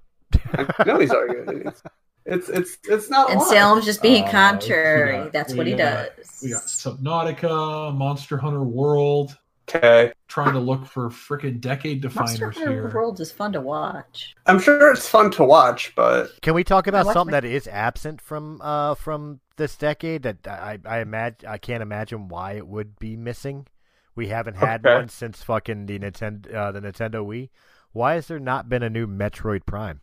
I 0.53 0.67
know 0.85 0.99
he's 0.99 1.13
arguing. 1.13 1.73
It's 2.25 2.49
it's 2.49 2.73
it's, 2.75 2.89
it's 2.89 3.11
not 3.11 3.31
And 3.31 3.41
lie. 3.41 3.49
Salem's 3.49 3.85
just 3.85 4.01
being 4.03 4.25
Uh, 4.25 4.31
contrary. 4.31 5.25
got- 5.25 5.33
That's 5.33 5.55
what 5.55 5.67
he 5.67 5.75
got- 5.75 6.17
does. 6.17 6.41
We 6.43 6.51
got 6.51 6.63
Subnautica, 6.63 7.95
Monster 7.97 8.37
Hunter 8.39 8.63
World, 8.63 9.37
Okay, 9.69 10.13
trying 10.29 10.53
to 10.55 10.59
look 10.59 10.85
for 10.87 11.09
freaking 11.09 11.61
decade 11.61 12.03
definers 12.03 12.31
Monster 12.41 12.47
definers 12.51 12.67
Hunter 12.69 12.89
here. 12.89 12.95
World 12.95 13.21
is 13.21 13.31
fun 13.33 13.53
to 13.53 13.61
watch. 13.61 14.35
I'm 14.47 14.59
sure 14.59 14.91
it's 14.93 15.09
fun 15.09 15.31
to 15.33 15.45
watch, 15.45 15.95
but 15.95 16.31
Can 16.43 16.55
we 16.55 16.65
talk 16.65 16.87
about 16.89 17.07
something 17.07 17.33
my- 17.33 17.41
that 17.41 17.45
is 17.45 17.67
absent 17.69 18.21
from 18.21 18.61
uh 18.61 18.95
from 18.97 19.41
this 19.57 19.77
decade 19.77 20.23
that 20.25 20.47
I 20.47 20.79
I 20.85 20.99
imagine 20.99 21.49
I 21.49 21.59
can't 21.59 21.83
imagine 21.83 22.29
why 22.29 22.53
it 22.53 22.67
would 22.67 22.99
be 22.99 23.17
missing. 23.17 23.67
We 24.15 24.29
haven't 24.29 24.57
had 24.57 24.85
Okay. 24.85 24.95
one 24.95 25.09
since 25.09 25.43
fucking 25.43 25.87
the 25.87 25.99
Nintendo 25.99 26.55
uh, 26.55 26.73
the 26.73 26.81
Nintendo 26.81 27.25
Wii. 27.25 27.49
Why 27.93 28.15
has 28.15 28.27
there 28.29 28.41
not 28.41 28.69
been 28.69 28.83
a 28.83 28.91
new 28.91 29.07
Metroid 29.07 29.65
Prime 29.65 30.01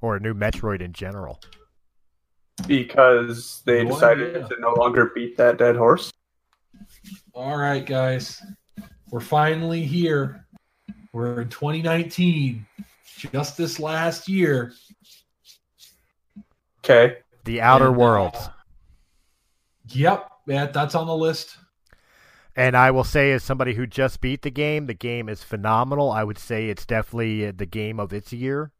or 0.00 0.16
a 0.16 0.20
new 0.20 0.34
Metroid 0.34 0.80
in 0.80 0.92
general? 0.92 1.40
because 2.66 3.60
they 3.66 3.84
No 3.84 3.90
decided 3.90 4.34
idea. 4.36 4.48
to 4.48 4.60
no 4.60 4.72
longer 4.72 5.12
beat 5.14 5.36
that 5.36 5.58
dead 5.58 5.76
horse. 5.76 6.10
All 7.34 7.56
right, 7.58 7.84
guys. 7.84 8.42
We're 9.10 9.20
finally 9.20 9.82
here. 9.82 10.46
We're 11.12 11.42
in 11.42 11.48
2019. 11.50 12.66
Just 13.32 13.58
this 13.58 13.78
last 13.78 14.26
year. 14.28 14.72
Okay, 16.84 17.18
The 17.44 17.60
Outer 17.60 17.88
And, 17.88 17.96
uh, 17.96 17.98
Worlds. 17.98 18.48
Yep, 19.88 20.30
that, 20.46 20.72
that's 20.72 20.94
on 20.94 21.06
the 21.06 21.16
list. 21.16 21.56
And 22.54 22.74
I 22.76 22.90
will 22.90 23.04
say, 23.04 23.32
as 23.32 23.42
somebody 23.42 23.74
who 23.74 23.86
just 23.86 24.20
beat 24.22 24.40
the 24.42 24.50
game, 24.50 24.86
the 24.86 24.94
game 24.94 25.28
is 25.28 25.42
phenomenal. 25.42 26.10
I 26.10 26.24
would 26.24 26.38
say 26.38 26.68
it's 26.68 26.86
definitely 26.86 27.46
uh, 27.46 27.52
the 27.54 27.66
game 27.66 28.00
of 28.00 28.12
its 28.14 28.32
year. 28.32 28.72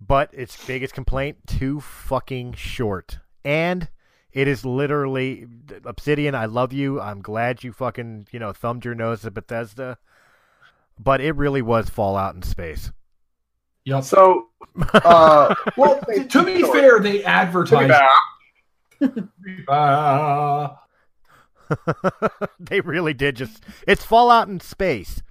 But 0.00 0.30
its 0.32 0.64
biggest 0.66 0.94
complaint, 0.94 1.38
too 1.46 1.80
fucking 1.80 2.54
short. 2.54 3.18
And 3.44 3.88
it 4.32 4.48
is 4.48 4.64
literally 4.64 5.46
Obsidian, 5.84 6.34
I 6.34 6.46
love 6.46 6.72
you. 6.72 7.00
I'm 7.00 7.20
glad 7.20 7.62
you 7.64 7.72
fucking, 7.72 8.28
you 8.32 8.38
know, 8.38 8.52
thumbed 8.52 8.84
your 8.84 8.94
nose 8.94 9.24
at 9.26 9.34
Bethesda. 9.34 9.98
But 10.98 11.20
it 11.20 11.32
really 11.36 11.62
was 11.62 11.90
Fallout 11.90 12.34
in 12.34 12.42
space. 12.42 12.92
Yep. 13.84 14.04
so 14.04 14.48
uh, 14.94 15.54
Well, 15.76 16.00
t- 16.08 16.24
to 16.26 16.44
be 16.44 16.62
fair, 16.62 17.00
they 17.00 17.24
advertised. 17.24 17.92
They 22.58 22.80
really 22.80 23.14
did 23.14 23.36
just. 23.36 23.62
It's 23.86 24.04
Fallout 24.04 24.48
in 24.48 24.60
space. 24.60 25.22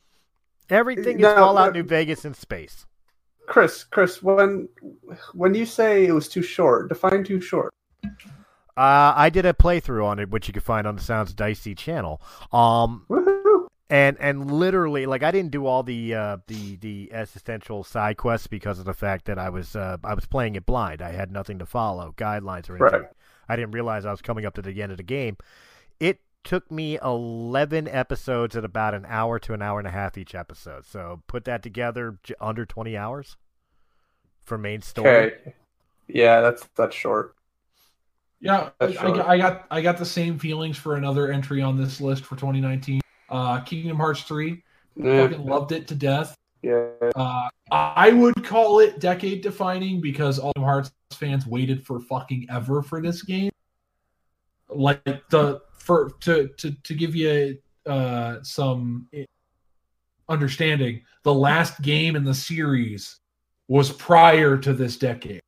Everything 0.70 1.18
is 1.18 1.22
No, 1.24 1.36
Fallout 1.36 1.68
but- 1.70 1.74
New 1.76 1.84
Vegas 1.84 2.26
in 2.26 2.34
space. 2.34 2.86
Chris, 3.50 3.84
Chris, 3.84 4.22
when 4.22 4.70
when 5.34 5.56
you 5.56 5.66
say 5.66 6.06
it 6.06 6.12
was 6.12 6.30
too 6.30 6.44
short, 6.44 6.88
define 6.88 7.24
too 7.24 7.42
short. 7.42 7.74
Uh, 8.78 9.14
I 9.16 9.30
did 9.30 9.46
a 9.46 9.54
playthrough 9.54 10.06
on 10.06 10.20
it, 10.20 10.30
which 10.30 10.48
you 10.48 10.54
can 10.54 10.62
find 10.62 10.88
on 10.88 10.96
the 10.96 11.02
Sounds 11.02 11.34
Dicey 11.34 11.76
channel. 11.76 12.22
Um, 12.54 13.06
Woohoo! 13.10 13.68
and 13.90 14.18
and 14.20 14.52
literally, 14.52 15.08
like, 15.08 15.24
I 15.24 15.32
didn't 15.32 15.52
do 15.52 15.66
all 15.66 15.84
the 15.84 16.14
uh, 16.14 16.38
the 16.48 16.78
the 16.78 17.10
existential 17.12 17.84
side 17.84 18.18
quests 18.18 18.48
because 18.48 18.78
of 18.78 18.86
the 18.86 18.94
fact 18.94 19.26
that 19.26 19.40
I 19.40 19.50
was 19.50 19.76
uh, 19.76 19.98
I 20.04 20.14
was 20.14 20.28
playing 20.28 20.56
it 20.56 20.66
blind. 20.66 21.02
I 21.02 21.12
had 21.12 21.32
nothing 21.32 21.60
to 21.60 21.66
follow, 21.66 22.14
guidelines 22.16 22.70
or 22.70 22.78
anything. 22.78 23.02
Right. 23.02 23.12
I 23.50 23.56
didn't 23.56 23.72
realize 23.72 24.06
I 24.06 24.12
was 24.12 24.22
coming 24.22 24.46
up 24.46 24.54
to 24.54 24.62
the 24.62 24.82
end 24.82 24.92
of 24.92 24.98
the 24.98 25.04
game. 25.04 25.38
It 26.00 26.22
took 26.44 26.72
me 26.72 26.98
eleven 27.04 27.88
episodes 27.88 28.56
at 28.56 28.64
about 28.66 28.94
an 28.94 29.06
hour 29.08 29.40
to 29.40 29.54
an 29.54 29.62
hour 29.62 29.80
and 29.80 29.88
a 29.88 29.92
half 29.92 30.18
each 30.18 30.34
episode. 30.36 30.86
So 30.86 31.22
put 31.28 31.46
that 31.46 31.62
together, 31.64 32.18
under 32.40 32.66
twenty 32.66 32.96
hours 32.98 33.38
for 34.44 34.58
main 34.58 34.82
story. 34.82 35.10
Okay, 35.10 35.54
yeah, 36.08 36.42
that's 36.42 36.68
that's 36.76 36.96
short. 36.96 37.36
yeah, 38.40 38.70
I, 38.80 38.86
That's 38.88 39.00
short. 39.00 39.20
I 39.20 39.38
got 39.38 39.66
I 39.70 39.82
got 39.82 39.98
the 39.98 40.06
same 40.06 40.40
feelings 40.40 40.78
for 40.78 40.96
another 40.96 41.32
entry 41.32 41.62
on 41.62 41.78
this 41.78 42.00
list 42.02 42.24
for 42.26 42.36
2019. 42.36 43.02
Uh, 43.30 43.60
Kingdom 43.62 43.98
Hearts 43.98 44.24
3. 44.24 44.64
Yeah, 44.96 45.28
Fucking 45.28 45.46
loved 45.46 45.72
it 45.72 45.88
to 45.90 45.96
death. 45.96 46.36
yeah. 46.64 46.88
Uh, 47.16 47.48
I 47.72 48.12
would 48.12 48.44
call 48.44 48.80
it 48.80 49.00
decade 49.00 49.42
defining 49.44 50.02
because 50.02 50.40
all 50.40 50.52
Kingdom 50.54 50.68
Hearts 50.68 50.92
fans 51.14 51.46
waited 51.46 51.86
for 51.86 52.00
fucking 52.00 52.48
ever 52.50 52.82
for 52.82 53.02
this 53.02 53.22
game. 53.22 53.52
Like 54.68 55.04
the 55.30 55.62
for 55.90 56.12
to 56.20 56.50
to 56.58 56.72
to 56.84 56.94
give 56.94 57.16
you 57.16 57.58
uh, 57.88 58.36
some 58.44 59.08
understanding, 60.30 61.02
the 61.24 61.34
last 61.34 61.82
game 61.82 62.16
in 62.16 62.24
the 62.24 62.36
series 62.36 63.20
was 63.68 63.92
prior 63.92 64.56
to 64.56 64.72
this 64.72 64.98
decade. 64.98 65.42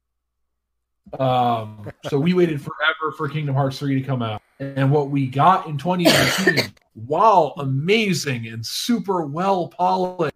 Um, 1.20 1.92
so 2.10 2.18
we 2.18 2.34
waited 2.34 2.60
forever 2.60 3.12
for 3.16 3.30
Kingdom 3.30 3.54
Hearts 3.54 3.78
3 3.78 4.02
to 4.02 4.08
come 4.08 4.24
out. 4.24 4.42
And 4.60 4.90
what 4.90 5.12
we 5.12 5.28
got 5.28 5.68
in 5.68 5.78
2019, 5.78 6.74
while 6.94 7.54
amazing 7.60 8.48
and 8.48 8.66
super 8.66 9.24
well 9.24 9.68
polished, 9.68 10.34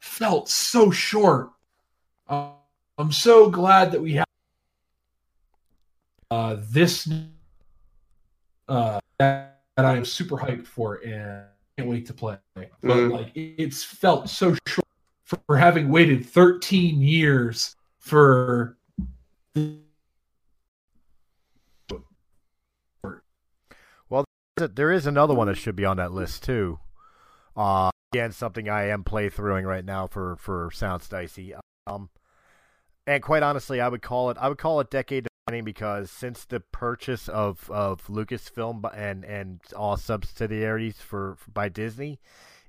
felt 0.00 0.48
so 0.48 0.90
short. 0.90 1.50
Uh, 2.26 2.52
I'm 2.96 3.12
so 3.12 3.50
glad 3.50 3.92
that 3.92 4.00
we 4.00 4.14
have 4.14 4.26
uh, 6.30 6.56
this 6.70 7.06
uh, 8.68 9.00
that, 9.18 9.62
that 9.76 9.84
I 9.84 9.96
am 9.96 10.04
super 10.04 10.36
hyped 10.36 10.66
for 10.66 10.96
and 11.04 11.44
can't 11.76 11.88
wait 11.88 12.06
to 12.06 12.14
play. 12.14 12.38
But 12.54 12.70
Mm. 12.82 13.12
like, 13.12 13.36
it- 13.36 13.54
it's 13.58 13.82
felt 13.84 14.28
so 14.28 14.54
short 14.66 14.86
for, 15.24 15.38
for 15.46 15.56
having 15.56 15.88
waited 15.88 16.24
13 16.26 17.00
years 17.02 17.74
for. 17.98 18.76
Well, 24.08 24.24
there 24.56 24.90
is 24.92 25.06
another 25.06 25.34
one 25.34 25.48
that 25.48 25.56
should 25.56 25.76
be 25.76 25.84
on 25.84 25.96
that 25.96 26.12
list 26.12 26.44
too. 26.44 26.78
Uh, 27.56 27.90
again, 28.12 28.32
something 28.32 28.68
I 28.68 28.88
am 28.88 29.04
playthroughing 29.04 29.64
right 29.66 29.84
now 29.84 30.06
for 30.06 30.36
for 30.36 30.70
Sounds 30.72 31.08
Dicey. 31.08 31.54
Um, 31.86 32.10
and 33.06 33.22
quite 33.22 33.42
honestly, 33.42 33.80
I 33.80 33.88
would 33.88 34.02
call 34.02 34.30
it 34.30 34.36
I 34.40 34.48
would 34.48 34.58
call 34.58 34.80
it 34.80 34.90
decade 34.90 35.24
defining 35.24 35.33
because 35.46 36.10
since 36.10 36.46
the 36.46 36.60
purchase 36.60 37.28
of 37.28 37.70
of 37.70 38.06
Lucasfilm 38.06 38.82
and 38.96 39.24
and 39.24 39.60
all 39.76 39.96
subsidiaries 39.96 40.96
for, 40.96 41.36
for 41.38 41.50
by 41.50 41.68
Disney, 41.68 42.18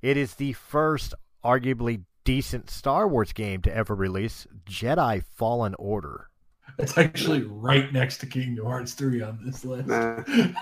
it 0.01 0.17
is 0.17 0.35
the 0.35 0.51
first 0.53 1.13
arguably 1.43 2.03
decent 2.25 2.69
Star 2.69 3.07
Wars 3.07 3.31
game 3.31 3.61
to 3.61 3.73
ever 3.73 3.95
release, 3.95 4.45
Jedi 4.65 5.23
Fallen 5.23 5.73
Order. 5.79 6.29
It's 6.77 6.97
actually 6.97 7.43
right 7.43 7.93
next 7.93 8.17
to 8.17 8.25
Kingdom 8.25 8.65
Hearts 8.65 8.93
3 8.93 9.21
on 9.21 9.39
this 9.45 9.63
list. 9.63 9.87
Nah, 9.87 10.23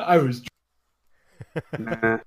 I 0.00 0.18
was 0.18 0.42
nah. 1.78 2.18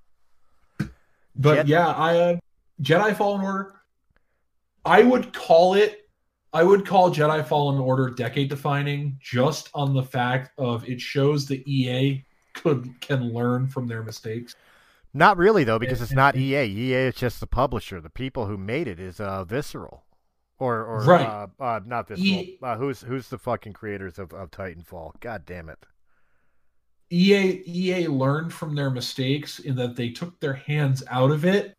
But 1.36 1.56
Jet- 1.56 1.68
yeah, 1.68 1.88
I 1.88 2.18
uh, 2.18 2.38
Jedi 2.82 3.16
Fallen 3.16 3.42
Order. 3.42 3.76
I 4.86 5.04
would 5.04 5.34
call 5.34 5.76
it. 5.76 6.09
I 6.52 6.64
would 6.64 6.86
call 6.86 7.12
Jedi 7.12 7.46
Fallen 7.48 7.80
Order 7.80 8.10
decade 8.10 8.50
defining 8.50 9.18
just 9.20 9.70
on 9.74 9.94
the 9.94 10.04
fact 10.04 10.52
of 10.58 10.88
it 10.90 11.00
shows 11.00 11.46
that 11.48 11.68
EA 11.68 12.24
could 12.54 12.90
can 13.02 13.32
learn 13.34 13.68
from 13.68 13.88
their 13.88 14.04
mistakes. 14.04 14.56
Not 15.14 15.38
really 15.38 15.64
though, 15.64 15.80
because 15.80 16.02
it's 16.02 16.12
not 16.12 16.36
EA. 16.36 16.66
EA 16.66 16.94
is 17.08 17.16
just 17.16 17.40
the 17.40 17.48
publisher. 17.48 18.02
The 18.02 18.10
people 18.10 18.46
who 18.48 18.58
made 18.58 18.88
it 18.88 19.00
is 19.00 19.20
uh, 19.20 19.44
Visceral, 19.44 20.04
or 20.58 20.84
or 20.84 21.04
Right. 21.04 21.26
uh, 21.28 21.48
uh, 21.60 21.80
not 21.86 22.08
Visceral. 22.08 22.28
E- 22.28 22.60
uh, 22.62 22.78
who's 22.78 23.02
who's 23.02 23.30
the 23.30 23.38
fucking 23.38 23.74
creators 23.74 24.18
of, 24.20 24.34
of 24.34 24.50
Titanfall? 24.52 25.20
God 25.20 25.46
damn 25.46 25.70
it! 25.70 25.80
EA 27.12 27.64
EA 27.66 28.08
learned 28.08 28.54
from 28.54 28.76
their 28.76 28.90
mistakes 28.90 29.60
in 29.60 29.76
that 29.76 29.96
they 29.96 30.10
took 30.10 30.40
their 30.40 30.54
hands 30.54 31.04
out 31.10 31.32
of 31.32 31.46
it 31.46 31.76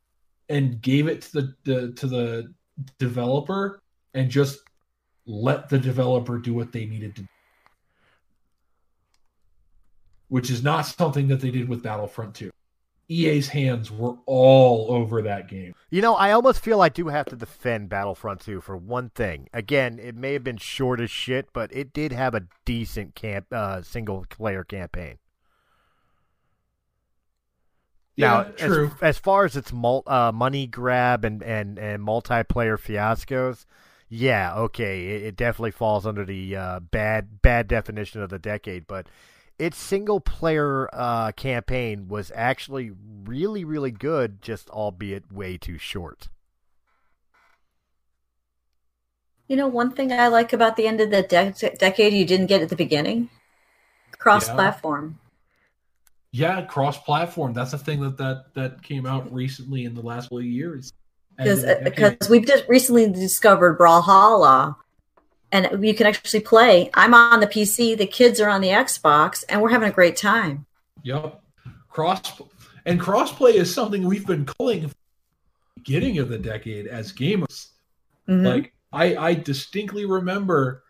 and 0.49 0.81
gave 0.81 1.07
it 1.07 1.23
to 1.23 1.33
the, 1.33 1.55
the 1.65 1.93
to 1.93 2.07
the 2.07 2.55
developer 2.99 3.81
and 4.15 4.31
just 4.31 4.61
let 5.27 5.69
the 5.69 5.79
developer 5.79 6.39
do 6.39 6.55
what 6.55 6.73
they 6.73 6.87
needed 6.87 7.15
to 7.17 7.23
do. 7.23 7.29
Which 10.29 10.51
is 10.51 10.63
not 10.63 10.83
something 10.83 11.29
that 11.29 11.41
they 11.41 11.51
did 11.51 11.69
with 11.69 11.83
Battlefront 11.83 12.35
2. 12.35 12.51
EA's 13.09 13.49
hands 13.49 13.91
were 13.91 14.15
all 14.27 14.87
over 14.89 15.21
that 15.23 15.49
game. 15.49 15.75
You 15.91 16.01
know, 16.01 16.15
I 16.15 16.31
almost 16.31 16.61
feel 16.61 16.81
I 16.81 16.89
do 16.89 17.09
have 17.09 17.27
to 17.27 17.37
defend 17.37 17.89
Battlefront 17.89 18.41
2 18.41 18.61
for 18.61 18.77
one 18.77 19.11
thing. 19.11 19.49
Again, 19.53 19.99
it 19.99 20.15
may 20.15 20.33
have 20.35 20.45
been 20.45 20.59
short 20.59 21.01
as 21.01 21.11
shit, 21.11 21.53
but 21.53 21.75
it 21.75 21.93
did 21.93 22.13
have 22.13 22.37
a 22.37 22.47
decent 22.65 23.17
camp 23.17 23.47
uh, 23.51 23.83
single 23.83 24.25
player 24.31 24.63
campaign. 24.63 25.19
Yeah, 28.15 28.51
now, 28.59 28.67
true. 28.67 28.93
As, 29.01 29.17
as 29.17 29.19
far 29.19 29.45
as 29.45 29.57
its 29.57 29.73
mul- 29.73 30.05
uh, 30.07 30.31
money 30.33 30.69
grab 30.69 31.25
and, 31.25 31.43
and, 31.43 31.79
and 31.79 32.07
multiplayer 32.07 32.79
fiascos, 32.79 33.65
yeah, 34.11 34.55
okay, 34.57 35.07
it, 35.07 35.23
it 35.23 35.37
definitely 35.37 35.71
falls 35.71 36.05
under 36.05 36.25
the 36.25 36.57
uh, 36.57 36.81
bad 36.81 37.41
bad 37.43 37.69
definition 37.69 38.21
of 38.21 38.29
the 38.29 38.41
decade. 38.41 38.89
But 38.89 39.07
its 39.57 39.79
single 39.79 40.19
player 40.19 40.89
uh, 40.93 41.31
campaign 41.33 42.09
was 42.09 42.33
actually 42.35 42.91
really 43.25 43.65
really 43.65 43.93
good, 43.93 44.43
just 44.43 44.69
albeit 44.71 45.33
way 45.33 45.57
too 45.57 45.79
short. 45.79 46.29
You 49.47 49.57
know, 49.57 49.69
one 49.69 49.93
thing 49.93 50.13
I 50.13 50.29
like 50.29 50.53
about 50.53 50.77
the 50.77 50.87
end 50.89 51.01
of 51.01 51.11
the 51.11 51.23
de- 51.23 51.77
decade 51.77 52.13
you 52.13 52.25
didn't 52.25 52.47
get 52.47 52.63
at 52.63 52.69
the 52.69 52.77
beginning, 52.77 53.31
cross-platform. 54.19 55.19
Yeah, 56.33 56.63
cross-platform. 56.63 57.53
That's 57.53 57.73
a 57.73 57.79
thing 57.79 58.01
that 58.01 58.17
that 58.19 58.55
that 58.55 58.83
came 58.83 59.07
out 59.07 59.33
recently 59.33 59.85
in 59.85 59.95
the 59.95 60.03
last 60.03 60.27
couple 60.27 60.39
of 60.39 60.45
years. 60.45 60.93
Because 61.43 61.63
the 61.63 61.81
because 61.83 62.29
we've 62.29 62.47
just 62.47 62.65
recently 62.69 63.11
discovered 63.11 63.79
Brawlhalla, 63.79 64.77
and 65.53 65.85
you 65.85 65.95
can 65.95 66.07
actually 66.07 66.41
play. 66.41 66.91
I'm 66.95 67.15
on 67.15 67.41
the 67.41 67.47
PC, 67.47 67.97
the 67.97 68.07
kids 68.07 68.41
are 68.41 68.49
on 68.49 68.61
the 68.61 68.69
Xbox, 68.69 69.45
and 69.49 69.61
we're 69.61 69.71
having 69.71 69.89
a 69.89 69.93
great 69.93 70.17
time. 70.17 70.67
Yep. 71.03 71.41
Cross 71.89 72.43
and 72.87 73.01
crossplay 73.01 73.55
is 73.55 73.73
something 73.73 74.07
we've 74.07 74.27
been 74.27 74.47
calling 74.47 74.83
from 74.83 74.91
the 74.91 75.83
beginning 75.83 76.19
of 76.19 76.29
the 76.29 76.39
decade 76.39 76.87
as 76.87 77.13
gamers. 77.13 77.69
Mhm. 78.29 78.45
Like 78.45 78.73
I, 78.93 79.17
I 79.17 79.35
distinctly 79.35 80.05
remember 80.05 80.85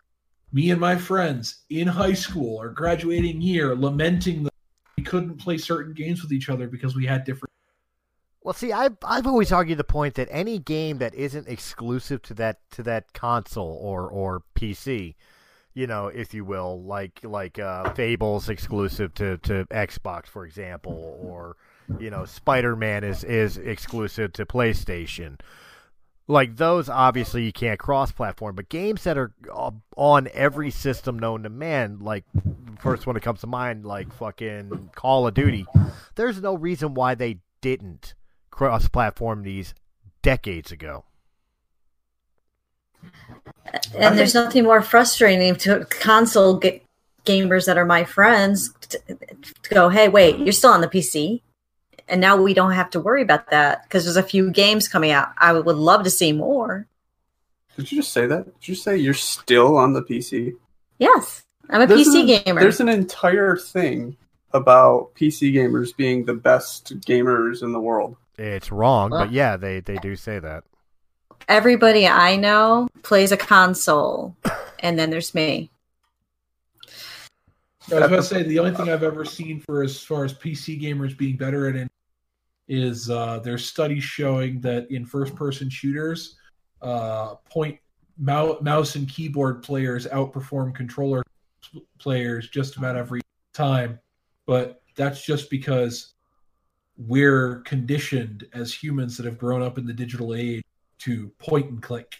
me 0.53 0.71
and 0.71 0.79
my 0.79 0.95
friends 0.95 1.63
in 1.69 1.87
high 1.87 2.13
school 2.13 2.61
or 2.61 2.69
graduating 2.69 3.41
year 3.41 3.75
lamenting 3.75 4.43
that 4.43 4.53
we 4.97 5.03
couldn't 5.03 5.37
play 5.37 5.57
certain 5.57 5.93
games 5.93 6.21
with 6.21 6.31
each 6.31 6.49
other 6.49 6.67
because 6.67 6.95
we 6.95 7.05
had 7.05 7.23
different 7.23 7.53
Well, 8.43 8.53
see, 8.55 8.71
I've 8.71 8.97
I've 9.03 9.27
always 9.27 9.51
argued 9.51 9.77
the 9.77 9.83
point 9.83 10.15
that 10.15 10.27
any 10.31 10.57
game 10.57 10.97
that 10.97 11.13
isn't 11.13 11.47
exclusive 11.47 12.23
to 12.23 12.33
that 12.35 12.59
to 12.71 12.83
that 12.83 13.13
console 13.13 13.77
or 13.79 14.07
or 14.07 14.41
PC, 14.55 15.13
you 15.75 15.85
know, 15.85 16.07
if 16.07 16.33
you 16.33 16.43
will, 16.43 16.81
like 16.81 17.19
like 17.23 17.59
uh, 17.59 17.93
Fable's 17.93 18.49
exclusive 18.49 19.13
to, 19.15 19.37
to 19.39 19.65
Xbox, 19.65 20.25
for 20.25 20.45
example, 20.45 21.19
or 21.21 21.55
you 21.99 22.09
know, 22.09 22.25
Spider 22.25 22.75
Man 22.75 23.03
is 23.03 23.23
is 23.23 23.57
exclusive 23.57 24.33
to 24.33 24.45
PlayStation. 24.45 25.39
Like 26.27 26.55
those, 26.57 26.87
obviously 26.87 27.43
you 27.43 27.51
can't 27.51 27.79
cross-platform, 27.79 28.55
but 28.55 28.69
games 28.69 29.03
that 29.03 29.17
are 29.17 29.33
uh, 29.53 29.71
on 29.97 30.29
every 30.33 30.71
system 30.71 31.19
known 31.19 31.43
to 31.43 31.49
man, 31.49 31.99
like 31.99 32.23
first 32.79 33.05
one 33.05 33.15
that 33.15 33.21
comes 33.21 33.41
to 33.41 33.47
mind, 33.47 33.85
like 33.85 34.11
fucking 34.13 34.91
Call 34.95 35.27
of 35.27 35.33
Duty, 35.33 35.65
there's 36.15 36.41
no 36.41 36.55
reason 36.55 36.93
why 36.93 37.15
they 37.15 37.39
didn't 37.61 38.13
cross-platform 38.51 39.43
these 39.43 39.73
decades 40.21 40.71
ago. 40.71 41.05
and 43.97 44.17
there's 44.17 44.33
nothing 44.33 44.63
more 44.63 44.81
frustrating 44.81 45.55
to 45.55 45.85
console 45.89 46.55
ga- 46.57 46.83
gamers 47.25 47.65
that 47.65 47.77
are 47.77 47.85
my 47.85 48.03
friends 48.03 48.73
to, 48.89 48.99
to 49.63 49.69
go, 49.73 49.89
"Hey, 49.89 50.07
wait, 50.07 50.37
you're 50.39 50.51
still 50.51 50.71
on 50.71 50.81
the 50.81 50.87
PC." 50.87 51.41
And 52.07 52.19
now 52.19 52.35
we 52.35 52.53
don't 52.53 52.73
have 52.73 52.89
to 52.91 52.99
worry 52.99 53.21
about 53.21 53.49
that 53.51 53.83
because 53.83 54.03
there's 54.03 54.17
a 54.17 54.23
few 54.23 54.51
games 54.51 54.87
coming 54.87 55.11
out. 55.11 55.29
I 55.37 55.53
would 55.53 55.77
love 55.77 56.03
to 56.03 56.09
see 56.09 56.33
more. 56.33 56.87
Did 57.77 57.91
you 57.91 57.99
just 57.99 58.11
say 58.11 58.25
that? 58.27 58.45
Did 58.59 58.67
you 58.67 58.75
say 58.75 58.97
you're 58.97 59.13
still 59.13 59.77
on 59.77 59.93
the 59.93 60.01
PC? 60.03 60.53
Yes, 60.99 61.43
I'm 61.69 61.81
a 61.81 61.87
There's 61.87 62.07
PC 62.07 62.19
an- 62.37 62.43
gamer. 62.43 62.61
There's 62.61 62.81
an 62.81 62.89
entire 62.89 63.55
thing 63.55 64.17
about 64.51 65.15
PC 65.15 65.53
gamers 65.53 65.95
being 65.95 66.25
the 66.25 66.33
best 66.33 66.99
gamers 67.01 67.63
in 67.63 67.71
the 67.71 67.79
world. 67.79 68.17
It's 68.37 68.71
wrong, 68.71 69.11
Well- 69.11 69.25
but 69.25 69.31
yeah, 69.31 69.57
they, 69.57 69.79
they 69.79 69.97
do 69.97 70.15
say 70.15 70.39
that. 70.39 70.63
Everybody 71.47 72.07
I 72.07 72.35
know 72.35 72.87
plays 73.01 73.31
a 73.31 73.37
console, 73.37 74.35
and 74.79 74.97
then 74.97 75.09
there's 75.09 75.33
me. 75.33 75.71
I 77.91 77.95
was 77.95 78.03
about 78.05 78.15
to 78.17 78.23
say 78.23 78.43
the 78.43 78.59
only 78.59 78.73
thing 78.73 78.89
I've 78.89 79.03
ever 79.03 79.25
seen 79.25 79.59
for 79.59 79.83
as 79.83 80.01
far 80.01 80.23
as 80.23 80.33
PC 80.33 80.79
gamers 80.81 81.17
being 81.17 81.35
better 81.35 81.67
at 81.67 81.75
it 81.75 81.89
is 82.67 83.09
uh, 83.09 83.39
there's 83.39 83.65
studies 83.65 84.03
showing 84.03 84.61
that 84.61 84.89
in 84.91 85.03
first-person 85.05 85.69
shooters, 85.69 86.37
uh, 86.81 87.35
point 87.49 87.77
mou- 88.17 88.57
mouse 88.61 88.95
and 88.95 89.09
keyboard 89.09 89.61
players 89.63 90.05
outperform 90.07 90.73
controller 90.73 91.23
players 91.99 92.49
just 92.49 92.77
about 92.77 92.95
every 92.95 93.21
time. 93.53 93.99
But 94.45 94.81
that's 94.95 95.25
just 95.25 95.49
because 95.49 96.13
we're 96.97 97.61
conditioned 97.61 98.45
as 98.53 98.73
humans 98.73 99.17
that 99.17 99.25
have 99.25 99.37
grown 99.37 99.61
up 99.61 99.77
in 99.77 99.85
the 99.85 99.93
digital 99.93 100.35
age 100.35 100.63
to 100.99 101.29
point 101.39 101.69
and 101.69 101.81
click. 101.81 102.17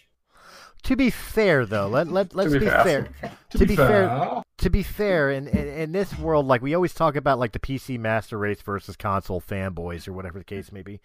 To 0.84 0.96
be 0.96 1.10
fair, 1.10 1.64
though, 1.64 1.86
let 1.86 2.08
let 2.08 2.34
let's 2.34 2.52
be 2.52 2.58
be, 2.58 2.66
fair. 2.66 3.08
fair. 3.20 3.32
To, 3.50 3.66
be, 3.66 3.76
fair, 3.76 4.08
fair, 4.08 4.42
to 4.58 4.70
be 4.70 4.82
fair, 4.82 5.30
in, 5.30 5.46
in 5.46 5.68
in 5.68 5.92
this 5.92 6.18
world, 6.18 6.46
like 6.46 6.62
we 6.62 6.74
always 6.74 6.94
talk 6.94 7.16
about, 7.16 7.38
like 7.38 7.52
the 7.52 7.58
PC 7.58 7.98
master 7.98 8.38
race 8.38 8.62
versus 8.62 8.96
console 8.96 9.40
fanboys 9.40 10.08
or 10.08 10.12
whatever 10.14 10.38
the 10.38 10.44
case 10.44 10.72
may 10.72 10.82
be. 10.82 11.00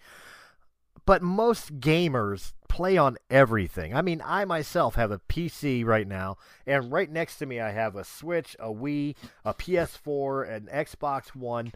But 1.04 1.22
most 1.22 1.78
gamers 1.78 2.54
play 2.68 2.96
on 2.96 3.16
everything. 3.30 3.94
I 3.94 4.02
mean, 4.02 4.22
I 4.24 4.44
myself 4.44 4.94
have 4.94 5.10
a 5.10 5.20
PC 5.20 5.84
right 5.84 6.08
now, 6.08 6.38
and 6.66 6.90
right 6.90 7.10
next 7.10 7.38
to 7.38 7.46
me, 7.46 7.60
I 7.60 7.70
have 7.70 7.96
a 7.96 8.04
Switch, 8.04 8.56
a 8.58 8.68
Wii, 8.68 9.14
a 9.44 9.54
PS4, 9.54 10.50
an 10.50 10.68
Xbox 10.72 11.34
One. 11.36 11.72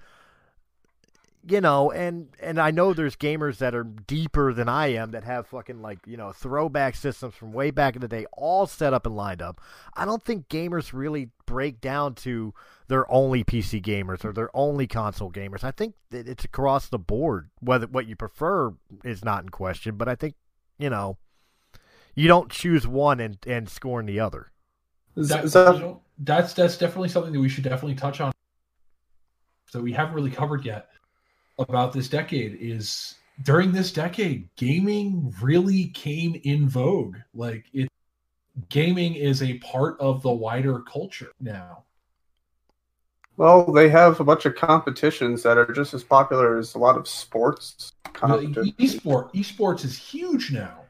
You 1.45 1.61
know, 1.61 1.91
and 1.91 2.29
and 2.41 2.61
I 2.61 2.71
know 2.71 2.93
there's 2.93 3.17
gamers 3.17 3.59
that 3.59 3.75
are 3.75 3.83
deeper 3.83 4.53
than 4.53 4.69
I 4.69 4.89
am 4.89 5.11
that 5.11 5.25
have 5.25 5.49
fucking 5.49 5.83
like 5.83 5.99
you 6.07 6.17
know 6.17 6.31
throwback 6.31 6.95
systems 6.95 7.35
from 7.35 7.53
way 7.53 7.73
back 7.73 7.97
in 7.97 8.01
the 8.01 8.07
day, 8.07 8.27
all 8.33 8.67
set 8.67 8.95
up 8.95 9.07
and 9.07 9.17
lined 9.17 9.43
up. 9.43 9.61
I 9.95 10.05
don't 10.05 10.23
think 10.23 10.49
gamers 10.49 10.93
really 10.93 11.31
break 11.45 11.81
down 11.81 12.15
to 12.17 12.55
they're 12.87 13.11
only 13.11 13.43
PC 13.43 13.83
gamers 13.83 14.25
or 14.25 14.33
they're 14.33 14.57
only 14.57 14.87
console 14.87 15.33
gamers. 15.33 15.65
I 15.65 15.73
think 15.73 15.95
that 16.11 16.29
it's 16.29 16.45
across 16.45 16.89
the 16.89 16.99
board. 16.99 17.51
Whether 17.59 17.89
what 17.89 18.07
you 18.07 18.15
prefer 18.15 18.75
is 19.03 19.25
not 19.25 19.43
in 19.43 19.49
question, 19.49 19.97
but 19.97 20.09
I 20.09 20.15
think 20.15 20.37
you 20.79 20.91
know 20.91 21.19
you 22.15 22.29
don't 22.29 22.53
choose 22.53 22.87
one 22.87 23.19
and 23.19 23.39
and 23.49 23.69
scorn 23.69 24.07
the 24.07 24.21
other. 24.21 24.53
Is, 25.17 25.29
that, 25.29 25.45
is 25.45 25.55
that 25.55 25.97
that's 26.19 26.53
that's 26.55 26.77
definitely 26.77 27.09
something 27.09 27.33
that 27.33 27.41
we 27.41 27.49
should 27.49 27.65
definitely 27.65 27.97
touch 27.97 28.21
on 28.21 28.33
that 29.73 29.83
we 29.83 29.93
haven't 29.93 30.15
really 30.15 30.31
covered 30.31 30.65
yet 30.65 30.89
about 31.59 31.93
this 31.93 32.09
decade 32.09 32.57
is 32.61 33.17
during 33.43 33.73
this 33.73 33.93
decade 33.93 34.49
gaming 34.57 35.35
really 35.41 35.87
came 35.89 36.41
in 36.45 36.69
vogue 36.69 37.17
like 37.35 37.65
it 37.73 37.89
gaming 38.69 39.15
is 39.15 39.43
a 39.43 39.59
part 39.59 39.99
of 40.01 40.23
the 40.23 40.33
wider 40.33 40.81
culture 40.81 41.33
now 41.41 41.85
well, 43.39 43.65
they 43.73 43.89
have 43.89 44.21
a 44.21 44.25
bunch 44.25 44.45
of 44.45 44.55
competitions 44.55 45.43
that 45.43 45.57
are 45.57 45.73
just 45.73 45.95
as 45.95 46.05
popular 46.05 46.59
as 46.59 46.75
a 46.75 46.79
lot 46.79 46.99
of 46.99 47.09
sports 47.09 47.93
competitions. 48.13 48.73
esport 48.79 49.33
esports 49.33 49.85
is 49.85 49.97
huge 49.97 50.53
now 50.53 50.83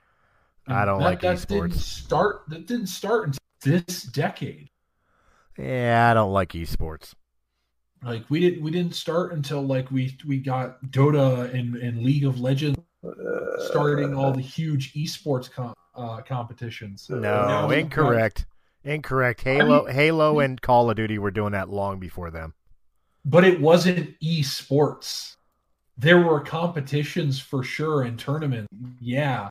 I 0.67 0.85
don't 0.85 0.99
that, 0.99 1.05
like 1.05 1.21
that 1.21 1.47
didn't 1.47 1.71
esports. 1.71 1.77
start 1.77 2.43
that 2.49 2.67
didn't 2.67 2.89
start 2.89 3.27
until 3.27 3.81
this 3.87 4.03
decade 4.03 4.71
Yeah, 5.57 6.09
I 6.11 6.15
don't 6.15 6.33
like 6.33 6.51
esports. 6.51 7.15
Like 8.03 8.25
we 8.29 8.41
didn't 8.41 8.63
we 8.63 8.71
didn't 8.71 8.95
start 8.95 9.33
until 9.33 9.63
like 9.63 9.91
we 9.91 10.17
we 10.27 10.39
got 10.39 10.83
dota 10.87 11.53
and, 11.55 11.77
and 11.77 12.03
league 12.03 12.25
of 12.25 12.41
legends 12.41 12.79
Uh, 13.05 13.11
starting 13.69 14.15
all 14.15 14.33
the 14.33 14.41
huge 14.41 14.93
esports 14.95 15.51
com- 15.51 15.75
uh, 15.95 16.21
competitions. 16.23 17.09
No, 17.11 17.19
Now 17.21 17.67
we've 17.69 17.79
incorrect. 17.79 18.47
Incorrect. 18.85 19.43
Halo, 19.43 19.87
Halo, 19.87 20.41
and 20.41 20.61
Call 20.61 20.89
of 20.91 20.97
Duty 20.97 21.19
were 21.19 21.31
doing 21.31 21.53
that 21.53 21.69
long 21.69 21.99
before 22.01 22.31
them. 22.31 22.55
but 23.25 23.45
it 23.45 23.61
wasn't 23.61 24.19
esports. 24.21 25.37
There 25.99 26.21
were 26.23 26.41
competitions 26.41 27.39
for 27.41 27.63
sure 27.63 28.03
and 28.03 28.19
tournaments. 28.19 28.69
Yeah, 29.01 29.49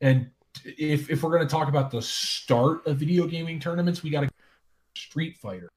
and 0.00 0.30
if 0.64 1.10
if 1.10 1.22
we're 1.22 1.30
going 1.36 1.46
to 1.46 1.52
talk 1.52 1.68
about 1.68 1.90
the 1.90 2.00
start 2.02 2.86
of 2.86 2.96
video 2.96 3.26
gaming 3.26 3.60
tournaments, 3.60 4.02
we 4.02 4.10
got 4.10 4.22
to 4.22 4.28
Street 4.96 5.36
Fighter. 5.36 5.68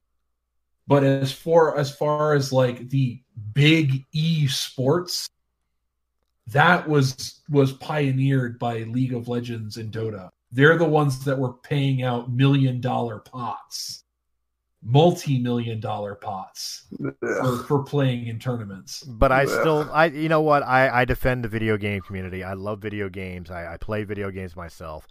But 0.88 1.04
as 1.04 1.30
far 1.30 1.76
as 1.76 1.94
far 1.94 2.32
as 2.32 2.50
like 2.50 2.88
the 2.88 3.20
big 3.52 4.06
E 4.12 4.48
sports, 4.48 5.28
that 6.46 6.88
was 6.88 7.42
was 7.50 7.74
pioneered 7.74 8.58
by 8.58 8.78
League 8.78 9.12
of 9.12 9.28
Legends 9.28 9.76
and 9.76 9.92
Dota. 9.92 10.30
They're 10.50 10.78
the 10.78 10.86
ones 10.86 11.22
that 11.26 11.38
were 11.38 11.52
paying 11.52 12.02
out 12.02 12.32
million 12.32 12.80
dollar 12.80 13.18
pots, 13.18 14.04
multi 14.82 15.38
million 15.38 15.78
dollar 15.78 16.14
pots 16.14 16.86
for, 17.20 17.58
for 17.64 17.82
playing 17.84 18.28
in 18.28 18.38
tournaments. 18.38 19.02
But 19.02 19.30
I 19.30 19.44
still, 19.44 19.90
I 19.92 20.06
you 20.06 20.30
know 20.30 20.40
what? 20.40 20.62
I, 20.62 21.02
I 21.02 21.04
defend 21.04 21.44
the 21.44 21.48
video 21.48 21.76
game 21.76 22.00
community. 22.00 22.42
I 22.42 22.54
love 22.54 22.80
video 22.80 23.10
games. 23.10 23.50
I, 23.50 23.74
I 23.74 23.76
play 23.76 24.04
video 24.04 24.30
games 24.30 24.56
myself. 24.56 25.06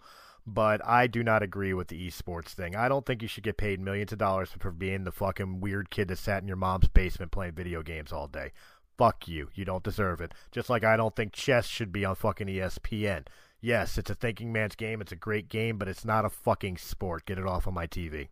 But 0.50 0.80
I 0.86 1.08
do 1.08 1.22
not 1.22 1.42
agree 1.42 1.74
with 1.74 1.88
the 1.88 2.08
esports 2.08 2.48
thing. 2.48 2.74
I 2.74 2.88
don't 2.88 3.04
think 3.04 3.20
you 3.20 3.28
should 3.28 3.44
get 3.44 3.58
paid 3.58 3.80
millions 3.80 4.12
of 4.12 4.18
dollars 4.18 4.48
for 4.58 4.70
being 4.70 5.04
the 5.04 5.12
fucking 5.12 5.60
weird 5.60 5.90
kid 5.90 6.08
that 6.08 6.16
sat 6.16 6.40
in 6.40 6.48
your 6.48 6.56
mom's 6.56 6.88
basement 6.88 7.32
playing 7.32 7.52
video 7.52 7.82
games 7.82 8.12
all 8.12 8.28
day. 8.28 8.52
Fuck 8.96 9.28
you. 9.28 9.50
You 9.54 9.66
don't 9.66 9.84
deserve 9.84 10.22
it. 10.22 10.32
Just 10.50 10.70
like 10.70 10.84
I 10.84 10.96
don't 10.96 11.14
think 11.14 11.34
chess 11.34 11.66
should 11.66 11.92
be 11.92 12.06
on 12.06 12.14
fucking 12.14 12.46
ESPN. 12.46 13.26
Yes, 13.60 13.98
it's 13.98 14.08
a 14.08 14.14
thinking 14.14 14.50
man's 14.50 14.74
game. 14.74 15.02
It's 15.02 15.12
a 15.12 15.16
great 15.16 15.50
game, 15.50 15.76
but 15.76 15.88
it's 15.88 16.04
not 16.04 16.24
a 16.24 16.30
fucking 16.30 16.78
sport. 16.78 17.26
Get 17.26 17.38
it 17.38 17.46
off 17.46 17.66
of 17.66 17.74
my 17.74 17.86
TV. 17.86 18.28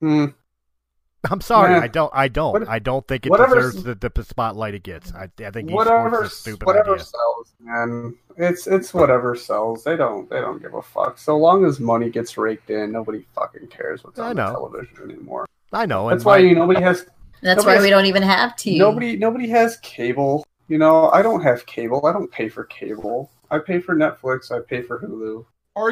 Hmm. 0.00 0.26
I'm 1.30 1.40
sorry. 1.40 1.72
Nah. 1.72 1.80
I 1.80 1.88
don't. 1.88 2.10
I 2.14 2.28
don't. 2.28 2.52
What- 2.52 2.68
I 2.68 2.78
don't 2.78 3.06
think 3.06 3.26
it 3.26 3.32
deserves 3.32 3.82
the, 3.82 3.94
the 3.94 4.24
spotlight 4.24 4.74
it 4.74 4.82
gets. 4.82 5.12
I, 5.12 5.28
I 5.44 5.50
think 5.50 5.70
esports 5.70 5.74
whatever, 5.74 6.24
is 6.24 6.32
a 6.32 6.34
stupid 6.34 6.66
whatever 6.66 6.94
idea. 6.94 7.04
sells, 7.04 7.54
man. 7.60 8.16
It's 8.36 8.66
it's 8.66 8.92
whatever 8.92 9.34
sells. 9.34 9.84
They 9.84 9.96
don't 9.96 10.28
they 10.28 10.40
don't 10.40 10.60
give 10.60 10.74
a 10.74 10.82
fuck. 10.82 11.18
So 11.18 11.36
long 11.36 11.64
as 11.64 11.80
money 11.80 12.10
gets 12.10 12.36
raked 12.36 12.70
in, 12.70 12.92
nobody 12.92 13.24
fucking 13.34 13.68
cares 13.68 14.04
what's 14.04 14.18
I 14.18 14.30
on 14.30 14.36
the 14.36 14.44
television 14.44 14.98
anymore. 15.04 15.46
I 15.72 15.86
know. 15.86 16.08
and 16.08 16.18
That's 16.18 16.24
why 16.24 16.38
my- 16.38 16.44
you 16.48 16.54
nobody 16.54 16.80
has 16.82 17.06
That's 17.42 17.58
Nobody 17.58 17.78
why 17.78 17.82
we 17.82 17.90
don't 17.90 18.06
even 18.06 18.22
have 18.22 18.52
TV. 18.52 18.78
nobody 18.78 19.16
nobody 19.16 19.48
has 19.48 19.78
cable. 19.78 20.46
You 20.68 20.78
know, 20.78 21.10
I 21.10 21.22
don't 21.22 21.42
have 21.42 21.64
cable. 21.66 22.04
I 22.06 22.12
don't 22.12 22.30
pay 22.30 22.48
for 22.48 22.64
cable. 22.64 23.30
I 23.50 23.58
pay 23.60 23.78
for 23.78 23.94
Netflix. 23.94 24.50
I 24.50 24.60
pay 24.60 24.82
for 24.82 24.98
Hulu. 24.98 25.44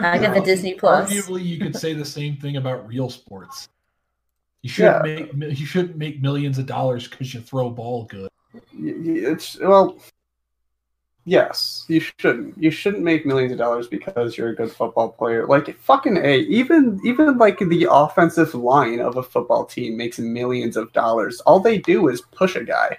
I 0.02 0.18
get 0.18 0.34
the 0.34 0.40
Disney 0.40 0.74
Plus. 0.74 1.10
Arguably, 1.12 1.44
you 1.44 1.58
could 1.58 1.76
say 1.76 1.92
the 1.92 2.04
same 2.04 2.36
thing 2.36 2.56
about 2.56 2.86
real 2.88 3.10
sports. 3.10 3.68
You 4.64 4.70
shouldn't 4.70 5.06
Yeah. 5.06 5.26
make 5.34 5.58
you 5.60 5.66
shouldn't 5.66 5.98
make 5.98 6.22
millions 6.22 6.56
of 6.56 6.64
dollars 6.64 7.06
because 7.06 7.34
you 7.34 7.40
throw 7.42 7.68
ball 7.68 8.04
good. 8.04 8.30
It's 8.72 9.58
well, 9.60 9.98
yes, 11.26 11.84
you 11.88 12.00
shouldn't. 12.00 12.56
You 12.56 12.70
shouldn't 12.70 13.02
make 13.02 13.26
millions 13.26 13.52
of 13.52 13.58
dollars 13.58 13.88
because 13.88 14.38
you're 14.38 14.48
a 14.48 14.56
good 14.56 14.72
football 14.72 15.10
player. 15.10 15.46
Like 15.46 15.78
fucking 15.80 16.16
a, 16.16 16.38
even 16.38 16.98
even 17.04 17.36
like 17.36 17.58
the 17.58 17.88
offensive 17.90 18.54
line 18.54 19.00
of 19.00 19.18
a 19.18 19.22
football 19.22 19.66
team 19.66 19.98
makes 19.98 20.18
millions 20.18 20.78
of 20.78 20.90
dollars. 20.94 21.42
All 21.42 21.60
they 21.60 21.76
do 21.76 22.08
is 22.08 22.22
push 22.22 22.56
a 22.56 22.64
guy. 22.64 22.96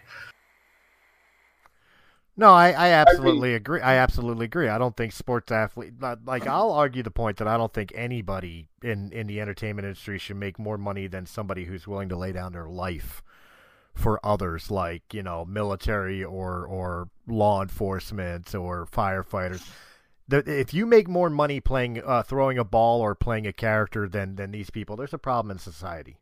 No, 2.38 2.54
I, 2.54 2.72
I 2.72 2.90
absolutely 2.90 3.54
agree. 3.54 3.80
I 3.80 3.96
absolutely 3.96 4.46
agree. 4.46 4.68
I 4.68 4.78
don't 4.78 4.96
think 4.98 5.14
sports 5.14 5.52
athlete 5.52 5.94
like 6.26 6.46
I'll 6.48 6.72
argue 6.72 7.02
the 7.02 7.12
point 7.12 7.38
that 7.38 7.48
I 7.48 7.56
don't 7.56 7.74
think 7.74 7.94
anybody 7.96 8.68
in 8.84 9.12
in 9.14 9.28
the 9.28 9.40
entertainment 9.40 9.86
industry 9.86 10.20
should 10.20 10.36
make 10.36 10.60
more 10.60 10.78
money 10.78 11.08
than 11.08 11.26
somebody 11.26 11.64
who's 11.66 11.88
willing 11.88 12.10
to 12.10 12.18
lay 12.18 12.34
down 12.34 12.52
their 12.52 12.68
life 12.68 13.24
for 13.94 14.20
others, 14.26 14.70
like 14.70 15.14
you 15.14 15.24
know, 15.24 15.46
military 15.46 16.24
or 16.24 16.66
or 16.66 17.10
law 17.26 17.62
enforcement 17.62 18.54
or 18.54 18.86
firefighters. 18.86 19.66
The, 20.28 20.40
if 20.40 20.74
you 20.74 20.86
make 20.86 21.08
more 21.08 21.30
money 21.30 21.62
playing 21.62 22.02
uh, 22.06 22.24
throwing 22.24 22.58
a 22.58 22.66
ball 22.66 23.00
or 23.00 23.16
playing 23.16 23.48
a 23.48 23.54
character 23.54 24.10
than 24.10 24.36
than 24.36 24.52
these 24.52 24.70
people, 24.70 24.98
there's 24.98 25.14
a 25.14 25.18
problem 25.18 25.52
in 25.52 25.60
society. 25.60 26.18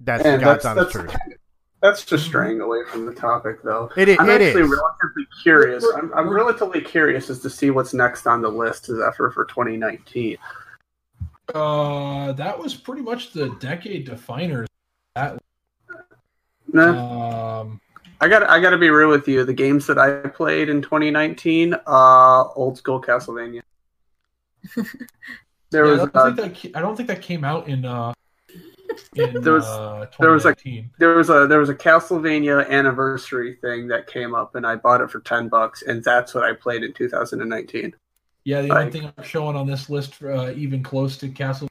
That's 0.00 0.24
God's 0.40 0.64
that's 0.64 0.64
honest 0.64 0.90
truth. 0.90 1.14
that's 1.82 2.04
just 2.04 2.24
straying 2.24 2.60
away 2.60 2.80
from 2.90 3.04
the 3.06 3.12
topic, 3.12 3.62
though. 3.62 3.90
It, 3.96 4.08
i- 4.08 4.16
I'm 4.22 4.30
it 4.30 4.40
actually 4.40 4.62
is. 4.62 4.70
relatively 4.70 5.26
curious. 5.42 5.84
I'm, 5.96 6.12
I'm 6.14 6.30
relatively 6.30 6.80
curious 6.80 7.28
as 7.28 7.40
to 7.40 7.50
see 7.50 7.70
what's 7.70 7.92
next 7.92 8.26
on 8.26 8.40
the 8.40 8.48
list 8.48 8.88
as 8.88 9.00
after 9.00 9.30
for 9.30 9.44
2019. 9.46 10.38
Uh, 11.54 12.32
that 12.32 12.58
was 12.58 12.74
pretty 12.74 13.02
much 13.02 13.32
the 13.32 13.50
decade 13.60 14.06
definers. 14.06 14.68
That 15.14 15.38
Nah. 16.72 17.60
um, 17.60 17.80
I 18.20 18.28
got 18.28 18.44
I 18.44 18.60
got 18.60 18.70
to 18.70 18.78
be 18.78 18.88
real 18.88 19.10
with 19.10 19.26
you. 19.28 19.44
The 19.44 19.52
games 19.52 19.86
that 19.88 19.98
I 19.98 20.28
played 20.28 20.68
in 20.70 20.80
2019, 20.80 21.74
uh, 21.86 22.44
old 22.54 22.78
school 22.78 23.00
Castlevania. 23.02 23.62
There 25.70 25.86
yeah, 25.86 25.90
was 25.92 26.00
I 26.00 26.04
don't, 26.04 26.16
uh, 26.16 26.24
think 26.36 26.62
that, 26.62 26.76
I 26.78 26.80
don't 26.82 26.96
think 26.96 27.08
that 27.08 27.22
came 27.22 27.44
out 27.44 27.66
in 27.66 27.86
uh 27.86 28.12
in 29.16 29.40
There 29.42 29.52
was- 29.54 29.64
uh, 29.66 30.06
there 30.20 30.30
was 30.32 30.44
a- 30.46 30.54
2019. 30.54 30.90
there 30.98 31.14
was 31.16 31.30
a 31.30 31.46
there 31.46 31.58
was 31.58 31.68
a 31.68 31.74
Castlevania 31.74 32.68
anniversary 32.68 33.56
thing 33.60 33.88
that 33.88 34.06
came 34.06 34.34
up, 34.34 34.54
and 34.54 34.66
I 34.66 34.76
bought 34.76 35.00
it 35.00 35.10
for 35.10 35.20
ten 35.20 35.48
bucks, 35.48 35.82
and 35.82 36.02
that's 36.02 36.34
what 36.34 36.44
I 36.44 36.52
played 36.52 36.82
in 36.82 36.92
2019. 36.92 37.94
Yeah, 38.44 38.62
the 38.62 38.70
only 38.76 38.90
thing 38.90 39.10
I'm 39.16 39.24
showing 39.24 39.54
on 39.56 39.66
this 39.66 39.88
list, 39.88 40.14
uh, 40.22 40.50
even 40.56 40.82
close 40.82 41.16
to 41.18 41.28
Castle. 41.28 41.68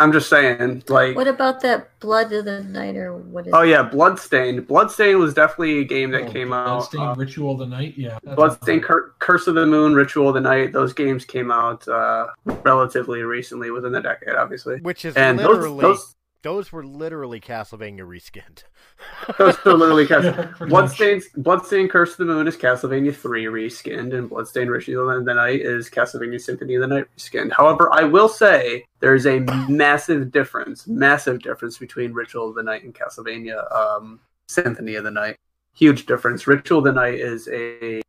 I'm 0.00 0.10
just 0.12 0.28
saying, 0.28 0.82
like, 0.88 1.14
What 1.14 1.28
about 1.28 1.60
that 1.60 2.00
Blood 2.00 2.32
of 2.32 2.46
the 2.46 2.64
Night 2.64 2.96
or 2.96 3.16
what 3.16 3.46
is 3.46 3.52
oh 3.54 3.62
it? 3.62 3.68
yeah, 3.68 3.82
Bloodstained. 3.82 4.66
Bloodstained 4.66 5.20
was 5.20 5.34
definitely 5.34 5.78
a 5.78 5.84
game 5.84 6.10
that 6.10 6.22
Oh, 6.22 6.32
came 6.32 6.52
out. 6.52 6.66
Bloodstained 6.66 7.02
uh, 7.10 7.14
Ritual 7.16 7.52
of 7.52 7.58
the 7.60 7.66
Night. 7.66 7.94
Yeah, 7.96 8.18
that's- 8.24 8.34
Bloodstained 8.34 8.82
Cur- 8.82 9.12
Curse 9.20 9.46
of 9.46 9.54
the 9.54 9.64
Moon, 9.66 9.94
Ritual 9.94 10.28
of 10.30 10.34
the 10.34 10.40
Night. 10.40 10.72
Those 10.72 10.92
games 10.92 11.24
came 11.24 11.52
out 11.52 11.86
uh, 11.86 12.26
relatively 12.64 13.22
recently, 13.22 13.70
within 13.70 13.92
the 13.92 14.00
decade, 14.00 14.34
obviously. 14.34 14.80
Which 14.80 15.04
is 15.04 15.14
And 15.14 15.38
literally 15.38 15.80
those 15.82 15.98
Those 15.98 16.16
were 16.44 16.84
literally 16.84 17.40
Castlevania 17.40 18.00
reskinned. 18.00 18.64
those 19.38 19.62
were 19.64 19.72
literally 19.74 20.06
Cas- 20.06 20.24
Yeah. 20.60 20.66
Bloodstained, 20.66 21.22
Bloodstained 21.36 21.90
Curse 21.90 22.12
of 22.12 22.18
the 22.18 22.24
Moon 22.26 22.46
is 22.46 22.56
Castlevania 22.56 23.14
3 23.14 23.46
reskinned, 23.46 24.16
and 24.16 24.28
Bloodstained 24.28 24.70
Ritual 24.70 25.10
of 25.10 25.24
the 25.24 25.34
Night 25.34 25.60
is 25.60 25.88
Castlevania 25.90 26.40
Symphony 26.40 26.74
of 26.74 26.82
the 26.82 26.86
Night 26.86 27.06
reskinned. 27.16 27.52
However, 27.52 27.88
I 27.92 28.04
will 28.04 28.28
say 28.28 28.84
there's 29.00 29.26
a 29.26 29.40
massive 29.68 30.30
difference, 30.30 30.86
massive 30.86 31.40
difference 31.42 31.78
between 31.78 32.12
Ritual 32.12 32.50
of 32.50 32.54
the 32.54 32.62
Night 32.62 32.84
and 32.84 32.94
Castlevania 32.94 33.70
um, 33.74 34.20
Symphony 34.46 34.94
of 34.96 35.04
the 35.04 35.10
Night. 35.10 35.38
Huge 35.74 36.06
difference. 36.06 36.46
Ritual 36.46 36.78
of 36.78 36.84
the 36.84 36.92
Night 36.92 37.14
is 37.14 37.48
a 37.48 38.00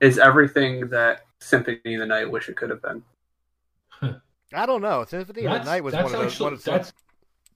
is 0.00 0.18
everything 0.18 0.88
that 0.88 1.26
Symphony 1.40 1.94
of 1.94 2.00
the 2.00 2.06
Night 2.06 2.30
wish 2.30 2.48
it 2.48 2.56
could 2.56 2.70
have 2.70 2.82
been. 2.82 3.02
I 4.52 4.66
don't 4.66 4.82
know. 4.82 5.04
Symphony 5.04 5.44
of 5.44 5.52
the 5.52 5.64
Night 5.64 5.84
was 5.84 5.94
one 5.94 6.06
of 6.06 6.12
those. 6.12 6.22
actually 6.32 6.44
One 6.44 6.52
of 6.54 6.58
those, 6.58 6.64
that's 6.64 6.92
one 6.92 6.96
of 6.96 7.09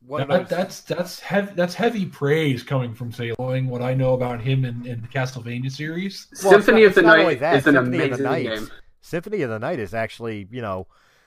that, 0.09 0.28
those 0.28 0.48
that's 0.48 0.81
that's 0.82 1.20
heavy 1.20 1.52
that's 1.55 1.74
heavy 1.74 2.06
praise 2.06 2.62
coming 2.62 2.94
from 2.94 3.12
say 3.12 3.32
knowing 3.39 3.68
what 3.68 3.82
I 3.82 3.94
know 3.94 4.14
about 4.14 4.40
him 4.40 4.64
in, 4.64 4.86
in 4.86 5.01
the 5.02 5.09
Castlevania 5.09 5.70
series. 5.70 6.26
Well, 6.43 6.52
Symphony 6.52 6.82
not- 6.82 6.89
of 6.89 6.94
the 6.94 7.02
Night 7.02 7.20
only 7.20 7.35
that, 7.36 7.56
is 7.56 7.66
an 7.66 7.74
Symphony 7.74 7.97
of 8.05 8.18
the 8.18 8.24
amazing 8.24 8.24
Night- 8.24 8.56
game. 8.59 8.70
Symphony 9.01 9.43
of 9.43 9.51
the 9.51 9.59
Night 9.59 9.78
is 9.78 9.93
actually, 9.94 10.48
you 10.51 10.62
know, 10.62 10.86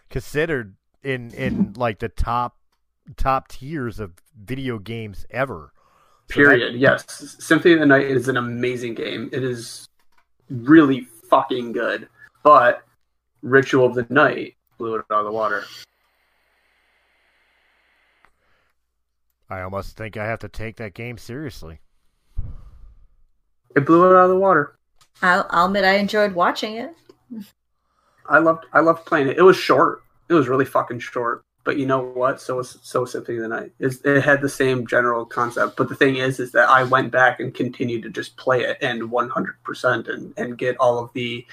considered 0.09 0.75
in 1.03 1.31
in 1.33 1.73
like 1.77 1.99
the 1.99 2.09
top 2.09 2.57
top 3.15 3.47
tiers 3.47 3.99
of 3.99 4.13
video 4.39 4.79
games 4.79 5.25
ever. 5.29 5.71
So 6.31 6.41
that- 6.41 6.49
Period. 6.49 6.75
yes. 6.75 7.05
Symphony 7.39 7.75
of 7.75 7.79
the 7.79 7.85
Night 7.85 8.05
is 8.07 8.27
an 8.27 8.37
amazing 8.37 8.95
game. 8.95 9.29
It 9.31 9.43
is 9.43 9.87
really 10.49 11.01
fucking 11.29 11.71
good. 11.71 12.09
But 12.43 12.83
Ritual 13.41 13.85
of 13.85 13.95
the 13.95 14.05
Night 14.09 14.55
blew 14.77 14.95
it 14.95 15.05
out 15.11 15.19
of 15.19 15.25
the 15.25 15.31
water. 15.31 15.63
I 19.49 19.61
almost 19.61 19.95
think 19.95 20.17
I 20.17 20.25
have 20.25 20.39
to 20.39 20.49
take 20.49 20.75
that 20.77 20.93
game 20.93 21.17
seriously. 21.17 21.79
It 23.75 23.85
blew 23.85 24.05
it 24.05 24.17
out 24.17 24.25
of 24.25 24.29
the 24.29 24.37
water. 24.37 24.77
I'll, 25.21 25.45
I'll 25.49 25.67
admit 25.67 25.85
I 25.85 25.95
enjoyed 25.95 26.33
watching 26.33 26.75
it. 26.75 26.93
I 28.29 28.39
loved 28.39 28.65
I 28.73 28.81
loved 28.81 29.05
playing 29.05 29.29
it. 29.29 29.37
It 29.37 29.43
was 29.43 29.57
short. 29.57 30.03
It 30.29 30.33
was 30.33 30.47
really 30.47 30.65
fucking 30.65 30.99
short. 30.99 31.43
But 31.63 31.77
you 31.77 31.85
know 31.85 31.99
what? 31.99 32.39
So 32.41 32.57
was 32.57 32.77
so 32.81 33.01
was 33.01 33.11
Symphony 33.11 33.37
of 33.37 33.43
the 33.43 33.49
Night. 33.49 33.71
It's, 33.79 33.97
it 34.01 34.21
had 34.21 34.41
the 34.41 34.49
same 34.49 34.87
general 34.87 35.25
concept. 35.25 35.75
But 35.77 35.89
the 35.89 35.95
thing 35.95 36.17
is, 36.17 36.39
is 36.39 36.51
that 36.53 36.69
I 36.69 36.83
went 36.83 37.11
back 37.11 37.39
and 37.39 37.53
continued 37.53 38.03
to 38.03 38.09
just 38.09 38.37
play 38.37 38.63
it 38.63 38.77
and 38.81 39.03
100% 39.03 40.07
and 40.07 40.33
and 40.37 40.57
get 40.57 40.77
all 40.77 40.99
of 40.99 41.11
the 41.13 41.45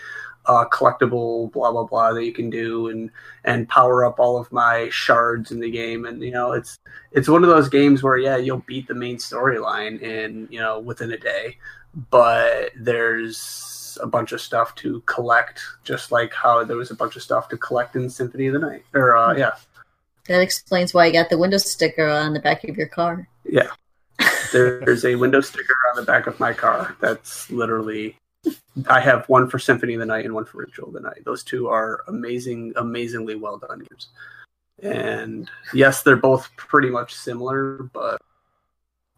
uh, 0.46 0.64
collectible 0.66 1.50
blah 1.52 1.72
blah 1.72 1.84
blah 1.84 2.12
that 2.12 2.24
you 2.24 2.32
can 2.32 2.50
do 2.50 2.88
and 2.88 3.10
and 3.44 3.68
power 3.68 4.04
up 4.04 4.18
all 4.18 4.38
of 4.38 4.50
my 4.52 4.88
shards 4.90 5.50
in 5.50 5.60
the 5.60 5.70
game. 5.70 6.04
And 6.04 6.22
you 6.22 6.30
know, 6.30 6.52
it's 6.52 6.78
it's 7.12 7.28
one 7.28 7.42
of 7.42 7.50
those 7.50 7.68
games 7.68 8.02
where 8.02 8.16
yeah, 8.18 8.36
you'll 8.36 8.64
beat 8.66 8.86
the 8.88 8.94
main 8.94 9.16
storyline 9.16 10.00
in 10.02 10.48
you 10.50 10.60
know 10.60 10.78
within 10.80 11.12
a 11.12 11.18
day, 11.18 11.56
but 12.10 12.70
there's 12.76 13.98
a 14.02 14.06
bunch 14.06 14.32
of 14.32 14.40
stuff 14.40 14.74
to 14.74 15.00
collect, 15.02 15.62
just 15.84 16.10
like 16.10 16.34
how 16.34 16.64
there 16.64 16.76
was 16.76 16.90
a 16.90 16.96
bunch 16.96 17.16
of 17.16 17.22
stuff 17.22 17.48
to 17.48 17.56
collect 17.56 17.94
in 17.96 18.10
Symphony 18.10 18.48
of 18.48 18.54
the 18.54 18.58
Night. 18.58 18.84
Or 18.92 19.16
uh, 19.16 19.36
yeah, 19.36 19.52
That 20.26 20.40
explains 20.40 20.92
why 20.92 21.06
you 21.06 21.12
got 21.12 21.30
the 21.30 21.38
window 21.38 21.58
sticker 21.58 22.08
on 22.08 22.34
the 22.34 22.40
back 22.40 22.64
of 22.64 22.76
your 22.76 22.88
car. 22.88 23.28
yeah. 23.44 23.68
There's 24.52 25.04
a 25.04 25.16
window 25.16 25.40
sticker 25.40 25.74
on 25.90 25.96
the 25.96 26.06
back 26.06 26.28
of 26.28 26.38
my 26.38 26.52
car. 26.52 26.96
That's 27.00 27.50
literally. 27.50 28.16
I 28.88 29.00
have 29.00 29.28
one 29.28 29.48
for 29.48 29.58
Symphony 29.58 29.94
of 29.94 30.00
the 30.00 30.06
Night 30.06 30.24
and 30.24 30.34
one 30.34 30.44
for 30.44 30.58
Ritual 30.58 30.88
of 30.88 30.94
the 30.94 31.00
Night. 31.00 31.24
Those 31.24 31.44
two 31.44 31.68
are 31.68 32.02
amazing, 32.08 32.72
amazingly 32.76 33.36
well 33.36 33.58
done 33.58 33.80
games. 33.80 34.08
And 34.82 35.48
yes, 35.72 36.02
they're 36.02 36.16
both 36.16 36.50
pretty 36.56 36.90
much 36.90 37.14
similar, 37.14 37.84
but 37.92 38.20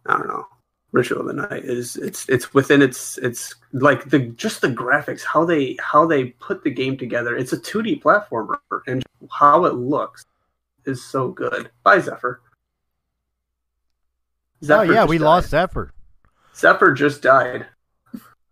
I 0.05 0.19
don't 0.19 0.29
know. 0.29 0.47
Ritual 0.93 1.21
of 1.21 1.27
the 1.27 1.33
Night 1.33 1.65
is 1.65 1.97
it's 1.97 2.29
it's 2.29 2.55
within 2.55 2.81
its 2.81 3.19
it's 3.19 3.55
like 3.73 4.05
the 4.09 4.21
just 4.21 4.61
the 4.61 4.69
graphics 4.69 5.23
how 5.25 5.45
they 5.45 5.77
how 5.81 6.07
they 6.07 6.27
put 6.27 6.63
the 6.63 6.71
game 6.71 6.97
together. 6.97 7.37
It's 7.37 7.53
a 7.53 7.59
2D 7.59 8.03
platformer 8.03 8.59
and 8.87 9.03
how 9.31 9.65
it 9.65 9.75
looks 9.75 10.25
is 10.85 11.05
so 11.05 11.29
good. 11.29 11.71
Bye 11.83 11.99
Zephyr. 12.01 12.41
oh 14.63 14.65
Zephyr 14.65 14.93
yeah, 14.93 15.05
we 15.05 15.19
died. 15.19 15.25
lost 15.25 15.51
Zephyr. 15.51 15.93
Zephyr 16.55 16.93
just 16.93 17.21
died. 17.21 17.67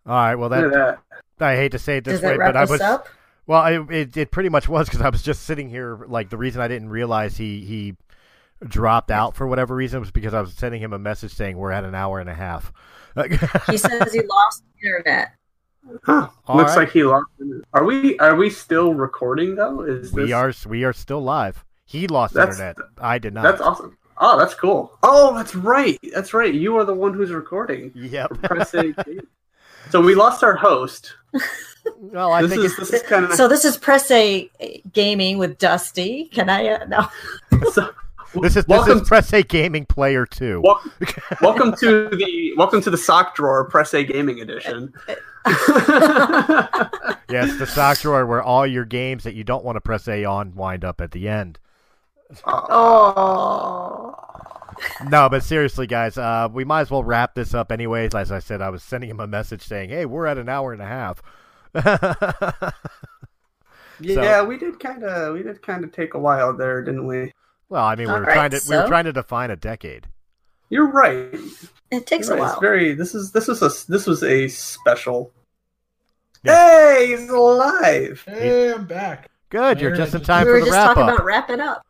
All 0.06 0.14
right, 0.14 0.34
well 0.34 0.48
that 0.50 0.70
that. 0.72 0.98
I 1.40 1.56
hate 1.56 1.72
to 1.72 1.78
say 1.78 1.98
it 1.98 2.04
this 2.04 2.20
Does 2.20 2.30
way, 2.30 2.36
but 2.36 2.56
I 2.56 2.64
was 2.64 2.80
up? 2.80 3.08
well, 3.46 3.60
I, 3.60 3.72
it 3.90 4.16
it 4.16 4.30
pretty 4.30 4.48
much 4.48 4.68
was 4.68 4.86
because 4.88 5.00
I 5.00 5.08
was 5.08 5.22
just 5.22 5.42
sitting 5.44 5.68
here. 5.68 6.04
Like 6.06 6.30
the 6.30 6.36
reason 6.36 6.60
I 6.60 6.68
didn't 6.68 6.90
realize 6.90 7.36
he 7.36 7.60
he 7.64 7.96
dropped 8.66 9.10
out 9.10 9.34
for 9.36 9.46
whatever 9.46 9.74
reason 9.74 10.00
was 10.00 10.10
because 10.10 10.32
I 10.34 10.40
was 10.40 10.52
sending 10.54 10.80
him 10.80 10.92
a 10.92 10.98
message 10.98 11.32
saying 11.34 11.56
we're 11.56 11.72
at 11.72 11.84
an 11.84 11.94
hour 11.94 12.20
and 12.20 12.28
a 12.30 12.34
half. 12.34 12.72
He 13.70 13.76
says 13.76 14.12
he 14.12 14.20
lost 14.22 14.64
internet. 14.82 15.32
Huh. 16.02 16.28
All 16.46 16.56
Looks 16.56 16.70
right. 16.70 16.78
like 16.84 16.90
he 16.92 17.04
lost. 17.04 17.26
Are 17.72 17.84
we 17.84 18.18
are 18.18 18.34
we 18.34 18.50
still 18.50 18.92
recording 18.94 19.54
though? 19.54 19.82
Is 19.82 20.12
we 20.12 20.22
this, 20.24 20.32
are 20.32 20.52
we 20.68 20.84
are 20.84 20.92
still 20.92 21.22
live. 21.22 21.64
He 21.84 22.08
lost 22.08 22.34
That's- 22.34 22.56
internet. 22.58 22.76
I 22.98 23.18
did 23.18 23.34
not. 23.34 23.42
That's 23.42 23.60
awesome. 23.60 23.96
Oh, 24.18 24.38
that's 24.38 24.54
cool. 24.54 24.96
Oh, 25.02 25.34
that's 25.34 25.54
right. 25.54 25.98
That's 26.14 26.32
right. 26.34 26.52
You 26.54 26.76
are 26.76 26.84
the 26.84 26.94
one 26.94 27.14
who's 27.14 27.30
recording. 27.32 27.90
Yep. 27.94 28.30
for 29.90 29.90
Press 29.90 29.92
A 29.92 29.92
Gaming. 29.92 29.92
so 29.92 30.00
we 30.00 30.14
lost 30.14 30.42
our 30.42 30.56
host. 30.56 31.14
well, 32.00 32.32
I 32.32 32.42
this 32.42 32.50
think 32.50 32.64
is 32.64 32.72
it's, 32.72 32.90
this 32.90 33.02
is 33.02 33.08
kind 33.08 33.24
of 33.24 33.34
So 33.34 33.48
this 33.48 33.64
is 33.64 33.76
Press 33.76 34.10
A 34.10 34.50
Gaming 34.92 35.38
with 35.38 35.58
Dusty. 35.58 36.24
Can 36.26 36.48
I? 36.50 36.68
Uh, 36.68 36.84
no. 36.86 37.08
so, 37.70 37.90
this 38.34 38.56
is 38.56 38.64
this 38.64 38.66
welcome 38.66 38.98
is 38.98 39.08
Press 39.08 39.32
A 39.32 39.42
Gaming 39.42 39.86
Player 39.86 40.26
too. 40.26 40.60
Welcome, 40.62 40.92
welcome 41.40 41.76
to 41.76 42.08
the 42.10 42.52
welcome 42.56 42.80
to 42.82 42.90
the 42.90 42.98
sock 42.98 43.34
drawer 43.34 43.64
Press 43.64 43.94
A 43.94 44.04
Gaming 44.04 44.40
Edition. 44.40 44.92
Yes, 47.30 47.58
the 47.58 47.66
sock 47.66 47.98
drawer 47.98 48.26
where 48.26 48.42
all 48.42 48.66
your 48.66 48.84
games 48.84 49.24
that 49.24 49.34
you 49.34 49.44
don't 49.44 49.64
want 49.64 49.76
to 49.76 49.80
press 49.80 50.06
A 50.06 50.24
on 50.24 50.54
wind 50.54 50.84
up 50.84 51.00
at 51.00 51.10
the 51.10 51.28
end. 51.28 51.58
Oh. 52.46 54.14
No, 55.08 55.28
but 55.28 55.42
seriously, 55.42 55.86
guys, 55.86 56.18
uh, 56.18 56.48
we 56.52 56.64
might 56.64 56.82
as 56.82 56.90
well 56.90 57.04
wrap 57.04 57.34
this 57.34 57.54
up 57.54 57.70
anyways. 57.70 58.14
As 58.14 58.32
I 58.32 58.38
said, 58.38 58.60
I 58.60 58.70
was 58.70 58.82
sending 58.82 59.10
him 59.10 59.20
a 59.20 59.26
message 59.26 59.62
saying, 59.62 59.90
"Hey, 59.90 60.06
we're 60.06 60.26
at 60.26 60.38
an 60.38 60.48
hour 60.48 60.72
and 60.72 60.82
a 60.82 60.86
half." 60.86 61.22
yeah, 64.00 64.42
we 64.42 64.58
did 64.58 64.80
kind 64.80 65.04
of 65.04 65.34
we 65.34 65.42
did 65.42 65.62
kind 65.62 65.84
of 65.84 65.92
take 65.92 66.14
a 66.14 66.18
while 66.18 66.52
there, 66.56 66.82
didn't 66.82 67.06
we? 67.06 67.32
well, 67.68 67.84
I 67.84 67.94
mean, 67.96 68.06
we 68.06 68.12
All 68.12 68.20
were 68.20 68.26
right, 68.26 68.34
trying 68.34 68.50
to 68.50 68.60
we 68.68 68.76
were 68.76 68.86
trying 68.86 69.04
to 69.04 69.12
define 69.12 69.50
a 69.50 69.56
decade. 69.56 70.06
You're 70.70 70.90
right. 70.90 71.34
It 71.90 72.06
takes 72.06 72.28
You're 72.28 72.36
a 72.36 72.40
right. 72.40 72.46
while. 72.46 72.52
It's 72.52 72.60
very. 72.60 72.94
This 72.94 73.14
is 73.14 73.32
this 73.32 73.48
was 73.48 73.62
a 73.62 73.90
this 73.90 74.06
was 74.06 74.22
a 74.22 74.48
special. 74.48 75.32
Yeah. 76.42 76.94
Hey, 76.94 77.16
he's 77.16 77.28
alive. 77.28 78.22
Hey, 78.26 78.72
I'm 78.72 78.86
back. 78.86 79.30
Good, 79.50 79.80
you're 79.80 79.94
just 79.94 80.14
in 80.14 80.22
time 80.22 80.46
we 80.46 80.52
for 80.52 80.60
the 80.60 80.66
just 80.66 80.72
wrap 80.72 80.94
talking 80.94 81.02
up. 81.04 81.14
about 81.14 81.24
wrapping 81.24 81.60
up. 81.60 81.86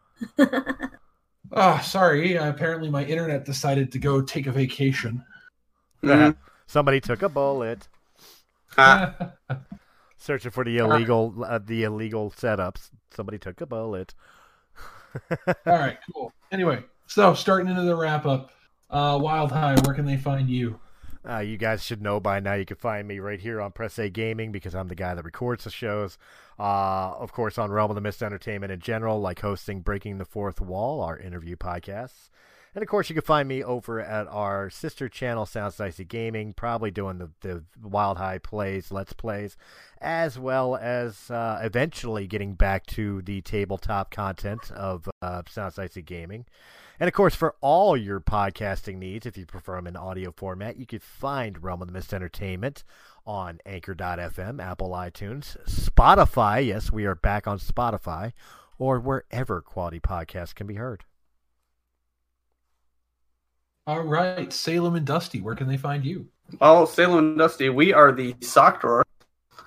Oh, 1.53 1.79
sorry. 1.85 2.35
Apparently, 2.37 2.91
my 2.91 3.05
internet 3.05 3.45
decided 3.45 3.93
to 3.93 3.99
go 3.99 4.21
take 4.21 4.47
a 4.47 4.53
vacation. 4.53 5.25
Mhm. 6.03 6.37
Somebody 6.66 7.01
took 7.01 7.23
a 7.23 7.31
bullet, 7.31 7.89
Ah, 8.77 9.15
searching 10.19 10.51
for 10.51 10.62
the 10.62 10.77
illegal 10.77 11.35
uh, 11.47 11.59
the 11.59 11.85
illegal 11.85 12.31
setups. 12.31 12.91
Somebody 13.11 13.39
took 13.39 13.61
a 13.62 13.66
bullet. 13.66 14.15
All 15.31 15.55
right, 15.66 15.97
cool. 16.12 16.31
Anyway, 16.53 16.85
so 17.07 17.33
starting 17.33 17.69
into 17.69 17.83
the 17.83 17.97
wrap 17.97 18.27
up. 18.27 18.51
Uh, 18.91 19.19
Wild 19.21 19.51
High, 19.51 19.77
where 19.85 19.95
can 19.95 20.05
they 20.05 20.19
find 20.19 20.49
you? 20.51 20.79
Uh, 21.29 21.39
you 21.39 21.57
guys 21.57 21.83
should 21.83 22.03
know 22.03 22.21
by 22.21 22.39
now. 22.41 22.55
You 22.55 22.67
can 22.67 22.77
find 22.77 23.09
me 23.09 23.19
right 23.19 23.41
here 23.41 23.61
on 23.61 23.73
Press 23.73 23.99
A 23.99 24.11
Gaming 24.11 24.53
because 24.53 24.75
I'm 24.75 24.89
the 24.89 24.95
guy 24.95 25.15
that 25.15 25.25
records 25.25 25.65
the 25.65 25.71
shows. 25.71 26.19
Uh, 26.59 27.15
of 27.19 27.33
course, 27.33 27.57
on 27.57 27.71
Realm 27.71 27.91
of 27.91 27.95
the 27.95 28.01
Mist 28.01 28.23
Entertainment 28.23 28.73
in 28.73 28.81
general, 28.81 29.21
like 29.21 29.41
hosting 29.41 29.81
Breaking 29.81 30.19
the 30.19 30.25
Fourth 30.25 30.61
Wall, 30.61 31.01
our 31.01 31.19
interview 31.19 31.57
podcasts. 31.57 32.29
And 32.75 32.83
of 32.83 32.89
course, 32.89 33.09
you 33.09 33.15
can 33.15 33.23
find 33.23 33.49
me 33.49 33.63
over 33.63 34.01
at 34.01 34.27
our 34.27 34.69
sister 34.69 35.09
channel, 35.09 35.47
Sounds 35.47 35.77
Dicey 35.77 36.05
Gaming, 36.05 36.53
probably 36.53 36.91
doing 36.91 37.19
the, 37.19 37.31
the 37.41 37.63
Wild 37.81 38.19
High 38.19 38.39
plays, 38.39 38.91
Let's 38.91 39.13
Plays, 39.13 39.57
as 40.01 40.39
well 40.41 40.75
as 40.75 41.31
uh, 41.31 41.61
eventually 41.63 42.27
getting 42.27 42.55
back 42.55 42.85
to 42.87 43.23
the 43.23 43.43
tabletop 43.43 44.11
content 44.11 44.73
of 44.73 45.09
uh, 45.23 45.43
Sounds 45.49 45.77
Dicey 45.77 46.03
Gaming. 46.03 46.47
And 47.05 47.09
of 47.09 47.12
course, 47.12 47.35
for 47.35 47.55
all 47.60 47.98
your 47.98 48.18
podcasting 48.18 48.97
needs, 48.97 49.26
if 49.26 49.36
you 49.36 49.44
prefer 49.44 49.76
them 49.76 49.86
in 49.86 49.94
audio 49.94 50.32
format, 50.35 50.78
you 50.78 50.86
can 50.86 51.01
find 51.01 51.62
Realm 51.62 51.82
of 51.82 51.89
the 51.89 51.93
Mist 51.93 52.14
Entertainment 52.14 52.82
on 53.26 53.59
Anchor.fm, 53.66 54.59
Apple 54.59 54.89
iTunes, 54.89 55.62
Spotify. 55.68 56.66
Yes, 56.66 56.90
we 56.90 57.05
are 57.05 57.14
back 57.14 57.47
on 57.47 57.59
Spotify, 57.59 58.32
or 58.78 58.98
wherever 59.01 59.60
quality 59.60 60.01
podcasts 60.01 60.55
can 60.55 60.66
be 60.66 60.76
heard. 60.76 61.05
All 63.86 64.01
right, 64.01 64.51
Salem 64.51 64.94
and 64.94 65.05
Dusty, 65.05 65.43
where 65.43 65.55
can 65.55 65.68
they 65.68 65.76
find 65.76 66.06
you? 66.06 66.28
well, 66.59 66.86
Salem 66.86 67.18
and 67.18 67.39
Dusty, 67.39 67.68
we 67.68 67.93
are 67.93 68.12
the 68.12 68.35
sock 68.40 68.81
drawer. 68.81 69.05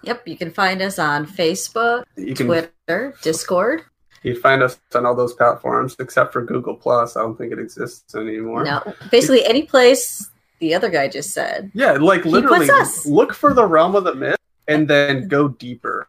Yep, 0.01 0.27
you 0.27 0.38
can 0.38 0.49
find 0.49 0.81
us 0.81 0.97
on 0.97 1.27
Facebook, 1.27 2.03
You 2.15 2.34
can 2.34 2.47
Twitter, 2.47 3.14
Discord. 3.22 3.84
You 4.23 4.34
can 4.34 4.41
find 4.41 4.64
us 4.64 4.80
on 4.95 5.06
all 5.06 5.15
those 5.15 5.34
platforms 5.34 5.95
except 5.99 6.34
for 6.34 6.41
Google 6.44 6.76
Plus. 6.76 7.15
I 7.15 7.22
don't 7.22 7.38
think 7.38 7.52
it 7.53 7.60
exists 7.60 8.15
anymore. 8.15 8.64
No, 8.64 8.81
basically 9.11 9.45
any 9.45 9.64
place 9.64 10.30
the 10.60 10.73
other 10.73 10.89
guy 10.89 11.07
just 11.07 11.31
said, 11.31 11.72
Yeah, 11.73 11.91
like 11.94 12.26
literally, 12.26 12.69
us. 12.69 13.06
look 13.06 13.34
for 13.34 13.53
the 13.53 13.65
realm 13.65 13.95
of 13.95 14.03
the 14.03 14.15
myth 14.15 14.38
and 14.68 14.88
then 14.88 15.27
go 15.27 15.48
deeper, 15.49 16.07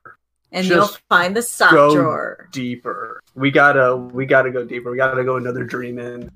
and 0.53 0.67
Just 0.67 0.93
you'll 0.93 0.99
find 1.09 1.37
the 1.37 1.43
sock 1.43 1.71
go 1.73 1.95
drawer. 1.95 2.49
deeper. 2.53 3.21
We 3.35 3.51
gotta, 3.51 3.95
we 3.97 4.25
gotta 4.27 4.51
go 4.51 4.65
deeper. 4.65 4.91
We 4.91 4.97
gotta 4.97 5.23
go 5.23 5.37
another 5.37 5.65
dream 5.65 5.99
in. 5.99 6.31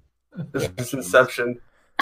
This 0.53 0.69
is 0.79 0.93
Inception. 0.95 1.59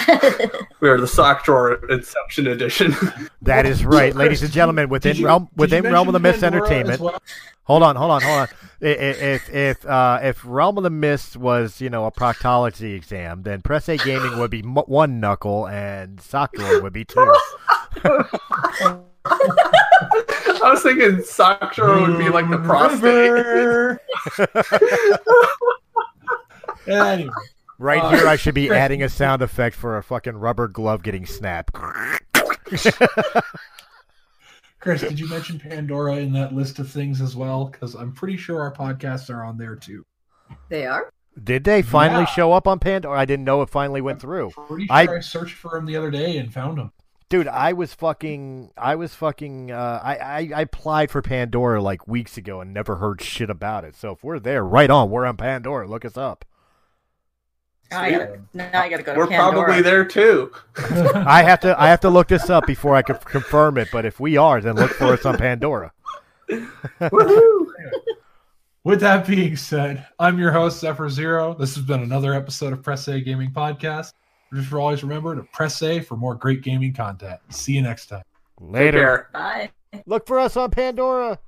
We 0.80 0.88
are 0.88 0.98
the 1.00 1.06
sock 1.06 1.44
drawer 1.44 1.74
Inception 1.90 2.46
edition. 2.46 2.94
That 3.42 3.66
is 3.66 3.84
right, 3.84 4.14
ladies 4.22 4.42
and 4.42 4.50
gentlemen. 4.50 4.88
Within 4.88 5.16
you- 5.16 5.26
realm, 5.26 5.48
within 5.56 5.84
realm 5.84 6.08
of 6.08 6.12
the 6.14 6.18
myth 6.20 6.36
Mist 6.36 6.44
as 6.44 6.52
Entertainment. 6.52 7.00
well? 7.00 7.22
Hold 7.70 7.84
on, 7.84 7.94
hold 7.94 8.10
on, 8.10 8.20
hold 8.22 8.38
on. 8.40 8.48
I- 8.82 8.86
i- 8.86 8.88
If 8.88 9.48
if 9.54 9.86
uh, 9.86 10.18
if 10.22 10.42
Realm 10.44 10.76
of 10.76 10.82
the 10.82 10.90
Mist 10.90 11.36
was 11.36 11.80
you 11.80 11.88
know 11.88 12.04
a 12.04 12.10
proctology 12.10 12.96
exam, 12.96 13.44
then 13.44 13.62
Press 13.62 13.88
A 13.88 13.96
Gaming 13.96 14.40
would 14.40 14.50
be 14.50 14.58
m- 14.58 14.74
one 14.74 15.20
knuckle 15.20 15.68
and 15.68 16.20
Sakura 16.20 16.80
would 16.82 16.92
be 16.92 17.04
two. 17.04 17.20
I 18.04 18.98
was 20.64 20.82
thinking 20.82 21.22
sock 21.22 21.72
drawer 21.74 22.00
would 22.08 22.18
be 22.18 22.28
like 22.28 22.50
the 22.50 22.58
prostate. 22.58 23.98
Anyway, 26.86 27.30
Right 27.78 28.02
Uh, 28.02 28.10
here, 28.10 28.26
I 28.26 28.34
should 28.36 28.54
be 28.54 28.68
adding 28.72 29.02
a 29.02 29.08
sound 29.08 29.42
effect 29.42 29.76
for 29.76 29.96
a 29.96 30.02
fucking 30.02 30.36
rubber 30.36 30.66
glove 30.66 31.02
getting 31.04 31.24
snapped. 31.26 31.72
Chris, 34.80 35.02
did 35.02 35.20
you 35.20 35.28
mention 35.28 35.58
Pandora 35.58 36.16
in 36.16 36.32
that 36.32 36.54
list 36.54 36.78
of 36.78 36.90
things 36.90 37.20
as 37.20 37.36
well? 37.36 37.66
Because 37.66 37.94
I'm 37.94 38.12
pretty 38.12 38.36
sure 38.36 38.60
our 38.60 38.72
podcasts 38.74 39.28
are 39.28 39.44
on 39.44 39.58
there 39.58 39.76
too. 39.76 40.04
They 40.68 40.86
are. 40.86 41.12
Did 41.42 41.64
they 41.64 41.82
finally 41.82 42.22
Yeah. 42.22 42.26
show 42.26 42.52
up 42.52 42.66
on 42.66 42.78
Pandora? 42.78 43.18
I 43.18 43.24
didn't 43.24 43.44
know 43.44 43.62
it 43.62 43.68
finally 43.70 44.00
went 44.00 44.20
through. 44.20 44.50
Pretty 44.66 44.86
sure 44.86 44.96
I- 44.96 45.16
I, 45.16 45.20
searched 45.20 45.54
for 45.54 45.72
them 45.72 45.86
the 45.86 45.96
other 45.96 46.10
day 46.10 46.38
and 46.38 46.52
found 46.52 46.78
them. 46.78 46.92
Dude, 47.28 47.46
I 47.46 47.74
was 47.74 47.94
fucking, 47.94 48.70
I 48.76 48.96
was 48.96 49.14
fucking, 49.14 49.70
uh, 49.70 50.00
I, 50.02 50.16
I, 50.16 50.50
I 50.56 50.60
applied 50.62 51.12
for 51.12 51.22
Pandora 51.22 51.80
like 51.80 52.08
weeks 52.08 52.36
ago 52.36 52.60
and 52.60 52.74
never 52.74 52.96
heard 52.96 53.22
shit 53.22 53.48
about 53.50 53.84
it. 53.84 53.94
So 53.94 54.10
if 54.12 54.24
we're 54.24 54.40
there, 54.40 54.64
right 54.64 54.90
on, 54.90 55.10
we're 55.10 55.24
on 55.26 55.36
Pandora. 55.36 55.86
Look 55.86 56.04
us 56.04 56.16
up. 56.16 56.44
Now 57.90 58.00
I 58.00 58.10
gotta, 58.10 58.40
now 58.54 58.70
I 58.80 58.88
gotta 58.88 59.02
go 59.02 59.14
to 59.14 59.18
We're 59.18 59.26
Pandora. 59.26 59.64
probably 59.64 59.82
there 59.82 60.04
too. 60.04 60.52
I 60.76 61.42
have 61.42 61.60
to, 61.60 61.80
I 61.80 61.88
have 61.88 62.00
to 62.00 62.10
look 62.10 62.28
this 62.28 62.48
up 62.48 62.66
before 62.66 62.94
I 62.94 63.02
can 63.02 63.16
confirm 63.16 63.78
it. 63.78 63.88
But 63.90 64.06
if 64.06 64.20
we 64.20 64.36
are, 64.36 64.60
then 64.60 64.76
look 64.76 64.92
for 64.92 65.06
us 65.06 65.26
on 65.26 65.36
Pandora. 65.38 65.92
With 68.82 69.00
that 69.00 69.26
being 69.26 69.56
said, 69.56 70.06
I'm 70.18 70.38
your 70.38 70.52
host, 70.52 70.80
Zephyr 70.80 71.10
Zero. 71.10 71.54
This 71.54 71.74
has 71.74 71.84
been 71.84 72.02
another 72.02 72.32
episode 72.32 72.72
of 72.72 72.82
Press 72.82 73.08
A 73.08 73.20
Gaming 73.20 73.50
Podcast. 73.50 74.12
Just 74.54 74.72
always 74.72 75.02
remember 75.02 75.36
to 75.36 75.42
press 75.52 75.82
A 75.82 76.00
for 76.00 76.16
more 76.16 76.34
great 76.34 76.62
gaming 76.62 76.92
content. 76.92 77.38
See 77.50 77.72
you 77.72 77.82
next 77.82 78.06
time. 78.06 78.22
Later. 78.58 79.28
Bye. 79.32 79.70
Look 80.06 80.26
for 80.26 80.38
us 80.38 80.56
on 80.56 80.70
Pandora. 80.70 81.38